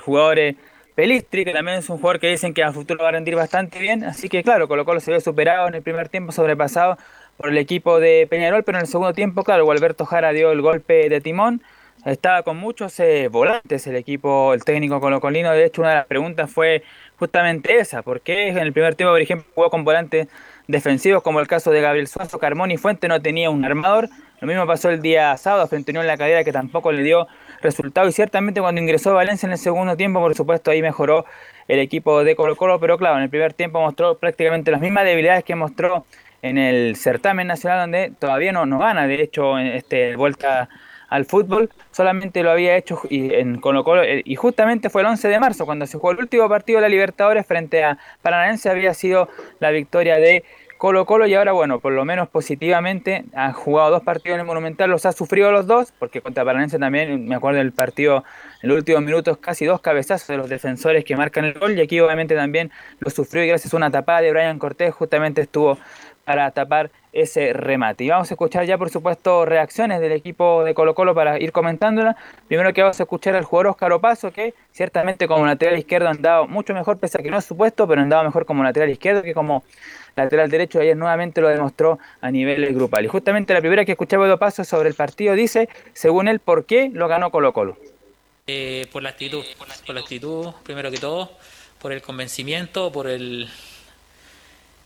jugador 0.00 0.38
eh, 0.38 0.56
Pelistri, 0.94 1.44
que 1.44 1.52
también 1.52 1.78
es 1.78 1.88
un 1.90 1.98
jugador 1.98 2.20
que 2.20 2.28
dicen 2.28 2.54
que 2.54 2.62
a 2.62 2.72
futuro 2.72 3.02
va 3.02 3.10
a 3.10 3.12
rendir 3.12 3.34
bastante 3.34 3.78
bien, 3.78 4.04
así 4.04 4.28
que 4.28 4.42
claro, 4.42 4.68
Colo 4.68 4.84
Colo 4.84 5.00
se 5.00 5.10
vio 5.10 5.20
superado 5.20 5.68
en 5.68 5.74
el 5.74 5.82
primer 5.82 6.08
tiempo, 6.08 6.32
sobrepasado 6.32 6.98
por 7.36 7.50
el 7.50 7.58
equipo 7.58 8.00
de 8.00 8.26
Peñarol, 8.28 8.64
pero 8.64 8.78
en 8.78 8.82
el 8.82 8.88
segundo 8.88 9.12
tiempo, 9.12 9.44
claro, 9.44 9.70
Alberto 9.70 10.06
Jara 10.06 10.32
dio 10.32 10.52
el 10.52 10.62
golpe 10.62 11.08
de 11.08 11.20
timón, 11.20 11.62
estaba 12.04 12.42
con 12.42 12.56
muchos 12.56 12.98
eh, 13.00 13.28
volantes 13.28 13.86
el 13.86 13.96
equipo, 13.96 14.54
el 14.54 14.64
técnico 14.64 15.00
colocolino, 15.00 15.50
de 15.52 15.64
hecho 15.64 15.82
una 15.82 15.90
de 15.90 15.96
las 15.96 16.06
preguntas 16.06 16.50
fue 16.50 16.82
justamente 17.18 17.78
esa, 17.78 18.02
¿por 18.02 18.20
qué 18.20 18.48
en 18.48 18.58
el 18.58 18.72
primer 18.72 18.94
tiempo, 18.94 19.12
por 19.12 19.20
ejemplo, 19.20 19.46
jugó 19.54 19.70
con 19.70 19.84
volantes 19.84 20.28
defensivos 20.68 21.22
como 21.22 21.40
el 21.40 21.46
caso 21.46 21.70
de 21.70 21.80
Gabriel 21.80 22.08
Suazo, 22.08 22.38
Carmón 22.38 22.70
y 22.70 22.76
Fuente 22.76 23.08
no 23.08 23.20
tenía 23.20 23.50
un 23.50 23.64
armador. 23.64 24.08
Lo 24.40 24.46
mismo 24.46 24.66
pasó 24.66 24.90
el 24.90 25.00
día 25.00 25.36
sábado 25.36 25.66
frente 25.66 25.96
a 25.96 26.00
en 26.00 26.06
la 26.06 26.16
cadera 26.16 26.44
que 26.44 26.52
tampoco 26.52 26.92
le 26.92 27.02
dio 27.02 27.26
resultado 27.62 28.08
y 28.08 28.12
ciertamente 28.12 28.60
cuando 28.60 28.80
ingresó 28.80 29.14
Valencia 29.14 29.46
en 29.46 29.52
el 29.52 29.58
segundo 29.58 29.96
tiempo, 29.96 30.20
por 30.20 30.34
supuesto, 30.34 30.70
ahí 30.70 30.82
mejoró 30.82 31.24
el 31.68 31.78
equipo 31.78 32.22
de 32.22 32.36
Colo 32.36 32.56
Colo, 32.56 32.78
pero 32.78 32.98
claro, 32.98 33.16
en 33.16 33.22
el 33.22 33.30
primer 33.30 33.54
tiempo 33.54 33.80
mostró 33.80 34.18
prácticamente 34.18 34.70
las 34.70 34.80
mismas 34.80 35.04
debilidades 35.04 35.42
que 35.42 35.54
mostró 35.54 36.04
en 36.42 36.58
el 36.58 36.96
certamen 36.96 37.46
nacional 37.46 37.80
donde 37.80 38.12
todavía 38.18 38.52
no, 38.52 38.66
no 38.66 38.78
gana, 38.78 39.06
de 39.06 39.22
hecho, 39.22 39.58
en 39.58 39.68
este 39.68 40.16
vuelta 40.16 40.68
al 41.08 41.24
fútbol, 41.24 41.70
solamente 41.90 42.42
lo 42.42 42.50
había 42.50 42.76
hecho 42.76 43.00
y, 43.08 43.32
en 43.34 43.60
Colo 43.60 43.84
Colo, 43.84 44.02
eh, 44.02 44.22
y 44.24 44.34
justamente 44.36 44.90
fue 44.90 45.02
el 45.02 45.08
11 45.08 45.28
de 45.28 45.38
marzo, 45.38 45.66
cuando 45.66 45.86
se 45.86 45.98
jugó 45.98 46.12
el 46.12 46.18
último 46.18 46.48
partido 46.48 46.78
de 46.78 46.82
la 46.82 46.88
Libertadores 46.88 47.46
frente 47.46 47.84
a 47.84 47.98
Paranaense, 48.22 48.68
había 48.70 48.94
sido 48.94 49.28
la 49.60 49.70
victoria 49.70 50.16
de 50.16 50.44
Colo 50.78 51.06
Colo 51.06 51.26
y 51.26 51.34
ahora, 51.34 51.52
bueno, 51.52 51.80
por 51.80 51.92
lo 51.92 52.04
menos 52.04 52.28
positivamente, 52.28 53.24
han 53.34 53.52
jugado 53.52 53.90
dos 53.90 54.02
partidos 54.02 54.34
en 54.34 54.40
el 54.40 54.46
Monumental, 54.46 54.90
los 54.90 55.06
ha 55.06 55.12
sufrido 55.12 55.50
los 55.50 55.66
dos, 55.66 55.92
porque 55.98 56.20
contra 56.20 56.44
Paranaense 56.44 56.78
también, 56.78 57.26
me 57.26 57.34
acuerdo 57.34 57.58
del 57.58 57.72
partido 57.72 58.24
en 58.62 58.68
los 58.68 58.78
últimos 58.78 59.02
minutos, 59.02 59.38
casi 59.38 59.64
dos 59.64 59.80
cabezazos 59.80 60.28
de 60.28 60.36
los 60.36 60.50
defensores 60.50 61.04
que 61.04 61.16
marcan 61.16 61.46
el 61.46 61.54
gol, 61.54 61.78
y 61.78 61.80
aquí 61.80 61.98
obviamente 62.00 62.34
también 62.34 62.70
lo 62.98 63.10
sufrió 63.10 63.42
y 63.44 63.48
gracias 63.48 63.72
a 63.72 63.76
una 63.76 63.90
tapada 63.90 64.20
de 64.20 64.32
Brian 64.32 64.58
Cortés 64.58 64.92
justamente 64.94 65.40
estuvo 65.40 65.78
para 66.24 66.50
tapar 66.50 66.90
ese 67.16 67.54
remate. 67.54 68.04
Y 68.04 68.10
vamos 68.10 68.30
a 68.30 68.34
escuchar 68.34 68.66
ya, 68.66 68.76
por 68.76 68.90
supuesto, 68.90 69.46
reacciones 69.46 70.00
del 70.00 70.12
equipo 70.12 70.64
de 70.64 70.74
Colo 70.74 70.94
Colo 70.94 71.14
para 71.14 71.40
ir 71.40 71.50
comentándola. 71.50 72.16
Primero 72.46 72.72
que 72.74 72.82
vamos 72.82 73.00
a 73.00 73.04
escuchar 73.04 73.34
al 73.34 73.44
jugador 73.44 73.68
Oscar 73.68 73.92
Opaso, 73.92 74.30
que 74.32 74.52
ciertamente 74.70 75.26
como 75.26 75.46
lateral 75.46 75.78
izquierdo 75.78 76.08
han 76.08 76.20
dado 76.20 76.46
mucho 76.46 76.74
mejor, 76.74 76.98
pese 76.98 77.18
a 77.18 77.22
que 77.22 77.30
no 77.30 77.38
es 77.38 77.44
supuesto, 77.46 77.88
pero 77.88 78.02
han 78.02 78.10
dado 78.10 78.24
mejor 78.24 78.44
como 78.44 78.62
lateral 78.62 78.90
izquierdo 78.90 79.22
que 79.22 79.32
como 79.32 79.64
lateral 80.14 80.50
derecho. 80.50 80.78
Ayer 80.78 80.96
nuevamente 80.96 81.40
lo 81.40 81.48
demostró 81.48 81.98
a 82.20 82.30
nivel 82.30 82.74
grupal. 82.74 83.06
Y 83.06 83.08
justamente 83.08 83.54
la 83.54 83.60
primera 83.60 83.86
que 83.86 83.92
escuchaba 83.92 84.26
de 84.26 84.32
Opaso 84.32 84.62
sobre 84.64 84.90
el 84.90 84.94
partido 84.94 85.34
dice, 85.34 85.70
según 85.94 86.28
él, 86.28 86.38
por 86.38 86.66
qué 86.66 86.90
lo 86.92 87.08
ganó 87.08 87.30
Colo 87.30 87.54
Colo. 87.54 87.78
Eh, 88.46 88.86
por 88.92 89.02
la 89.02 89.08
actitud, 89.08 89.42
por 89.58 89.94
la 89.94 90.00
actitud, 90.00 90.52
primero 90.62 90.90
que 90.90 90.98
todo, 90.98 91.30
por 91.80 91.92
el 91.92 92.02
convencimiento, 92.02 92.92
por 92.92 93.08
el 93.08 93.48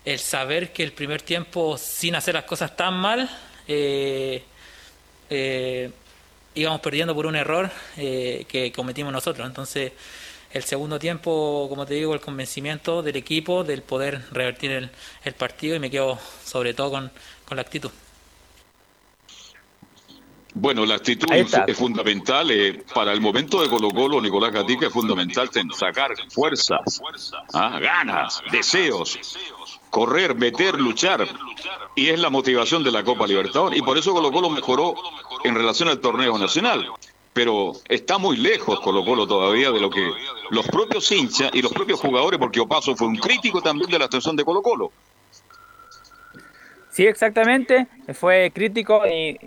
el 0.04 0.18
saber 0.18 0.72
que 0.72 0.82
el 0.82 0.92
primer 0.92 1.22
tiempo, 1.22 1.76
sin 1.76 2.14
hacer 2.14 2.34
las 2.34 2.44
cosas 2.44 2.76
tan 2.76 2.94
mal, 2.94 3.28
eh, 3.68 4.42
eh, 5.28 5.90
íbamos 6.54 6.80
perdiendo 6.80 7.14
por 7.14 7.26
un 7.26 7.36
error 7.36 7.70
eh, 7.96 8.46
que 8.48 8.72
cometimos 8.72 9.12
nosotros. 9.12 9.46
Entonces, 9.46 9.92
el 10.52 10.64
segundo 10.64 10.98
tiempo, 10.98 11.66
como 11.68 11.86
te 11.86 11.94
digo, 11.94 12.14
el 12.14 12.20
convencimiento 12.20 13.02
del 13.02 13.16
equipo, 13.16 13.62
del 13.62 13.82
poder 13.82 14.24
revertir 14.32 14.90
el, 15.22 15.34
partido 15.34 15.76
y 15.76 15.78
me 15.78 15.90
quedo 15.90 16.18
sobre 16.44 16.74
todo 16.74 16.90
con, 16.90 17.12
la 17.50 17.62
actitud. 17.62 17.90
Bueno, 20.54 20.84
la 20.84 20.96
actitud 20.96 21.28
es 21.32 21.76
fundamental. 21.76 22.48
para 22.92 23.12
el 23.12 23.20
momento 23.20 23.62
de 23.62 23.68
Colo 23.68 23.90
Colo, 23.90 24.20
Nicolás 24.20 24.52
Gatica, 24.52 24.86
es 24.86 24.92
fundamental 24.92 25.50
sacar 25.72 26.10
fuerzas, 26.28 27.00
¿ah? 27.52 27.78
ganas, 27.80 28.42
deseos 28.50 29.18
correr, 29.90 30.34
meter, 30.34 30.80
luchar. 30.80 31.26
Y 31.94 32.08
es 32.08 32.18
la 32.18 32.30
motivación 32.30 32.82
de 32.82 32.92
la 32.92 33.04
Copa 33.04 33.26
Libertadores. 33.26 33.78
Y 33.78 33.82
por 33.82 33.98
eso 33.98 34.12
Colo 34.12 34.32
Colo 34.32 34.48
mejoró 34.50 34.94
en 35.44 35.54
relación 35.54 35.88
al 35.88 36.00
torneo 36.00 36.38
nacional. 36.38 36.86
Pero 37.32 37.72
está 37.88 38.18
muy 38.18 38.36
lejos 38.36 38.80
Colo 38.80 39.04
Colo 39.04 39.26
todavía 39.26 39.70
de 39.70 39.80
lo 39.80 39.90
que 39.90 40.10
los 40.50 40.66
propios 40.66 41.10
hinchas 41.12 41.50
y 41.52 41.62
los 41.62 41.72
propios 41.72 42.00
jugadores, 42.00 42.38
porque 42.38 42.60
Opaso 42.60 42.96
fue 42.96 43.06
un 43.06 43.16
crítico 43.16 43.60
también 43.60 43.90
de 43.90 43.98
la 43.98 44.06
atención 44.06 44.34
de 44.36 44.44
Colo 44.44 44.62
Colo. 44.62 44.90
Sí, 46.90 47.06
exactamente. 47.06 47.86
Fue 48.14 48.50
crítico 48.52 49.06
y, 49.06 49.38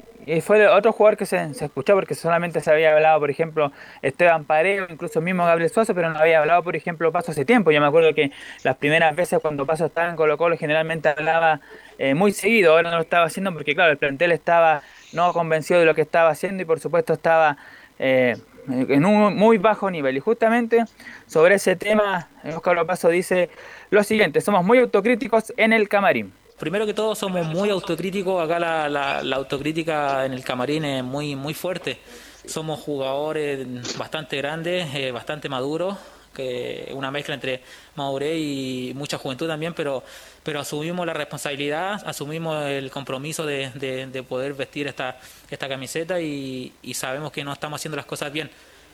fue 0.41 0.67
otro 0.67 0.91
jugador 0.91 1.17
que 1.17 1.25
se, 1.25 1.41
escuchó 1.43 1.95
porque 1.95 2.15
solamente 2.15 2.61
se 2.61 2.71
había 2.71 2.93
hablado, 2.93 3.19
por 3.19 3.29
ejemplo, 3.29 3.71
Esteban 4.01 4.45
Pareo, 4.45 4.87
incluso 4.89 5.21
mismo 5.21 5.45
Gabriel 5.45 5.69
Suazo, 5.69 5.93
pero 5.93 6.09
no 6.09 6.19
había 6.19 6.39
hablado, 6.39 6.63
por 6.63 6.75
ejemplo, 6.75 7.11
Paso 7.11 7.31
hace 7.31 7.45
tiempo. 7.45 7.71
Yo 7.71 7.81
me 7.81 7.87
acuerdo 7.87 8.13
que 8.13 8.31
las 8.63 8.77
primeras 8.77 9.15
veces 9.15 9.39
cuando 9.41 9.65
Paso 9.65 9.85
estaba 9.85 10.09
en 10.09 10.15
Colo 10.15 10.37
Colo 10.37 10.57
generalmente 10.57 11.09
hablaba 11.09 11.61
eh, 11.97 12.13
muy 12.13 12.31
seguido, 12.31 12.73
ahora 12.73 12.89
no 12.89 12.97
lo 12.97 13.03
estaba 13.03 13.25
haciendo 13.25 13.53
porque, 13.53 13.75
claro, 13.75 13.91
el 13.91 13.97
plantel 13.97 14.31
estaba 14.31 14.81
no 15.13 15.33
convencido 15.33 15.79
de 15.79 15.85
lo 15.85 15.95
que 15.95 16.01
estaba 16.01 16.29
haciendo 16.29 16.63
y, 16.63 16.65
por 16.65 16.79
supuesto, 16.79 17.13
estaba... 17.13 17.57
Eh, 17.99 18.35
en 18.67 19.05
un 19.05 19.35
muy 19.35 19.57
bajo 19.57 19.91
nivel. 19.91 20.15
Y 20.15 20.19
justamente 20.21 20.85
sobre 21.27 21.55
ese 21.55 21.75
tema, 21.75 22.29
Oscar 22.45 22.85
Paso 22.85 23.09
dice 23.09 23.49
lo 23.89 24.03
siguiente, 24.03 24.41
somos 24.41 24.63
muy 24.63 24.79
autocríticos 24.79 25.53
en 25.57 25.73
el 25.73 25.89
camarín. 25.89 26.31
Primero 26.59 26.85
que 26.85 26.93
todo 26.93 27.15
somos 27.15 27.45
muy 27.45 27.69
autocríticos, 27.69 28.43
acá 28.43 28.59
la, 28.59 28.87
la, 29.23 29.35
autocrítica 29.35 30.25
en 30.25 30.33
el 30.33 30.43
camarín 30.43 30.85
es 30.85 31.03
muy, 31.03 31.35
muy 31.35 31.53
fuerte. 31.53 31.97
Somos 32.45 32.79
jugadores 32.79 33.97
bastante 33.97 34.37
grandes, 34.37 34.93
eh, 34.93 35.11
bastante 35.11 35.49
maduros, 35.49 35.97
que 36.33 36.91
una 36.93 37.11
mezcla 37.11 37.33
entre 37.35 37.61
madurez 37.95 38.37
y 38.37 38.91
mucha 38.95 39.17
juventud 39.17 39.47
también, 39.47 39.73
pero, 39.73 40.03
pero 40.43 40.59
asumimos 40.59 41.05
la 41.05 41.13
responsabilidad, 41.13 42.01
asumimos 42.05 42.65
el 42.65 42.91
compromiso 42.91 43.45
de, 43.45 43.69
de, 43.71 44.23
poder 44.23 44.53
vestir 44.53 44.87
esta, 44.87 45.17
esta 45.49 45.67
camiseta 45.67 46.19
y, 46.21 46.73
y, 46.81 46.93
sabemos 46.93 47.31
que 47.31 47.43
no 47.43 47.53
estamos 47.53 47.79
haciendo 47.79 47.97
las 47.97 48.05
cosas 48.05 48.31
bien. 48.31 48.49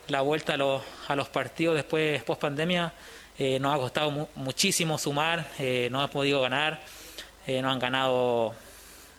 La 0.08 0.22
vuelta 0.22 0.54
a 0.54 0.58
los, 0.58 0.82
a 1.08 1.16
los 1.16 1.30
partidos 1.30 1.76
después, 1.76 2.24
post 2.24 2.42
pandemia, 2.42 2.94
eh, 3.38 3.60
nos 3.60 3.74
ha 3.76 3.78
costado 3.78 4.30
muchísimo 4.36 4.98
sumar, 4.98 5.48
eh, 5.60 5.88
no 5.92 6.00
hemos 6.00 6.12
podido 6.12 6.42
ganar. 6.42 6.80
Eh, 7.50 7.64
no 7.64 7.72
han 7.72 7.80
ganado 7.80 8.54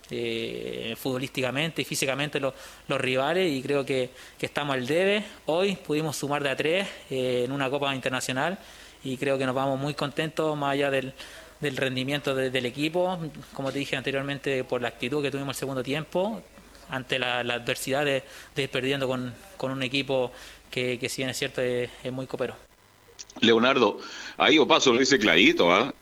eh, 0.08 0.94
futbolísticamente 0.96 1.82
y 1.82 1.84
físicamente 1.84 2.38
los, 2.38 2.54
rivales 2.86 3.50
y 3.50 3.60
creo 3.60 3.84
que, 3.84 4.10
estamos 4.40 4.74
al 4.74 4.86
debe. 4.86 5.24
Hoy 5.46 5.74
pudimos 5.74 6.14
sumar 6.14 6.40
de 6.40 6.50
a 6.50 6.54
tres 6.54 6.86
eh, 7.10 7.42
en 7.44 7.50
una 7.50 7.68
Copa 7.68 7.92
Internacional 7.92 8.56
y 9.02 9.16
creo 9.16 9.36
que 9.36 9.46
nos 9.46 9.54
vamos 9.56 9.80
muy 9.80 9.94
contentos 9.94 10.56
más 10.56 10.74
allá 10.74 10.92
del, 10.92 11.12
rendimiento 11.60 12.32
del 12.32 12.66
equipo, 12.66 13.18
como 13.52 13.72
te 13.72 13.80
dije 13.80 13.96
anteriormente, 13.96 14.62
por 14.62 14.80
la 14.80 14.86
actitud 14.86 15.20
que 15.24 15.32
tuvimos 15.32 15.56
el 15.56 15.58
segundo 15.58 15.82
tiempo 15.82 16.40
ante 16.88 17.18
la, 17.18 17.40
adversidad 17.40 18.04
de, 18.04 18.22
ir 18.56 18.70
perdiendo 18.70 19.08
con, 19.08 19.34
un 19.60 19.82
equipo 19.82 20.30
que, 20.70 21.00
si 21.08 21.22
bien 21.22 21.30
es 21.30 21.36
cierto 21.36 21.62
es, 21.62 21.90
muy 22.12 22.28
copero. 22.28 22.69
Leonardo, 23.40 23.98
ahí 24.36 24.58
paso 24.66 24.92
lo 24.92 25.00
dice 25.00 25.18
clarito, 25.18 25.72
¿ah? 25.72 25.94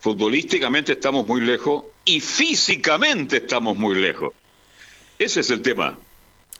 Futbolísticamente 0.00 0.92
estamos 0.92 1.26
muy 1.26 1.40
lejos 1.40 1.84
y 2.04 2.20
físicamente 2.20 3.38
estamos 3.38 3.76
muy 3.76 3.94
lejos. 3.94 4.32
Ese 5.18 5.40
es 5.40 5.50
el 5.50 5.62
tema. 5.62 5.96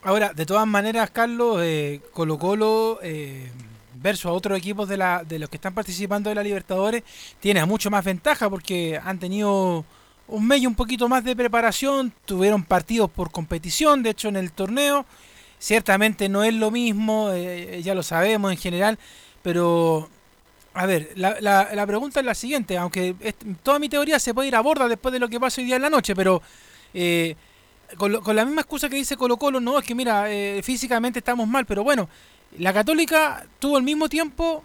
Ahora, 0.04 0.32
de 0.32 0.46
todas 0.46 0.66
maneras, 0.66 1.10
Carlos, 1.10 1.58
eh, 1.62 2.00
Colo 2.12 2.38
Colo 2.38 2.98
eh, 3.02 3.50
versus 3.94 4.26
a 4.26 4.32
otros 4.32 4.58
equipos 4.58 4.88
de, 4.88 4.96
la, 4.96 5.24
de 5.24 5.38
los 5.38 5.48
que 5.48 5.56
están 5.56 5.74
participando 5.74 6.28
de 6.28 6.34
la 6.34 6.42
Libertadores, 6.42 7.02
tiene 7.40 7.64
mucho 7.64 7.90
más 7.90 8.04
ventaja 8.04 8.50
porque 8.50 9.00
han 9.02 9.18
tenido 9.18 9.84
un 10.28 10.46
medio 10.46 10.68
un 10.68 10.74
poquito 10.74 11.08
más 11.08 11.24
de 11.24 11.36
preparación, 11.36 12.12
tuvieron 12.24 12.64
partidos 12.64 13.10
por 13.10 13.30
competición, 13.30 14.02
de 14.02 14.10
hecho 14.10 14.28
en 14.28 14.36
el 14.36 14.52
torneo, 14.52 15.04
ciertamente 15.58 16.28
no 16.28 16.42
es 16.42 16.54
lo 16.54 16.70
mismo, 16.70 17.30
eh, 17.32 17.80
ya 17.82 17.94
lo 17.94 18.02
sabemos 18.02 18.50
en 18.50 18.58
general, 18.58 18.98
pero 19.42 20.08
a 20.74 20.86
ver, 20.86 21.10
la, 21.16 21.38
la, 21.40 21.86
pregunta 21.86 22.20
es 22.20 22.26
la 22.26 22.34
siguiente, 22.34 22.78
aunque 22.78 23.14
toda 23.62 23.78
mi 23.78 23.88
teoría 23.88 24.18
se 24.18 24.32
puede 24.32 24.48
ir 24.48 24.56
a 24.56 24.60
borda 24.60 24.88
después 24.88 25.12
de 25.12 25.18
lo 25.18 25.28
que 25.28 25.38
pasa 25.38 25.60
hoy 25.60 25.66
día 25.66 25.76
en 25.76 25.82
la 25.82 25.90
noche, 25.90 26.14
pero 26.14 26.40
eh, 26.94 27.36
con, 27.96 28.12
la 28.34 28.44
misma 28.44 28.62
excusa 28.62 28.88
que 28.88 28.96
dice 28.96 29.16
Colo 29.16 29.36
Colo, 29.36 29.60
no, 29.60 29.78
es 29.78 29.84
que 29.84 29.94
mira, 29.94 30.30
eh, 30.32 30.62
físicamente 30.62 31.18
estamos 31.18 31.46
mal, 31.46 31.66
pero 31.66 31.84
bueno, 31.84 32.08
la 32.58 32.72
Católica 32.72 33.46
tuvo 33.58 33.76
el 33.76 33.84
mismo 33.84 34.08
tiempo 34.08 34.64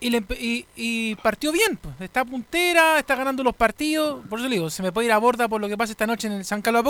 y, 0.00 0.66
y, 0.76 1.14
partió 1.16 1.52
bien, 1.52 1.78
pues, 1.80 1.94
está 2.00 2.24
puntera, 2.24 2.98
está 2.98 3.14
ganando 3.14 3.44
los 3.44 3.54
partidos, 3.54 4.26
por 4.28 4.40
eso 4.40 4.48
le 4.48 4.56
digo, 4.56 4.70
se 4.70 4.82
me 4.82 4.90
puede 4.90 5.06
ir 5.06 5.12
a 5.12 5.18
borda 5.18 5.46
por 5.46 5.60
lo 5.60 5.68
que 5.68 5.76
pasa 5.76 5.92
esta 5.92 6.06
noche 6.06 6.26
en 6.26 6.34
el 6.34 6.44
San 6.44 6.62
Carlos 6.62 6.84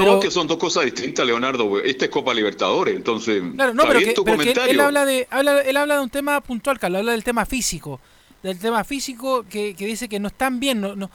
Apoquín. 0.00 0.14
No, 0.14 0.20
que 0.20 0.30
son 0.30 0.46
dos 0.46 0.56
cosas 0.56 0.84
distintas, 0.84 1.26
Leonardo. 1.26 1.78
Esta 1.80 2.06
es 2.06 2.10
Copa 2.10 2.32
Libertadores, 2.32 2.96
entonces. 2.96 3.42
Claro, 3.54 3.74
no, 3.74 3.84
pero, 3.86 4.00
que, 4.00 4.52
él, 4.70 4.80
habla 4.80 5.04
de, 5.04 5.28
él 5.66 5.76
habla 5.76 5.94
de 5.96 6.00
un 6.00 6.10
tema 6.10 6.40
puntual, 6.40 6.78
Carlos, 6.78 7.00
habla 7.00 7.12
del 7.12 7.24
tema 7.24 7.44
físico. 7.44 8.00
Del 8.42 8.58
tema 8.58 8.84
físico 8.84 9.44
que, 9.48 9.74
dice 9.74 10.08
que 10.08 10.18
no 10.18 10.28
están 10.28 10.58
bien. 10.58 10.80
No, 10.80 10.96
no, 10.96 11.10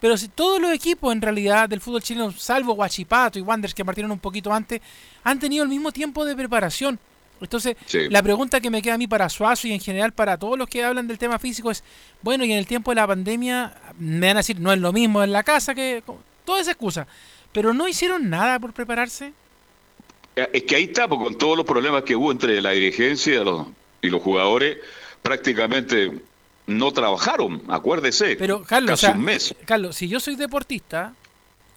pero 0.00 0.16
si 0.16 0.28
todos 0.28 0.60
los 0.60 0.72
equipos 0.72 1.12
en 1.12 1.20
realidad 1.20 1.68
del 1.68 1.80
fútbol 1.80 2.02
chileno, 2.02 2.32
salvo 2.32 2.74
Guachipato 2.74 3.38
y 3.38 3.42
Wanderers 3.42 3.74
que 3.74 3.84
partieron 3.84 4.10
un 4.10 4.18
poquito 4.18 4.52
antes, 4.52 4.80
han 5.22 5.38
tenido 5.38 5.62
el 5.62 5.68
mismo 5.68 5.92
tiempo 5.92 6.24
de 6.24 6.34
preparación. 6.34 6.98
Entonces, 7.40 7.76
la 8.10 8.22
pregunta 8.22 8.60
que 8.60 8.70
me 8.70 8.80
queda 8.80 8.94
a 8.94 8.98
mí 8.98 9.08
para 9.08 9.28
Suazo 9.28 9.66
y 9.68 9.72
en 9.72 9.80
general 9.80 10.12
para 10.12 10.38
todos 10.38 10.56
los 10.56 10.68
que 10.68 10.82
hablan 10.82 11.06
del 11.06 11.18
tema 11.18 11.38
físico 11.38 11.70
es, 11.70 11.84
bueno, 12.22 12.44
y 12.44 12.52
en 12.52 12.58
el 12.58 12.66
tiempo 12.66 12.92
de 12.92 12.96
la 12.96 13.06
pandemia, 13.06 13.74
me 13.98 14.28
van 14.28 14.36
a 14.36 14.40
decir, 14.40 14.58
no 14.60 14.72
es 14.72 14.78
lo 14.78 14.92
mismo 14.92 15.22
en 15.22 15.32
la 15.32 15.42
casa 15.42 15.74
que... 15.74 16.02
Toda 16.44 16.60
esa 16.60 16.72
excusa 16.72 17.06
pero 17.52 17.74
no 17.74 17.88
hicieron 17.88 18.30
nada 18.30 18.58
por 18.58 18.72
prepararse. 18.72 19.32
Eh, 20.36 20.48
es 20.52 20.62
que 20.64 20.76
ahí 20.76 20.84
está, 20.84 21.08
porque 21.08 21.24
con 21.24 21.38
todos 21.38 21.56
los 21.56 21.66
problemas 21.66 22.02
que 22.02 22.16
hubo 22.16 22.32
entre 22.32 22.60
la 22.60 22.70
dirigencia 22.70 23.42
y 24.00 24.08
los, 24.08 24.22
jugadores, 24.22 24.78
prácticamente 25.22 26.10
no 26.66 26.92
trabajaron, 26.92 27.62
acuérdese. 27.68 28.36
Pero 28.36 28.62
Carlos, 28.62 29.02
un 29.02 29.22
mes. 29.22 29.54
Carlos, 29.64 29.96
si 29.96 30.08
yo 30.08 30.20
soy 30.20 30.36
deportista, 30.36 31.14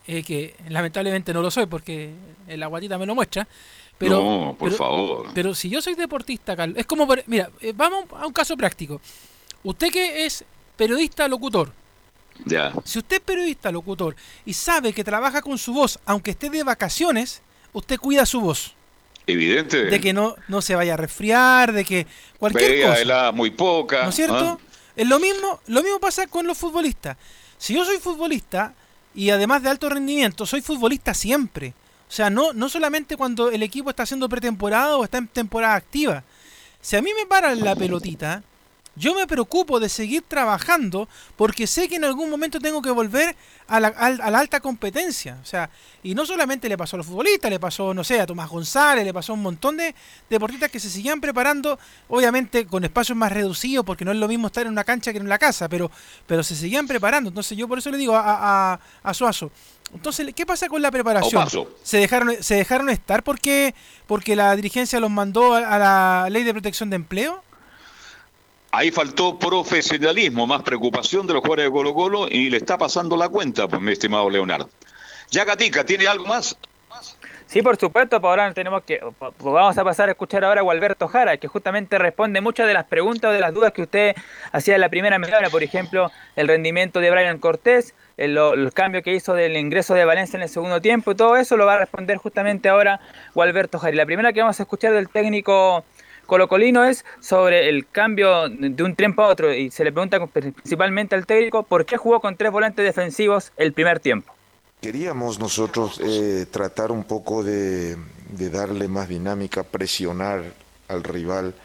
eh, 0.08 0.24
que 0.24 0.56
lamentablemente 0.70 1.34
no 1.34 1.42
lo 1.42 1.52
soy 1.52 1.66
porque 1.66 2.12
la 2.48 2.68
guatita 2.68 2.98
me 2.98 3.06
lo 3.06 3.16
muestra, 3.16 3.48
pero, 3.98 4.22
no, 4.22 4.56
por 4.58 4.72
favor. 4.72 5.28
Pero 5.34 5.56
si 5.56 5.70
yo 5.70 5.82
soy 5.82 5.96
deportista, 5.96 6.56
Carlos, 6.56 6.78
es 6.78 6.86
como, 6.86 7.08
mira, 7.28 7.50
eh, 7.62 7.74
vamos 7.76 8.06
a 8.12 8.26
un 8.26 8.34
caso 8.34 8.56
práctico. 8.58 9.02
Usted 9.64 9.92
que 9.92 10.26
es 10.26 10.44
periodista 10.76 11.28
locutor, 11.28 11.72
si 12.84 13.00
usted 13.00 13.18
es 13.18 13.22
periodista, 13.22 13.72
locutor, 13.72 14.16
y 14.46 14.54
sabe 14.54 14.94
que 14.94 15.04
trabaja 15.04 15.42
con 15.42 15.58
su 15.58 15.74
voz, 15.74 16.00
aunque 16.06 16.32
esté 16.32 16.50
de 16.50 16.64
vacaciones, 16.64 17.42
usted 17.74 18.00
cuida 18.00 18.26
su 18.26 18.42
voz. 18.42 18.74
Evidente. 19.28 19.86
De 19.86 20.00
que 20.00 20.14
no, 20.14 20.36
no 20.48 20.62
se 20.62 20.76
vaya 20.76 20.94
a 20.94 20.98
resfriar, 20.98 21.74
de 21.74 21.84
que 21.84 22.06
cualquier 22.38 22.72
Veía 22.72 22.88
cosa. 22.90 23.02
helada 23.02 23.32
muy 23.32 23.52
poca. 23.52 24.04
¿No 24.04 24.10
es 24.10 24.16
cierto? 24.16 24.60
¿ah? 24.62 24.66
Es 24.96 25.08
lo 25.08 25.20
mismo, 25.20 25.60
lo 25.68 25.82
mismo 25.82 26.00
pasa 26.00 26.28
con 26.28 26.46
los 26.46 26.58
futbolistas. 26.58 27.18
Si 27.58 27.74
yo 27.74 27.84
soy 27.86 27.98
futbolista 27.98 28.74
y 29.16 29.30
además 29.32 29.64
de 29.64 29.70
alto 29.70 29.90
rendimiento, 29.90 30.46
soy 30.46 30.62
futbolista 30.62 31.14
siempre. 31.14 31.74
O 32.08 32.12
sea, 32.12 32.30
no, 32.30 32.54
no 32.54 32.70
solamente 32.70 33.18
cuando 33.18 33.50
el 33.50 33.64
equipo 33.64 33.90
está 33.90 34.04
haciendo 34.04 34.30
pretemporada 34.30 34.96
o 34.98 35.04
está 35.04 35.18
en 35.18 35.28
temporada 35.28 35.76
activa. 35.76 36.24
Si 36.80 36.96
a 36.96 37.02
mí 37.02 37.10
me 37.18 37.26
paran 37.26 37.62
la 37.62 37.76
pelotita, 37.76 38.44
yo 38.96 39.14
me 39.14 39.28
preocupo 39.28 39.80
de 39.80 39.90
seguir 39.90 40.24
trabajando 40.28 41.10
porque 41.36 41.68
sé 41.68 41.88
que 41.88 41.96
en 41.96 42.06
algún 42.06 42.30
momento 42.30 42.60
tengo 42.60 42.82
que 42.82 42.92
volver 42.92 43.36
a 43.68 43.80
la, 43.80 43.88
a 43.88 44.32
la 44.32 44.40
alta 44.40 44.60
competencia. 44.60 45.38
O 45.42 45.46
sea, 45.46 45.70
y 46.04 46.16
no 46.16 46.26
solamente 46.26 46.70
le 46.70 46.78
pasó 46.78 46.96
a 46.96 47.00
los 47.00 47.08
futbolistas, 47.08 47.50
le 47.52 47.60
pasó, 47.60 47.94
no 47.94 48.04
sé, 48.04 48.22
a 48.22 48.26
Tomás 48.26 48.50
González, 48.50 49.04
le 49.04 49.14
pasó 49.14 49.34
a 49.34 49.36
un 49.36 49.42
montón 49.42 49.78
de 49.78 49.94
deportistas 50.30 50.72
que 50.72 50.80
se 50.80 50.90
seguían 50.90 51.20
preparando, 51.20 51.78
obviamente 52.08 52.66
con 52.66 52.84
espacios 52.84 53.18
más 53.18 53.32
reducidos, 53.32 53.86
porque 53.86 54.06
no 54.06 54.12
es 54.12 54.18
lo 54.18 54.28
mismo 54.28 54.48
estar 54.48 54.66
en 54.66 54.72
una 54.72 54.84
cancha 54.84 55.12
que 55.12 55.18
en 55.18 55.28
la 55.28 55.40
casa, 55.40 55.68
pero, 55.68 55.92
pero 56.28 56.44
se 56.44 56.56
seguían 56.56 56.88
preparando. 56.88 57.30
Entonces 57.30 57.58
yo 57.58 57.68
por 57.68 57.80
eso 57.80 57.92
le 57.92 57.98
digo 57.98 58.16
a, 58.16 58.74
a, 58.74 58.80
a 59.04 59.14
Suazo, 59.14 59.52
entonces, 59.94 60.34
¿qué 60.36 60.46
pasa 60.46 60.68
con 60.68 60.82
la 60.82 60.92
preparación? 60.92 61.48
¿Se 61.84 61.98
dejaron, 61.98 62.36
¿Se 62.42 62.56
dejaron 62.56 62.90
estar 62.90 63.24
porque, 63.24 63.74
porque 64.08 64.36
la 64.36 64.56
dirigencia 64.56 65.00
los 65.00 65.12
mandó 65.12 65.54
a, 65.54 65.60
a 65.60 65.80
la 65.80 66.30
ley 66.30 66.44
de 66.44 66.52
protección 66.54 66.90
de 66.90 66.98
empleo? 66.98 67.45
Ahí 68.76 68.92
faltó 68.92 69.40
profesionalismo, 69.40 70.46
más 70.46 70.62
preocupación 70.62 71.26
de 71.26 71.34
los 71.34 71.42
jugadores 71.42 71.66
de 71.68 71.72
Colo 71.72 71.94
Colo 71.94 72.28
y 72.30 72.50
le 72.50 72.58
está 72.58 72.78
pasando 72.78 73.16
la 73.16 73.30
cuenta, 73.30 73.70
pues, 73.70 73.82
mi 73.82 73.94
estimado 73.94 74.30
Leonardo. 74.30 74.70
Ya 75.32 75.46
Gatica, 75.46 75.86
¿tiene 75.86 76.08
algo 76.08 76.26
más? 76.26 76.58
Sí, 77.46 77.62
por 77.62 77.78
supuesto, 77.78 78.20
pues 78.20 78.30
ahora 78.30 78.54
tenemos 78.54 78.84
que 78.84 79.00
pues 79.20 79.34
vamos 79.40 79.78
a 79.78 79.84
pasar 79.86 80.10
a 80.10 80.12
escuchar 80.12 80.44
ahora 80.44 80.60
a 80.60 80.64
Gualberto 80.64 81.08
Jara, 81.08 81.38
que 81.38 81.48
justamente 81.48 81.98
responde 81.98 82.42
muchas 82.42 82.68
de 82.68 82.74
las 82.74 82.84
preguntas 82.84 83.30
o 83.30 83.34
de 83.34 83.40
las 83.40 83.54
dudas 83.54 83.72
que 83.72 83.84
usted 83.84 84.16
hacía 84.52 84.76
en 84.76 84.82
la 84.82 84.90
primera 84.90 85.20
media 85.20 85.38
por 85.50 85.64
ejemplo, 85.64 86.12
el 86.36 86.50
rendimiento 86.50 87.00
de 87.00 87.12
Brian 87.12 87.38
Cortés, 87.38 87.94
los 88.18 88.74
cambios 88.74 89.06
que 89.06 89.14
hizo 89.14 89.36
del 89.36 89.56
ingreso 89.56 89.94
de 89.94 90.04
Valencia 90.04 90.36
en 90.36 90.44
el 90.44 90.50
segundo 90.50 90.82
tiempo 90.82 91.12
y 91.12 91.16
todo 91.16 91.38
eso 91.38 91.56
lo 91.56 91.66
va 91.66 91.76
a 91.76 91.80
responder 91.80 92.18
justamente 92.18 92.68
ahora 92.68 93.00
Gualberto 93.34 93.80
Jara. 93.80 93.94
Y 93.94 93.98
la 93.98 94.06
primera 94.06 94.34
que 94.34 94.42
vamos 94.42 94.60
a 94.60 94.64
escuchar 94.64 94.92
del 94.92 95.08
técnico 95.08 95.86
colocolino 96.26 96.84
es 96.84 97.06
sobre 97.20 97.70
el 97.70 97.88
cambio 97.88 98.50
de 98.50 98.84
un 98.84 98.96
tiempo 98.96 99.24
a 99.24 99.28
otro 99.28 99.54
y 99.54 99.72
se 99.72 99.84
le 99.84 99.92
pregunta 99.92 100.26
principalmente 100.28 101.16
al 101.16 101.26
técnico 101.26 101.64
por 101.64 101.86
qué 101.86 101.98
jugó 101.98 102.20
con 102.20 102.36
tres 102.36 102.52
volantes 102.52 102.86
defensivos 102.86 103.52
el 103.58 103.74
primer 103.74 104.00
tiempo. 104.00 104.34
Queríamos 104.82 105.40
nosotros 105.40 106.00
eh, 106.04 106.46
tratar 106.52 106.92
un 106.92 107.06
poco 107.06 107.44
de, 107.44 107.98
darle 108.30 108.88
más 108.88 109.10
dinámica, 109.10 109.64
presionar 109.64 110.44
al 110.88 111.04
rival 111.04 111.56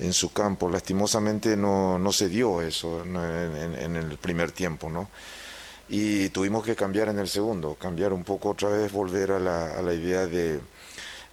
en 0.00 0.12
su 0.12 0.32
campo. 0.32 0.68
Lastimosamente 0.68 1.56
no, 1.56 1.98
no 1.98 2.10
se 2.10 2.28
dio 2.28 2.62
eso 2.62 3.04
en, 3.04 3.96
el 3.96 4.18
primer 4.18 4.50
tiempo, 4.50 4.90
¿no? 4.90 5.08
Y 5.88 6.30
tuvimos 6.30 6.64
que 6.64 6.74
cambiar 6.74 7.08
en 7.08 7.18
el 7.18 7.28
segundo, 7.28 7.76
cambiar 7.76 8.12
un 8.12 8.24
poco 8.24 8.50
otra 8.50 8.70
vez, 8.70 8.90
volver 8.90 9.32
a 9.32 9.38
la, 9.38 9.94
idea 9.94 10.26
de, 10.26 10.58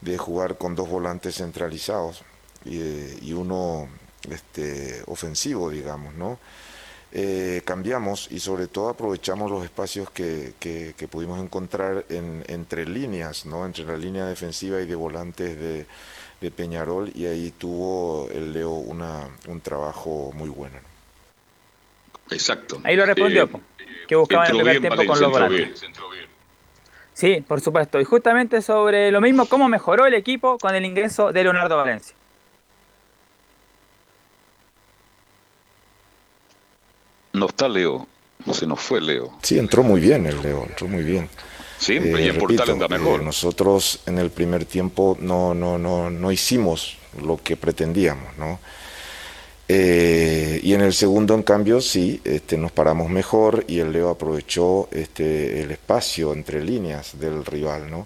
de 0.02 0.18
jugar 0.18 0.58
con 0.58 0.76
dos 0.76 0.90
volantes 0.90 1.38
centralizados 1.38 2.24
y, 2.66 2.80
eh, 2.82 3.18
y 3.22 3.34
uno 3.34 3.88
este, 4.30 5.02
ofensivo, 5.08 5.70
digamos, 5.70 6.14
¿no? 6.16 6.40
Eh, 7.14 7.62
cambiamos 7.66 8.30
y 8.32 8.40
sobre 8.40 8.68
todo 8.68 8.88
aprovechamos 8.90 9.52
los 9.52 9.66
espacios 9.66 10.10
que, 10.12 10.54
que- 10.60 10.94
que 10.98 11.08
pudimos 11.10 11.42
encontrar 11.42 12.06
en- 12.10 12.44
entre 12.48 12.86
líneas, 12.86 13.46
¿no? 13.46 13.66
entre 13.66 13.84
la 13.84 13.98
línea 13.98 14.26
defensiva 14.26 14.80
y 14.80 14.86
de 14.86 14.96
volantes 14.96 15.60
de, 15.60 15.86
de 16.40 16.52
Peñarol 16.52 17.12
y 17.14 17.26
ahí 17.26 17.52
tuvo 17.58 18.30
el 18.32 18.54
Leo 18.54 18.72
una, 18.72 19.28
un 19.50 19.60
trabajo 19.60 20.32
muy 20.34 20.48
bueno. 20.50 20.78
Exacto. 22.30 22.80
Ahí 22.86 22.96
lo 22.96 23.06
respondió, 23.06 23.44
Eh, 23.44 23.86
que 24.08 24.16
buscaban 24.16 24.46
el 24.48 24.52
primer 24.54 24.80
bien 24.80 24.82
tiempo 24.84 25.06
con 25.06 25.20
los 25.20 25.32
volantes. 25.32 25.82
Sí, 27.14 27.44
por 27.46 27.60
supuesto. 27.60 28.00
Y 28.00 28.06
justamente 28.06 28.62
sobre 28.62 29.12
lo 29.12 29.20
mismo, 29.20 29.48
cómo 29.48 29.68
mejoró 29.68 30.06
el 30.06 30.14
equipo 30.14 30.58
con 30.58 30.74
el 30.76 30.86
ingreso 30.86 31.34
de 31.34 31.44
Leonardo 31.44 31.76
Valencia. 31.76 32.16
No 37.34 37.48
está 37.48 37.68
Leo, 37.70 38.08
se 38.54 38.68
nos 38.68 38.80
fue 38.80 39.02
Leo. 39.02 39.32
Sí, 39.42 39.58
entró 39.60 39.84
muy 39.84 40.02
bien 40.02 40.26
el 40.26 40.42
Leo, 40.42 40.66
entró 40.68 40.88
muy 40.88 41.04
bien. 41.04 41.30
Siempre, 41.78 42.22
y 42.24 42.28
en 42.28 42.38
Portal 42.38 42.70
anda 42.72 42.88
mejor. 42.88 43.22
eh, 43.22 43.24
nosotros 43.24 44.02
en 44.06 44.20
el 44.20 44.30
primer 44.30 44.66
tiempo 44.66 45.18
no, 45.20 45.54
no, 45.54 45.78
no, 45.78 46.10
no 46.10 46.32
hicimos 46.32 46.98
lo 47.24 47.38
que 47.44 47.58
pretendíamos, 47.58 48.38
¿no? 48.38 48.60
Eh, 49.68 50.60
y 50.64 50.74
en 50.74 50.82
el 50.82 50.94
segundo, 50.94 51.34
en 51.34 51.44
cambio, 51.44 51.80
sí, 51.82 52.20
este, 52.26 52.58
nos 52.58 52.72
paramos 52.74 53.10
mejor 53.10 53.64
y 53.68 53.80
el 53.80 53.94
Leo 53.94 54.10
aprovechó 54.10 54.90
este, 54.92 55.62
el 55.62 55.72
espacio 55.72 56.34
entre 56.34 56.64
líneas 56.64 57.18
del 57.20 57.46
rival, 57.46 57.90
¿no? 57.90 58.06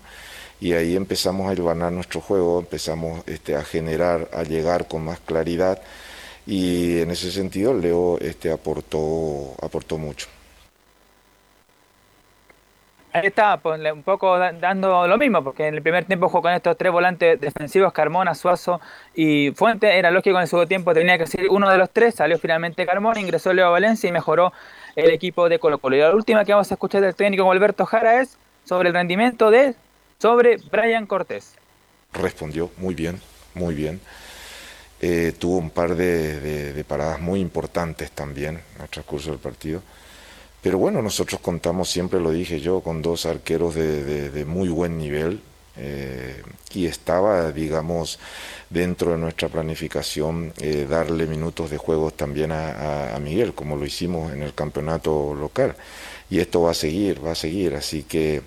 Y 0.59 0.73
ahí 0.73 0.95
empezamos 0.95 1.49
a 1.49 1.53
hilvanar 1.53 1.91
nuestro 1.91 2.21
juego, 2.21 2.59
empezamos 2.59 3.23
este, 3.27 3.55
a 3.55 3.63
generar, 3.63 4.29
a 4.33 4.43
llegar 4.43 4.87
con 4.87 5.03
más 5.03 5.19
claridad 5.19 5.81
y 6.45 6.99
en 6.99 7.11
ese 7.11 7.31
sentido 7.31 7.73
Leo 7.73 8.17
este, 8.19 8.51
aportó, 8.51 9.55
aportó 9.61 9.97
mucho. 9.97 10.27
Ahí 13.13 13.27
está, 13.27 13.57
un 13.93 14.03
poco 14.03 14.37
da- 14.37 14.51
dando 14.51 15.07
lo 15.07 15.17
mismo, 15.17 15.41
porque 15.41 15.67
en 15.67 15.75
el 15.75 15.81
primer 15.81 16.03
tiempo 16.03 16.27
jugó 16.27 16.41
con 16.41 16.51
estos 16.53 16.75
tres 16.77 16.91
volantes 16.91 17.39
defensivos, 17.39 17.93
Carmona, 17.93 18.35
Suazo 18.35 18.81
y 19.13 19.51
Fuente. 19.51 19.97
Era 19.97 20.11
lógico 20.11 20.35
en 20.35 20.41
el 20.41 20.47
segundo 20.49 20.67
tiempo 20.67 20.93
tenía 20.93 21.17
que 21.17 21.25
ser 21.25 21.47
uno 21.49 21.69
de 21.69 21.77
los 21.77 21.89
tres. 21.91 22.15
Salió 22.15 22.37
finalmente 22.37 22.85
Carmona, 22.85 23.21
ingresó 23.21 23.53
Leo 23.53 23.71
Valencia 23.71 24.09
y 24.09 24.11
mejoró 24.11 24.51
el 24.97 25.11
equipo 25.11 25.47
de 25.47 25.59
Colo 25.59 25.77
Colo. 25.77 25.95
Y 25.95 25.99
la 25.99 26.13
última 26.13 26.43
que 26.43 26.51
vamos 26.51 26.69
a 26.71 26.73
escuchar 26.73 27.01
del 27.01 27.15
técnico 27.15 27.49
Alberto 27.49 27.85
Jara 27.85 28.19
es 28.21 28.37
sobre 28.65 28.89
el 28.89 28.93
rendimiento 28.95 29.49
de 29.49 29.75
sobre 30.19 30.57
Brian 30.69 31.05
Cortés. 31.05 31.55
respondió 32.11 32.69
muy 32.77 32.95
bien, 32.95 33.21
muy 33.53 33.75
bien. 33.75 34.01
Eh, 35.07 35.33
tuvo 35.37 35.57
un 35.57 35.69
par 35.69 35.95
de, 35.95 36.83
paradas 36.87 37.21
muy 37.21 37.39
importantes 37.39 38.09
también 38.09 38.59
en 38.75 38.81
el 38.81 38.89
transcurso 38.89 39.29
del 39.29 39.39
partido. 39.39 39.83
Pero 40.63 40.79
bueno, 40.79 40.99
nosotros 41.03 41.39
contamos, 41.41 41.91
siempre 41.91 42.19
lo 42.19 42.31
dije 42.31 42.59
yo, 42.59 42.81
con 42.81 43.03
dos 43.03 43.27
arqueros 43.27 43.75
de, 43.75 44.45
muy 44.45 44.69
buen 44.69 44.97
nivel. 44.97 45.41
eh, 45.77 46.41
y 46.73 46.85
estaba, 46.87 47.51
digamos, 47.51 48.17
dentro 48.69 49.11
de 49.11 49.17
nuestra 49.17 49.49
planificación 49.49 50.53
eh, 50.59 50.87
darle 50.89 51.27
minutos 51.27 51.69
de 51.69 51.77
juego 51.77 52.11
también 52.11 52.51
a- 52.53 53.13
a 53.15 53.19
Miguel, 53.19 53.53
como 53.53 53.75
lo 53.75 53.85
hicimos 53.85 54.31
en 54.33 54.41
el 54.41 54.53
campeonato 54.53 55.33
local. 55.35 55.75
Y 56.29 56.39
esto 56.39 56.61
va 56.63 56.71
a 56.71 56.73
seguir, 56.73 57.23
va 57.25 57.33
a 57.33 57.35
seguir. 57.35 57.75
Así 57.75 58.03
que 58.03 58.41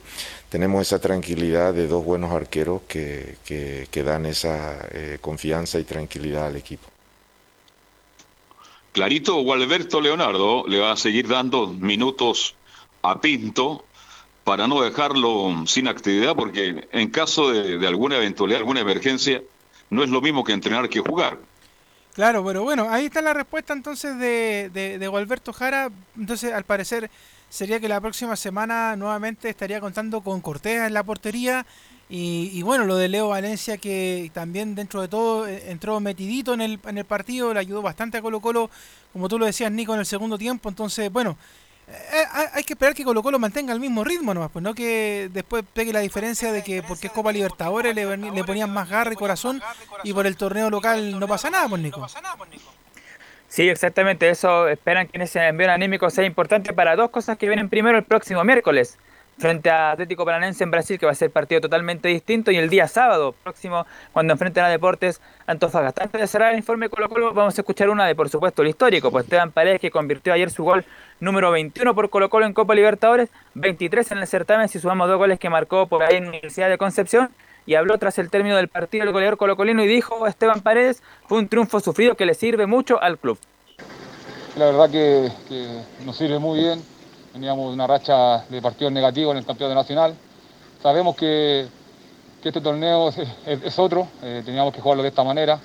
tenemos 0.51 0.82
esa 0.82 0.99
tranquilidad 1.01 1.74
de 1.74 1.86
dos 1.88 2.05
buenos 2.05 2.32
arqueros 2.32 2.82
que, 2.88 3.36
que- 3.44 3.88
que 3.90 4.03
dan 4.03 4.26
esa 4.26 4.78
eh, 4.92 5.18
confianza 5.20 5.78
y 5.78 5.84
tranquilidad 5.84 6.46
al 6.46 6.57
equipo. 6.57 6.88
Clarito 8.92 9.34
Gualberto 9.42 10.01
Leonardo 10.01 10.64
le 10.66 10.80
va 10.80 10.92
a 10.92 10.96
seguir 10.96 11.28
dando 11.28 11.68
minutos 11.68 12.55
a 13.03 13.20
Pinto 13.20 13.84
para 14.44 14.66
no 14.66 14.80
dejarlo 14.82 15.64
sin 15.66 15.88
actividad, 15.88 16.34
porque 16.34 16.88
en 16.90 17.11
caso 17.11 17.51
de, 17.53 17.78
de 17.78 17.86
alguna 17.86 18.16
eventualidad, 18.16 18.61
alguna 18.61 18.80
emergencia, 18.80 19.42
no 19.90 20.03
es 20.03 20.11
lo 20.11 20.20
mismo 20.22 20.42
que 20.42 20.53
entrenar 20.53 20.88
que 20.88 21.01
jugar. 21.01 21.38
Claro, 22.14 22.44
pero 22.44 22.62
bueno, 22.64 22.88
ahí 22.90 23.07
está 23.07 23.22
la 23.22 23.32
respuesta 23.34 23.72
entonces 23.72 24.18
de, 24.18 24.70
de, 24.72 24.99
de 24.99 25.09
Gualberto 25.09 25.53
Jara. 25.53 25.90
Entonces, 26.16 26.53
al 26.53 26.64
parecer, 26.64 27.11
sería 27.51 27.80
que 27.80 27.88
la 27.88 28.01
próxima 28.01 28.36
semana 28.36 28.96
nuevamente 28.96 29.49
estaría 29.49 29.80
contando 29.80 30.20
con 30.20 30.40
Cortés 30.40 30.82
en 30.82 30.94
la 30.94 31.03
portería. 31.03 31.64
Y, 32.11 32.51
y 32.55 32.62
bueno, 32.62 32.84
lo 32.86 32.96
de 32.96 33.09
Leo 33.09 33.28
Valencia, 33.28 33.76
que 33.76 34.30
también 34.32 34.74
dentro 34.74 35.03
de 35.03 35.09
todo 35.09 35.46
eh, 35.46 35.70
entró 35.70 36.01
metidito 36.01 36.55
en 36.55 36.62
el, 36.62 36.80
en 36.86 36.96
el 36.96 37.05
partido, 37.05 37.53
le 37.53 37.61
ayudó 37.61 37.82
bastante 37.82 38.16
a 38.16 38.22
Colo 38.22 38.40
Colo, 38.40 38.70
como 39.12 39.28
tú 39.28 39.38
lo 39.38 39.44
decías, 39.44 39.70
Nico, 39.70 39.92
en 39.92 40.01
el 40.01 40.07
segundo 40.07 40.38
tiempo. 40.38 40.70
Entonces, 40.70 41.12
bueno, 41.12 41.36
eh, 41.86 42.49
hay- 42.55 42.64
que 42.64 42.72
esperar 42.72 42.94
que 42.94 43.05
Colo 43.05 43.22
Colo 43.22 43.38
mantenga 43.38 43.74
el 43.74 43.80
mismo 43.80 44.05
ritmo 44.05 44.32
nomás, 44.32 44.51
pues 44.51 44.62
no 44.62 44.74
que 44.74 45.28
después 45.32 45.64
pegue 45.74 45.92
la 45.92 46.01
diferencia 46.01 46.51
de 46.51 46.62
que 46.62 46.82
porque 46.82 47.09
es 47.09 47.12
Copa 47.12 47.30
Libertadores 47.30 47.94
le, 47.94 48.07
ponían 48.44 48.72
más 48.72 48.88
garra 48.88 49.12
y 49.12 49.16
corazón 49.16 49.61
y 50.05 50.12
por 50.14 50.26
el 50.26 50.36
torneo 50.38 50.70
local 50.70 51.18
no 51.18 51.28
pasa 51.28 51.51
nada, 51.51 51.68
pues 51.68 51.82
Nico. 51.82 52.01
Sí, 53.59 53.68
exactamente. 53.68 54.30
Eso 54.30 54.68
esperan 54.68 55.09
que 55.09 55.20
ese 55.20 55.44
envío 55.48 55.68
anímico 55.72 56.09
sea 56.11 56.24
importante 56.24 56.72
para 56.72 56.94
dos 56.94 57.11
cosas 57.11 57.36
que 57.36 57.48
vienen 57.48 57.68
primero 57.68 57.98
el 57.98 58.04
próximo 58.04 58.44
miércoles 58.44 58.96
frente 59.36 59.68
a 59.68 59.90
Atlético 59.90 60.24
Paranense 60.24 60.62
en 60.62 60.70
Brasil, 60.70 60.96
que 60.96 61.06
va 61.06 61.11
a 61.11 61.14
ser 61.16 61.32
partido 61.32 61.62
totalmente 61.62 62.06
distinto, 62.06 62.52
y 62.52 62.56
el 62.56 62.70
día 62.70 62.86
sábado 62.86 63.34
próximo, 63.42 63.84
cuando 64.12 64.32
enfrenten 64.34 64.62
a 64.62 64.68
Deportes 64.68 65.20
Antofagasta. 65.48 66.04
Antes 66.04 66.20
de 66.20 66.26
cerrar 66.28 66.52
el 66.52 66.59
informe 66.59 66.88
Colo 66.88 67.09
Colo, 67.09 67.34
vamos 67.34 67.59
a 67.59 67.61
escuchar 67.61 67.90
una 67.90 68.06
de, 68.06 68.14
por 68.14 68.28
supuesto, 68.28 68.62
el 68.62 68.68
histórico, 68.68 69.11
pues 69.11 69.24
Esteban 69.24 69.50
Paredes, 69.50 69.80
que 69.80 69.90
convirtió 69.90 70.32
ayer 70.32 70.50
su 70.50 70.62
gol 70.62 70.84
número 71.18 71.50
21 71.50 71.96
por 71.96 72.11
Colo 72.11 72.30
Colo 72.30 72.46
en 72.46 72.52
Copa 72.52 72.76
Libertadores, 72.76 73.28
23 73.54 74.12
en 74.12 74.18
el 74.18 74.28
certamen, 74.28 74.68
si 74.68 74.78
sumamos 74.78 75.09
dos 75.09 75.18
goles 75.18 75.40
que 75.40 75.50
marcó 75.50 75.88
por 75.88 76.04
ahí 76.04 76.14
en 76.14 76.28
Universidad 76.28 76.68
de 76.68 76.78
Concepción, 76.78 77.30
y 77.69 77.75
habló 77.75 77.99
tras 77.99 78.19
el 78.19 78.31
término 78.31 78.57
del 78.57 78.69
partido 78.69 79.05
el 79.05 79.12
goleador 79.12 79.37
colocolino 79.37 79.85
y 79.85 79.87
dijo 79.87 80.27
Esteban 80.27 80.62
Paredes, 80.62 81.03
fue 81.27 81.37
un 81.37 81.49
triunfo 81.49 81.81
sufrido 81.81 82.14
que 82.14 82.25
le 82.25 82.33
sirve 82.33 82.66
mucho 82.66 82.99
al 83.03 83.19
club. 83.19 83.39
La 84.57 84.64
verdad 84.64 84.89
que, 84.89 85.31
nos 86.03 86.16
sirve 86.16 86.39
muy 86.39 86.61
bien, 86.61 86.83
teníamos 87.35 87.71
una 87.75 87.87
racha 87.87 88.39
de 88.49 88.62
partidos 88.62 88.91
negativos 88.91 89.33
en 89.33 89.39
el 89.41 89.45
campeonato 89.45 89.75
nacional, 89.75 90.14
sabemos 90.83 91.14
que, 91.14 91.66
que 92.43 92.49
este 92.49 92.62
torneo 92.62 93.11
es 93.45 93.79
otro, 93.79 94.09
eh, 94.23 94.41
teníamos 94.47 94.73
que 94.73 94.81
jugarlo 94.81 95.03
de 95.03 95.11
esta 95.11 95.23
manera, 95.23 95.61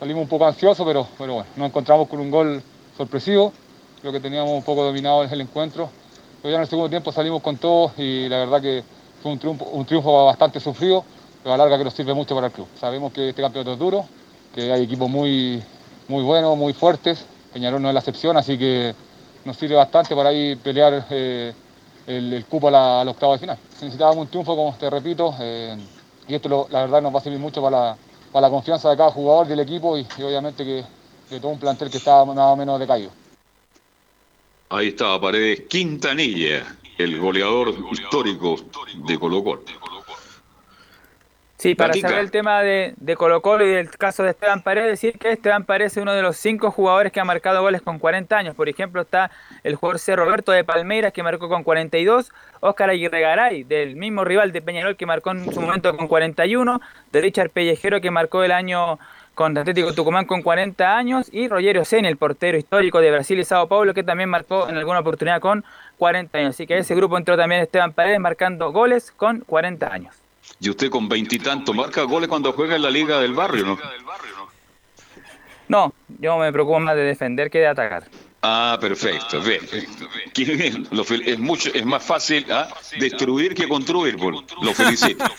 salimos 0.00 0.24
un 0.24 0.28
poco 0.28 0.44
ansiosos, 0.44 0.84
pero, 0.84 1.06
pero 1.16 1.34
bueno, 1.34 1.48
nos 1.54 1.68
encontramos 1.68 2.08
con 2.08 2.18
un 2.18 2.32
gol 2.32 2.60
sorpresivo, 2.96 3.52
creo 4.00 4.12
que 4.12 4.18
teníamos 4.18 4.50
un 4.50 4.64
poco 4.64 4.82
dominado 4.82 5.22
el 5.22 5.40
encuentro, 5.40 5.88
pero 6.42 6.50
ya 6.50 6.56
en 6.56 6.62
el 6.62 6.68
segundo 6.68 6.90
tiempo 6.90 7.12
salimos 7.12 7.42
con 7.42 7.58
todo 7.58 7.92
y 7.96 8.28
la 8.28 8.38
verdad 8.38 8.60
que 8.60 8.82
fue 9.22 9.32
un 9.32 9.38
triunfo, 9.38 9.64
un 9.66 9.86
triunfo 9.86 10.26
bastante 10.26 10.60
sufrido, 10.60 11.04
pero 11.42 11.54
a 11.54 11.56
la 11.56 11.64
larga 11.64 11.78
que 11.78 11.84
nos 11.84 11.94
sirve 11.94 12.12
mucho 12.12 12.34
para 12.34 12.48
el 12.48 12.52
club. 12.52 12.66
Sabemos 12.78 13.12
que 13.12 13.30
este 13.30 13.40
campeonato 13.40 13.72
es 13.72 13.78
duro, 13.78 14.04
que 14.54 14.72
hay 14.72 14.82
equipos 14.82 15.08
muy, 15.08 15.62
muy 16.08 16.22
buenos, 16.22 16.56
muy 16.56 16.72
fuertes, 16.72 17.24
Peñarol 17.52 17.80
no 17.80 17.88
es 17.88 17.94
la 17.94 18.00
excepción, 18.00 18.36
así 18.36 18.58
que 18.58 18.94
nos 19.44 19.56
sirve 19.56 19.76
bastante 19.76 20.14
para 20.14 20.30
ahí 20.30 20.56
pelear 20.56 21.06
eh, 21.10 21.52
el, 22.06 22.32
el 22.32 22.44
cupo 22.46 22.68
al 22.68 23.08
octavo 23.08 23.34
de 23.34 23.38
final. 23.38 23.58
Necesitábamos 23.80 24.24
un 24.24 24.28
triunfo, 24.28 24.56
como 24.56 24.74
te 24.74 24.90
repito, 24.90 25.34
eh, 25.40 25.76
y 26.26 26.34
esto 26.34 26.68
la 26.70 26.82
verdad 26.82 27.02
nos 27.02 27.14
va 27.14 27.18
a 27.18 27.22
servir 27.22 27.38
mucho 27.38 27.62
para 27.62 27.76
la, 27.76 27.96
para 28.32 28.46
la 28.46 28.50
confianza 28.50 28.90
de 28.90 28.96
cada 28.96 29.10
jugador 29.10 29.46
del 29.46 29.60
equipo 29.60 29.96
y, 29.98 30.06
obviamente 30.22 30.64
que 30.64 30.84
de 31.30 31.40
todo 31.40 31.50
un 31.50 31.58
plantel 31.58 31.90
que 31.90 31.98
más 31.98 32.36
o 32.36 32.56
menos 32.56 32.78
decaído. 32.78 33.10
Ahí 34.68 34.88
estaba 34.88 35.20
Paredes 35.20 35.62
Quintanilla, 35.68 36.64
el 37.04 37.18
goleador 37.18 37.74
histórico 37.90 38.56
de 39.06 39.18
Colo 39.18 39.42
Colo. 39.42 39.62
Sí, 41.62 41.76
para 41.76 41.94
cerrar 41.94 42.18
el 42.18 42.32
tema 42.32 42.60
de, 42.60 42.94
de 42.96 43.14
Colo 43.14 43.40
Colo 43.40 43.64
y 43.64 43.70
del 43.70 43.88
caso 43.90 44.24
de 44.24 44.30
Esteban 44.30 44.62
Paredes, 44.62 44.88
decir 44.88 45.16
que 45.16 45.30
Esteban 45.30 45.64
Paredes 45.64 45.96
es 45.96 46.02
uno 46.02 46.12
de 46.12 46.20
los 46.20 46.36
cinco 46.36 46.72
jugadores 46.72 47.12
que 47.12 47.20
ha 47.20 47.24
marcado 47.24 47.62
goles 47.62 47.82
con 47.82 48.00
40 48.00 48.36
años. 48.36 48.56
Por 48.56 48.68
ejemplo, 48.68 49.02
está 49.02 49.30
el 49.62 49.76
jugador 49.76 50.00
C. 50.00 50.16
Roberto 50.16 50.50
de 50.50 50.64
Palmeiras 50.64 51.12
que 51.12 51.22
marcó 51.22 51.48
con 51.48 51.62
42, 51.62 52.32
Óscar 52.58 52.90
Aguirre 52.90 53.20
Garay, 53.20 53.62
del 53.62 53.94
mismo 53.94 54.24
rival 54.24 54.50
de 54.50 54.60
Peñarol 54.60 54.96
que 54.96 55.06
marcó 55.06 55.30
en 55.30 55.52
su 55.52 55.60
momento 55.60 55.96
con 55.96 56.08
41, 56.08 56.80
de 57.12 57.20
Richard 57.20 57.50
Pellejero 57.50 58.00
que 58.00 58.10
marcó 58.10 58.42
el 58.42 58.50
año 58.50 58.98
con 59.34 59.56
Atlético 59.56 59.94
Tucumán 59.94 60.26
con 60.26 60.42
40 60.42 60.96
años 60.96 61.28
y 61.32 61.48
Rogerio 61.48 61.84
Sen, 61.84 62.04
el 62.04 62.16
portero 62.16 62.58
histórico 62.58 63.00
de 63.00 63.10
Brasil 63.10 63.38
y 63.38 63.44
Sao 63.44 63.68
Paulo 63.68 63.94
que 63.94 64.02
también 64.02 64.28
marcó 64.28 64.68
en 64.68 64.76
alguna 64.76 64.98
oportunidad 65.00 65.40
con 65.40 65.64
40 66.02 66.36
años. 66.36 66.56
Así 66.56 66.66
que 66.66 66.74
a 66.74 66.78
ese 66.78 66.96
grupo 66.96 67.16
entró 67.16 67.36
también 67.36 67.60
Esteban 67.60 67.92
Paredes 67.92 68.18
marcando 68.18 68.72
goles 68.72 69.12
con 69.12 69.38
40 69.42 69.86
años. 69.86 70.16
Y 70.58 70.68
usted 70.68 70.90
con 70.90 71.08
veintitantos 71.08 71.72
marca 71.76 72.02
goles 72.02 72.28
cuando 72.28 72.52
juega 72.52 72.74
en 72.74 72.82
la 72.82 72.90
Liga 72.90 73.20
del 73.20 73.34
Barrio, 73.34 73.64
¿no? 73.64 73.78
No, 75.68 75.94
yo 76.18 76.38
me 76.38 76.52
preocupo 76.52 76.80
más 76.80 76.96
de 76.96 77.04
defender 77.04 77.50
que 77.50 77.60
de 77.60 77.68
atacar. 77.68 78.02
Ah, 78.42 78.76
perfecto. 78.80 79.40
Bien. 79.40 79.60
¿Quién- 80.34 80.88
lo 80.90 81.04
fel- 81.04 81.22
Es, 81.26 81.38
mucho, 81.38 81.70
es 81.72 81.84
más 81.86 82.02
fácil 82.04 82.44
¿ah? 82.50 82.68
destruir 82.98 83.54
que 83.54 83.68
construir. 83.68 84.16
por- 84.16 84.34
Lo 84.64 84.74
felicito. 84.74 85.24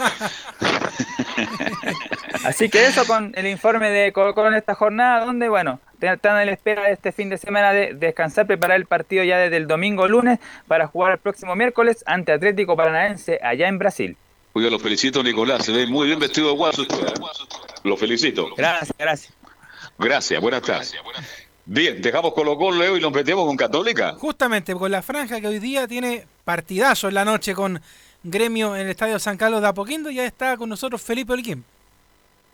Así 2.45 2.69
que 2.69 2.85
eso 2.85 3.05
con 3.05 3.33
el 3.35 3.47
informe 3.47 3.89
de 3.89 4.11
Colo 4.13 4.33
Colo 4.33 4.49
en 4.49 4.55
esta 4.55 4.75
jornada, 4.75 5.25
donde, 5.25 5.49
bueno, 5.49 5.79
están 6.01 6.39
en 6.41 6.47
la 6.47 6.51
espera 6.53 6.83
de 6.83 6.91
este 6.93 7.11
fin 7.11 7.29
de 7.29 7.37
semana 7.37 7.71
de 7.73 7.93
descansar, 7.93 8.45
preparar 8.47 8.77
el 8.77 8.85
partido 8.85 9.23
ya 9.23 9.37
desde 9.37 9.57
el 9.57 9.67
domingo 9.67 10.07
lunes 10.07 10.39
para 10.67 10.87
jugar 10.87 11.13
el 11.13 11.17
próximo 11.17 11.55
miércoles 11.55 12.03
ante 12.05 12.31
Atlético 12.33 12.75
Paranaense 12.75 13.39
allá 13.41 13.67
en 13.67 13.79
Brasil. 13.79 14.17
Oiga, 14.53 14.69
lo 14.69 14.79
felicito, 14.79 15.23
Nicolás. 15.23 15.65
Se 15.65 15.71
ve 15.71 15.87
muy 15.87 16.07
bien 16.07 16.19
vestido 16.19 16.49
de 16.49 16.53
guaso. 16.55 16.83
¿eh? 16.83 16.87
Lo 17.83 17.97
felicito. 17.97 18.49
Gracias, 18.55 18.93
gracias. 18.97 19.33
Gracias, 19.97 20.41
buenas 20.41 20.61
tardes. 20.61 20.93
Bien, 21.65 22.01
dejamos 22.01 22.33
Colo 22.33 22.57
Colo 22.57 22.77
Leo 22.77 22.97
y 22.97 23.01
nos 23.01 23.11
metemos 23.13 23.45
con 23.45 23.55
Católica. 23.55 24.15
Justamente 24.19 24.73
con 24.75 24.91
la 24.91 25.01
franja 25.01 25.39
que 25.39 25.47
hoy 25.47 25.59
día 25.59 25.87
tiene 25.87 26.27
partidazo 26.43 27.07
en 27.07 27.13
la 27.13 27.23
noche 27.23 27.53
con 27.55 27.81
Gremio 28.21 28.75
en 28.75 28.81
el 28.81 28.89
Estadio 28.89 29.17
San 29.17 29.37
Carlos 29.37 29.61
de 29.61 29.67
Apoquindo, 29.67 30.11
ya 30.11 30.25
está 30.25 30.57
con 30.57 30.67
nosotros 30.69 31.01
Felipe 31.01 31.31
Oliquín. 31.33 31.63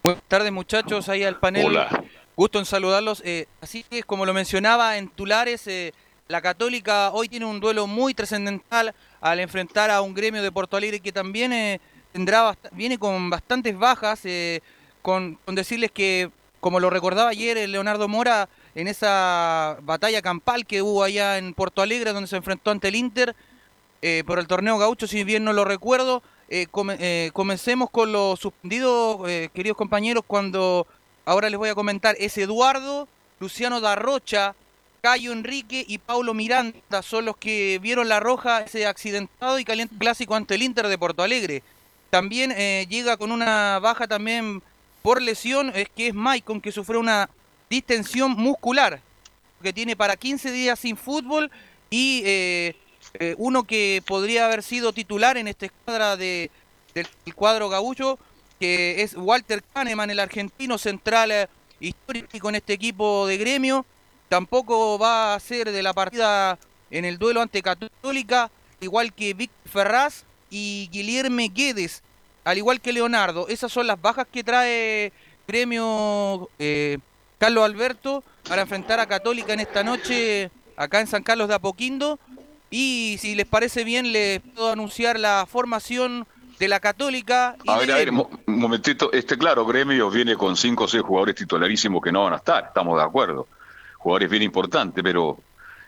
Buenas 0.03 0.21
tardes 0.27 0.51
muchachos, 0.51 1.09
ahí 1.09 1.23
al 1.23 1.39
panel. 1.39 1.65
Hola. 1.65 2.03
Gusto 2.35 2.59
en 2.59 2.65
saludarlos. 2.65 3.21
Eh, 3.25 3.47
así 3.61 3.83
es, 3.89 4.05
como 4.05 4.25
lo 4.25 4.33
mencionaba 4.33 4.97
en 4.97 5.09
Tulares, 5.09 5.65
eh, 5.67 5.93
la 6.27 6.41
Católica 6.41 7.09
hoy 7.11 7.27
tiene 7.27 7.45
un 7.45 7.59
duelo 7.59 7.87
muy 7.87 8.13
trascendental 8.13 8.93
al 9.19 9.39
enfrentar 9.39 9.89
a 9.89 10.01
un 10.01 10.13
gremio 10.13 10.43
de 10.43 10.51
Porto 10.51 10.77
Alegre 10.77 10.99
que 10.99 11.11
también 11.11 11.51
eh, 11.51 11.81
tendrá 12.13 12.43
bast- 12.51 12.69
viene 12.71 12.97
con 12.99 13.29
bastantes 13.31 13.77
bajas, 13.77 14.21
eh, 14.23 14.61
con, 15.01 15.37
con 15.45 15.55
decirles 15.55 15.91
que, 15.91 16.29
como 16.59 16.79
lo 16.79 16.89
recordaba 16.91 17.31
ayer 17.31 17.67
Leonardo 17.67 18.07
Mora, 18.07 18.47
en 18.75 18.87
esa 18.87 19.77
batalla 19.81 20.21
campal 20.21 20.65
que 20.65 20.81
hubo 20.81 21.03
allá 21.03 21.37
en 21.37 21.53
Porto 21.53 21.81
Alegre, 21.81 22.13
donde 22.13 22.27
se 22.27 22.37
enfrentó 22.37 22.71
ante 22.71 22.89
el 22.89 22.95
Inter, 22.95 23.35
eh, 24.01 24.23
por 24.25 24.39
el 24.39 24.47
torneo 24.47 24.77
gaucho, 24.77 25.07
si 25.07 25.23
bien 25.23 25.43
no 25.43 25.53
lo 25.53 25.65
recuerdo. 25.65 26.23
Eh, 26.49 26.67
eh, 26.99 27.31
comencemos 27.33 27.89
con 27.89 28.11
los 28.11 28.39
suspendidos, 28.39 29.21
queridos 29.53 29.77
compañeros, 29.77 30.23
cuando 30.25 30.87
ahora 31.25 31.49
les 31.49 31.59
voy 31.59 31.69
a 31.69 31.75
comentar, 31.75 32.15
es 32.19 32.37
Eduardo, 32.37 33.07
Luciano 33.39 33.81
Darrocha, 33.81 34.55
Cayo 35.01 35.31
Enrique 35.31 35.85
y 35.87 35.97
Paulo 35.97 36.33
Miranda, 36.33 37.01
son 37.03 37.25
los 37.25 37.37
que 37.37 37.79
vieron 37.81 38.09
la 38.09 38.19
roja, 38.19 38.61
ese 38.61 38.85
accidentado 38.85 39.59
y 39.59 39.65
caliente 39.65 39.95
clásico 39.97 40.35
ante 40.35 40.55
el 40.55 40.63
Inter 40.63 40.87
de 40.87 40.97
Porto 40.97 41.23
Alegre. 41.23 41.63
También 42.09 42.51
llega 42.89 43.17
con 43.17 43.31
una 43.31 43.79
baja 43.79 44.07
también 44.07 44.63
por 45.03 45.21
lesión, 45.21 45.71
es 45.75 45.87
que 45.89 46.07
es 46.07 46.13
Maicon, 46.13 46.59
que 46.59 46.71
sufrió 46.71 46.99
una 46.99 47.29
distensión 47.69 48.31
muscular, 48.31 49.01
que 49.61 49.73
tiene 49.73 49.95
para 49.95 50.15
15 50.17 50.51
días 50.51 50.79
sin 50.79 50.97
fútbol 50.97 51.51
y 51.89 52.21
eh, 52.25 52.75
eh, 53.15 53.35
uno 53.37 53.63
que 53.63 54.03
podría 54.05 54.45
haber 54.45 54.63
sido 54.63 54.93
titular 54.93 55.37
en 55.37 55.47
esta 55.47 55.67
escuadra 55.67 56.17
de, 56.17 56.51
del 56.93 57.07
cuadro 57.35 57.69
gaullo, 57.69 58.17
que 58.59 59.01
es 59.01 59.15
Walter 59.15 59.63
Kahneman, 59.73 60.09
el 60.09 60.19
argentino 60.19 60.77
central 60.77 61.31
eh, 61.31 61.47
histórico 61.79 62.49
en 62.49 62.55
este 62.55 62.73
equipo 62.73 63.27
de 63.27 63.37
gremio. 63.37 63.85
Tampoco 64.27 64.99
va 64.99 65.33
a 65.33 65.39
ser 65.39 65.71
de 65.71 65.83
la 65.83 65.93
partida 65.93 66.59
en 66.91 67.05
el 67.05 67.17
duelo 67.17 67.41
ante 67.41 67.61
Católica, 67.61 68.51
igual 68.79 69.13
que 69.13 69.33
Víctor 69.33 69.71
Ferraz 69.71 70.23
y 70.49 70.89
Guillermo 70.91 71.41
Guedes, 71.53 72.03
al 72.43 72.57
igual 72.57 72.81
que 72.81 72.93
Leonardo. 72.93 73.47
Esas 73.47 73.71
son 73.71 73.87
las 73.87 73.99
bajas 73.99 74.27
que 74.31 74.43
trae 74.43 75.11
gremio 75.47 76.49
Carlos 77.39 77.63
Alberto 77.63 78.23
para 78.47 78.61
enfrentar 78.61 78.99
a 78.99 79.07
Católica 79.07 79.53
en 79.53 79.61
esta 79.61 79.83
noche 79.83 80.51
acá 80.77 80.99
en 80.99 81.07
San 81.07 81.23
Carlos 81.23 81.47
de 81.47 81.55
Apoquindo. 81.55 82.19
Y 82.69 83.17
si 83.19 83.33
les 83.33 83.47
parece 83.47 83.83
bien, 83.83 84.11
les 84.11 84.41
puedo 84.41 84.71
anunciar 84.71 85.19
la 85.19 85.47
formación 85.49 86.27
de 86.59 86.67
la 86.67 86.79
Católica. 86.79 87.55
Y 87.63 87.71
A 87.71 87.77
ver, 87.77 87.91
a 87.91 87.95
ver, 87.95 88.11
un 88.11 88.29
momentito. 88.45 89.11
Este, 89.11 89.37
claro, 89.37 89.65
Gremio 89.65 90.11
viene 90.11 90.35
con 90.35 90.55
cinco 90.55 90.83
o 90.83 90.87
seis 90.87 91.01
jugadores 91.01 91.35
titularísimos 91.35 92.01
que 92.03 92.11
no 92.11 92.25
van 92.25 92.33
a 92.33 92.37
estar, 92.37 92.65
estamos 92.65 92.97
de 92.97 93.03
acuerdo. 93.03 93.47
Jugadores 93.97 94.29
bien 94.29 94.43
importantes, 94.43 95.03
pero 95.03 95.39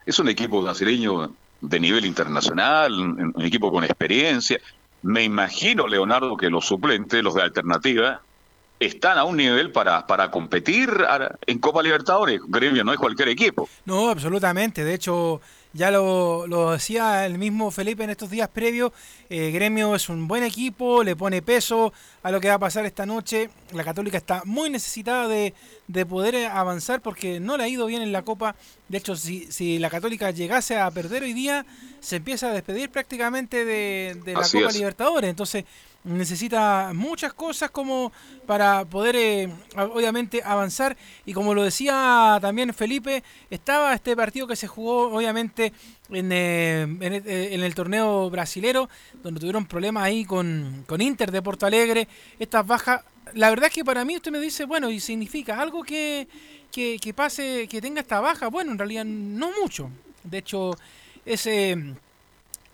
es 0.05 0.17
un 0.17 0.29
equipo 0.29 0.61
brasileño 0.61 1.31
de 1.59 1.79
nivel 1.79 2.05
internacional, 2.05 2.93
un, 2.93 3.33
un 3.35 3.45
equipo 3.45 3.71
con 3.71 3.83
experiencia. 3.83 4.57
Me 5.03 5.23
imagino, 5.23 5.87
Leonardo, 5.87 6.37
que 6.37 6.49
los 6.49 6.65
suplentes, 6.65 7.21
los 7.21 7.35
de 7.35 7.43
alternativa, 7.43 8.21
están 8.81 9.17
a 9.17 9.23
un 9.23 9.37
nivel 9.37 9.71
para, 9.71 10.05
para 10.07 10.31
competir 10.31 10.89
en 11.45 11.59
Copa 11.59 11.83
Libertadores. 11.83 12.41
Gremio 12.47 12.83
no 12.83 12.91
es 12.91 12.97
cualquier 12.99 13.29
equipo. 13.29 13.69
No, 13.85 14.09
absolutamente. 14.09 14.83
De 14.83 14.93
hecho, 14.95 15.39
ya 15.73 15.91
lo, 15.91 16.47
lo 16.47 16.71
decía 16.71 17.25
el 17.25 17.37
mismo 17.37 17.69
Felipe 17.71 18.03
en 18.03 18.09
estos 18.09 18.29
días 18.31 18.49
previos. 18.49 18.91
eh, 19.29 19.51
Gremio 19.51 19.95
es 19.95 20.09
un 20.09 20.27
buen 20.27 20.43
equipo, 20.43 21.03
le 21.03 21.15
pone 21.15 21.41
peso 21.43 21.93
a 22.23 22.31
lo 22.31 22.41
que 22.41 22.49
va 22.49 22.55
a 22.55 22.59
pasar 22.59 22.85
esta 22.85 23.05
noche. 23.05 23.49
La 23.71 23.83
Católica 23.83 24.17
está 24.17 24.41
muy 24.45 24.69
necesitada 24.71 25.27
de, 25.27 25.53
de 25.87 26.05
poder 26.05 26.47
avanzar 26.47 27.01
porque 27.01 27.39
no 27.39 27.57
le 27.57 27.63
ha 27.63 27.67
ido 27.67 27.85
bien 27.85 28.01
en 28.01 28.11
la 28.11 28.23
Copa. 28.23 28.55
De 28.89 28.97
hecho, 28.97 29.15
si, 29.15 29.49
si 29.51 29.77
la 29.77 29.89
Católica 29.91 30.31
llegase 30.31 30.77
a 30.79 30.89
perder 30.89 31.21
hoy 31.23 31.33
día, 31.33 31.65
se 31.99 32.15
empieza 32.15 32.47
a 32.49 32.53
despedir 32.53 32.89
prácticamente 32.89 33.63
de, 33.63 34.19
de 34.25 34.33
la 34.33 34.39
Así 34.39 34.57
Copa 34.57 34.71
es. 34.71 34.75
Libertadores. 34.77 35.29
Entonces, 35.29 35.65
necesita 36.03 36.91
muchas 36.93 37.33
cosas 37.33 37.69
como 37.69 38.11
para 38.45 38.85
poder 38.85 39.15
eh, 39.15 39.49
obviamente 39.75 40.41
avanzar. 40.43 40.97
Y 41.25 41.33
como 41.33 41.53
lo 41.53 41.63
decía 41.63 42.37
también 42.41 42.73
Felipe 42.73 43.23
estaba 43.49 43.93
este 43.93 44.15
partido 44.15 44.47
que 44.47 44.55
se 44.55 44.67
jugó 44.67 45.13
obviamente 45.15 45.73
en, 46.09 46.31
eh, 46.31 46.87
eh, 47.01 47.49
en 47.51 47.61
el 47.61 47.75
torneo 47.75 48.29
brasilero 48.29 48.89
donde 49.21 49.39
tuvieron 49.39 49.65
problemas 49.65 50.03
ahí 50.03 50.25
con, 50.25 50.83
con 50.87 51.01
Inter 51.01 51.31
de 51.31 51.41
Porto 51.41 51.65
Alegre. 51.65 52.07
Estas 52.39 52.65
bajas 52.65 53.01
la 53.33 53.49
verdad 53.49 53.67
es 53.67 53.73
que 53.73 53.85
para 53.85 54.03
mí 54.03 54.15
usted 54.15 54.31
me 54.31 54.39
dice 54.39 54.65
bueno 54.65 54.89
y 54.89 54.99
significa 54.99 55.61
algo 55.61 55.83
que, 55.83 56.27
que, 56.71 56.97
que 56.99 57.13
pase 57.13 57.67
que 57.69 57.79
tenga 57.79 58.01
esta 58.01 58.19
baja 58.19 58.47
bueno 58.47 58.71
en 58.71 58.77
realidad 58.77 59.05
no 59.05 59.51
mucho. 59.61 59.91
De 60.23 60.39
hecho 60.39 60.71
ese 61.25 61.95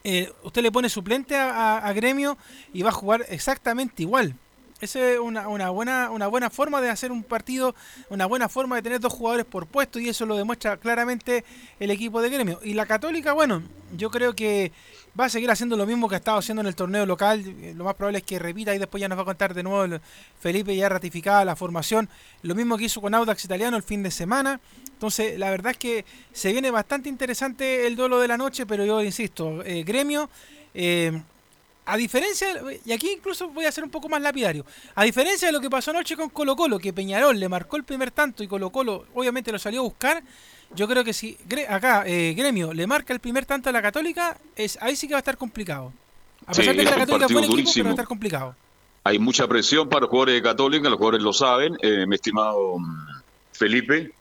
eh, 0.04 0.32
usted 0.44 0.62
le 0.62 0.72
pone 0.72 0.90
suplente 0.90 1.36
a, 1.36 1.50
a- 1.78 1.88
a 1.88 1.94
Gremio 1.94 2.38
y 2.74 2.82
va 2.84 2.90
a 2.90 2.94
jugar 2.94 3.26
exactamente 3.30 4.04
igual. 4.04 4.36
Esa 4.80 5.12
es 5.12 5.20
una, 5.20 5.48
una, 5.48 5.70
buena, 5.72 6.12
una 6.12 6.28
buena 6.28 6.50
forma 6.50 6.82
de 6.82 6.90
hacer 6.90 7.12
un 7.12 7.24
partido, 7.24 7.74
una 8.10 8.28
buena 8.28 8.48
forma 8.48 8.76
de 8.76 8.84
tener 8.84 9.00
dos 9.00 9.14
jugadores 9.14 9.46
por 9.46 9.66
puesto 9.66 10.00
y 10.00 10.10
eso 10.10 10.26
lo 10.26 10.36
demuestra 10.36 10.78
claramente 10.78 11.44
el 11.80 11.90
equipo 11.90 12.22
de 12.22 12.30
gremio. 12.30 12.60
Y 12.64 12.74
la 12.74 12.86
católica, 12.86 13.34
bueno, 13.34 13.64
yo 13.96 14.12
creo 14.12 14.36
que 14.36 14.72
va 15.20 15.26
a 15.26 15.30
seguir 15.30 15.50
haciendo 15.50 15.76
lo 15.78 15.88
mismo 15.88 16.08
que 16.08 16.16
ha 16.16 16.20
estado 16.20 16.38
haciendo 16.38 16.62
en 16.62 16.68
el 16.68 16.76
torneo 16.76 17.06
local. 17.06 17.44
Lo 17.76 17.86
más 17.86 17.96
probable 17.96 18.20
es 18.20 18.24
que 18.24 18.38
repita 18.38 18.76
y 18.76 18.78
después 18.78 19.02
ya 19.02 19.08
nos 19.08 19.18
va 19.18 19.24
a 19.24 19.26
contar 19.26 19.54
de 19.54 19.64
nuevo 19.64 19.84
el 19.84 20.02
Felipe 20.40 20.76
ya 20.76 20.90
ratificada 20.90 21.44
la 21.44 21.56
formación. 21.56 22.08
Lo 22.44 22.54
mismo 22.54 22.78
que 22.78 22.86
hizo 22.86 23.02
con 23.02 23.16
Audax 23.16 23.46
Italiano 23.46 23.78
el 23.78 23.84
fin 23.84 24.04
de 24.04 24.12
semana. 24.12 24.60
Entonces, 24.86 25.40
la 25.40 25.50
verdad 25.50 25.72
es 25.72 25.78
que 25.78 26.06
se 26.34 26.52
viene 26.52 26.70
bastante 26.70 27.10
interesante 27.10 27.88
el 27.88 27.96
duelo 27.96 28.20
de 28.20 28.28
la 28.28 28.38
noche, 28.38 28.66
pero 28.66 28.86
yo 28.86 29.02
insisto, 29.02 29.64
eh, 29.64 29.84
gremio... 29.84 30.30
Eh, 30.74 31.20
a 31.88 31.96
diferencia, 31.96 32.48
y 32.86 32.92
aquí 32.92 33.12
incluso 33.14 33.48
voy 33.48 33.64
a 33.64 33.72
ser 33.72 33.84
un 33.86 33.90
poco 33.90 34.10
más 34.10 34.22
lapidario, 34.22 34.66
a 34.94 35.06
diferencia 35.06 35.48
de 35.48 35.54
lo 35.54 35.62
que 35.62 35.70
pasó 35.70 35.92
anoche 35.92 36.18
con 36.18 36.30
Colo 36.30 36.56
Colo, 36.58 36.80
que 36.80 36.92
Peñarol 36.92 37.40
le 37.40 37.48
marcó 37.48 37.78
el 37.78 37.86
primer 37.86 38.12
tanto 38.12 38.44
y 38.44 38.48
Colo 38.48 38.72
Colo 38.72 39.06
obviamente 39.14 39.54
lo 39.54 39.58
salió 39.58 39.80
a 39.80 39.84
buscar, 39.84 40.22
yo 40.76 40.86
creo 40.86 41.06
que 41.06 41.14
si 41.14 41.38
acá 41.70 42.04
eh, 42.06 42.34
Gremio 42.36 42.74
le 42.74 42.86
marca 42.88 43.14
el 43.14 43.22
primer 43.22 43.46
tanto 43.46 43.70
a 43.70 43.72
la 43.72 43.82
Católica, 43.82 44.38
es 44.58 44.78
ahí 44.82 44.98
sí 44.98 45.08
que 45.08 45.14
va 45.14 45.20
a 45.20 45.22
estar 45.22 45.38
complicado. 45.38 45.94
A 46.46 46.52
pesar 46.52 46.76
de 46.76 46.84
que 46.84 46.90
la 46.92 46.98
Católica 46.98 47.30
fue 47.30 47.46
equipo, 47.46 47.72
pero 47.74 47.84
va 47.86 47.90
a 47.90 47.94
estar 47.94 48.08
complicado. 48.08 48.56
Hay 49.06 49.18
mucha 49.18 49.48
presión 49.48 49.88
para 49.88 50.02
los 50.02 50.10
jugadores 50.10 50.36
de 50.36 50.42
Católica, 50.42 50.90
los 50.90 50.98
jugadores 50.98 51.24
lo 51.24 51.32
saben, 51.32 51.78
eh, 51.82 52.06
mi 52.06 52.16
estimado 52.16 52.80
mm, 52.80 53.08
Felipe. 53.54 54.12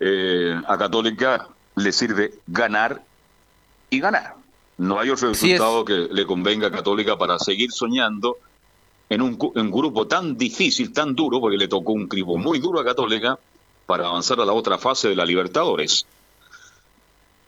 Eh, 0.00 0.60
a 0.66 0.76
Católica 0.76 1.48
le 1.76 1.92
sirve 1.92 2.34
ganar 2.48 3.00
y 3.90 4.00
ganar. 4.00 4.34
No 4.78 5.00
hay 5.00 5.10
otro 5.10 5.28
resultado 5.28 5.84
que 5.84 6.08
le 6.10 6.26
convenga 6.26 6.68
a 6.68 6.70
Católica 6.70 7.16
para 7.16 7.38
seguir 7.38 7.72
soñando 7.72 8.38
en 9.08 9.22
un, 9.22 9.36
grupo 9.70 10.06
tan 10.06 10.36
difícil, 10.36 10.92
tan 10.92 11.14
duro, 11.14 11.40
porque 11.40 11.56
le 11.56 11.68
tocó 11.68 11.92
un 11.92 12.08
grupo 12.08 12.36
muy 12.36 12.58
duro 12.58 12.80
a 12.80 12.84
Católica 12.84 13.38
para 13.86 14.08
avanzar 14.08 14.40
a 14.40 14.44
la 14.44 14.52
otra 14.52 14.78
fase 14.78 15.08
de 15.08 15.16
la 15.16 15.24
Libertadores. 15.24 16.06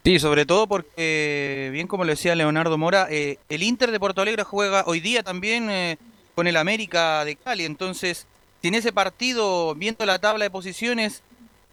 Sí, 0.05 0.19
sobre 0.21 0.47
todo 0.47 0.67
porque, 0.67 1.69
bien 1.73 1.87
como 1.87 2.05
le 2.05 2.13
decía 2.13 2.35
Leonardo 2.35 2.79
Mora, 2.79 3.09
eh, 3.11 3.39
el 3.49 3.63
Inter 3.63 3.91
de 3.91 4.01
Porto 4.01 4.23
Alegre 4.23 4.45
juega 4.45 4.85
hoy 4.87 5.01
día 5.01 5.23
también 5.23 5.69
eh, 5.69 5.99
con 6.35 6.47
el 6.47 6.57
América 6.57 7.25
de 7.25 7.37
Cali. 7.37 7.65
Entonces, 7.65 8.27
si 8.63 8.69
en 8.69 8.75
ese 8.75 8.93
partido, 8.93 9.75
viendo 9.75 10.07
la 10.07 10.19
tabla 10.19 10.45
de 10.45 10.51
posiciones 10.51 11.23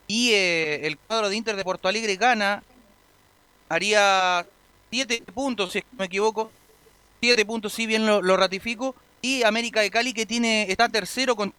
y 0.08 0.32
eh, 0.32 0.88
el 0.88 0.98
cuadro 0.98 1.30
de 1.30 1.38
Inter 1.38 1.56
de 1.56 1.64
Porto 1.64 1.88
Alegre 1.88 2.16
gana, 2.16 2.64
haría 3.70 4.46
7 4.92 5.24
puntos, 5.34 5.74
si 5.74 5.80
no 5.80 6.00
me 6.00 6.06
equivoco. 6.06 6.52
7 7.22 7.46
puntos, 7.46 7.74
si 7.74 7.86
bien 7.86 8.06
lo, 8.06 8.38
ratifico. 8.38 8.96
Y 9.22 9.44
América 9.44 9.82
de 9.82 9.90
Cali, 9.90 10.14
que 10.14 10.26
tiene 10.26 10.72
está 10.72 10.90
tercero, 10.90 11.36
con, 11.36 11.54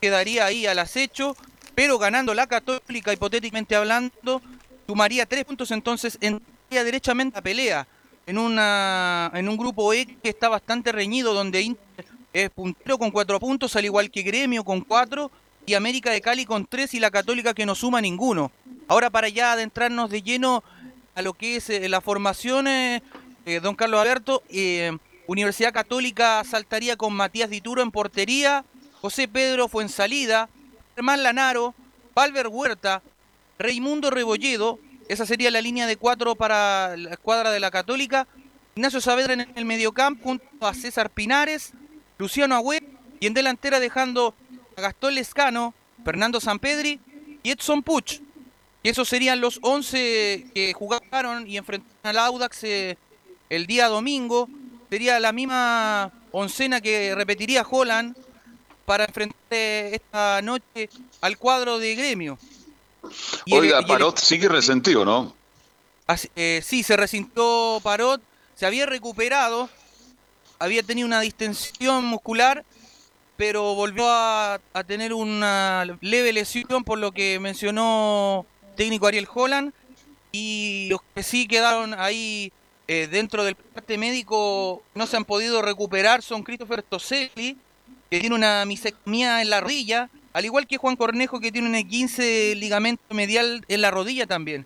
quedaría 0.00 0.46
ahí 0.46 0.66
al 0.66 0.78
acecho. 0.78 1.36
Pero 1.74 1.98
ganando 1.98 2.34
la 2.34 2.46
Católica, 2.46 3.12
hipotéticamente 3.12 3.76
hablando, 3.76 4.40
sumaría 4.86 5.26
3 5.26 5.44
puntos. 5.44 5.70
Entonces 5.70 6.18
entraría 6.20 6.84
derechamente 6.84 7.38
a 7.38 7.42
pelea 7.42 7.86
en, 8.26 8.38
una, 8.38 9.30
en 9.34 9.48
un 9.48 9.56
grupo 9.56 9.92
E 9.92 10.06
que 10.06 10.30
está 10.30 10.48
bastante 10.48 10.92
reñido, 10.92 11.34
donde 11.34 11.62
Inter 11.62 12.06
es 12.32 12.50
puntero 12.50 12.98
con 12.98 13.10
4 13.10 13.40
puntos, 13.40 13.74
al 13.76 13.84
igual 13.84 14.10
que 14.10 14.22
Gremio 14.22 14.64
con 14.64 14.80
4 14.82 15.30
y 15.66 15.74
América 15.74 16.10
de 16.10 16.20
Cali 16.20 16.44
con 16.44 16.66
3 16.66 16.94
y 16.94 17.00
la 17.00 17.10
Católica 17.10 17.54
que 17.54 17.66
no 17.66 17.74
suma 17.74 18.00
ninguno. 18.00 18.50
Ahora 18.88 19.10
para 19.10 19.28
ya 19.28 19.52
adentrarnos 19.52 20.10
de 20.10 20.22
lleno 20.22 20.64
a 21.20 21.22
lo 21.22 21.34
que 21.34 21.56
es 21.56 21.68
eh, 21.68 21.88
la 21.88 22.00
formación, 22.00 22.66
eh, 22.66 23.02
eh, 23.44 23.60
don 23.60 23.76
Carlos 23.76 24.00
Alberto, 24.00 24.42
Universidad 25.26 25.72
Católica 25.72 26.42
saltaría 26.44 26.96
con 26.96 27.12
Matías 27.12 27.50
Dituro 27.50 27.82
en 27.82 27.90
portería, 27.90 28.64
José 29.02 29.28
Pedro 29.28 29.68
fue 29.68 29.82
en 29.82 29.90
salida, 29.90 30.48
Germán 30.94 31.22
Lanaro, 31.22 31.74
Valver 32.14 32.48
Huerta, 32.48 33.02
Raimundo 33.58 34.10
Rebolledo, 34.10 34.78
esa 35.08 35.26
sería 35.26 35.50
la 35.50 35.60
línea 35.60 35.86
de 35.86 35.96
cuatro 35.96 36.34
para 36.36 36.96
la 36.96 37.10
escuadra 37.10 37.50
de 37.50 37.60
la 37.60 37.70
Católica, 37.70 38.26
Ignacio 38.74 39.00
Saavedra 39.00 39.34
en 39.34 39.52
el 39.54 39.64
mediocampo 39.66 40.24
junto 40.24 40.66
a 40.66 40.72
César 40.72 41.10
Pinares, 41.10 41.72
Luciano 42.18 42.54
Agüe 42.54 42.82
y 43.20 43.26
en 43.26 43.34
delantera 43.34 43.78
dejando 43.78 44.34
a 44.76 44.80
Gastón 44.80 45.14
Lescano, 45.14 45.74
Fernando 46.02 46.40
Sampedri 46.40 46.98
y 47.42 47.50
Edson 47.50 47.82
Puch. 47.82 48.20
Y 48.82 48.88
esos 48.88 49.08
serían 49.08 49.40
los 49.40 49.58
11 49.62 50.46
que 50.54 50.72
jugaron 50.72 51.46
y 51.46 51.58
enfrentaron 51.58 51.98
al 52.02 52.18
Audax 52.18 52.64
eh, 52.64 52.96
el 53.50 53.66
día 53.66 53.88
domingo. 53.88 54.48
Sería 54.88 55.20
la 55.20 55.32
misma 55.32 56.10
oncena 56.32 56.80
que 56.80 57.14
repetiría 57.14 57.66
Holland 57.68 58.16
para 58.86 59.04
enfrentar 59.04 59.36
eh, 59.50 59.90
esta 59.92 60.40
noche 60.42 60.88
al 61.20 61.36
cuadro 61.36 61.78
de 61.78 61.94
gremio. 61.94 62.38
Oiga, 63.50 63.82
Parot 63.86 64.18
sigue 64.18 64.48
resentido, 64.48 65.04
¿no? 65.04 65.34
Eh, 66.34 66.60
sí, 66.64 66.82
se 66.82 66.96
resintió 66.96 67.80
Parot, 67.82 68.20
se 68.56 68.66
había 68.66 68.86
recuperado, 68.86 69.68
había 70.58 70.82
tenido 70.82 71.06
una 71.06 71.20
distensión 71.20 72.04
muscular, 72.04 72.64
pero 73.36 73.74
volvió 73.74 74.06
a 74.08 74.58
tener 74.86 75.14
una 75.14 75.84
leve 76.00 76.32
lesión 76.32 76.82
por 76.82 76.98
lo 76.98 77.12
que 77.12 77.38
mencionó 77.38 78.44
técnico 78.80 79.06
Ariel 79.06 79.28
Holland 79.30 79.74
y 80.32 80.86
los 80.88 81.02
que 81.14 81.22
sí 81.22 81.46
quedaron 81.46 81.92
ahí 81.92 82.50
eh, 82.88 83.08
dentro 83.10 83.44
del 83.44 83.54
parte 83.54 83.98
médico 83.98 84.82
no 84.94 85.06
se 85.06 85.18
han 85.18 85.26
podido 85.26 85.60
recuperar 85.60 86.22
son 86.22 86.42
Christopher 86.42 86.82
Toselli, 86.82 87.58
que 88.08 88.20
tiene 88.20 88.34
una 88.34 88.64
misectomía 88.64 89.42
en 89.42 89.50
la 89.50 89.60
rodilla, 89.60 90.08
al 90.32 90.46
igual 90.46 90.66
que 90.66 90.78
Juan 90.78 90.96
Cornejo, 90.96 91.40
que 91.40 91.52
tiene 91.52 91.68
un 91.68 91.86
15 91.86 92.54
ligamento 92.54 93.02
medial 93.12 93.62
en 93.68 93.82
la 93.82 93.90
rodilla 93.90 94.26
también. 94.26 94.64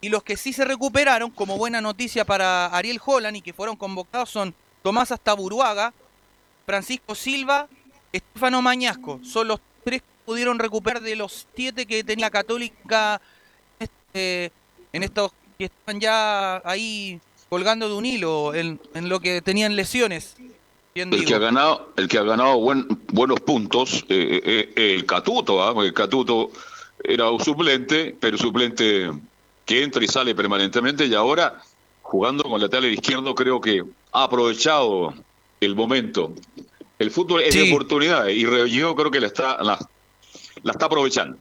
Y 0.00 0.10
los 0.10 0.22
que 0.22 0.36
sí 0.36 0.52
se 0.52 0.64
recuperaron, 0.64 1.32
como 1.32 1.58
buena 1.58 1.80
noticia 1.80 2.24
para 2.24 2.66
Ariel 2.66 3.00
Holland 3.04 3.38
y 3.38 3.42
que 3.42 3.52
fueron 3.52 3.74
convocados 3.74 4.30
son 4.30 4.54
Tomás 4.84 5.10
Astaburuaga, 5.10 5.92
Francisco 6.66 7.16
Silva, 7.16 7.66
Estefano 8.12 8.62
Mañasco. 8.62 9.18
Son 9.24 9.48
los 9.48 9.58
tres 9.82 10.02
que 10.02 10.24
pudieron 10.24 10.60
recuperar 10.60 11.02
de 11.02 11.16
los 11.16 11.48
siete 11.56 11.84
que 11.84 12.04
tenía 12.04 12.30
Católica 12.30 13.20
en 14.16 15.02
estos 15.02 15.30
que 15.58 15.66
están 15.66 16.00
ya 16.00 16.62
ahí 16.64 17.20
colgando 17.48 17.88
de 17.88 17.94
un 17.94 18.06
hilo 18.06 18.54
en, 18.54 18.78
lo 19.02 19.20
que 19.20 19.40
tenían 19.40 19.76
lesiones. 19.76 20.36
el 20.94 21.24
que 21.24 21.34
ha 21.34 21.38
ganado, 21.38 21.92
el 21.96 22.08
que 22.08 22.18
ha 22.18 22.22
ganado 22.22 22.58
buenos 22.58 23.40
puntos, 23.40 24.04
eh, 24.08 24.40
eh, 24.44 24.72
eh, 24.76 24.94
el 24.94 25.06
Catuto, 25.06 25.62
¿ah? 25.62 25.84
el 25.84 25.92
Catuto 25.92 26.50
era 27.02 27.30
un 27.30 27.42
suplente, 27.42 28.16
pero 28.18 28.36
suplente 28.36 29.10
que 29.64 29.82
entra 29.82 30.02
y 30.02 30.08
sale 30.08 30.34
permanentemente 30.34 31.06
y 31.06 31.14
ahora 31.14 31.60
jugando 32.02 32.44
con 32.44 32.60
lateral 32.60 32.86
izquierdo 32.86 33.34
creo 33.34 33.60
que 33.60 33.84
ha 34.12 34.24
aprovechado 34.24 35.14
el 35.60 35.74
momento. 35.74 36.32
El 36.98 37.10
fútbol 37.10 37.42
es 37.42 37.54
de 37.54 37.70
oportunidad 37.70 38.28
y 38.28 38.42
yo 38.70 38.94
creo 38.96 39.10
que 39.10 39.20
la 39.20 39.26
está, 39.26 39.62
la 39.62 39.78
está 40.64 40.86
aprovechando. 40.86 41.36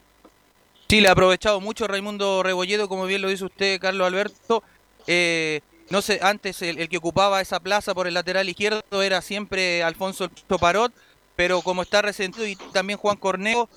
Sí, 0.96 1.02
le 1.02 1.10
ha 1.10 1.12
aprovechado 1.12 1.60
mucho 1.60 1.88
Raimundo 1.88 2.42
Rebolledo, 2.42 2.88
como 2.88 3.06
bien 3.06 3.22
lo 3.22 3.28
dice 3.28 3.44
usted, 3.44 3.82
Carlos 3.82 4.08
Alberto. 4.08 4.64
Eh, 5.08 5.60
no 5.90 6.02
sé, 6.02 6.22
antes 6.24 6.62
el, 6.62 6.88
que 6.88 6.96
ocupaba 6.96 7.42
esa 7.42 7.60
plaza 7.60 7.94
por 7.94 8.08
el 8.08 8.14
lateral 8.14 8.48
izquierdo 8.48 9.04
era 9.04 9.22
siempre 9.22 9.84
Alfonso 9.84 10.30
Parot, 10.58 10.94
pero 11.36 11.62
como 11.64 11.82
está 11.82 12.02
resentido 12.02 12.48
y 12.48 12.56
también 12.56 12.98
Juan 12.98 13.18
Corneo, 13.18 13.68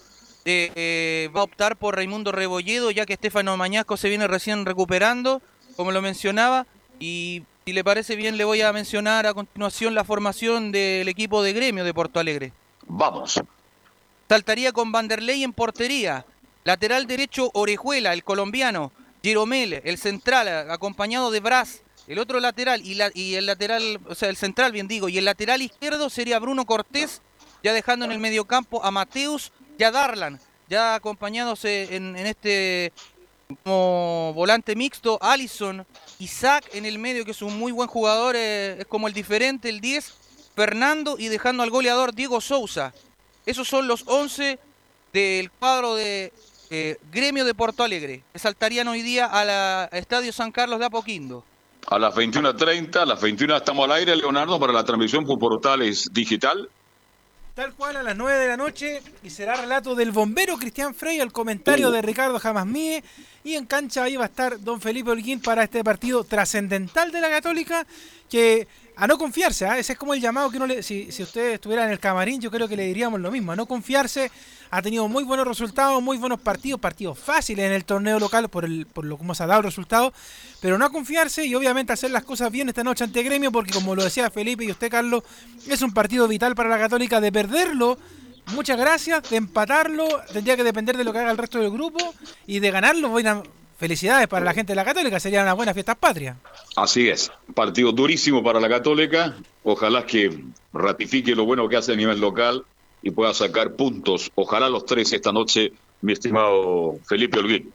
eh, 0.45 0.71
eh, 0.77 1.29
va 1.37 1.41
a 1.41 1.43
optar 1.43 1.75
por 1.75 1.97
Raimundo 1.97 2.31
Rebolledo, 2.31 2.93
ya 2.93 3.05
que 3.05 3.15
Estefano 3.15 3.57
Mañasco 3.57 3.97
se 3.97 4.09
viene 4.09 4.29
recién 4.29 4.65
recuperando, 4.65 5.43
como 5.75 5.91
lo 5.91 6.01
mencionaba, 6.01 6.69
y 7.01 7.43
si 7.65 7.73
le 7.73 7.83
parece 7.83 8.15
bien 8.15 8.37
le 8.37 8.45
voy 8.45 8.61
a 8.61 8.73
mencionar 8.73 9.27
a 9.27 9.35
continuación 9.35 9.97
la 9.97 10.05
formación 10.05 10.71
del 10.71 11.09
equipo 11.09 11.43
de 11.43 11.53
gremio 11.53 11.83
de 11.83 11.93
Porto 11.93 12.21
Alegre. 12.21 12.53
Vamos. 12.87 13.43
Saltaría 14.29 14.73
con 14.73 14.93
Vanderlei 14.93 15.43
en 15.43 15.53
portería, 15.53 16.25
Lateral 16.69 17.07
derecho, 17.07 17.51
Orejuela, 17.55 18.13
el 18.13 18.23
colombiano. 18.23 18.93
Jeromel, 19.23 19.81
el 19.85 19.97
central, 19.97 20.71
acompañado 20.71 21.31
de 21.31 21.41
Brás. 21.41 21.81
El 22.07 22.19
otro 22.19 22.41
lateral 22.41 22.85
y, 22.85 22.93
la, 22.93 23.11
y 23.15 23.37
el 23.37 23.47
lateral, 23.47 23.99
o 24.07 24.15
sea, 24.15 24.29
el 24.29 24.37
central, 24.37 24.71
bien 24.73 24.87
digo. 24.87 25.09
Y 25.09 25.17
el 25.17 25.25
lateral 25.25 25.63
izquierdo 25.63 26.11
sería 26.11 26.39
Bruno 26.39 26.67
Cortés, 26.67 27.23
ya 27.65 27.73
dejando 27.73 28.05
en 28.05 28.13
el 28.13 28.19
mediocampo 28.19 28.85
a 28.85 28.91
Mateus 28.91 29.51
y 29.79 29.85
a 29.85 29.91
Darlan. 29.91 30.39
Ya 30.69 30.95
acompañándose 30.95 31.97
en, 31.97 32.15
este 32.17 32.93
como 33.65 34.35
volante 34.35 34.77
mixto, 34.77 35.19
Allison, 35.23 35.87
Isaac 36.19 36.69
en 36.75 36.85
el 36.85 36.99
medio, 36.99 37.25
que 37.25 37.31
es 37.31 37.41
un 37.41 37.59
muy 37.59 37.73
buen 37.73 37.89
jugador, 37.89 38.37
eh, 38.37 38.77
es 38.81 38.87
como 38.87 39.09
el 39.09 39.15
diferente, 39.15 39.71
el 39.71 39.81
10, 39.81 40.13
Fernando 40.55 41.17
y 41.19 41.29
dejando 41.29 41.63
al 41.63 41.71
goleador 41.71 42.15
Diego 42.15 42.43
Sousa. 42.43 42.93
Esos 43.47 43.67
son 43.67 43.89
los 43.89 44.05
11 44.07 44.59
del 45.15 45.51
cuadro 45.51 45.95
de 45.95 46.33
eh, 46.71 46.99
Gremio 47.13 47.45
de 47.45 47.55
Porto 47.55 47.83
Alegre, 47.83 48.23
que 48.33 48.39
saltarían 48.39 48.89
hoy 48.89 49.03
día 49.03 49.27
al 49.27 49.89
Estadio 49.93 50.33
San 50.33 50.53
Carlos 50.53 50.79
de 50.79 50.87
Apoquindo. 50.87 51.45
A 51.87 51.99
las 51.99 52.15
21.30, 52.15 52.97
a 52.97 53.07
las 53.07 53.21
21 53.21 53.57
estamos 53.57 53.85
al 53.85 53.93
aire, 53.93 54.15
Leonardo, 54.15 54.61
para 54.61 54.73
la 54.73 54.85
transmisión 54.85 55.25
por 55.25 55.39
portales 55.39 56.11
digital. 56.13 56.69
Tal 57.55 57.75
cual 57.75 57.97
a 57.97 58.03
las 58.03 58.17
9 58.17 58.39
de 58.39 58.47
la 58.47 58.57
noche 58.57 59.03
y 59.25 59.31
será 59.31 59.57
relato 59.57 59.97
del 59.97 60.13
bombero 60.13 60.57
Cristian 60.59 60.95
Frey, 60.95 61.19
el 61.19 61.33
comentario 61.33 61.91
de 61.91 62.03
Ricardo 62.03 62.39
Jamasmie 62.39 63.03
y 63.43 63.55
en 63.55 63.67
cancha 63.67 64.05
ahí 64.05 64.17
va 64.17 64.25
a 64.25 64.29
estar 64.29 64.61
don 64.61 64.81
Felipe 64.81 65.11
Holguín 65.11 65.41
para 65.41 65.65
este 65.65 65.83
partido 65.83 66.23
trascendental 66.23 67.11
de 67.11 67.21
la 67.21 67.31
Católica 67.31 67.85
que 68.31 68.69
a 69.01 69.07
no 69.07 69.17
confiarse, 69.17 69.65
¿ah? 69.65 69.79
ese 69.79 69.93
es 69.93 69.99
como 69.99 70.13
el 70.13 70.21
llamado 70.21 70.51
que 70.51 70.57
uno 70.57 70.67
le, 70.67 70.83
si, 70.83 71.13
si 71.13 71.23
usted 71.23 71.53
estuviera 71.53 71.85
en 71.85 71.93
el 71.93 72.01
camarín 72.01 72.41
yo 72.41 72.51
creo 72.51 72.67
que 72.67 72.77
le 72.77 72.85
diríamos 72.85 73.21
lo 73.21 73.31
mismo, 73.31 73.53
a 73.53 73.57
no 73.57 73.65
confiarse, 73.65 74.29
ha 74.73 74.83
tenido 74.83 75.07
muy 75.07 75.23
buenos 75.23 75.47
resultados, 75.47 76.03
muy 76.03 76.17
buenos 76.17 76.41
partidos, 76.41 76.81
partidos 76.81 77.17
fáciles 77.17 77.65
en 77.65 77.73
el 77.73 77.85
torneo 77.85 78.19
local 78.19 78.49
por, 78.49 78.65
el, 78.65 78.87
por 78.87 79.05
lo 79.05 79.17
como 79.17 79.37
se 79.37 79.45
ha 79.45 79.47
dado 79.47 79.61
el 79.61 79.67
resultado, 79.67 80.13
pero 80.61 80.79
no 80.79 80.85
a 80.85 80.91
confiarse 80.91 81.47
y 81.47 81.55
obviamente 81.55 81.93
hacer 81.93 82.11
las 82.11 82.25
cosas 82.25 82.51
bien 82.51 82.69
esta 82.69 82.83
noche 82.83 83.05
ante 83.05 83.23
Gremio 83.23 83.53
porque 83.53 83.73
como 83.73 83.95
lo 83.95 84.03
decía 84.03 84.33
Felipe 84.33 84.65
y 84.65 84.73
usted 84.73 84.91
Carlos, 84.91 85.23
es 85.69 85.81
un 85.81 85.93
partido 85.93 86.27
vital 86.27 86.57
para 86.57 86.69
la 86.69 86.79
Católica 86.79 87.21
de 87.21 87.31
perderlo. 87.31 87.99
Muchas 88.55 88.79
gracias, 88.79 89.29
de 89.31 89.37
empatarlo, 89.37 90.09
tendría 90.33 90.57
que 90.57 90.65
depender 90.65 90.97
de 90.97 91.05
lo 91.05 91.13
que 91.13 91.19
haga 91.19 91.31
el 91.31 91.39
resto 91.39 91.61
del 91.61 91.71
grupo 91.71 92.15
y 92.47 92.59
de 92.61 92.71
ganarlo, 92.71 93.11
buena, 93.11 93.43
felicidades 93.79 94.27
para 94.27 94.45
la 94.45 94.53
gente 94.53 94.73
de 94.73 94.77
la 94.77 94.85
Católica, 94.85 95.19
serían 95.21 95.45
unas 95.45 95.57
buenas 95.57 95.73
fiestas 95.73 95.97
patrias. 95.97 96.37
Así 96.77 97.09
es, 97.09 97.31
partido 97.55 97.93
durísimo 97.93 98.43
para 98.43 98.61
la 98.61 98.69
Católica. 98.69 99.37
Ojalá 99.63 100.05
que 100.05 100.45
ratifique 100.73 101.35
lo 101.35 101.45
bueno 101.45 101.69
que 101.69 101.77
hace 101.77 101.93
a 101.93 101.97
nivel 101.97 102.21
local 102.21 102.65
y 103.03 103.11
pueda 103.13 103.33
sacar 103.33 103.73
puntos. 103.75 104.31
Ojalá 104.35 104.69
los 104.69 104.85
tres 104.85 105.13
esta 105.13 105.33
noche, 105.33 105.73
mi 106.03 106.13
estimado 106.13 106.99
Felipe 107.07 107.39
Olguín. 107.39 107.73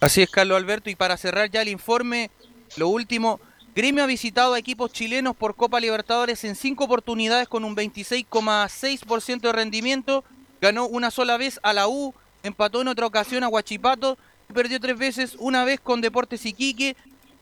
Así 0.00 0.22
es, 0.22 0.30
Carlos 0.30 0.56
Alberto. 0.56 0.88
Y 0.88 0.94
para 0.94 1.16
cerrar 1.16 1.50
ya 1.50 1.62
el 1.62 1.68
informe, 1.68 2.30
lo 2.76 2.88
último, 2.88 3.40
Gremio 3.74 4.04
ha 4.04 4.06
visitado 4.06 4.54
a 4.54 4.58
equipos 4.58 4.92
chilenos 4.92 5.36
por 5.36 5.56
Copa 5.56 5.80
Libertadores 5.80 6.44
en 6.44 6.54
cinco 6.54 6.84
oportunidades 6.84 7.48
con 7.48 7.64
un 7.64 7.76
26,6% 7.76 9.40
de 9.40 9.52
rendimiento. 9.52 10.24
Ganó 10.60 10.86
una 10.86 11.10
sola 11.10 11.36
vez 11.36 11.58
a 11.62 11.72
la 11.72 11.88
U, 11.88 12.14
empató 12.42 12.82
en 12.82 12.88
otra 12.88 13.06
ocasión 13.06 13.42
a 13.42 13.48
Huachipato, 13.48 14.16
perdió 14.50 14.80
tres 14.80 14.98
veces, 14.98 15.36
una 15.38 15.64
vez 15.64 15.80
con 15.80 16.00
Deportes 16.00 16.44
Iquique 16.46 16.96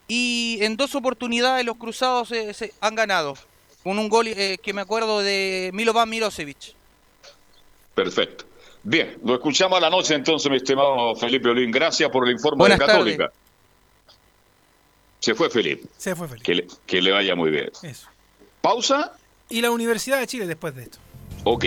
y 0.07 0.59
en 0.61 0.77
dos 0.77 0.95
oportunidades 0.95 1.65
los 1.65 1.77
cruzados 1.77 2.29
se, 2.29 2.55
se 2.55 2.73
han 2.81 2.95
ganado. 2.95 3.35
Con 3.83 3.99
un 3.99 4.09
gol 4.09 4.27
eh, 4.29 4.59
que 4.63 4.73
me 4.73 4.81
acuerdo 4.81 5.21
de 5.21 5.71
Milovan 5.73 6.11
Milosevic. 6.11 6.75
Perfecto. 7.95 8.45
Bien, 8.83 9.19
lo 9.25 9.35
escuchamos 9.35 9.79
a 9.79 9.81
la 9.81 9.91
noche 9.91 10.15
entonces, 10.15 10.51
mi 10.51 10.57
estimado 10.57 11.15
Felipe 11.15 11.49
Olín. 11.49 11.71
Gracias 11.71 12.11
por 12.11 12.27
el 12.27 12.33
informe 12.33 12.59
Buenas 12.59 12.79
de 12.79 12.87
Católica. 12.87 13.33
Se 15.21 15.35
fue 15.35 15.51
Felipe. 15.51 15.89
Se 15.97 16.15
fue 16.15 16.29
Felipe. 16.29 16.45
Que 16.45 16.55
le, 16.55 16.67
que 16.87 17.03
le 17.03 17.13
vaya 17.13 17.35
muy 17.35 17.51
bien. 17.51 17.71
Eso. 17.83 18.09
Pausa. 18.61 19.13
Y 19.49 19.61
la 19.61 19.71
Universidad 19.71 20.19
de 20.19 20.27
Chile 20.27 20.47
después 20.47 20.75
de 20.75 20.83
esto. 20.85 20.99
Ok. 21.45 21.67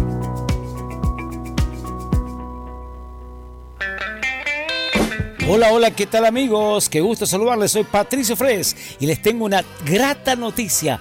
Hola, 5.48 5.72
hola, 5.72 5.90
¿qué 5.90 6.06
tal 6.06 6.24
amigos? 6.24 6.88
Qué 6.88 7.00
gusto 7.00 7.26
saludarles. 7.26 7.72
Soy 7.72 7.82
Patricio 7.82 8.36
Fres 8.36 8.76
y 9.00 9.06
les 9.06 9.20
tengo 9.20 9.44
una 9.44 9.64
grata 9.84 10.36
noticia. 10.36 11.00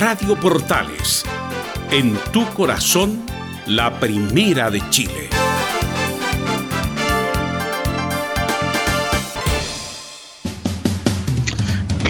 Radio 0.00 0.34
Portales, 0.34 1.26
en 1.90 2.16
tu 2.32 2.46
corazón, 2.54 3.22
la 3.66 4.00
primera 4.00 4.70
de 4.70 4.80
Chile. 4.88 5.28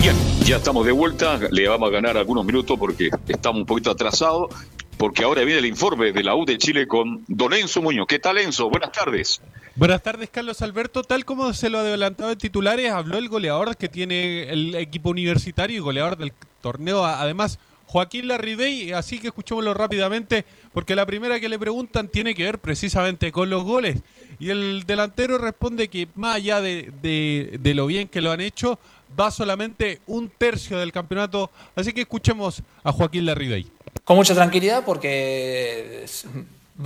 Bien, 0.01 0.15
ya 0.45 0.59
estamos 0.59 0.87
de 0.87 0.93
vuelta, 0.93 1.41
le 1.51 1.67
vamos 1.67 1.89
a 1.89 1.91
ganar 1.91 2.17
algunos 2.17 2.45
minutos 2.45 2.79
porque 2.79 3.11
estamos 3.27 3.63
un 3.63 3.67
poquito 3.67 3.91
atrasados, 3.91 4.55
porque 4.97 5.25
ahora 5.25 5.43
viene 5.43 5.59
el 5.59 5.67
informe 5.67 6.13
de 6.13 6.23
la 6.23 6.37
U 6.37 6.45
de 6.45 6.59
Chile 6.59 6.87
con 6.87 7.25
Don 7.27 7.53
Enzo 7.53 7.83
Muñoz. 7.83 8.07
¿Qué 8.07 8.21
tal 8.21 8.39
Enzo? 8.39 8.71
Buenas 8.71 8.93
tardes. 8.93 9.43
Buenas 9.75 10.01
tardes, 10.01 10.31
Carlos 10.31 10.63
Alberto. 10.63 11.03
Tal 11.03 11.25
como 11.25 11.53
se 11.55 11.71
lo 11.71 11.81
adelantaba 11.81 12.31
en 12.31 12.39
titulares, 12.39 12.93
habló 12.93 13.19
el 13.19 13.29
goleador 13.29 13.77
que 13.77 13.89
tiene 13.89 14.49
el 14.53 14.77
equipo 14.77 15.11
universitario 15.11 15.77
y 15.77 15.81
goleador 15.81 16.17
del 16.17 16.33
torneo. 16.61 17.05
Además, 17.05 17.59
Joaquín 17.91 18.29
Larribey, 18.29 18.93
así 18.93 19.19
que 19.19 19.27
escuchémoslo 19.29 19.75
rápidamente, 19.75 20.45
porque 20.73 20.95
la 20.95 21.05
primera 21.07 21.41
que 21.41 21.49
le 21.49 21.59
preguntan 21.59 22.07
tiene 22.07 22.37
que 22.37 22.45
ver 22.45 22.61
precisamente 22.61 23.33
con 23.33 23.51
los 23.51 23.65
goles. 23.65 23.97
Y 24.39 24.51
el 24.51 24.85
delantero 24.87 25.39
responde 25.39 25.89
que 25.89 26.07
más 26.15 26.37
allá 26.37 26.61
de, 26.61 26.93
de- 27.03 27.75
lo 27.75 27.87
bien 27.87 28.07
que 28.07 28.21
lo 28.21 28.31
han 28.31 28.41
hecho, 28.41 28.79
va 29.19 29.33
solamente 29.33 30.01
un 30.07 30.29
tercio 30.31 30.79
del 30.79 30.93
campeonato. 30.93 31.51
Así 31.75 31.93
que 31.93 32.03
escuchemos 32.03 32.63
a 32.85 32.93
Joaquín 32.93 33.27
Larribey. 33.27 33.67
Con 34.05 34.17
mucha 34.19 34.37
tranquilidad 34.37 34.85
porque 34.85 36.07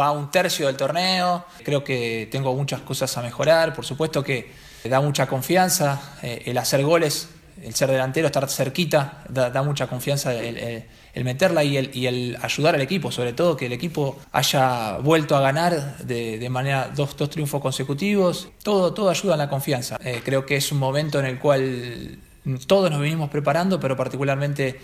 va 0.00 0.10
un 0.10 0.30
tercio 0.30 0.68
del 0.68 0.76
torneo, 0.78 1.44
creo 1.64 1.84
que 1.84 2.28
tengo 2.32 2.54
muchas 2.54 2.80
cosas 2.80 3.14
a 3.18 3.20
mejorar, 3.22 3.74
por 3.74 3.84
supuesto 3.84 4.24
que 4.24 4.50
da 4.84 5.02
mucha 5.02 5.26
confianza 5.26 6.16
eh, 6.22 6.44
el 6.46 6.56
hacer 6.56 6.82
goles, 6.82 7.28
el 7.64 7.74
ser 7.74 7.90
delantero, 7.90 8.26
estar 8.26 8.48
cerquita, 8.48 9.24
da, 9.28 9.62
mucha 9.62 9.86
confianza 9.86 10.34
el, 10.34 10.84
meterla 11.24 11.64
y 11.64 11.76
el, 11.78 11.90
y 11.94 12.06
el 12.06 12.36
ayudar 12.42 12.74
al 12.74 12.82
equipo, 12.82 13.10
sobre 13.10 13.32
todo 13.32 13.56
que 13.56 13.66
el 13.66 13.72
equipo 13.72 14.18
haya 14.32 14.98
vuelto 14.98 15.34
a 15.36 15.40
ganar 15.40 15.98
de, 15.98 16.38
de 16.38 16.50
manera 16.50 16.90
dos, 16.94 17.16
dos 17.16 17.30
triunfos 17.30 17.62
consecutivos, 17.62 18.48
todo, 18.62 18.92
todo 18.92 19.08
ayuda 19.08 19.34
en 19.34 19.38
la 19.38 19.48
confianza. 19.48 19.98
Eh, 20.04 20.20
creo 20.22 20.44
que 20.44 20.56
es 20.56 20.70
un 20.72 20.78
momento 20.78 21.18
en 21.18 21.26
el 21.26 21.38
cual 21.38 22.18
todos 22.66 22.90
nos 22.90 23.00
venimos 23.00 23.30
preparando, 23.30 23.80
pero 23.80 23.96
particularmente 23.96 24.78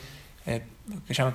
eh, 0.47 0.63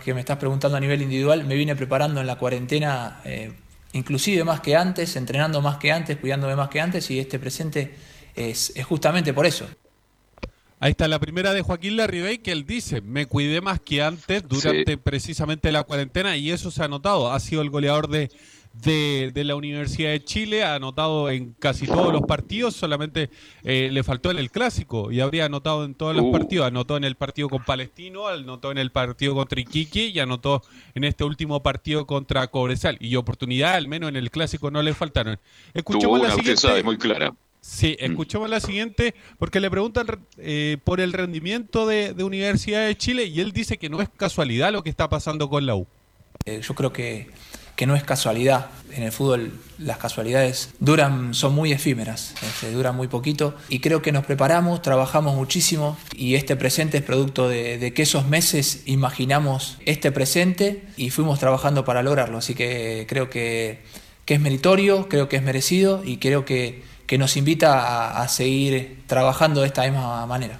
que 0.03 0.13
me 0.13 0.21
estás 0.21 0.37
preguntando 0.37 0.77
a 0.77 0.79
nivel 0.79 1.01
individual, 1.01 1.45
me 1.45 1.55
vine 1.55 1.75
preparando 1.75 2.21
en 2.21 2.27
la 2.27 2.37
cuarentena, 2.37 3.21
eh, 3.23 3.53
inclusive 3.93 4.43
más 4.43 4.61
que 4.61 4.75
antes, 4.75 5.15
entrenando 5.15 5.61
más 5.61 5.77
que 5.77 5.91
antes, 5.91 6.17
cuidándome 6.17 6.55
más 6.55 6.69
que 6.69 6.81
antes, 6.81 7.09
y 7.11 7.19
este 7.19 7.37
presente 7.37 7.93
es, 8.35 8.73
es 8.75 8.85
justamente 8.85 9.31
por 9.31 9.45
eso. 9.45 9.67
Ahí 10.85 10.91
está 10.91 11.07
la 11.07 11.17
primera 11.17 11.51
de 11.51 11.63
Joaquín 11.63 11.97
Larribey 11.97 12.37
que 12.37 12.51
él 12.51 12.63
dice, 12.63 13.01
me 13.01 13.25
cuidé 13.25 13.59
más 13.59 13.79
que 13.79 14.03
antes 14.03 14.47
durante 14.47 14.99
precisamente 14.99 15.71
la 15.71 15.83
cuarentena 15.83 16.37
y 16.37 16.51
eso 16.51 16.69
se 16.69 16.83
ha 16.83 16.87
notado. 16.87 17.31
Ha 17.31 17.39
sido 17.39 17.63
el 17.63 17.71
goleador 17.71 18.07
de, 18.07 18.29
de, 18.83 19.31
de 19.33 19.43
la 19.45 19.55
Universidad 19.55 20.11
de 20.11 20.23
Chile, 20.23 20.63
ha 20.63 20.75
anotado 20.75 21.31
en 21.31 21.55
casi 21.57 21.87
todos 21.87 22.13
los 22.13 22.21
partidos, 22.21 22.75
solamente 22.75 23.31
eh, 23.63 23.89
le 23.91 24.03
faltó 24.03 24.29
en 24.29 24.37
el 24.37 24.51
clásico 24.51 25.11
y 25.11 25.21
habría 25.21 25.45
anotado 25.45 25.85
en 25.85 25.95
todos 25.95 26.15
los 26.15 26.25
Uh. 26.25 26.31
partidos. 26.31 26.67
Anotó 26.67 26.97
en 26.97 27.03
el 27.03 27.15
partido 27.15 27.49
con 27.49 27.63
Palestino, 27.63 28.27
anotó 28.27 28.69
en 28.69 28.77
el 28.77 28.91
partido 28.91 29.33
contra 29.33 29.59
Iquique 29.59 30.09
y 30.09 30.19
anotó 30.19 30.61
en 30.93 31.03
este 31.03 31.23
último 31.23 31.63
partido 31.63 32.05
contra 32.05 32.45
Cobresal. 32.45 32.97
Y 32.99 33.15
oportunidad, 33.15 33.73
al 33.73 33.87
menos 33.87 34.09
en 34.09 34.17
el 34.17 34.29
clásico, 34.29 34.69
no 34.69 34.83
le 34.83 34.93
faltaron. 34.93 35.39
Escuchemos 35.73 36.19
la 36.19 36.25
una, 36.27 36.35
usted 36.35 36.55
siguiente. 36.55 36.83
muy 36.83 36.97
clara. 36.99 37.33
Sí, 37.67 37.97
escuchemos 37.99 38.47
la 38.47 38.59
siguiente, 38.59 39.15
porque 39.39 39.59
le 39.59 39.71
preguntan 39.71 40.05
eh, 40.37 40.77
por 40.83 41.01
el 41.01 41.11
rendimiento 41.11 41.87
de, 41.87 42.13
de 42.13 42.23
Universidad 42.23 42.85
de 42.85 42.95
Chile 42.95 43.25
y 43.25 43.41
él 43.41 43.53
dice 43.53 43.77
que 43.77 43.89
no 43.89 44.01
es 44.01 44.09
casualidad 44.15 44.71
lo 44.71 44.83
que 44.83 44.91
está 44.91 45.09
pasando 45.09 45.49
con 45.49 45.65
la 45.65 45.75
U. 45.75 45.87
Eh, 46.45 46.61
yo 46.61 46.75
creo 46.75 46.93
que, 46.93 47.27
que 47.75 47.87
no 47.87 47.95
es 47.95 48.03
casualidad. 48.03 48.67
En 48.91 49.01
el 49.01 49.11
fútbol 49.11 49.51
las 49.79 49.97
casualidades 49.97 50.75
duran, 50.79 51.33
son 51.33 51.55
muy 51.55 51.71
efímeras, 51.71 52.35
este, 52.43 52.71
duran 52.71 52.95
muy 52.95 53.07
poquito. 53.07 53.55
Y 53.67 53.79
creo 53.79 54.01
que 54.03 54.11
nos 54.11 54.25
preparamos, 54.25 54.83
trabajamos 54.83 55.35
muchísimo 55.35 55.97
y 56.15 56.35
este 56.35 56.55
presente 56.55 56.99
es 56.99 57.03
producto 57.03 57.49
de, 57.49 57.79
de 57.79 57.93
que 57.93 58.03
esos 58.03 58.27
meses 58.27 58.83
imaginamos 58.85 59.79
este 59.85 60.11
presente 60.11 60.83
y 60.97 61.09
fuimos 61.09 61.39
trabajando 61.39 61.83
para 61.83 62.03
lograrlo. 62.03 62.37
Así 62.37 62.53
que 62.53 63.05
creo 63.09 63.31
que, 63.31 63.81
que 64.25 64.35
es 64.35 64.39
meritorio, 64.39 65.09
creo 65.09 65.27
que 65.27 65.37
es 65.37 65.43
merecido 65.43 66.03
y 66.05 66.17
creo 66.17 66.45
que, 66.45 66.94
que 67.05 67.17
nos 67.17 67.37
invita 67.37 68.21
a, 68.21 68.27
seguir 68.27 69.03
trabajando 69.07 69.61
de 69.61 69.67
esta 69.67 69.83
misma 69.83 70.25
manera. 70.25 70.59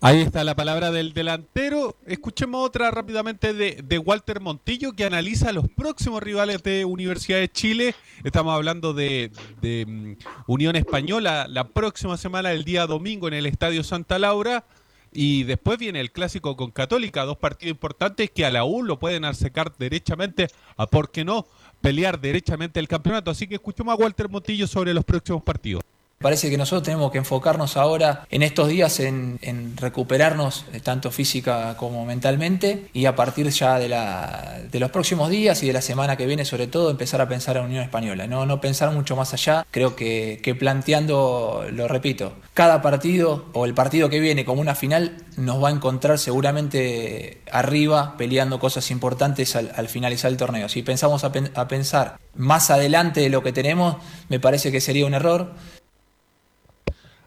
Ahí 0.00 0.20
está 0.20 0.42
la 0.42 0.56
palabra 0.56 0.90
del 0.90 1.12
delantero. 1.12 1.94
Escuchemos 2.06 2.66
otra 2.66 2.90
rápidamente 2.90 3.54
de, 3.54 3.82
de 3.84 3.98
Walter 3.98 4.40
Montillo 4.40 4.94
que 4.94 5.04
analiza 5.04 5.52
los 5.52 5.68
próximos 5.68 6.20
rivales 6.20 6.60
de 6.64 6.84
Universidad 6.84 7.38
de 7.38 7.48
Chile. 7.48 7.94
Estamos 8.24 8.52
hablando 8.52 8.94
de, 8.94 9.30
de, 9.60 9.86
mm, 9.86 10.16
Unión 10.48 10.74
Española 10.74 11.46
la 11.48 11.68
próxima 11.68 12.16
semana, 12.16 12.50
el 12.50 12.64
día 12.64 12.88
domingo 12.88 13.28
en 13.28 13.34
el 13.34 13.46
Estadio 13.46 13.84
Santa 13.84 14.18
Laura. 14.18 14.64
Y 15.12 15.44
después 15.44 15.78
viene 15.78 16.00
el 16.00 16.10
clásico 16.10 16.56
con 16.56 16.70
Católica, 16.70 17.24
dos 17.24 17.36
partidos 17.36 17.72
importantes 17.72 18.30
que 18.30 18.46
a 18.46 18.50
la 18.50 18.64
U 18.64 18.82
lo 18.82 18.98
pueden 18.98 19.24
acercar 19.24 19.72
derechamente 19.78 20.48
a, 20.76 20.86
¿por 20.86 21.10
qué 21.10 21.24
no?, 21.24 21.46
pelear 21.82 22.18
derechamente 22.18 22.80
el 22.80 22.88
campeonato. 22.88 23.30
Así 23.30 23.46
que 23.46 23.56
escuchemos 23.56 23.92
a 23.92 23.96
Walter 23.96 24.30
Montillo 24.30 24.66
sobre 24.66 24.94
los 24.94 25.04
próximos 25.04 25.42
partidos. 25.42 25.82
Parece 26.22 26.48
que 26.48 26.56
nosotros 26.56 26.84
tenemos 26.84 27.10
que 27.10 27.18
enfocarnos 27.18 27.76
ahora 27.76 28.26
en 28.30 28.42
estos 28.42 28.68
días 28.68 29.00
en, 29.00 29.38
en 29.42 29.76
recuperarnos 29.76 30.64
eh, 30.72 30.80
tanto 30.80 31.10
física 31.10 31.76
como 31.76 32.06
mentalmente 32.06 32.86
y 32.92 33.06
a 33.06 33.14
partir 33.16 33.48
ya 33.50 33.78
de, 33.78 33.88
la, 33.88 34.60
de 34.70 34.80
los 34.80 34.90
próximos 34.90 35.28
días 35.28 35.62
y 35.62 35.66
de 35.66 35.72
la 35.72 35.82
semana 35.82 36.16
que 36.16 36.26
viene 36.26 36.44
sobre 36.44 36.68
todo 36.68 36.90
empezar 36.90 37.20
a 37.20 37.28
pensar 37.28 37.56
en 37.56 37.64
Unión 37.64 37.82
Española, 37.82 38.26
no, 38.26 38.46
no 38.46 38.60
pensar 38.60 38.90
mucho 38.92 39.16
más 39.16 39.34
allá, 39.34 39.66
creo 39.70 39.96
que, 39.96 40.40
que 40.42 40.54
planteando, 40.54 41.66
lo 41.72 41.88
repito, 41.88 42.34
cada 42.54 42.80
partido 42.82 43.46
o 43.52 43.64
el 43.64 43.74
partido 43.74 44.08
que 44.08 44.20
viene 44.20 44.44
como 44.44 44.60
una 44.60 44.74
final 44.74 45.16
nos 45.36 45.62
va 45.62 45.68
a 45.68 45.72
encontrar 45.72 46.18
seguramente 46.18 47.40
arriba 47.50 48.16
peleando 48.16 48.60
cosas 48.60 48.90
importantes 48.90 49.56
al, 49.56 49.72
al 49.74 49.88
finalizar 49.88 50.30
el 50.30 50.36
torneo. 50.36 50.68
Si 50.68 50.82
pensamos 50.82 51.24
a, 51.24 51.32
pen- 51.32 51.50
a 51.54 51.66
pensar 51.66 52.18
más 52.34 52.70
adelante 52.70 53.20
de 53.20 53.28
lo 53.28 53.42
que 53.42 53.52
tenemos, 53.52 53.96
me 54.28 54.38
parece 54.40 54.70
que 54.70 54.80
sería 54.80 55.06
un 55.06 55.14
error. 55.14 55.52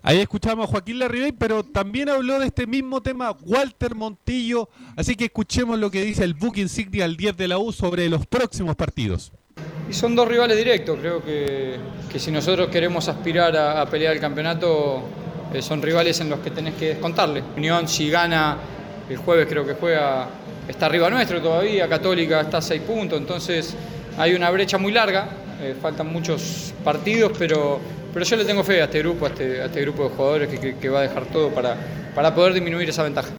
Ahí 0.07 0.19
escuchamos 0.19 0.67
a 0.67 0.71
Joaquín 0.71 0.99
Larribey, 0.99 1.31
pero 1.31 1.63
también 1.63 2.09
habló 2.09 2.37
de 2.37 2.45
este 2.45 2.67
mismo 2.67 3.01
tema 3.01 3.35
Walter 3.41 3.95
Montillo. 3.95 4.69
Así 4.95 5.15
que 5.15 5.25
escuchemos 5.25 5.79
lo 5.79 5.89
que 5.89 6.03
dice 6.03 6.23
el 6.23 6.35
Book 6.35 6.57
Insignia 6.57 7.05
al 7.05 7.17
10 7.17 7.35
de 7.35 7.47
la 7.47 7.57
U 7.57 7.71
sobre 7.71 8.07
los 8.07 8.27
próximos 8.27 8.75
partidos. 8.75 9.31
Y 9.89 9.93
son 9.93 10.15
dos 10.15 10.27
rivales 10.27 10.57
directos, 10.57 10.99
creo 10.99 11.23
que, 11.23 11.79
que 12.11 12.19
si 12.19 12.29
nosotros 12.29 12.67
queremos 12.67 13.07
aspirar 13.07 13.57
a, 13.57 13.83
pelear 13.89 14.13
el 14.13 14.19
campeonato, 14.19 15.01
eh, 15.51 15.63
son 15.63 15.81
rivales 15.81 16.19
en 16.19 16.29
los 16.29 16.39
que 16.41 16.51
tenés 16.51 16.75
que 16.75 16.89
descontarle. 16.89 17.41
Unión 17.57 17.87
si 17.87 18.07
gana 18.11 18.59
el 19.09 19.17
jueves 19.17 19.47
creo 19.49 19.65
que 19.65 19.73
juega, 19.73 20.29
está 20.67 20.85
arriba 20.85 21.09
nuestro 21.09 21.41
todavía, 21.41 21.89
Católica 21.89 22.41
está 22.41 22.59
a 22.59 22.61
seis 22.61 22.83
puntos, 22.83 23.19
entonces 23.19 23.75
hay 24.19 24.35
una 24.35 24.51
brecha 24.51 24.77
muy 24.77 24.91
larga, 24.91 25.29
eh, 25.59 25.75
faltan 25.81 26.13
muchos 26.13 26.75
partidos, 26.83 27.31
pero, 27.39 27.79
pero 28.15 28.25
yo 28.25 28.35
le 28.37 28.45
tengo 28.45 28.63
fe 28.63 28.81
a 28.81 28.85
este 28.85 28.99
grupo, 28.99 29.25
a 29.25 29.29
este, 29.29 29.61
a 29.61 29.65
este 29.65 29.81
grupo 29.81 30.03
de 30.05 30.09
jugadores 30.15 30.49
que, 30.49 30.57
que- 30.59 30.75
que 30.77 30.89
va 30.89 30.99
a 30.99 31.01
dejar 31.03 31.25
todo 31.25 31.53
para, 31.53 31.77
para 32.15 32.33
poder 32.33 32.53
disminuir 32.53 32.89
esa 32.89 33.03
ventaja. 33.03 33.37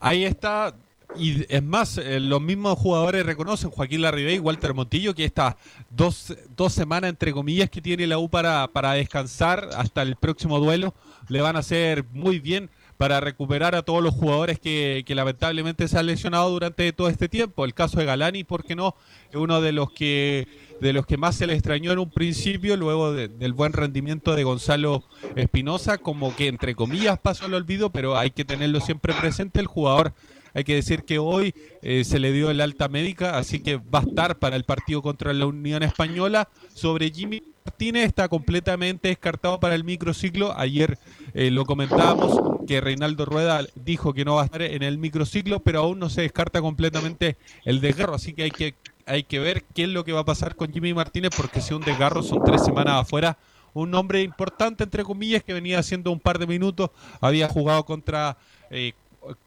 Ahí 0.00 0.24
está. 0.24 0.74
Y 1.16 1.46
es 1.48 1.62
más, 1.62 1.96
eh, 1.98 2.18
los 2.18 2.40
mismos 2.42 2.76
jugadores 2.76 3.24
reconocen, 3.24 3.70
Joaquín 3.70 4.02
Larribey 4.02 4.34
y 4.36 4.38
Walter 4.40 4.74
Montillo, 4.74 5.14
que 5.14 5.24
estas 5.24 5.54
dos, 5.88 6.34
dos 6.56 6.72
semanas, 6.72 7.10
entre 7.10 7.32
comillas, 7.32 7.70
que 7.70 7.80
tiene 7.80 8.08
la 8.08 8.18
U 8.18 8.28
para, 8.28 8.66
para 8.66 8.94
descansar 8.94 9.70
hasta 9.76 10.02
el 10.02 10.16
próximo 10.16 10.58
duelo, 10.58 10.92
le 11.28 11.40
van 11.40 11.54
a 11.54 11.60
hacer 11.60 12.04
muy 12.12 12.40
bien 12.40 12.68
para 12.96 13.20
recuperar 13.20 13.76
a 13.76 13.82
todos 13.82 14.02
los 14.02 14.14
jugadores 14.14 14.58
que, 14.58 15.04
que 15.06 15.14
lamentablemente 15.14 15.86
se 15.86 15.98
han 15.98 16.06
lesionado 16.06 16.50
durante 16.50 16.92
todo 16.92 17.08
este 17.08 17.28
tiempo. 17.28 17.64
El 17.64 17.74
caso 17.74 17.98
de 18.00 18.04
Galani, 18.06 18.42
¿por 18.42 18.64
qué 18.64 18.74
no? 18.74 18.96
Es 19.30 19.36
uno 19.36 19.60
de 19.60 19.70
los 19.72 19.92
que 19.92 20.48
de 20.84 20.92
los 20.92 21.06
que 21.06 21.16
más 21.16 21.34
se 21.34 21.46
le 21.46 21.54
extrañó 21.54 21.92
en 21.92 21.98
un 21.98 22.10
principio, 22.10 22.76
luego 22.76 23.12
de- 23.14 23.28
del 23.28 23.54
buen 23.54 23.72
rendimiento 23.72 24.36
de 24.36 24.44
Gonzalo 24.44 25.02
Espinosa, 25.34 25.96
como 25.96 26.36
que 26.36 26.46
entre 26.46 26.74
comillas 26.74 27.18
pasó 27.18 27.46
al 27.46 27.54
olvido, 27.54 27.88
pero 27.90 28.18
hay 28.18 28.30
que 28.30 28.44
tenerlo 28.44 28.80
siempre 28.80 29.14
presente. 29.14 29.60
El 29.60 29.66
jugador 29.66 30.12
Hay 30.56 30.62
que 30.62 30.76
decir 30.76 31.02
que 31.02 31.18
hoy 31.18 31.52
eh, 31.82 32.04
se 32.04 32.20
le 32.20 32.30
dio 32.30 32.48
el 32.48 32.60
alta 32.60 32.86
médica, 32.86 33.36
así 33.38 33.58
que 33.58 33.74
va 33.78 33.98
a 33.98 34.02
estar 34.02 34.38
para 34.38 34.54
el 34.54 34.62
partido 34.62 35.02
contra 35.02 35.32
la 35.32 35.46
Unión 35.46 35.82
Española. 35.82 36.48
Sobre 36.72 37.10
Jimmy 37.10 37.42
Martínez 37.64 38.04
está 38.06 38.28
completamente 38.28 39.08
descartado 39.08 39.58
para 39.58 39.74
el 39.74 39.82
microciclo. 39.82 40.56
Ayer 40.56 40.96
eh, 41.34 41.50
lo 41.50 41.64
comentábamos 41.64 42.38
que 42.68 42.80
Reinaldo 42.80 43.24
Rueda 43.24 43.66
dijo 43.74 44.14
que 44.14 44.24
no 44.24 44.36
va 44.36 44.42
a 44.42 44.44
estar 44.44 44.62
en 44.62 44.84
el 44.84 44.96
microciclo, 44.96 45.58
pero 45.58 45.80
aún 45.80 45.98
no 45.98 46.08
se 46.08 46.20
descarta 46.22 46.60
completamente 46.60 47.36
el 47.64 47.80
desgarro, 47.80 48.14
así 48.14 48.32
que 48.32 48.44
hay 48.44 48.52
que 48.52 48.76
hay 49.06 49.24
que 49.24 49.38
ver 49.38 49.64
qué 49.74 49.84
es 49.84 49.88
lo 49.88 50.04
que 50.04 50.12
va 50.12 50.20
a 50.20 50.24
pasar 50.24 50.56
con 50.56 50.72
Jimmy 50.72 50.94
Martínez, 50.94 51.30
porque 51.36 51.60
si 51.60 51.74
un 51.74 51.82
desgarro 51.82 52.22
son 52.22 52.42
tres 52.44 52.64
semanas 52.64 53.02
afuera, 53.02 53.38
un 53.72 53.94
hombre 53.94 54.22
importante, 54.22 54.84
entre 54.84 55.04
comillas, 55.04 55.42
que 55.42 55.52
venía 55.52 55.78
haciendo 55.78 56.10
un 56.12 56.20
par 56.20 56.38
de 56.38 56.46
minutos, 56.46 56.90
había 57.20 57.48
jugado 57.48 57.84
contra... 57.84 58.36
Eh, 58.70 58.92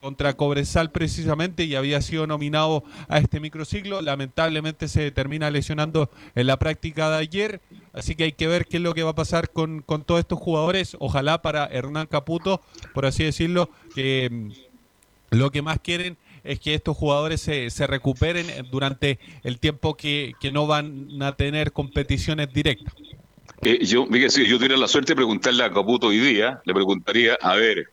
contra 0.01 0.33
Cobresal 0.33 0.91
precisamente 0.91 1.63
y 1.63 1.75
había 1.75 2.01
sido 2.01 2.25
nominado 2.25 2.83
a 3.07 3.19
este 3.19 3.39
microciclo. 3.39 4.01
Lamentablemente 4.01 4.87
se 4.87 5.11
termina 5.11 5.51
lesionando 5.51 6.09
en 6.33 6.47
la 6.47 6.57
práctica 6.57 7.11
de 7.11 7.17
ayer, 7.17 7.61
así 7.93 8.15
que 8.15 8.23
hay 8.23 8.31
que 8.31 8.47
ver 8.47 8.65
qué 8.65 8.77
es 8.77 8.83
lo 8.83 8.95
que 8.95 9.03
va 9.03 9.11
a 9.11 9.15
pasar 9.15 9.51
con, 9.51 9.81
con 9.81 10.03
todos 10.03 10.21
estos 10.21 10.39
jugadores. 10.39 10.97
Ojalá 10.99 11.41
para 11.43 11.65
Hernán 11.67 12.07
Caputo, 12.07 12.61
por 12.95 13.05
así 13.05 13.23
decirlo, 13.23 13.69
que 13.93 14.29
mm, 14.31 15.37
lo 15.37 15.51
que 15.51 15.61
más 15.61 15.79
quieren 15.79 16.17
es 16.47 16.59
que 16.59 16.73
estos 16.73 16.95
jugadores 16.95 17.41
se, 17.41 17.69
se 17.69 17.87
recuperen 17.87 18.47
durante 18.71 19.19
el 19.43 19.59
tiempo 19.59 19.95
que, 19.95 20.33
que 20.39 20.51
no 20.51 20.67
van 20.67 21.21
a 21.21 21.35
tener 21.35 21.71
competiciones 21.71 22.51
directas. 22.53 22.93
Eh, 23.61 23.85
yo, 23.85 24.07
si 24.29 24.45
yo 24.45 24.57
tuviera 24.57 24.77
la 24.77 24.87
suerte 24.87 25.11
de 25.11 25.15
preguntarle 25.15 25.63
a 25.63 25.71
Caputo 25.71 26.07
hoy 26.07 26.19
día, 26.19 26.61
le 26.65 26.73
preguntaría, 26.73 27.37
a 27.41 27.55
ver, 27.55 27.89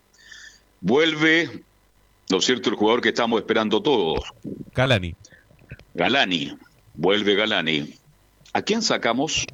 vuelve, 0.81 1.63
¿no 2.31 2.39
es 2.39 2.45
cierto?, 2.45 2.71
el 2.71 2.77
jugador 2.77 3.01
que 3.01 3.09
estamos 3.09 3.41
esperando 3.41 3.83
todos. 3.83 4.21
Galani. 4.75 5.15
Galani, 5.95 6.57
vuelve 6.95 7.35
Galani. 7.35 7.95
¿A 8.53 8.63
quién 8.63 8.83
sacamos? 8.83 9.47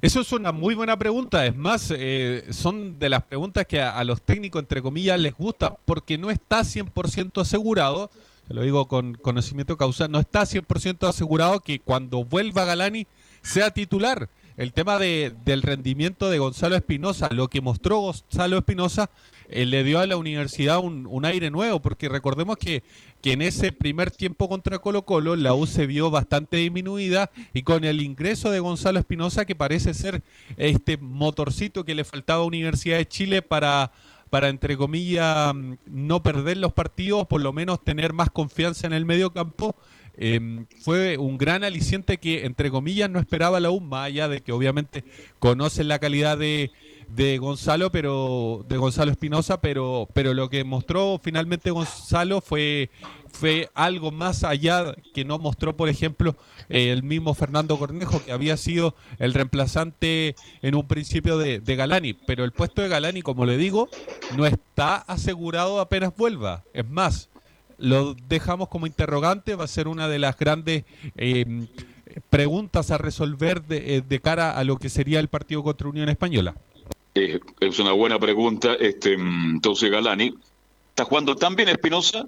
Eso 0.00 0.20
es 0.20 0.32
una 0.32 0.52
muy 0.52 0.74
buena 0.74 0.96
pregunta. 0.96 1.44
Es 1.44 1.56
más, 1.56 1.92
eh, 1.96 2.44
son 2.50 2.98
de 2.98 3.08
las 3.08 3.24
preguntas 3.24 3.66
que 3.66 3.80
a, 3.80 4.02
los 4.04 4.22
técnicos, 4.22 4.60
entre 4.60 4.80
comillas, 4.80 5.18
les 5.18 5.34
gusta 5.34 5.76
porque 5.84 6.18
no 6.18 6.30
está 6.30 6.60
100% 6.60 7.40
asegurado. 7.40 8.10
Se 8.46 8.54
lo 8.54 8.62
digo 8.62 8.86
con 8.86 9.14
conocimiento 9.14 9.76
causal. 9.76 10.10
No 10.10 10.20
está 10.20 10.42
100% 10.42 11.08
asegurado 11.08 11.60
que 11.60 11.80
cuando 11.80 12.24
vuelva 12.24 12.64
Galani 12.64 13.06
sea 13.42 13.70
titular 13.72 14.28
el 14.56 14.72
tema 14.72 14.98
de, 14.98 15.34
del 15.44 15.62
rendimiento 15.62 16.30
de 16.30 16.38
Gonzalo 16.38 16.76
Espinosa, 16.76 17.28
lo 17.32 17.48
que 17.48 17.60
mostró 17.60 18.00
Gonzalo 18.00 18.58
Espinosa, 18.58 19.10
eh, 19.48 19.64
le 19.64 19.84
dio 19.84 20.00
a 20.00 20.06
la 20.06 20.16
universidad 20.16 20.78
un, 20.78 21.06
un, 21.08 21.24
aire 21.24 21.50
nuevo, 21.50 21.80
porque 21.80 22.08
recordemos 22.08 22.56
que, 22.56 22.82
que 23.22 23.32
en 23.32 23.42
ese 23.42 23.72
primer 23.72 24.10
tiempo 24.10 24.48
contra 24.48 24.78
Colo 24.78 25.04
Colo 25.04 25.36
la 25.36 25.54
U 25.54 25.66
se 25.66 25.86
vio 25.86 26.10
bastante 26.10 26.58
disminuida 26.58 27.30
y 27.52 27.62
con 27.62 27.84
el 27.84 28.00
ingreso 28.00 28.50
de 28.50 28.60
Gonzalo 28.60 28.98
Espinosa, 28.98 29.44
que 29.44 29.56
parece 29.56 29.94
ser 29.94 30.22
este 30.56 30.96
motorcito 30.96 31.84
que 31.84 31.94
le 31.94 32.04
faltaba 32.04 32.42
a 32.42 32.46
Universidad 32.46 32.98
de 32.98 33.08
Chile 33.08 33.42
para 33.42 33.92
para, 34.30 34.48
entre 34.48 34.76
comillas, 34.76 35.54
no 35.86 36.22
perder 36.22 36.58
los 36.58 36.74
partidos, 36.74 37.26
por 37.26 37.40
lo 37.40 37.52
menos 37.52 37.82
tener 37.82 38.12
más 38.12 38.30
confianza 38.30 38.86
en 38.86 38.92
el 38.92 39.06
medio 39.06 39.32
campo, 39.32 39.74
eh, 40.18 40.64
fue 40.80 41.16
un 41.16 41.38
gran 41.38 41.64
aliciente 41.64 42.18
que, 42.18 42.44
entre 42.44 42.70
comillas, 42.70 43.08
no 43.08 43.20
esperaba 43.20 43.60
la 43.60 43.70
U, 43.70 43.80
más 43.80 44.06
allá 44.06 44.28
de 44.28 44.40
que 44.40 44.52
obviamente 44.52 45.04
conocen 45.38 45.88
la 45.88 45.98
calidad 45.98 46.36
de, 46.36 46.72
de 47.08 47.38
Gonzalo, 47.38 47.90
pero 47.90 48.64
de 48.68 48.76
Gonzalo 48.76 49.10
Espinosa, 49.10 49.60
pero, 49.60 50.08
pero 50.12 50.34
lo 50.34 50.48
que 50.50 50.64
mostró 50.64 51.20
finalmente 51.22 51.70
Gonzalo 51.70 52.40
fue, 52.40 52.90
fue 53.32 53.70
algo 53.74 54.10
más 54.10 54.44
allá 54.44 54.94
que 55.14 55.24
no 55.24 55.38
mostró, 55.38 55.76
por 55.76 55.88
ejemplo, 55.88 56.36
el 56.68 57.02
mismo 57.02 57.34
Fernando 57.34 57.78
Cornejo, 57.78 58.22
que 58.24 58.32
había 58.32 58.56
sido 58.56 58.94
el 59.18 59.34
reemplazante 59.34 60.36
en 60.62 60.74
un 60.74 60.86
principio 60.86 61.38
de, 61.38 61.60
de, 61.60 61.76
Galani. 61.76 62.12
Pero 62.12 62.44
el 62.44 62.52
puesto 62.52 62.82
de 62.82 62.88
Galani, 62.88 63.22
como 63.22 63.46
le 63.46 63.56
digo, 63.56 63.88
no 64.36 64.46
está 64.46 64.96
asegurado 64.96 65.80
apenas 65.80 66.14
vuelva. 66.16 66.64
Es 66.74 66.88
más, 66.88 67.30
lo 67.78 68.14
dejamos 68.28 68.68
como 68.68 68.86
interrogante, 68.86 69.54
va 69.54 69.64
a 69.64 69.68
ser 69.68 69.88
una 69.88 70.08
de 70.08 70.18
las 70.18 70.36
grandes 70.36 70.84
eh, 71.16 71.66
preguntas 72.28 72.90
a 72.90 72.98
resolver 72.98 73.62
de, 73.62 73.96
eh, 73.96 74.02
de, 74.06 74.20
cara 74.20 74.56
a 74.56 74.64
lo 74.64 74.76
que 74.76 74.88
sería 74.88 75.20
el 75.20 75.28
partido 75.28 75.62
contra 75.62 75.88
Unión 75.88 76.08
Española. 76.08 76.54
Eh, 77.14 77.40
es 77.60 77.78
una 77.78 77.92
buena 77.92 78.18
pregunta. 78.18 78.74
Este, 78.74 79.14
entonces 79.14 79.90
Galani 79.90 80.34
está 80.90 81.04
jugando 81.04 81.36
tan 81.36 81.56
bien 81.56 81.68
Espinosa 81.68 82.26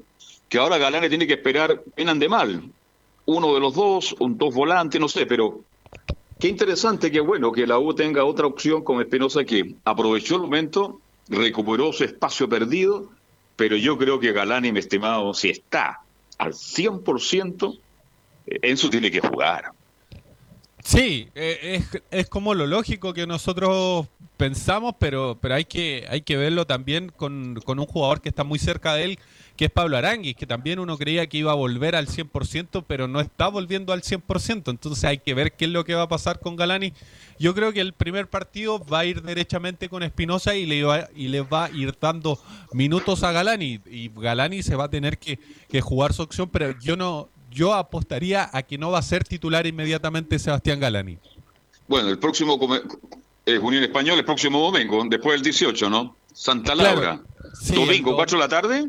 que 0.49 0.59
ahora 0.59 0.79
Galani 0.79 1.09
tiene 1.09 1.27
que 1.27 1.35
esperar 1.35 1.83
en 1.97 2.19
de 2.19 2.29
mal. 2.29 2.63
Uno 3.27 3.55
de 3.55 3.61
los 3.61 3.75
dos, 3.75 4.15
un 4.19 4.37
dos 4.39 4.55
volante, 4.55 4.99
no 4.99 5.09
sé, 5.09 5.27
pero 5.27 5.61
qué 6.39 6.49
interesante, 6.49 7.11
qué 7.11 7.21
bueno 7.21 7.53
que 7.53 7.67
la 7.67 7.79
U 7.79 7.95
tenga 7.95 8.25
otra 8.25 8.47
opción 8.47 8.83
con 8.83 9.01
Espinosa 9.01 9.45
que 9.45 9.77
aprovechó 9.85 10.37
el 10.37 10.43
momento, 10.43 11.01
recuperó 11.29 11.93
su 11.93 12.05
espacio 12.05 12.49
perdido 12.49 13.11
pero 13.61 13.77
yo 13.77 13.99
creo 13.99 14.19
que 14.19 14.33
Galani, 14.33 14.73
mi 14.73 14.79
estimado, 14.79 15.35
si 15.35 15.51
está 15.51 16.01
al 16.39 16.55
100%, 16.55 17.79
Enzo 18.47 18.89
tiene 18.89 19.11
que 19.11 19.21
jugar. 19.21 19.73
Sí, 20.85 21.29
es, 21.35 21.85
es, 22.11 22.29
como 22.29 22.55
lo 22.55 22.67
lógico 22.67 23.13
que 23.13 23.27
nosotros 23.27 24.07
pensamos, 24.37 24.95
pero, 24.99 25.39
pero 25.41 25.55
hay, 25.55 25.65
que, 25.65 26.07
hay 26.09 26.23
que 26.23 26.37
verlo 26.37 26.67
también 26.67 27.13
con, 27.15 27.61
con 27.65 27.79
un 27.79 27.87
jugador 27.87 28.21
que 28.21 28.31
está 28.31 28.45
muy 28.45 28.59
cerca 28.59 28.95
de 28.95 29.05
él, 29.05 29.19
que 29.57 29.67
es 29.67 29.71
Pablo 29.71 29.99
Aranguis, 29.99 30.35
que 30.35 30.47
también 30.47 30.79
uno 30.79 30.97
creía 30.97 31.27
que 31.27 31.37
iba 31.37 31.53
a 31.53 31.55
volver 31.55 31.95
al 31.95 32.07
100%, 32.07 32.85
pero 32.87 33.09
no 33.09 33.21
está 33.21 33.49
volviendo 33.49 33.93
al 33.93 34.01
100%. 34.01 34.71
Entonces 34.71 35.05
hay 35.05 35.19
que 35.19 35.35
ver 35.35 35.53
qué 35.53 35.67
es 35.67 35.71
lo 35.71 35.85
que 35.85 35.95
va 35.95 36.03
a 36.03 36.09
pasar 36.09 36.41
con 36.41 36.57
Galani. 36.57 36.95
Yo 37.39 37.55
creo 37.55 37.71
que 37.73 37.83
el 37.83 37.93
primer 37.93 38.29
partido 38.29 38.83
va 38.83 39.01
a 39.01 39.05
ir 39.05 39.21
derechamente 39.21 39.91
con 39.91 40.03
Espinosa 40.03 40.55
y 40.55 40.65
le 40.65 40.83
va, 40.85 41.11
y 41.15 41.29
le 41.29 41.43
va 41.43 41.67
a 41.67 41.71
ir 41.71 41.95
dando 42.01 42.41
minutos 42.73 43.23
a 43.23 43.33
Galani. 43.33 43.81
Y 43.91 44.09
Galani 44.09 44.63
se 44.63 44.77
va 44.77 44.85
a 44.85 44.91
tener 44.91 45.19
que, 45.19 45.39
que 45.69 45.83
jugar 45.83 46.15
su 46.15 46.23
opción, 46.23 46.49
pero 46.49 46.75
yo 46.81 46.97
no 46.97 47.29
yo 47.51 47.75
apostaría 47.75 48.49
a 48.53 48.63
que 48.63 48.79
no 48.79 48.91
va 48.91 48.99
a 48.99 49.03
ser 49.03 49.25
titular 49.25 49.67
inmediatamente 49.67 50.39
Sebastián 50.39 50.81
Galani. 50.81 51.19
Bueno, 51.89 52.09
el 52.09 52.19
próximo 52.19 52.59
es 53.45 53.59
Unión 53.59 53.83
Español 53.83 54.19
el 54.19 54.25
próximo 54.25 54.61
domingo, 54.61 55.03
después 55.09 55.35
del 55.35 55.43
18, 55.43 55.91
¿no? 55.91 56.17
Santa 56.33 56.75
Laura. 56.75 57.21
Claro. 57.21 57.55
Sí, 57.61 57.75
domingo, 57.75 58.15
4 58.15 58.39
de 58.39 58.45
la 58.45 58.49
tarde. 58.49 58.89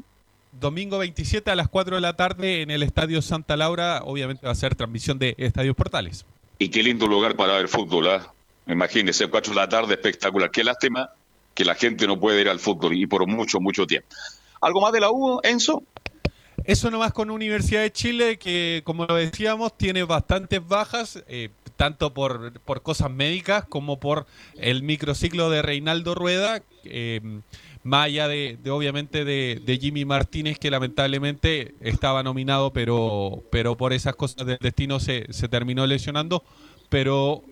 Domingo 0.51 0.99
27 0.99 1.49
a 1.49 1.55
las 1.55 1.69
4 1.69 1.95
de 1.95 2.01
la 2.01 2.15
tarde 2.15 2.61
en 2.61 2.71
el 2.71 2.83
Estadio 2.83 3.21
Santa 3.21 3.57
Laura. 3.57 4.01
Obviamente 4.05 4.45
va 4.45 4.51
a 4.51 4.55
ser 4.55 4.75
transmisión 4.75 5.17
de 5.17 5.33
Estadios 5.37 5.75
Portales. 5.75 6.25
Y 6.59 6.69
qué 6.69 6.83
lindo 6.83 7.07
lugar 7.07 7.35
para 7.35 7.53
ver 7.53 7.67
fútbol, 7.67 8.07
¿eh? 8.07 8.19
Imagínese, 8.67 9.27
4 9.27 9.53
de 9.53 9.59
la 9.59 9.67
tarde, 9.67 9.93
espectacular. 9.95 10.51
Qué 10.51 10.63
lástima 10.63 11.09
que 11.55 11.65
la 11.65 11.75
gente 11.75 12.05
no 12.05 12.19
puede 12.19 12.41
ir 12.41 12.49
al 12.49 12.59
fútbol 12.59 12.93
y 12.95 13.07
por 13.07 13.25
mucho, 13.25 13.59
mucho 13.59 13.87
tiempo. 13.87 14.07
¿Algo 14.61 14.81
más 14.81 14.91
de 14.93 14.99
la 14.99 15.09
U, 15.09 15.39
Enzo? 15.43 15.83
Eso 16.63 16.91
nomás 16.91 17.13
con 17.13 17.31
Universidad 17.31 17.81
de 17.81 17.91
Chile, 17.91 18.37
que 18.37 18.81
como 18.83 19.05
lo 19.05 19.15
decíamos, 19.15 19.75
tiene 19.77 20.03
bastantes 20.03 20.65
bajas, 20.65 21.23
eh, 21.27 21.49
tanto 21.75 22.13
por, 22.13 22.59
por, 22.61 22.83
cosas 22.83 23.09
médicas 23.09 23.65
como 23.65 23.99
por 23.99 24.27
el 24.57 24.83
microciclo 24.83 25.49
de 25.49 25.61
Reinaldo 25.61 26.13
Rueda, 26.13 26.61
eh, 26.83 27.21
más 27.83 28.05
allá 28.05 28.27
de, 28.27 28.59
obviamente 28.69 29.25
de, 29.25 29.79
Jimmy 29.81 30.05
Martínez, 30.05 30.59
que 30.59 30.69
lamentablemente 30.69 31.73
estaba 31.81 32.21
nominado, 32.21 32.71
pero, 32.71 33.43
pero 33.51 33.75
por 33.75 33.93
esas 33.93 34.15
cosas 34.15 34.45
del 34.45 34.59
destino 34.61 34.99
se, 34.99 35.25
se 35.31 35.47
terminó 35.47 35.87
lesionando. 35.87 36.43
Pero 36.89 37.43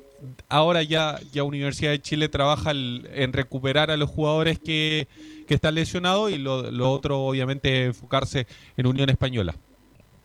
ahora 0.50 0.84
ya, 0.84 1.20
ya 1.32 1.44
Universidad 1.44 1.92
de 1.92 2.02
Chile 2.02 2.30
trabaja 2.30 2.72
en 2.72 3.34
recuperar 3.34 3.90
a 3.90 3.98
los 3.98 4.10
jugadores 4.10 4.60
que, 4.60 5.08
que 5.50 5.56
están 5.56 5.74
lesionados 5.74 6.32
y 6.32 6.38
lo, 6.38 6.70
lo, 6.70 6.92
otro 6.92 7.22
obviamente 7.22 7.86
enfocarse 7.86 8.46
en 8.78 8.86
Unión 8.86 9.10
Española. 9.10 9.56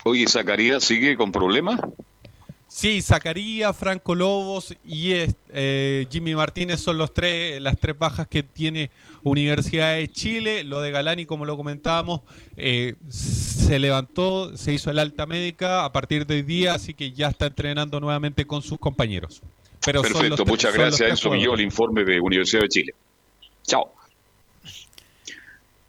Oye, 0.05 0.29
¿Zacarías 0.29 0.85
sigue 0.85 1.17
con 1.17 1.33
problemas? 1.33 1.81
Sí, 2.69 3.01
Zacarías, 3.01 3.75
Franco 3.75 4.15
Lobos 4.15 4.77
y 4.85 5.13
eh, 5.15 6.07
Jimmy 6.11 6.35
Martínez 6.35 6.81
son 6.81 6.99
los 6.99 7.15
tres, 7.15 7.59
las 7.63 7.79
tres 7.79 7.99
bajas 7.99 8.29
que 8.29 8.43
tiene 8.43 8.91
Universidad 9.23 9.95
de 9.95 10.11
Chile. 10.11 10.63
Lo 10.63 10.83
de 10.83 10.91
Galani, 10.91 11.25
como 11.25 11.47
lo 11.47 11.57
comentábamos, 11.57 12.21
eh, 12.59 12.97
se 13.09 13.79
levantó, 13.79 14.55
se 14.59 14.75
hizo 14.75 14.91
el 14.91 14.99
alta 14.99 15.25
médica 15.25 15.87
a 15.87 15.93
partir 15.93 16.27
de 16.27 16.35
hoy 16.35 16.43
día, 16.43 16.75
así 16.75 16.93
que 16.93 17.13
ya 17.13 17.29
está 17.29 17.47
entrenando 17.47 17.99
nuevamente 17.99 18.45
con 18.45 18.61
sus 18.61 18.79
compañeros. 18.79 19.41
Pero 19.87 20.03
Perfecto, 20.03 20.45
muchas 20.45 20.75
gracias. 20.75 21.13
Eso 21.13 21.35
yo 21.35 21.55
el 21.55 21.63
informe 21.63 22.05
de 22.05 22.21
Universidad 22.21 22.63
de 22.63 22.69
Chile. 22.69 22.95
Chao. 23.63 23.91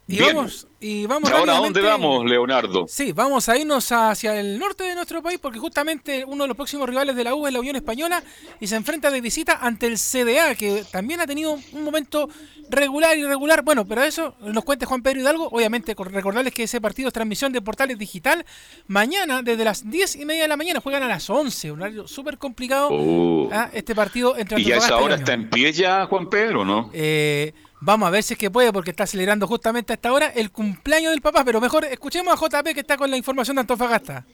Y 0.08 0.18
Bien. 0.18 0.36
vamos, 0.36 0.68
y 0.78 1.04
vamos 1.06 1.28
¿Y 1.28 1.32
ahora 1.32 1.56
a 1.56 1.58
dónde 1.58 1.80
vamos, 1.80 2.24
Leonardo? 2.24 2.86
Sí, 2.88 3.10
vamos 3.10 3.48
a 3.48 3.56
irnos 3.56 3.90
hacia 3.90 4.38
el 4.38 4.56
norte 4.56 4.84
de 4.84 4.94
nuestro 4.94 5.20
país 5.20 5.40
porque 5.42 5.58
justamente 5.58 6.24
uno 6.24 6.44
de 6.44 6.48
los 6.48 6.56
próximos 6.56 6.88
rivales 6.88 7.16
de 7.16 7.24
la 7.24 7.34
U 7.34 7.44
es 7.46 7.52
la 7.52 7.58
Unión 7.58 7.74
Española 7.74 8.22
y 8.60 8.68
se 8.68 8.76
enfrenta 8.76 9.10
de 9.10 9.20
visita 9.20 9.58
ante 9.60 9.88
el 9.88 9.98
CDA 9.98 10.54
que 10.54 10.84
también 10.92 11.20
ha 11.20 11.26
tenido 11.26 11.58
un 11.72 11.82
momento 11.82 12.28
regular 12.70 13.16
y 13.16 13.22
irregular. 13.22 13.62
Bueno, 13.62 13.84
pero 13.84 14.04
eso 14.04 14.36
nos 14.40 14.64
cuente 14.64 14.86
Juan 14.86 15.02
Pedro 15.02 15.20
Hidalgo. 15.20 15.48
Obviamente 15.50 15.96
recordarles 15.98 16.54
que 16.54 16.62
ese 16.62 16.80
partido 16.80 17.08
es 17.08 17.12
transmisión 17.14 17.52
de 17.52 17.60
Portales 17.60 17.98
Digital. 17.98 18.46
Mañana 18.86 19.42
desde 19.42 19.64
las 19.64 19.90
10 19.90 20.16
y 20.16 20.24
media 20.24 20.42
de 20.42 20.48
la 20.48 20.56
mañana 20.56 20.80
juegan 20.80 21.02
a 21.02 21.08
las 21.08 21.28
11, 21.28 21.72
un 21.72 21.80
horario 21.82 22.06
súper 22.06 22.38
complicado. 22.38 22.90
Oh. 22.92 23.48
ah, 23.52 23.70
Este 23.72 23.92
partido 23.94 24.36
entre 24.36 24.60
¿Y 24.60 24.64
ya 24.66 24.76
esa 24.76 24.98
hora 24.98 25.16
está 25.16 25.32
en 25.32 25.50
pie 25.50 25.72
ya, 25.72 26.06
Juan 26.06 26.30
Pedro, 26.30 26.64
no? 26.64 26.90
Eh, 26.92 27.52
vamos 27.86 28.08
a 28.08 28.10
ver 28.10 28.22
si 28.24 28.34
es 28.34 28.38
que 28.38 28.50
puede, 28.50 28.72
porque 28.72 28.90
está 28.90 29.06
celebrando 29.06 29.46
justamente 29.46 29.92
a 29.92 29.94
esta 29.94 30.12
hora 30.12 30.26
el 30.26 30.50
cumpleaños 30.50 31.12
del 31.12 31.22
papá. 31.22 31.44
Pero 31.44 31.60
mejor 31.60 31.84
escuchemos 31.84 32.34
a 32.34 32.36
JP 32.36 32.74
que 32.74 32.80
está 32.80 32.96
con 32.96 33.10
la 33.10 33.16
información 33.16 33.54
de 33.54 33.60
Antofagasta. 33.60 34.26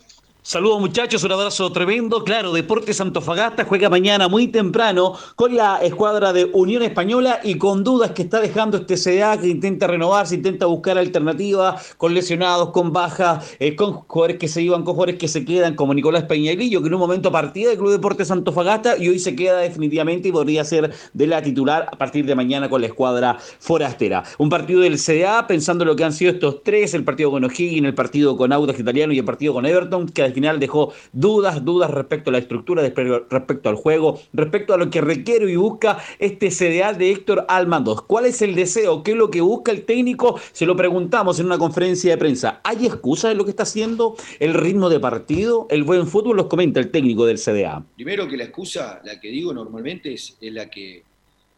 Saludos 0.44 0.80
muchachos, 0.80 1.22
un 1.22 1.30
abrazo 1.30 1.70
tremendo. 1.70 2.24
Claro, 2.24 2.52
Deportes 2.52 3.00
Antofagasta 3.00 3.64
juega 3.64 3.88
mañana 3.88 4.26
muy 4.26 4.48
temprano 4.48 5.16
con 5.36 5.54
la 5.54 5.76
escuadra 5.76 6.32
de 6.32 6.50
Unión 6.52 6.82
Española 6.82 7.38
y 7.44 7.58
con 7.58 7.84
dudas 7.84 8.10
que 8.10 8.22
está 8.22 8.40
dejando 8.40 8.78
este 8.78 8.96
CDA 8.96 9.38
que 9.38 9.46
intenta 9.46 9.86
renovarse, 9.86 10.34
intenta 10.34 10.66
buscar 10.66 10.98
alternativas 10.98 11.94
con 11.96 12.12
lesionados, 12.12 12.70
con 12.70 12.92
bajas, 12.92 13.54
eh, 13.60 13.76
con 13.76 13.92
jugadores 13.92 14.38
que 14.38 14.48
se 14.48 14.62
iban, 14.62 14.82
con 14.82 14.94
jugadores 14.94 15.20
que 15.20 15.28
se 15.28 15.44
quedan, 15.44 15.76
como 15.76 15.94
Nicolás 15.94 16.24
Peñalillo, 16.24 16.82
que 16.82 16.88
en 16.88 16.94
un 16.94 17.00
momento 17.00 17.30
partía 17.30 17.68
del 17.68 17.78
Club 17.78 17.92
Deportes 17.92 18.32
Antofagasta 18.32 18.98
y 18.98 19.10
hoy 19.10 19.20
se 19.20 19.36
queda 19.36 19.58
definitivamente 19.58 20.30
y 20.30 20.32
podría 20.32 20.64
ser 20.64 20.92
de 21.12 21.26
la 21.28 21.40
titular 21.40 21.86
a 21.92 21.96
partir 21.96 22.26
de 22.26 22.34
mañana 22.34 22.68
con 22.68 22.80
la 22.80 22.88
escuadra 22.88 23.38
forastera. 23.60 24.24
Un 24.38 24.48
partido 24.48 24.80
del 24.80 24.98
CDA 24.98 25.46
pensando 25.46 25.84
en 25.84 25.88
lo 25.88 25.94
que 25.94 26.02
han 26.02 26.12
sido 26.12 26.32
estos 26.32 26.64
tres, 26.64 26.94
el 26.94 27.04
partido 27.04 27.30
con 27.30 27.44
O'Higgins, 27.44 27.86
el 27.86 27.94
partido 27.94 28.36
con 28.36 28.52
Audax 28.52 28.80
Italiano 28.80 29.12
y 29.12 29.20
el 29.20 29.24
partido 29.24 29.52
con 29.52 29.66
Everton, 29.66 30.08
que 30.08 30.31
al 30.32 30.34
final 30.34 30.58
dejó 30.58 30.92
dudas, 31.12 31.62
dudas 31.64 31.90
respecto 31.90 32.30
a 32.30 32.32
la 32.32 32.38
estructura, 32.38 32.82
respecto 32.82 33.68
al 33.68 33.76
juego, 33.76 34.18
respecto 34.32 34.72
a 34.72 34.78
lo 34.78 34.90
que 34.90 35.00
requiere 35.02 35.50
y 35.50 35.56
busca 35.56 35.98
este 36.18 36.48
CDA 36.50 36.94
de 36.94 37.10
Héctor 37.10 37.44
Almandos. 37.48 38.02
¿Cuál 38.02 38.26
es 38.26 38.40
el 38.40 38.54
deseo? 38.54 39.02
¿Qué 39.02 39.12
es 39.12 39.16
lo 39.16 39.30
que 39.30 39.42
busca 39.42 39.70
el 39.72 39.84
técnico? 39.84 40.40
Se 40.52 40.64
lo 40.64 40.74
preguntamos 40.74 41.38
en 41.38 41.46
una 41.46 41.58
conferencia 41.58 42.12
de 42.12 42.18
prensa. 42.18 42.60
¿Hay 42.64 42.86
excusa 42.86 43.30
en 43.30 43.38
lo 43.38 43.44
que 43.44 43.50
está 43.50 43.64
haciendo? 43.64 44.16
¿El 44.40 44.54
ritmo 44.54 44.88
de 44.88 45.00
partido? 45.00 45.66
¿El 45.70 45.82
buen 45.82 46.06
fútbol? 46.06 46.36
Los 46.36 46.46
comenta 46.46 46.80
el 46.80 46.90
técnico 46.90 47.26
del 47.26 47.38
CDA. 47.38 47.84
Primero 47.94 48.26
que 48.26 48.36
la 48.38 48.44
excusa, 48.44 49.02
la 49.04 49.20
que 49.20 49.28
digo 49.28 49.52
normalmente, 49.52 50.14
es, 50.14 50.38
la 50.40 50.70
que 50.70 51.02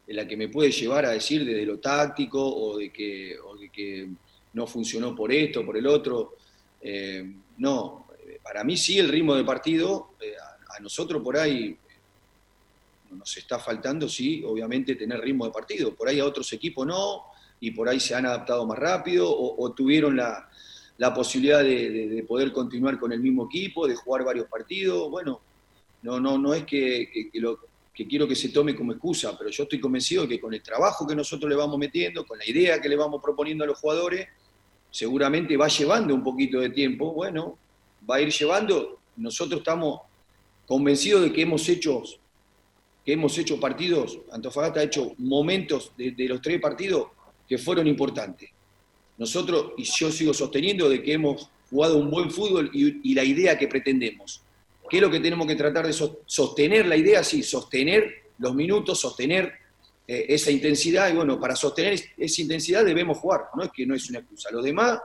la 0.08 0.26
que 0.26 0.36
me 0.36 0.48
puede 0.48 0.70
llevar 0.70 1.06
a 1.06 1.10
decir 1.10 1.44
desde 1.44 1.64
lo 1.64 1.78
táctico 1.78 2.44
o 2.44 2.76
de 2.76 2.90
que, 2.90 3.36
o 3.38 3.56
de 3.56 3.70
que 3.70 4.08
no 4.52 4.66
funcionó 4.66 5.14
por 5.14 5.32
esto, 5.32 5.64
por 5.64 5.76
el 5.76 5.86
otro. 5.86 6.34
Eh, 6.82 7.24
no, 7.58 8.03
para 8.44 8.62
mí 8.64 8.76
sí 8.76 8.98
el 8.98 9.08
ritmo 9.08 9.34
de 9.34 9.44
partido, 9.44 10.10
eh, 10.20 10.34
a, 10.76 10.80
nosotros 10.80 11.22
por 11.22 11.36
ahí 11.38 11.66
eh, 11.66 11.78
nos 13.10 13.36
está 13.36 13.58
faltando, 13.58 14.08
sí, 14.08 14.42
obviamente 14.44 14.96
tener 14.96 15.20
ritmo 15.20 15.46
de 15.46 15.52
partido. 15.52 15.94
Por 15.94 16.08
ahí 16.08 16.20
a 16.20 16.24
otros 16.26 16.52
equipos 16.52 16.86
no, 16.86 17.22
y 17.60 17.70
por 17.70 17.88
ahí 17.88 18.00
se 18.00 18.14
han 18.14 18.26
adaptado 18.26 18.66
más 18.66 18.78
rápido 18.78 19.30
o, 19.30 19.64
o 19.64 19.72
tuvieron 19.72 20.16
la, 20.16 20.48
la 20.98 21.14
posibilidad 21.14 21.62
de, 21.62 21.90
de- 21.90 22.08
de 22.08 22.22
poder 22.24 22.52
continuar 22.52 22.98
con 22.98 23.12
el 23.12 23.20
mismo 23.20 23.46
equipo, 23.46 23.86
de 23.86 23.94
jugar 23.96 24.24
varios 24.24 24.46
partidos. 24.48 25.10
Bueno, 25.10 25.40
no, 26.02 26.20
no, 26.20 26.38
no 26.38 26.54
es 26.54 26.64
que, 26.64 27.08
que- 27.32 27.40
lo, 27.40 27.58
que 27.94 28.06
quiero 28.08 28.26
que 28.26 28.34
se 28.34 28.48
tome 28.48 28.74
como 28.74 28.92
excusa, 28.92 29.38
pero 29.38 29.50
yo 29.50 29.62
estoy 29.62 29.80
convencido 29.80 30.26
que 30.28 30.40
con 30.40 30.52
el 30.52 30.62
trabajo 30.62 31.06
que 31.06 31.14
nosotros 31.14 31.48
le 31.48 31.56
vamos 31.56 31.78
metiendo, 31.78 32.26
con 32.26 32.38
la 32.38 32.48
idea 32.48 32.80
que 32.80 32.88
le 32.88 32.96
vamos 32.96 33.22
proponiendo 33.22 33.62
a 33.64 33.68
los 33.68 33.78
jugadores, 33.78 34.26
seguramente 34.90 35.56
va 35.56 35.68
llevando 35.68 36.12
un 36.14 36.22
poquito 36.24 36.58
de 36.60 36.70
tiempo. 36.70 37.12
Bueno, 37.12 37.56
va 38.08 38.16
a 38.16 38.20
ir 38.20 38.30
llevando. 38.32 38.98
Nosotros 39.16 39.60
estamos 39.60 40.00
convencidos 40.66 41.22
de 41.22 41.32
que 41.32 41.42
hemos 41.42 41.68
hecho, 41.68 42.02
que 43.04 43.12
hemos 43.12 43.36
hecho 43.38 43.60
partidos, 43.60 44.18
Antofagasta 44.32 44.80
ha 44.80 44.84
hecho 44.84 45.12
momentos 45.18 45.92
de, 45.96 46.14
los 46.28 46.40
tres 46.40 46.60
partidos 46.60 47.08
que 47.48 47.58
fueron 47.58 47.86
importantes. 47.86 48.50
Nosotros, 49.18 49.72
y 49.76 49.84
yo 49.84 50.10
sigo 50.10 50.34
sosteniendo 50.34 50.88
de 50.88 51.02
que 51.02 51.12
hemos 51.12 51.48
jugado 51.70 51.98
un 51.98 52.10
buen 52.10 52.30
fútbol 52.30 52.70
y, 52.72 53.14
la 53.14 53.22
idea 53.24 53.56
que 53.58 53.68
pretendemos. 53.68 54.42
¿Qué 54.88 54.96
es 54.96 55.02
lo 55.02 55.10
que 55.10 55.20
tenemos 55.20 55.46
que 55.46 55.54
tratar 55.54 55.86
de 55.86 55.92
sos- 55.92 56.18
sostener 56.26 56.86
la 56.86 56.96
idea? 56.96 57.22
Sí, 57.22 57.42
sostener 57.42 58.24
los 58.38 58.54
minutos, 58.54 59.00
sostener 59.00 59.52
eh, 60.06 60.26
esa 60.28 60.50
intensidad. 60.50 61.10
Y 61.10 61.14
bueno, 61.16 61.38
para 61.40 61.56
sostener 61.56 61.94
es- 61.94 62.08
esa 62.16 62.42
intensidad 62.42 62.84
debemos 62.84 63.18
jugar. 63.18 63.46
No 63.56 63.62
es 63.62 63.70
que 63.70 63.86
no 63.86 63.94
es 63.94 64.08
una 64.10 64.18
excusa. 64.18 64.50
Los 64.50 64.64
demás, 64.64 64.98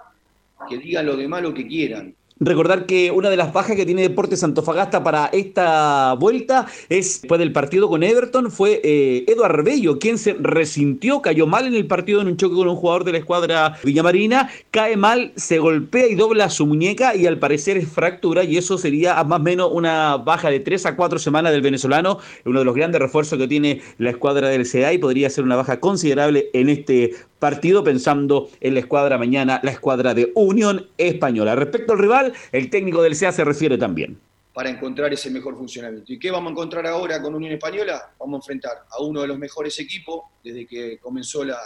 que 0.68 0.78
digan 0.78 1.06
los 1.06 1.18
demás 1.18 1.42
lo 1.42 1.54
que 1.54 1.66
quieran. 1.68 2.14
Recordar 2.42 2.86
que 2.86 3.12
una 3.12 3.30
de 3.30 3.36
las 3.36 3.52
bajas 3.52 3.76
que 3.76 3.86
tiene 3.86 4.04
Deportes 4.04 4.44
Antofagasta 4.46 5.04
para 5.04 5.26
esta 5.28 6.14
vuelta 6.14 6.68
es, 6.88 7.22
después 7.22 7.38
del 7.38 7.52
partido 7.52 7.90
con 7.90 8.02
Everton, 8.02 8.50
fue 8.50 8.80
eh, 8.82 9.26
Eduard 9.28 9.62
Bello, 9.66 10.00
quien 10.00 10.18
se 10.18 10.38
resintió, 10.40 11.22
cayó 11.22 11.48
mal 11.48 11.68
en 11.68 11.76
el 11.76 11.86
partido 11.86 12.22
en 12.22 12.28
un 12.28 12.38
choque 12.38 12.56
con 12.56 12.70
un 12.70 12.78
jugador 12.78 13.04
de 13.04 13.12
la 13.12 13.18
escuadra 13.18 13.78
Villamarina, 13.84 14.50
cae 14.72 14.96
mal, 14.96 15.34
se 15.36 15.60
golpea 15.60 16.08
y 16.08 16.16
dobla 16.16 16.50
su 16.50 16.66
muñeca 16.66 17.14
y 17.14 17.28
al 17.28 17.40
parecer 17.40 17.76
es 17.76 17.90
fractura 17.90 18.46
y 18.46 18.56
eso 18.56 18.78
sería 18.78 19.22
más 19.26 19.42
o 19.42 19.44
menos 19.44 19.70
una 19.74 20.16
baja 20.16 20.50
de 20.50 20.62
3 20.62 20.86
a 20.86 20.96
4 20.96 21.20
semanas 21.20 21.52
del 21.52 21.62
venezolano, 21.62 22.20
uno 22.46 22.60
de 22.60 22.66
los 22.66 22.74
grandes 22.74 23.02
refuerzos 23.02 23.38
que 23.38 23.50
tiene 23.50 23.82
la 23.98 24.12
escuadra 24.12 24.48
del 24.48 24.66
CDA 24.66 24.94
y 24.94 24.98
podría 24.98 25.30
ser 25.30 25.44
una 25.44 25.58
baja 25.58 25.82
considerable 25.82 26.50
en 26.54 26.70
este 26.70 27.16
partido 27.40 27.84
pensando 27.84 28.50
en 28.60 28.74
la 28.74 28.82
escuadra 28.82 29.18
mañana, 29.18 29.60
la 29.64 29.72
escuadra 29.72 30.14
de 30.14 30.32
Unión 30.36 30.88
Española. 30.98 31.56
Respecto 31.56 31.94
al 31.94 32.00
rival, 32.00 32.34
el 32.52 32.70
técnico 32.70 33.02
del 33.02 33.16
CEA 33.16 33.32
se 33.32 33.44
refiere 33.44 33.78
también. 33.78 34.20
para 34.54 34.70
encontrar 34.70 35.14
ese 35.14 35.30
mejor 35.30 35.56
funcionamiento. 35.56 36.12
¿Y 36.12 36.20
qué 36.20 36.32
vamos 36.32 36.50
a 36.50 36.52
encontrar 36.52 36.86
ahora 36.86 37.22
con 37.22 37.34
Unión 37.34 37.54
Española? 37.54 38.12
Vamos 38.20 38.36
a 38.36 38.40
enfrentar 38.40 38.74
a 38.92 39.02
uno 39.02 39.22
de 39.22 39.28
los 39.28 39.38
mejores 39.38 39.80
equipos 39.80 40.24
desde 40.44 40.66
que 40.66 40.98
comenzó 40.98 41.46
la, 41.46 41.58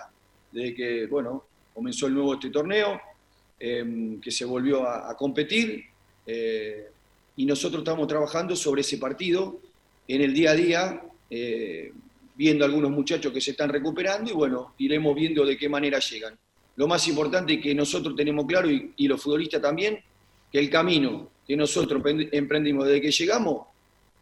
desde 0.51 0.75
que 0.75 1.07
bueno 1.07 1.45
comenzó 1.73 2.05
el 2.05 2.13
nuevo 2.13 2.35
este 2.35 2.51
torneo, 2.51 3.01
eh, 3.59 4.19
que 4.21 4.29
se 4.29 4.45
volvió 4.45 4.87
a, 4.87 5.09
a 5.09 5.15
competir 5.15 5.85
eh, 6.25 6.87
y 7.35 7.45
nosotros 7.45 7.79
estamos 7.79 8.07
trabajando 8.07 8.55
sobre 8.55 8.81
ese 8.81 8.97
partido 8.97 9.59
en 10.07 10.21
el 10.21 10.33
día 10.33 10.51
a 10.51 10.53
día, 10.53 11.01
eh, 11.29 11.91
viendo 12.35 12.65
algunos 12.65 12.91
muchachos 12.91 13.31
que 13.31 13.41
se 13.41 13.51
están 13.51 13.69
recuperando 13.69 14.29
y 14.29 14.33
bueno 14.33 14.73
iremos 14.77 15.15
viendo 15.15 15.45
de 15.45 15.55
qué 15.57 15.69
manera 15.69 15.99
llegan. 15.99 16.37
Lo 16.75 16.87
más 16.87 17.07
importante 17.07 17.53
es 17.53 17.61
que 17.61 17.75
nosotros 17.75 18.15
tenemos 18.15 18.45
claro 18.45 18.69
y, 18.69 18.93
y 18.97 19.07
los 19.07 19.21
futbolistas 19.21 19.61
también 19.61 19.99
que 20.51 20.59
el 20.59 20.69
camino 20.69 21.29
que 21.45 21.55
nosotros 21.55 22.01
emprend- 22.01 22.29
emprendimos 22.31 22.85
desde 22.87 23.01
que 23.01 23.11
llegamos 23.11 23.67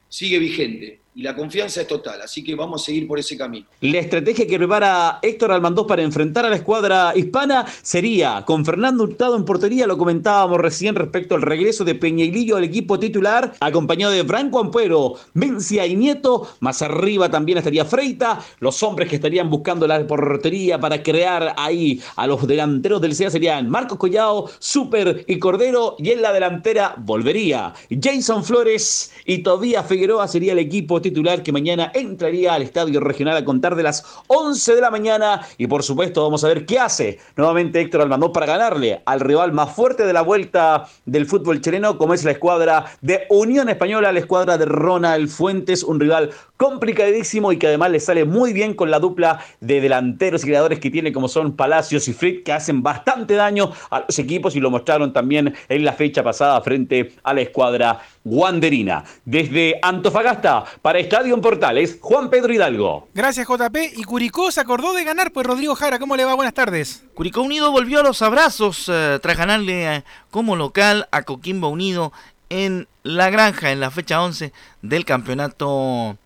sigue 0.10 0.40
vigente 0.40 1.00
y 1.14 1.24
la 1.24 1.36
confianza 1.36 1.82
es 1.82 1.88
total, 1.88 2.22
así 2.22 2.44
que 2.44 2.56
vamos 2.56 2.82
a 2.82 2.86
seguir 2.86 3.08
por 3.08 3.20
ese 3.20 3.38
camino. 3.38 3.66
La 3.82 4.00
estrategia 4.00 4.48
que 4.48 4.58
prepara 4.58 5.20
Héctor 5.22 5.52
Almandós 5.52 5.86
para 5.86 6.04
enfrentar 6.04 6.46
a 6.46 6.50
la 6.50 6.56
escuadra 6.56 7.12
hispana 7.16 7.66
sería 7.82 8.44
con 8.46 8.64
Fernando 8.64 9.04
Hurtado 9.04 9.36
en 9.36 9.44
portería, 9.44 9.88
lo 9.88 9.98
comentábamos 9.98 10.60
recién 10.60 10.96
respecto 10.96 11.36
al 11.36 11.42
regreso 11.42 11.84
de 11.84 11.96
Peñailillo 11.96 12.56
al 12.56 12.64
equipo 12.64 12.98
titular, 12.98 13.54
acompañado 13.60 14.14
de 14.14 14.24
Franco 14.24 14.60
Ampuero, 14.60 15.16
Mencia 15.34 15.86
y 15.86 15.96
Nieto, 15.96 16.48
más 16.62 16.82
arriba 16.82 17.30
también 17.30 17.58
estaría 17.58 17.84
Freita, 17.84 18.40
los 18.60 18.82
hombres 18.82 19.10
que 19.10 19.16
estarían 19.16 19.50
buscando 19.50 19.88
la 19.88 20.08
portería 20.08 20.80
para 20.80 21.04
crear 21.04 21.54
ahí 21.58 22.02
a 22.16 22.26
los 22.26 22.48
delanteros 22.48 23.02
del 23.02 23.16
CEA 23.16 23.32
serían 23.32 23.70
Marcos 23.70 23.98
Collao, 23.98 24.50
Super 24.60 25.26
y 25.28 25.40
Cordero, 25.40 25.96
y 26.00 26.12
en 26.12 26.22
la 26.22 26.32
delantera 26.32 26.96
volvería 26.98 27.74
Jason 28.02 28.46
Flores 28.46 29.12
y 29.26 29.40
Tobías 29.40 29.86
Figueroa 29.86 30.28
sería 30.28 30.54
el 30.54 30.60
equipo 30.60 31.01
titular 31.02 31.44
que 31.44 31.52
mañana 31.52 31.92
entraría 31.94 32.54
al 32.54 32.62
estadio 32.62 33.00
regional 33.00 33.38
a 33.38 33.46
contar 33.46 33.76
de 33.76 33.84
las 33.84 34.04
11 34.28 34.76
de 34.76 34.82
la 34.82 34.92
mañana. 34.92 35.46
Y 35.58 35.68
por 35.68 35.84
supuesto 35.84 36.24
vamos 36.24 36.44
a 36.44 36.48
ver 36.48 36.66
qué 36.66 36.80
hace 36.80 37.20
nuevamente 37.36 37.82
Héctor 37.82 38.02
Almandós 38.02 38.32
para 38.34 38.46
ganarle 38.46 39.02
al 39.06 39.20
rival 39.20 39.52
más 39.52 39.74
fuerte 39.74 40.06
de 40.06 40.14
la 40.14 40.22
vuelta 40.22 40.88
del 41.06 41.26
fútbol 41.26 41.62
chileno 41.62 41.98
como 41.98 42.14
es 42.14 42.24
la 42.24 42.32
escuadra 42.32 42.86
de 43.02 43.26
Unión 43.30 43.70
Española, 43.70 44.12
la 44.12 44.20
escuadra 44.20 44.58
de 44.58 44.66
Ronald 44.66 45.30
Fuentes, 45.30 45.84
un 45.84 46.00
rival 46.00 46.32
complicadísimo 46.58 47.52
y 47.52 47.58
que 47.58 47.68
además 47.68 47.92
le 47.92 48.00
sale 48.00 48.24
muy 48.26 48.54
bien 48.54 48.76
con 48.76 48.92
la 48.92 49.00
dupla 49.00 49.40
de 49.62 49.82
delanteros 49.82 50.44
y 50.44 50.48
creadores 50.48 50.80
que 50.80 50.92
tiene 50.92 51.12
como 51.12 51.28
son 51.28 51.56
Palacios 51.56 52.08
y 52.08 52.14
Fritz 52.14 52.44
que 52.44 52.54
hacen 52.54 52.84
bastante 52.84 53.34
daño 53.34 53.72
a 53.90 54.02
los 54.02 54.20
equipos 54.20 54.56
y 54.56 54.60
lo 54.60 54.70
mostraron 54.70 55.12
también 55.12 55.56
en 55.70 55.86
la 55.86 55.94
fecha 55.94 56.24
pasada 56.24 56.62
frente 56.62 57.14
a 57.24 57.34
la 57.34 57.42
escuadra 57.42 58.00
guanderina. 58.24 59.04
Desde 59.26 59.80
Antofagasta 59.82 60.66
para 60.82 61.00
Estadio 61.00 61.36
en 61.36 61.42
Portales, 61.42 61.98
Juan 62.02 62.30
Pedro 62.30 62.54
Hidalgo. 62.54 63.08
Gracias, 63.14 63.48
JP. 63.48 63.78
Y 63.96 64.04
Curicó 64.04 64.52
se 64.52 64.62
acordó 64.62 64.94
de 64.94 65.04
ganar, 65.04 65.32
pues 65.32 65.46
Rodrigo 65.46 65.76
Jara, 65.76 66.00
¿cómo 66.00 66.16
le 66.16 66.26
va? 66.26 66.36
Buenas 66.36 66.54
tardes. 66.54 67.04
Curicó 67.14 67.42
Unido 67.42 67.72
volvió 67.72 68.00
a 68.00 68.04
los 68.04 68.22
abrazos 68.22 68.90
eh, 68.90 69.20
tras 69.22 69.38
ganarle 69.38 69.96
eh, 69.96 70.04
como 70.30 70.56
local 70.56 71.08
a 71.12 71.24
Coquimbo 71.24 71.70
Unido 71.70 72.12
en 72.50 72.88
La 73.04 73.30
Granja 73.30 73.72
en 73.72 73.80
la 73.80 73.92
fecha 73.92 74.22
11 74.22 74.52
del 74.82 75.06
campeonato 75.06 76.18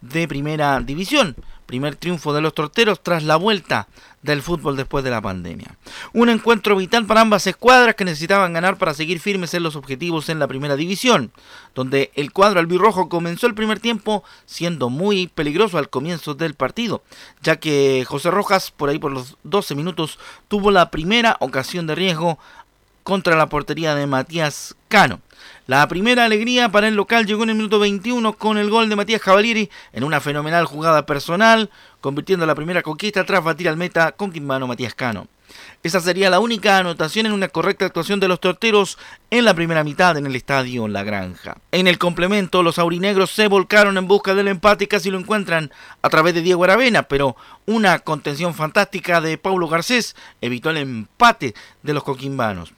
de 0.00 0.28
primera 0.28 0.80
división. 0.80 1.36
Primer 1.72 1.96
triunfo 1.96 2.34
de 2.34 2.42
los 2.42 2.52
torteros 2.52 3.02
tras 3.02 3.22
la 3.22 3.36
vuelta 3.36 3.88
del 4.20 4.42
fútbol 4.42 4.76
después 4.76 5.02
de 5.04 5.10
la 5.10 5.22
pandemia. 5.22 5.78
Un 6.12 6.28
encuentro 6.28 6.76
vital 6.76 7.06
para 7.06 7.22
ambas 7.22 7.46
escuadras 7.46 7.94
que 7.94 8.04
necesitaban 8.04 8.52
ganar 8.52 8.76
para 8.76 8.92
seguir 8.92 9.20
firmes 9.20 9.54
en 9.54 9.62
los 9.62 9.74
objetivos 9.74 10.28
en 10.28 10.38
la 10.38 10.48
primera 10.48 10.76
división, 10.76 11.32
donde 11.74 12.10
el 12.14 12.30
cuadro 12.30 12.60
albirrojo 12.60 13.08
comenzó 13.08 13.46
el 13.46 13.54
primer 13.54 13.80
tiempo 13.80 14.22
siendo 14.44 14.90
muy 14.90 15.28
peligroso 15.28 15.78
al 15.78 15.88
comienzo 15.88 16.34
del 16.34 16.52
partido, 16.52 17.02
ya 17.42 17.56
que 17.56 18.04
José 18.06 18.30
Rojas 18.30 18.70
por 18.70 18.90
ahí 18.90 18.98
por 18.98 19.10
los 19.10 19.38
12 19.44 19.74
minutos 19.74 20.18
tuvo 20.48 20.70
la 20.72 20.90
primera 20.90 21.38
ocasión 21.40 21.86
de 21.86 21.94
riesgo 21.94 22.38
contra 23.02 23.34
la 23.34 23.48
portería 23.48 23.94
de 23.94 24.06
Matías 24.06 24.76
Cano. 24.88 25.22
La 25.68 25.86
primera 25.86 26.24
alegría 26.24 26.70
para 26.70 26.88
el 26.88 26.96
local 26.96 27.24
llegó 27.24 27.44
en 27.44 27.50
el 27.50 27.54
minuto 27.54 27.78
21 27.78 28.32
con 28.32 28.58
el 28.58 28.68
gol 28.68 28.88
de 28.88 28.96
Matías 28.96 29.20
Cavalieri 29.20 29.70
en 29.92 30.02
una 30.02 30.20
fenomenal 30.20 30.64
jugada 30.64 31.06
personal, 31.06 31.70
convirtiendo 32.00 32.44
la 32.46 32.56
primera 32.56 32.82
conquista 32.82 33.24
tras 33.24 33.44
batir 33.44 33.68
al 33.68 33.76
meta 33.76 34.10
con 34.10 34.32
Quimbano 34.32 34.66
Matías 34.66 34.92
Cano. 34.96 35.28
Esa 35.84 36.00
sería 36.00 36.30
la 36.30 36.40
única 36.40 36.78
anotación 36.78 37.26
en 37.26 37.32
una 37.32 37.46
correcta 37.46 37.84
actuación 37.84 38.18
de 38.18 38.26
los 38.26 38.40
torteros 38.40 38.98
en 39.30 39.44
la 39.44 39.54
primera 39.54 39.84
mitad 39.84 40.16
en 40.16 40.26
el 40.26 40.34
estadio 40.34 40.88
La 40.88 41.04
Granja. 41.04 41.56
En 41.70 41.86
el 41.86 41.96
complemento, 41.96 42.64
los 42.64 42.80
aurinegros 42.80 43.30
se 43.30 43.46
volcaron 43.46 43.96
en 43.96 44.08
busca 44.08 44.34
del 44.34 44.48
empate 44.48 44.84
y 44.84 44.88
casi 44.88 45.12
lo 45.12 45.18
encuentran 45.20 45.70
a 46.02 46.08
través 46.08 46.34
de 46.34 46.42
Diego 46.42 46.64
Aravena, 46.64 47.04
pero 47.04 47.36
una 47.66 48.00
contención 48.00 48.54
fantástica 48.54 49.20
de 49.20 49.38
Paulo 49.38 49.68
Garcés 49.68 50.16
evitó 50.40 50.70
el 50.70 50.78
empate 50.78 51.54
de 51.84 51.94
los 51.94 52.02
coquimbanos. 52.02 52.72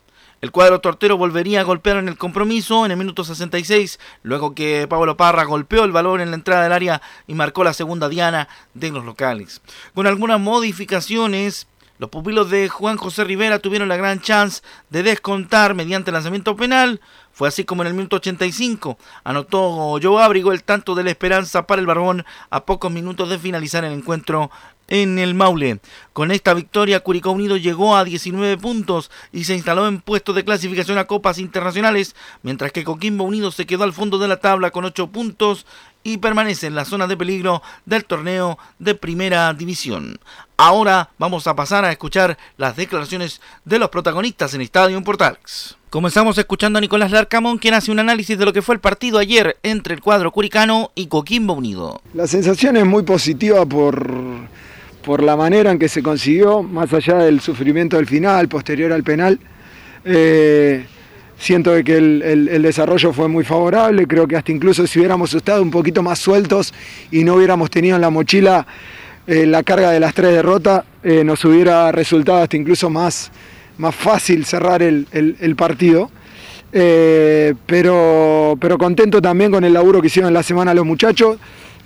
El 0.44 0.52
cuadro 0.52 0.78
tortero 0.82 1.16
volvería 1.16 1.60
a 1.60 1.64
golpear 1.64 1.96
en 1.96 2.06
el 2.06 2.18
compromiso 2.18 2.84
en 2.84 2.90
el 2.90 2.98
minuto 2.98 3.24
66, 3.24 3.98
luego 4.22 4.54
que 4.54 4.86
Pablo 4.86 5.16
Parra 5.16 5.44
golpeó 5.44 5.84
el 5.84 5.92
balón 5.92 6.20
en 6.20 6.28
la 6.28 6.36
entrada 6.36 6.64
del 6.64 6.72
área 6.72 7.00
y 7.26 7.32
marcó 7.32 7.64
la 7.64 7.72
segunda 7.72 8.10
diana 8.10 8.46
de 8.74 8.90
los 8.90 9.06
locales. 9.06 9.62
Con 9.94 10.06
algunas 10.06 10.38
modificaciones, 10.38 11.66
los 11.96 12.10
pupilos 12.10 12.50
de 12.50 12.68
Juan 12.68 12.98
José 12.98 13.24
Rivera 13.24 13.58
tuvieron 13.60 13.88
la 13.88 13.96
gran 13.96 14.20
chance 14.20 14.60
de 14.90 15.02
descontar 15.02 15.74
mediante 15.74 16.12
lanzamiento 16.12 16.56
penal. 16.56 17.00
Fue 17.32 17.48
así 17.48 17.64
como 17.64 17.82
en 17.82 17.88
el 17.88 17.94
minuto 17.94 18.16
85 18.16 18.98
anotó 19.24 19.98
Joe 20.02 20.22
Abrigo 20.22 20.52
el 20.52 20.62
tanto 20.62 20.94
de 20.94 21.04
la 21.04 21.10
esperanza 21.10 21.66
para 21.66 21.80
el 21.80 21.86
Barbón 21.86 22.26
a 22.50 22.66
pocos 22.66 22.92
minutos 22.92 23.30
de 23.30 23.38
finalizar 23.38 23.82
el 23.84 23.92
encuentro 23.94 24.50
en 24.88 25.18
el 25.18 25.34
Maule. 25.34 25.80
Con 26.12 26.30
esta 26.30 26.54
victoria, 26.54 27.00
Curicó 27.00 27.30
Unido 27.30 27.56
llegó 27.56 27.96
a 27.96 28.04
19 28.04 28.58
puntos 28.58 29.10
y 29.32 29.44
se 29.44 29.54
instaló 29.54 29.88
en 29.88 30.00
puestos 30.00 30.34
de 30.34 30.44
clasificación 30.44 30.98
a 30.98 31.06
copas 31.06 31.38
internacionales, 31.38 32.14
mientras 32.42 32.72
que 32.72 32.84
Coquimbo 32.84 33.24
Unido 33.24 33.50
se 33.50 33.66
quedó 33.66 33.84
al 33.84 33.92
fondo 33.92 34.18
de 34.18 34.28
la 34.28 34.38
tabla 34.38 34.70
con 34.70 34.84
8 34.84 35.08
puntos 35.08 35.66
y 36.04 36.18
permanece 36.18 36.66
en 36.66 36.74
la 36.74 36.84
zona 36.84 37.06
de 37.06 37.16
peligro 37.16 37.62
del 37.86 38.04
torneo 38.04 38.58
de 38.78 38.94
primera 38.94 39.52
división. 39.54 40.18
Ahora 40.56 41.10
vamos 41.18 41.46
a 41.46 41.56
pasar 41.56 41.84
a 41.84 41.90
escuchar 41.90 42.38
las 42.58 42.76
declaraciones 42.76 43.40
de 43.64 43.78
los 43.78 43.88
protagonistas 43.88 44.54
en 44.54 44.60
Estadio 44.60 45.02
Portales. 45.02 45.76
Comenzamos 45.90 46.36
escuchando 46.38 46.78
a 46.78 46.80
Nicolás 46.80 47.10
Larcamón, 47.10 47.58
quien 47.58 47.74
hace 47.74 47.90
un 47.90 48.00
análisis 48.00 48.36
de 48.36 48.44
lo 48.44 48.52
que 48.52 48.62
fue 48.62 48.74
el 48.74 48.80
partido 48.80 49.18
ayer 49.18 49.56
entre 49.62 49.94
el 49.94 50.00
cuadro 50.00 50.30
curicano 50.32 50.90
y 50.94 51.06
Coquimbo 51.06 51.54
Unido. 51.54 52.00
La 52.12 52.26
sensación 52.26 52.76
es 52.76 52.84
muy 52.84 53.04
positiva 53.04 53.64
por 53.64 54.04
por 55.04 55.22
la 55.22 55.36
manera 55.36 55.70
en 55.70 55.78
que 55.78 55.88
se 55.88 56.02
consiguió, 56.02 56.62
más 56.62 56.92
allá 56.92 57.18
del 57.18 57.40
sufrimiento 57.40 57.96
del 57.96 58.06
final, 58.06 58.48
posterior 58.48 58.92
al 58.92 59.04
penal. 59.04 59.38
Eh, 60.04 60.86
siento 61.38 61.72
que 61.84 61.96
el, 61.96 62.62
desarrollo 62.62 63.12
fue 63.12 63.28
muy 63.28 63.44
favorable, 63.44 64.06
creo 64.06 64.26
que 64.26 64.36
hasta 64.36 64.50
incluso 64.50 64.86
si 64.86 64.98
hubiéramos 64.98 65.34
estado 65.34 65.62
un 65.62 65.70
poquito 65.70 66.02
más 66.02 66.18
sueltos 66.18 66.72
y 67.10 67.22
no 67.24 67.34
hubiéramos 67.34 67.70
tenido 67.70 67.96
en 67.96 68.02
la 68.02 68.10
mochila 68.10 68.66
eh, 69.26 69.46
la 69.46 69.62
carga 69.62 69.90
de 69.90 70.00
las 70.00 70.14
tres 70.14 70.32
derrotas, 70.32 70.84
eh, 71.02 71.22
nos 71.22 71.44
hubiera 71.44 71.92
resultado 71.92 72.42
hasta 72.42 72.56
incluso 72.56 72.88
más, 72.88 73.30
más 73.76 73.94
fácil 73.94 74.44
cerrar 74.46 74.82
el, 74.82 75.06
partido. 75.56 76.10
pero, 76.72 78.56
pero 78.58 78.78
contento 78.78 79.20
también 79.20 79.50
con 79.50 79.64
el 79.64 79.72
laburo 79.74 80.00
que 80.00 80.06
hicieron 80.06 80.32
la 80.32 80.42
semana 80.42 80.72
los 80.72 80.86
muchachos. 80.86 81.36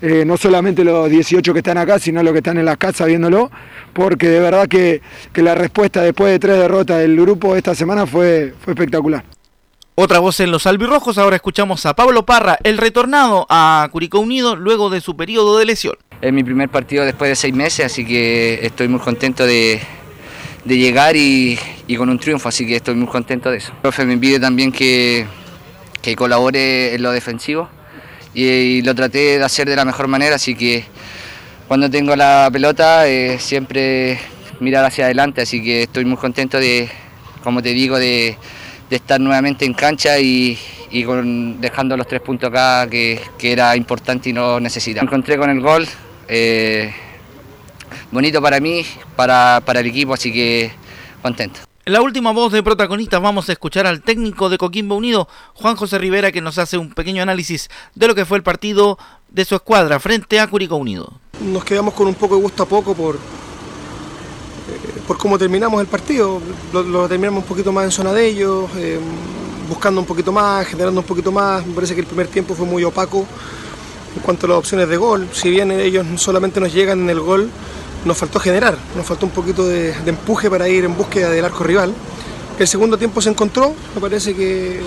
Eh, 0.01 0.25
no 0.25 0.37
solamente 0.37 0.85
los 0.85 1.11
18 1.11 1.53
que 1.53 1.59
están 1.59 1.77
acá, 1.77 1.99
sino 1.99 2.23
los 2.23 2.33
que 2.33 2.39
están 2.39 2.57
en 2.57 2.65
las 2.65 2.77
casas 2.77 3.09
viéndolo, 3.09 3.51
porque 3.93 4.29
de 4.29 4.39
verdad 4.39 4.69
que, 4.69 5.03
la 5.35 5.57
respuesta 5.57 6.03
después 6.03 6.31
de 6.33 6.39
tres 6.39 6.57
derrotas 6.57 6.99
del 6.99 7.21
grupo 7.21 7.57
esta 7.57 7.75
semana 7.75 8.07
fue, 8.07 8.55
fue 8.61 8.75
espectacular. 8.75 9.25
Otra 9.97 10.21
voz 10.21 10.39
en 10.39 10.53
los 10.53 10.69
albirrojos, 10.69 11.19
ahora 11.19 11.35
escuchamos 11.35 11.85
a 11.85 11.95
Pablo 11.95 12.25
Parra, 12.25 12.59
el 12.63 12.79
retornado 12.79 13.47
a 13.49 13.89
Curicó 13.91 14.21
Unido 14.21 14.55
luego 14.55 14.91
de 14.91 15.01
su 15.01 15.17
periodo 15.17 15.59
de 15.59 15.65
lesión. 15.65 15.97
Es 16.21 16.33
mi 16.33 16.45
primer 16.45 16.69
partido 16.69 17.05
después 17.05 17.29
de 17.31 17.35
seis 17.35 17.53
meses, 17.53 17.87
así 17.87 18.07
que 18.07 18.61
estoy 18.63 18.87
muy 18.87 19.01
contento 19.01 19.45
de, 19.45 19.81
llegar 20.65 21.17
y, 21.17 21.59
con 21.97 22.09
un 22.09 22.21
triunfo, 22.21 22.49
así 22.49 22.65
que 22.65 22.77
estoy 22.77 22.95
muy 22.95 23.09
contento 23.09 23.51
de 23.51 23.57
eso. 23.57 23.73
El 23.73 23.79
profe 23.79 24.05
me 24.05 24.17
pide 24.17 24.39
también 24.39 24.71
que, 24.71 25.27
que 26.01 26.15
colabore 26.15 26.95
en 26.95 27.03
lo 27.03 27.11
defensivo 27.11 27.69
y, 28.45 28.83
lo 28.83 28.95
traté 28.95 29.39
de 29.39 29.45
hacer 29.45 29.69
de 29.69 29.77
la 29.77 29.85
mejor 29.85 30.09
manera, 30.09 30.37
así 30.37 30.55
que 30.55 30.85
cuando 31.67 31.91
tengo 31.91 32.15
la 32.17 32.49
pelota 32.53 33.07
eh, 33.09 33.39
siempre 33.39 34.19
mirar 34.61 34.85
hacia 34.85 35.07
adelante, 35.07 35.43
así 35.43 35.63
que 35.63 35.83
estoy 35.83 36.05
muy 36.05 36.17
contento 36.17 36.59
de, 36.59 36.89
como 37.43 37.63
te 37.63 37.71
digo, 37.71 37.99
de, 37.99 38.37
estar 38.91 39.21
nuevamente 39.21 39.65
en 39.65 39.75
cancha 39.75 40.19
y, 40.19 40.59
dejando 41.61 41.97
los 41.97 42.07
tres 42.07 42.23
puntos 42.23 42.49
acá 42.49 42.89
que, 42.89 43.21
era 43.41 43.77
importante 43.77 44.31
y 44.31 44.33
no 44.33 44.59
necesitaba. 44.61 45.05
Me 45.05 45.09
encontré 45.09 45.37
con 45.37 45.51
el 45.51 45.61
gol, 45.61 45.87
eh, 46.29 46.93
bonito 48.11 48.41
para 48.41 48.61
mí, 48.61 48.85
para, 49.17 49.61
para 49.65 49.81
el 49.81 49.87
equipo, 49.87 50.15
así 50.15 50.33
que 50.33 50.71
contento. 51.21 51.68
En 51.89 51.95
la 51.95 52.03
última 52.03 52.33
voz 52.33 52.53
de 52.53 52.63
protagonistas 52.63 53.23
vamos 53.23 53.49
a 53.49 53.53
escuchar 53.53 53.87
al 53.87 54.03
técnico 54.03 54.51
de 54.51 54.59
Coquimbo 54.59 54.95
Unido, 54.95 55.27
Juan 55.55 55.75
José 55.75 55.97
Rivera, 55.97 56.31
que 56.31 56.43
nos 56.43 56.59
hace 56.59 56.77
un 56.77 56.91
pequeño 56.91 57.23
análisis 57.23 57.71
de 57.95 58.07
lo 58.07 58.15
que 58.15 58.27
fue 58.27 58.37
el 58.37 58.43
partido 58.43 58.99
de 59.31 59.47
su 59.47 59.55
escuadra 59.55 59.99
frente 59.99 60.39
a 60.39 60.47
Curicó 60.49 60.77
Unido. 60.77 61.11
Nos 61.41 61.65
quedamos 61.65 61.95
con 61.95 62.07
un 62.07 62.15
poco 62.15 62.37
de 62.37 62.43
gusto 62.43 62.65
a 62.65 62.67
poco 62.67 62.95
por, 62.95 63.15
eh, 63.15 63.19
por 65.07 65.17
cómo 65.17 65.39
terminamos 65.39 65.81
el 65.81 65.87
partido. 65.87 66.43
Lo, 66.75 67.09
terminamos 67.09 67.43
un 67.45 67.49
poquito 67.49 67.73
más 67.73 67.87
en 67.87 67.91
zona 67.91 68.13
de 68.13 68.27
ellos, 68.27 68.69
eh, 68.77 69.01
buscando 69.67 69.99
un 70.03 70.07
poquito 70.07 70.31
más, 70.31 70.67
generando 70.67 71.01
un 71.01 71.07
poquito 71.07 71.33
más. 71.33 71.67
Me 71.67 71.73
parece 71.73 71.95
que 71.95 72.03
el 72.03 72.07
primer 72.07 72.27
tiempo 72.27 72.55
fue 72.55 72.67
muy 72.67 72.85
opaco 72.85 73.25
en 74.15 74.21
cuanto 74.21 74.45
a 74.45 74.51
las 74.51 74.59
opciones 74.59 74.91
de 74.91 74.97
gol. 74.99 75.27
Si 75.33 75.49
bien 75.49 75.71
ellos 75.71 76.05
solamente 76.17 76.61
nos 76.61 76.71
llegan 76.71 77.01
en 77.01 77.09
el 77.09 77.21
gol, 77.21 77.51
nos 78.09 78.17
faltó 78.17 78.41
generar, 78.41 78.77
nos 78.97 79.07
faltó 79.07 79.27
un 79.27 79.33
poquito 79.33 79.67
de, 79.69 79.95
empuje 80.07 80.51
para 80.51 80.69
ir 80.69 80.85
en 80.85 80.97
búsqueda 80.97 81.31
del 81.31 81.45
arco 81.45 81.63
rival. 81.63 81.93
El 82.59 82.67
segundo 82.67 82.99
tiempo 82.99 83.21
se 83.21 83.29
encontró, 83.29 83.73
me 83.95 84.01
parece 84.01 84.35
que 84.35 84.81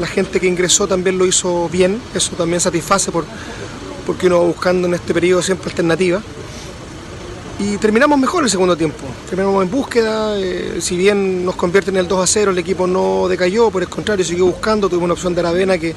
la 0.00 0.06
gente 0.06 0.40
que 0.40 0.46
ingresó 0.46 0.86
también 0.86 1.18
lo 1.18 1.26
hizo 1.26 1.68
bien, 1.68 2.00
eso 2.14 2.34
también 2.36 2.60
satisface 2.60 3.10
por, 3.10 3.26
porque 4.06 4.28
uno 4.28 4.38
va 4.38 4.46
buscando 4.46 4.88
en 4.88 4.94
este 4.94 5.12
periodo 5.12 5.42
siempre 5.42 5.68
alternativas. 5.68 6.22
Y 7.58 7.76
terminamos 7.76 8.18
mejor 8.18 8.44
el 8.44 8.50
segundo 8.50 8.76
tiempo, 8.76 9.04
terminamos 9.28 9.62
en 9.62 9.70
búsqueda, 9.70 10.38
eh, 10.38 10.78
si 10.80 10.96
bien 10.96 11.44
nos 11.44 11.54
convierte 11.54 11.90
en 11.90 11.98
el 11.98 12.08
2 12.08 12.22
a 12.22 12.26
0, 12.26 12.52
el 12.52 12.58
equipo 12.58 12.86
no 12.86 13.28
decayó, 13.28 13.70
por 13.70 13.82
el 13.82 13.88
contrario, 13.88 14.24
siguió 14.24 14.46
buscando, 14.46 14.88
tuvimos 14.88 15.04
una 15.04 15.14
opción 15.14 15.34
de 15.34 15.40
Aravena 15.40 15.76
que, 15.78 15.94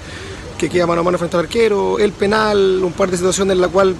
que 0.58 0.70
queda 0.70 0.86
mano 0.86 1.02
a 1.02 1.04
mano 1.04 1.18
frente 1.18 1.38
al 1.38 1.44
arquero, 1.44 1.98
el 1.98 2.12
penal, 2.12 2.84
un 2.84 2.92
par 2.92 3.10
de 3.10 3.18
situaciones 3.18 3.54
en 3.56 3.62
la 3.62 3.70
cual 3.70 3.96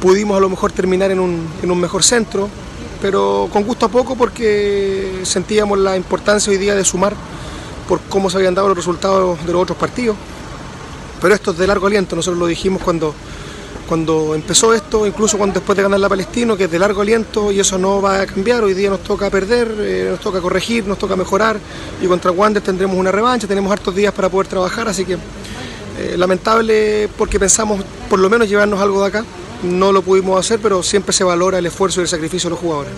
pudimos 0.00 0.36
a 0.36 0.40
lo 0.40 0.48
mejor 0.48 0.72
terminar 0.72 1.10
en 1.10 1.20
un, 1.20 1.80
mejor 1.80 2.02
centro, 2.02 2.48
pero 3.00 3.48
con 3.52 3.64
gusto 3.64 3.86
a 3.86 3.88
poco 3.88 4.16
porque 4.16 5.20
sentíamos 5.22 5.78
la 5.78 5.96
importancia 5.96 6.50
hoy 6.50 6.58
día 6.58 6.74
de 6.74 6.84
sumar 6.84 7.14
por 7.88 8.00
cómo 8.08 8.30
se 8.30 8.38
habían 8.38 8.54
dado 8.54 8.68
los 8.68 8.76
resultados 8.76 9.44
de 9.46 9.52
los 9.52 9.62
otros 9.62 9.78
partidos. 9.78 10.16
Pero 11.20 11.34
esto 11.34 11.50
es 11.50 11.58
de 11.58 11.66
largo 11.66 11.86
aliento, 11.86 12.16
nosotros 12.16 12.38
lo 12.38 12.46
dijimos 12.46 12.82
cuando, 12.82 13.14
cuando 13.86 14.34
empezó 14.34 14.72
esto, 14.72 15.06
incluso 15.06 15.36
cuando 15.36 15.54
después 15.60 15.76
de 15.76 15.82
ganar 15.82 16.00
la 16.00 16.08
Palestino, 16.08 16.56
que 16.56 16.64
es 16.64 16.70
de 16.70 16.78
largo 16.78 17.02
aliento 17.02 17.52
y 17.52 17.60
eso 17.60 17.76
no 17.76 18.00
va 18.00 18.22
a 18.22 18.26
cambiar, 18.26 18.64
hoy 18.64 18.72
día 18.72 18.88
nos 18.88 19.00
toca 19.00 19.28
perder, 19.28 19.70
eh, 19.80 20.08
nos 20.12 20.20
toca 20.20 20.40
corregir, 20.40 20.86
nos 20.86 20.98
toca 20.98 21.14
mejorar 21.16 21.58
y 22.00 22.06
contra 22.06 22.30
Wander 22.30 22.62
tendremos 22.62 22.96
una 22.96 23.12
revancha, 23.12 23.46
tenemos 23.46 23.70
hartos 23.70 23.94
días 23.94 24.14
para 24.14 24.30
poder 24.30 24.46
trabajar, 24.46 24.88
así 24.88 25.04
que 25.04 25.14
eh, 25.14 26.14
lamentable 26.16 27.10
porque 27.18 27.38
pensamos 27.38 27.82
por 28.08 28.18
lo 28.18 28.30
menos 28.30 28.48
llevarnos 28.48 28.80
algo 28.80 29.02
de 29.02 29.08
acá, 29.08 29.24
no 29.62 29.92
lo 29.92 30.02
pudimos 30.02 30.38
hacer, 30.38 30.60
pero 30.60 30.82
siempre 30.82 31.12
se 31.12 31.24
valora 31.24 31.58
el 31.58 31.66
esfuerzo 31.66 32.00
y 32.00 32.02
el 32.02 32.08
sacrificio 32.08 32.48
de 32.48 32.52
los 32.52 32.60
jugadores. 32.60 32.92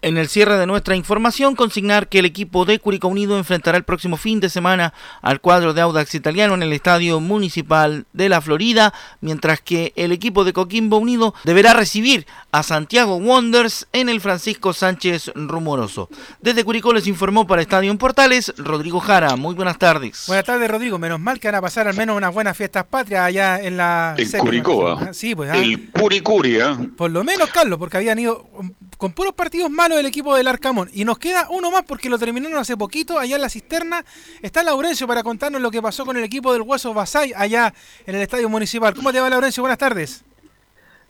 En 0.00 0.16
el 0.16 0.28
cierre 0.28 0.56
de 0.56 0.66
nuestra 0.66 0.94
información, 0.94 1.56
consignar 1.56 2.08
que 2.08 2.20
el 2.20 2.24
equipo 2.24 2.64
de 2.64 2.78
Curicó 2.78 3.08
Unido 3.08 3.36
enfrentará 3.36 3.76
el 3.76 3.82
próximo 3.82 4.16
fin 4.16 4.38
de 4.38 4.48
semana 4.48 4.94
al 5.22 5.40
cuadro 5.40 5.74
de 5.74 5.80
Audax 5.80 6.14
Italiano 6.14 6.54
en 6.54 6.62
el 6.62 6.72
Estadio 6.72 7.18
Municipal 7.18 8.06
de 8.12 8.28
la 8.28 8.40
Florida, 8.40 8.94
mientras 9.20 9.60
que 9.60 9.92
el 9.96 10.12
equipo 10.12 10.44
de 10.44 10.52
Coquimbo 10.52 10.98
Unido 10.98 11.34
deberá 11.42 11.72
recibir 11.72 12.28
a 12.52 12.62
Santiago 12.62 13.16
Wonders 13.16 13.88
en 13.92 14.08
el 14.08 14.20
Francisco 14.20 14.72
Sánchez 14.72 15.32
Rumoroso. 15.34 16.08
Desde 16.40 16.62
Curicó 16.62 16.92
les 16.92 17.08
informó 17.08 17.48
para 17.48 17.62
Estadio 17.62 17.90
en 17.90 17.98
Portales 17.98 18.54
Rodrigo 18.56 19.00
Jara. 19.00 19.34
Muy 19.34 19.56
buenas 19.56 19.78
tardes. 19.78 20.26
Buenas 20.28 20.44
tardes, 20.44 20.70
Rodrigo. 20.70 21.00
Menos 21.00 21.18
mal 21.18 21.40
que 21.40 21.48
van 21.48 21.56
a 21.56 21.60
pasar 21.60 21.88
al 21.88 21.96
menos 21.96 22.16
unas 22.16 22.32
buenas 22.32 22.56
fiestas 22.56 22.84
patrias 22.84 23.22
allá 23.22 23.60
en 23.60 23.76
la... 23.76 24.14
En 24.16 24.30
Curicó, 24.38 24.90
¿ah? 24.90 25.12
Sí, 25.12 25.34
pues. 25.34 25.50
¿ah? 25.50 25.56
El 25.56 25.90
Curicuria. 25.90 26.78
Por 26.96 27.10
lo 27.10 27.24
menos, 27.24 27.50
Carlos, 27.50 27.80
porque 27.80 27.96
habían 27.96 28.20
ido 28.20 28.48
con 28.96 29.12
puros 29.12 29.34
partidos 29.34 29.70
del 29.96 30.06
equipo 30.06 30.34
del 30.36 30.48
Arcamón. 30.48 30.90
Y 30.92 31.04
nos 31.04 31.18
queda 31.18 31.46
uno 31.50 31.70
más 31.70 31.82
porque 31.82 32.08
lo 32.08 32.18
terminaron 32.18 32.58
hace 32.58 32.76
poquito 32.76 33.18
allá 33.18 33.36
en 33.36 33.42
la 33.42 33.48
cisterna. 33.48 34.04
Está 34.42 34.62
Laurencio 34.62 35.06
para 35.06 35.22
contarnos 35.22 35.60
lo 35.60 35.70
que 35.70 35.82
pasó 35.82 36.04
con 36.04 36.16
el 36.16 36.24
equipo 36.24 36.52
del 36.52 36.62
Hueso 36.62 36.94
Basay 36.94 37.32
allá 37.36 37.72
en 38.06 38.14
el 38.14 38.22
Estadio 38.22 38.48
Municipal. 38.48 38.94
¿Cómo 38.94 39.12
te 39.12 39.20
va, 39.20 39.28
Laurencio? 39.30 39.62
Buenas 39.62 39.78
tardes. 39.78 40.24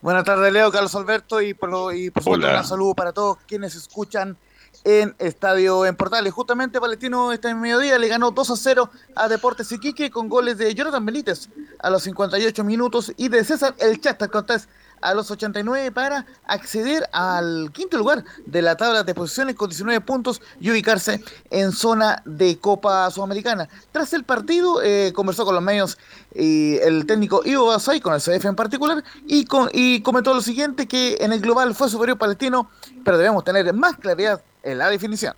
Buenas 0.01 0.25
tardes, 0.25 0.53
Leo, 0.53 0.71
Carlos 0.71 0.95
Alberto, 0.95 1.43
y 1.43 1.55
por, 1.55 1.71
lo, 1.71 1.93
y 1.93 2.11
por 2.11 2.23
supuesto 2.23 2.47
un 2.47 2.65
saludo 2.65 2.95
para 2.95 3.13
todos 3.13 3.39
quienes 3.49 3.75
escuchan 3.75 4.37
en 4.85 5.15
Estadio 5.19 5.85
en 5.87 5.97
Portales. 5.97 6.33
Justamente 6.33 6.81
Palestino 6.81 7.33
este 7.33 7.55
mediodía 7.55 7.99
le 7.99 8.09
ganó 8.09 8.31
2 8.31 8.51
a 8.51 8.57
0 8.57 8.91
a 9.17 9.29
Deportes 9.29 9.73
Iquique 9.73 10.11
con 10.11 10.29
goles 10.29 10.57
de 10.59 10.75
Jonathan 10.75 11.05
Benítez 11.05 11.49
a 11.81 11.91
los 11.91 12.05
58 12.05 12.65
minutos 12.65 13.13
y 13.17 13.29
de 13.29 13.45
César 13.45 13.75
El 13.79 14.01
Chasta 14.01 14.29
Cortés 14.29 14.69
a 15.01 15.15
los 15.15 15.31
89 15.31 15.93
para 15.93 16.27
acceder 16.47 17.09
al 17.13 17.71
quinto 17.73 17.99
lugar 17.99 18.25
de 18.47 18.63
la 18.63 18.77
tabla 18.77 19.03
de 19.03 19.15
posiciones 19.15 19.55
con 19.55 19.69
19 19.69 20.01
puntos 20.01 20.41
y 20.61 20.71
ubicarse 20.71 21.23
en 21.51 21.73
zona 21.73 22.23
de 22.25 22.59
Copa 22.59 23.11
Sudamericana. 23.11 23.69
Tras 23.93 24.13
el 24.13 24.25
partido 24.25 24.83
eh, 24.83 25.13
conversó 25.15 25.45
con 25.45 25.55
los 25.55 25.63
medios 25.63 25.99
y 26.35 26.77
el 26.79 27.07
técnico 27.07 27.43
Ivo 27.45 27.67
Basay, 27.67 28.01
con 28.01 28.15
el 28.15 28.21
CF 28.21 28.45
en 28.45 28.57
particular, 28.57 29.03
y, 29.27 29.45
con, 29.45 29.69
y 29.73 30.03
comentó 30.03 30.35
lo 30.35 30.41
siguiente, 30.41 30.87
que 30.87 31.19
en 31.21 31.33
el 31.33 31.41
global 31.41 31.75
fue 31.75 31.89
superior 31.89 32.19
palestino, 32.19 32.71
pero 33.05 33.19
debemos 33.19 33.45
tener 33.45 33.73
más 33.75 33.97
claridad 33.97 34.43
en 34.63 34.79
la 34.79 34.89
definición. 34.89 35.35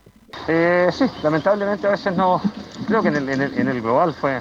Eh, 0.47 0.89
sí, 0.93 1.05
lamentablemente 1.23 1.87
a 1.87 1.91
veces 1.91 2.15
no, 2.15 2.41
creo 2.87 3.03
que 3.03 3.09
en 3.09 3.69
el 3.69 3.83
global 3.83 4.15
fue 4.15 4.41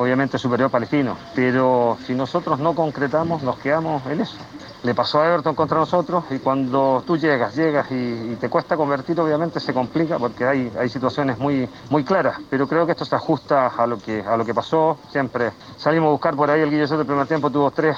obviamente 0.00 0.38
superior 0.38 0.70
palestino, 0.70 1.14
pero 1.34 1.98
si 2.06 2.14
nosotros 2.14 2.58
no 2.58 2.74
concretamos, 2.74 3.42
nos 3.42 3.58
quedamos 3.58 4.04
en 4.06 4.22
eso. 4.22 4.36
Le 4.82 4.94
pasó 4.94 5.20
a 5.20 5.26
Everton 5.26 5.54
contra 5.54 5.76
nosotros 5.76 6.24
y 6.30 6.38
cuando 6.38 7.04
tú 7.06 7.18
llegas, 7.18 7.54
llegas 7.54 7.86
y, 7.90 8.34
te 8.40 8.48
cuesta 8.48 8.78
convertir, 8.78 9.20
obviamente 9.20 9.60
se 9.60 9.74
complica 9.74 10.18
porque 10.18 10.46
hay, 10.46 10.72
hay 10.78 10.88
situaciones 10.88 11.38
muy, 11.38 11.68
muy 11.90 12.02
claras, 12.02 12.38
pero 12.48 12.66
creo 12.66 12.86
que 12.86 12.92
esto 12.92 13.04
se 13.04 13.14
ajusta 13.14 13.66
a 13.66 13.86
lo 13.86 13.98
que, 13.98 14.22
a 14.22 14.38
lo 14.38 14.46
que 14.46 14.54
pasó. 14.54 14.96
Siempre 15.10 15.52
salimos 15.76 16.08
a 16.08 16.12
buscar 16.12 16.34
por 16.34 16.50
ahí, 16.50 16.62
el 16.62 16.70
Guillermo 16.70 16.96
del 16.96 17.06
primer 17.06 17.26
tiempo 17.26 17.50
tuvo 17.50 17.70
tres, 17.70 17.94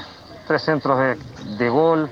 tres 0.48 0.60
centros 0.60 0.98
de, 0.98 1.16
de 1.56 1.68
gol, 1.68 2.10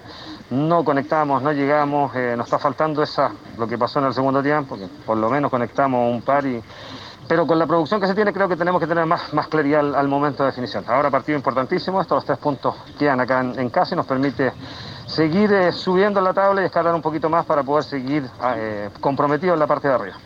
no 0.51 0.85
conectamos, 0.85 1.43
no 1.43 1.51
llegamos, 1.51 2.15
eh, 2.15 2.35
nos 2.37 2.47
está 2.47 2.61
faltando 2.61 3.03
esa, 3.03 3.33
lo 3.59 3.67
que 3.67 3.77
pasó 3.77 3.99
en 3.99 4.05
el 4.05 4.15
segundo 4.15 4.41
tiempo, 4.41 4.77
que 4.77 4.87
por 5.05 5.17
lo 5.17 5.29
menos 5.31 5.51
conectamos 5.51 6.13
un 6.13 6.23
par 6.23 6.47
y 6.47 6.63
pero 7.31 7.47
con 7.47 7.61
la 7.61 7.67
producción 7.69 8.01
que 8.01 8.09
se 8.09 8.15
tiene 8.17 8.33
creo 8.33 8.49
que 8.49 8.57
tenemos 8.57 8.81
que 8.81 8.89
tener 8.89 9.07
más, 9.07 9.33
más 9.33 9.47
claridad 9.47 9.95
al, 9.95 10.09
momento 10.09 10.43
de 10.43 10.49
definición. 10.49 10.83
Ahora 10.89 11.13
partido 11.13 11.39
importantísimo, 11.39 12.01
estos 12.01 12.25
tres 12.25 12.39
puntos 12.39 12.75
quedan 12.99 13.21
acá 13.21 13.39
en, 13.41 13.71
casa 13.71 13.95
y 13.95 13.97
nos 13.97 14.07
permite 14.07 14.53
seguir 15.07 15.53
eh, 15.53 15.71
subiendo 15.71 16.21
la 16.21 16.35
tabla 16.35 16.63
y 16.63 16.65
escalar 16.65 16.93
un 16.93 17.01
poquito 17.01 17.29
más 17.29 17.47
para 17.47 17.63
poder 17.63 17.85
seguir 17.85 18.29
eh, 18.57 18.91
comprometidos 18.99 19.55
en 19.55 19.61
la 19.61 19.69
parte 19.69 19.87
de 19.87 19.95
arriba. 19.95 20.17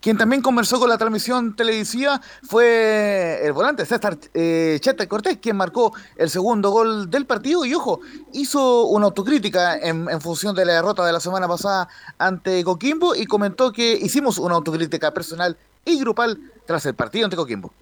Quien 0.00 0.16
también 0.16 0.40
conversó 0.40 0.78
con 0.78 0.88
la 0.88 0.96
transmisión 0.96 1.56
televisiva 1.56 2.20
fue 2.44 3.40
el 3.44 3.52
volante 3.52 3.84
César 3.84 4.16
eh, 4.32 4.78
Chete 4.80 5.08
Cortés, 5.08 5.38
quien 5.38 5.56
marcó 5.56 5.92
el 6.16 6.30
segundo 6.30 6.70
gol 6.70 7.10
del 7.10 7.26
partido 7.26 7.64
y, 7.64 7.74
ojo, 7.74 8.00
hizo 8.32 8.86
una 8.86 9.06
autocrítica 9.06 9.76
en, 9.76 10.20
función 10.20 10.54
de 10.54 10.64
la 10.64 10.74
derrota 10.74 11.04
de 11.04 11.12
la 11.12 11.20
semana 11.20 11.48
pasada 11.48 11.88
ante 12.18 12.62
Coquimbo 12.62 13.16
y 13.16 13.26
comentó 13.26 13.72
que 13.72 13.92
hicimos 13.94 14.38
una 14.38 14.54
autocrítica 14.54 15.12
personal 15.12 15.56
y 15.88 15.98
grupal 16.00 16.38
tras 16.66 16.84
el 16.86 16.94
partido 16.94 17.24
ante 17.24 17.36
Coquimbo. 17.36 17.72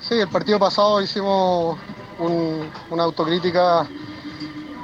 Sí, 0.00 0.14
el 0.14 0.28
partido 0.28 0.58
pasado 0.58 1.00
hicimos 1.00 1.78
una 2.90 3.02
autocrítica 3.04 3.86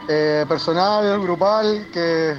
eh, 0.08 0.44
personal, 0.48 1.20
grupal, 1.20 1.88
que, 1.92 2.36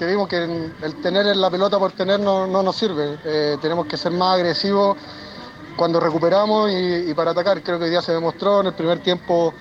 vimos 0.00 0.28
que 0.28 0.44
el 0.44 0.94
tener 1.02 1.36
la 1.36 1.50
pelota 1.50 1.78
por 1.78 1.92
tener 1.92 2.20
no, 2.20 2.46
nos 2.46 2.76
sirve. 2.76 3.18
Eh, 3.24 3.56
tenemos 3.60 3.86
que 3.86 3.96
ser 3.96 4.12
más 4.12 4.36
agresivos 4.36 4.96
cuando 5.76 5.98
recuperamos 5.98 6.70
y, 6.72 7.12
para 7.14 7.32
atacar. 7.32 7.62
Creo 7.62 7.78
que 7.78 7.84
hoy 7.84 7.90
día 7.90 8.02
se 8.02 8.12
demostró 8.12 8.60
en 8.60 8.68
el 8.68 8.74
primer 8.74 9.00
tiempo. 9.00 9.52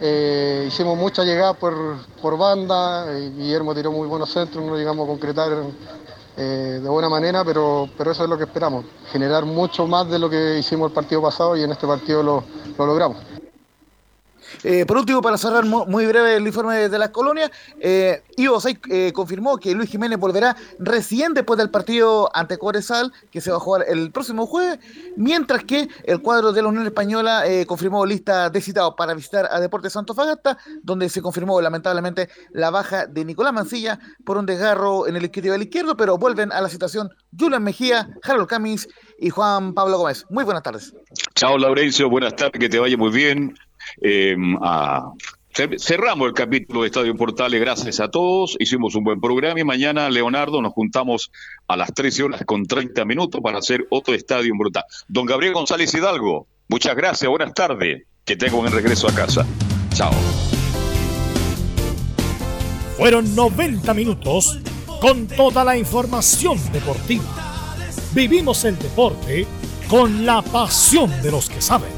Eh, 0.00 0.66
hicimos 0.68 0.96
mucha 0.96 1.24
llegada 1.24 1.54
por, 1.54 1.74
por 2.22 2.38
banda, 2.38 3.12
Guillermo 3.12 3.74
tiró 3.74 3.90
muy 3.90 4.06
buenos 4.06 4.30
centros, 4.30 4.64
no 4.64 4.76
llegamos 4.76 5.04
a 5.04 5.08
concretar 5.08 5.48
eh, 6.38 6.78
de 6.80 6.88
buena 6.88 7.08
manera, 7.08 7.44
pero, 7.44 7.88
pero 7.98 8.12
eso 8.12 8.22
es 8.22 8.30
lo 8.30 8.38
que 8.38 8.44
esperamos, 8.44 8.84
generar 9.10 9.44
mucho 9.44 9.86
más 9.88 10.08
de 10.08 10.18
lo 10.20 10.30
que 10.30 10.58
hicimos 10.58 10.88
el 10.88 10.94
partido 10.94 11.20
pasado 11.20 11.56
y 11.56 11.64
en 11.64 11.72
este 11.72 11.86
partido 11.86 12.22
lo, 12.22 12.44
lo 12.78 12.86
logramos. 12.86 13.18
Eh, 14.64 14.84
por 14.86 14.96
último, 14.98 15.22
para 15.22 15.38
cerrar 15.38 15.64
muy 15.64 16.06
breve 16.06 16.36
el 16.36 16.46
informe 16.46 16.88
de 16.88 16.98
las 16.98 17.10
colonias, 17.10 17.50
eh, 17.80 18.22
Ivo 18.36 18.58
eh, 18.90 19.12
confirmó 19.12 19.58
que 19.58 19.74
Luis 19.74 19.90
Jiménez 19.90 20.18
volverá 20.18 20.56
recién 20.78 21.34
después 21.34 21.58
del 21.58 21.70
partido 21.70 22.30
ante 22.34 22.58
Cobresal, 22.58 23.12
que 23.30 23.40
se 23.40 23.50
va 23.50 23.56
a 23.56 23.60
jugar 23.60 23.84
el 23.88 24.10
próximo 24.10 24.46
jueves, 24.46 24.78
mientras 25.16 25.64
que 25.64 25.88
el 26.04 26.20
cuadro 26.20 26.52
de 26.52 26.62
la 26.62 26.68
Unión 26.68 26.86
Española 26.86 27.46
eh, 27.46 27.66
confirmó 27.66 28.04
lista 28.06 28.50
de 28.50 28.60
citados 28.60 28.94
para 28.96 29.14
visitar 29.14 29.48
a 29.50 29.60
Deportes 29.60 29.92
Santo 29.92 30.14
Fagasta, 30.14 30.58
donde 30.82 31.08
se 31.08 31.22
confirmó 31.22 31.60
lamentablemente 31.60 32.28
la 32.52 32.70
baja 32.70 33.06
de 33.06 33.24
Nicolás 33.24 33.52
Mancilla 33.52 33.98
por 34.24 34.36
un 34.36 34.46
desgarro 34.46 35.06
en 35.06 35.16
el 35.16 35.24
izquierdo 35.24 35.52
del 35.52 35.62
izquierdo, 35.62 35.96
pero 35.96 36.18
vuelven 36.18 36.52
a 36.52 36.60
la 36.60 36.68
situación 36.68 37.10
Julián 37.38 37.62
Mejía, 37.62 38.08
Harold 38.22 38.48
Camis 38.48 38.88
y 39.18 39.30
Juan 39.30 39.74
Pablo 39.74 39.98
Gómez. 39.98 40.26
Muy 40.30 40.44
buenas 40.44 40.62
tardes. 40.62 40.94
Chao, 41.34 41.58
Laurencio, 41.58 42.08
buenas 42.08 42.36
tardes, 42.36 42.58
que 42.58 42.68
te 42.68 42.78
vaya 42.78 42.96
muy 42.96 43.10
bien. 43.10 43.54
Em, 44.00 44.56
cerramos 45.78 46.28
el 46.28 46.34
capítulo 46.34 46.82
de 46.82 46.86
Estadio 46.86 47.16
Portales, 47.16 47.60
gracias 47.60 48.00
a 48.00 48.08
todos, 48.08 48.56
hicimos 48.60 48.94
un 48.94 49.04
buen 49.04 49.20
programa 49.20 49.58
y 49.58 49.64
mañana, 49.64 50.08
Leonardo, 50.08 50.62
nos 50.62 50.72
juntamos 50.72 51.30
a 51.66 51.76
las 51.76 51.92
13 51.92 52.22
horas 52.22 52.42
con 52.46 52.64
30 52.66 53.04
minutos 53.04 53.40
para 53.42 53.58
hacer 53.58 53.86
otro 53.90 54.14
Estadio 54.14 54.52
Brutal. 54.56 54.84
Don 55.08 55.26
Gabriel 55.26 55.54
González 55.54 55.92
Hidalgo, 55.94 56.46
muchas 56.68 56.94
gracias, 56.94 57.28
buenas 57.28 57.54
tardes, 57.54 58.04
que 58.24 58.36
tengo 58.36 58.58
un 58.58 58.70
regreso 58.70 59.08
a 59.08 59.14
casa. 59.14 59.46
Chao. 59.94 60.12
Fueron 62.96 63.34
90 63.34 63.94
minutos 63.94 64.58
con 65.00 65.28
toda 65.28 65.64
la 65.64 65.76
información 65.76 66.58
deportiva. 66.72 67.24
Vivimos 68.12 68.64
el 68.64 68.78
deporte 68.78 69.46
con 69.88 70.26
la 70.26 70.42
pasión 70.42 71.10
de 71.22 71.30
los 71.30 71.48
que 71.48 71.60
saben. 71.60 71.97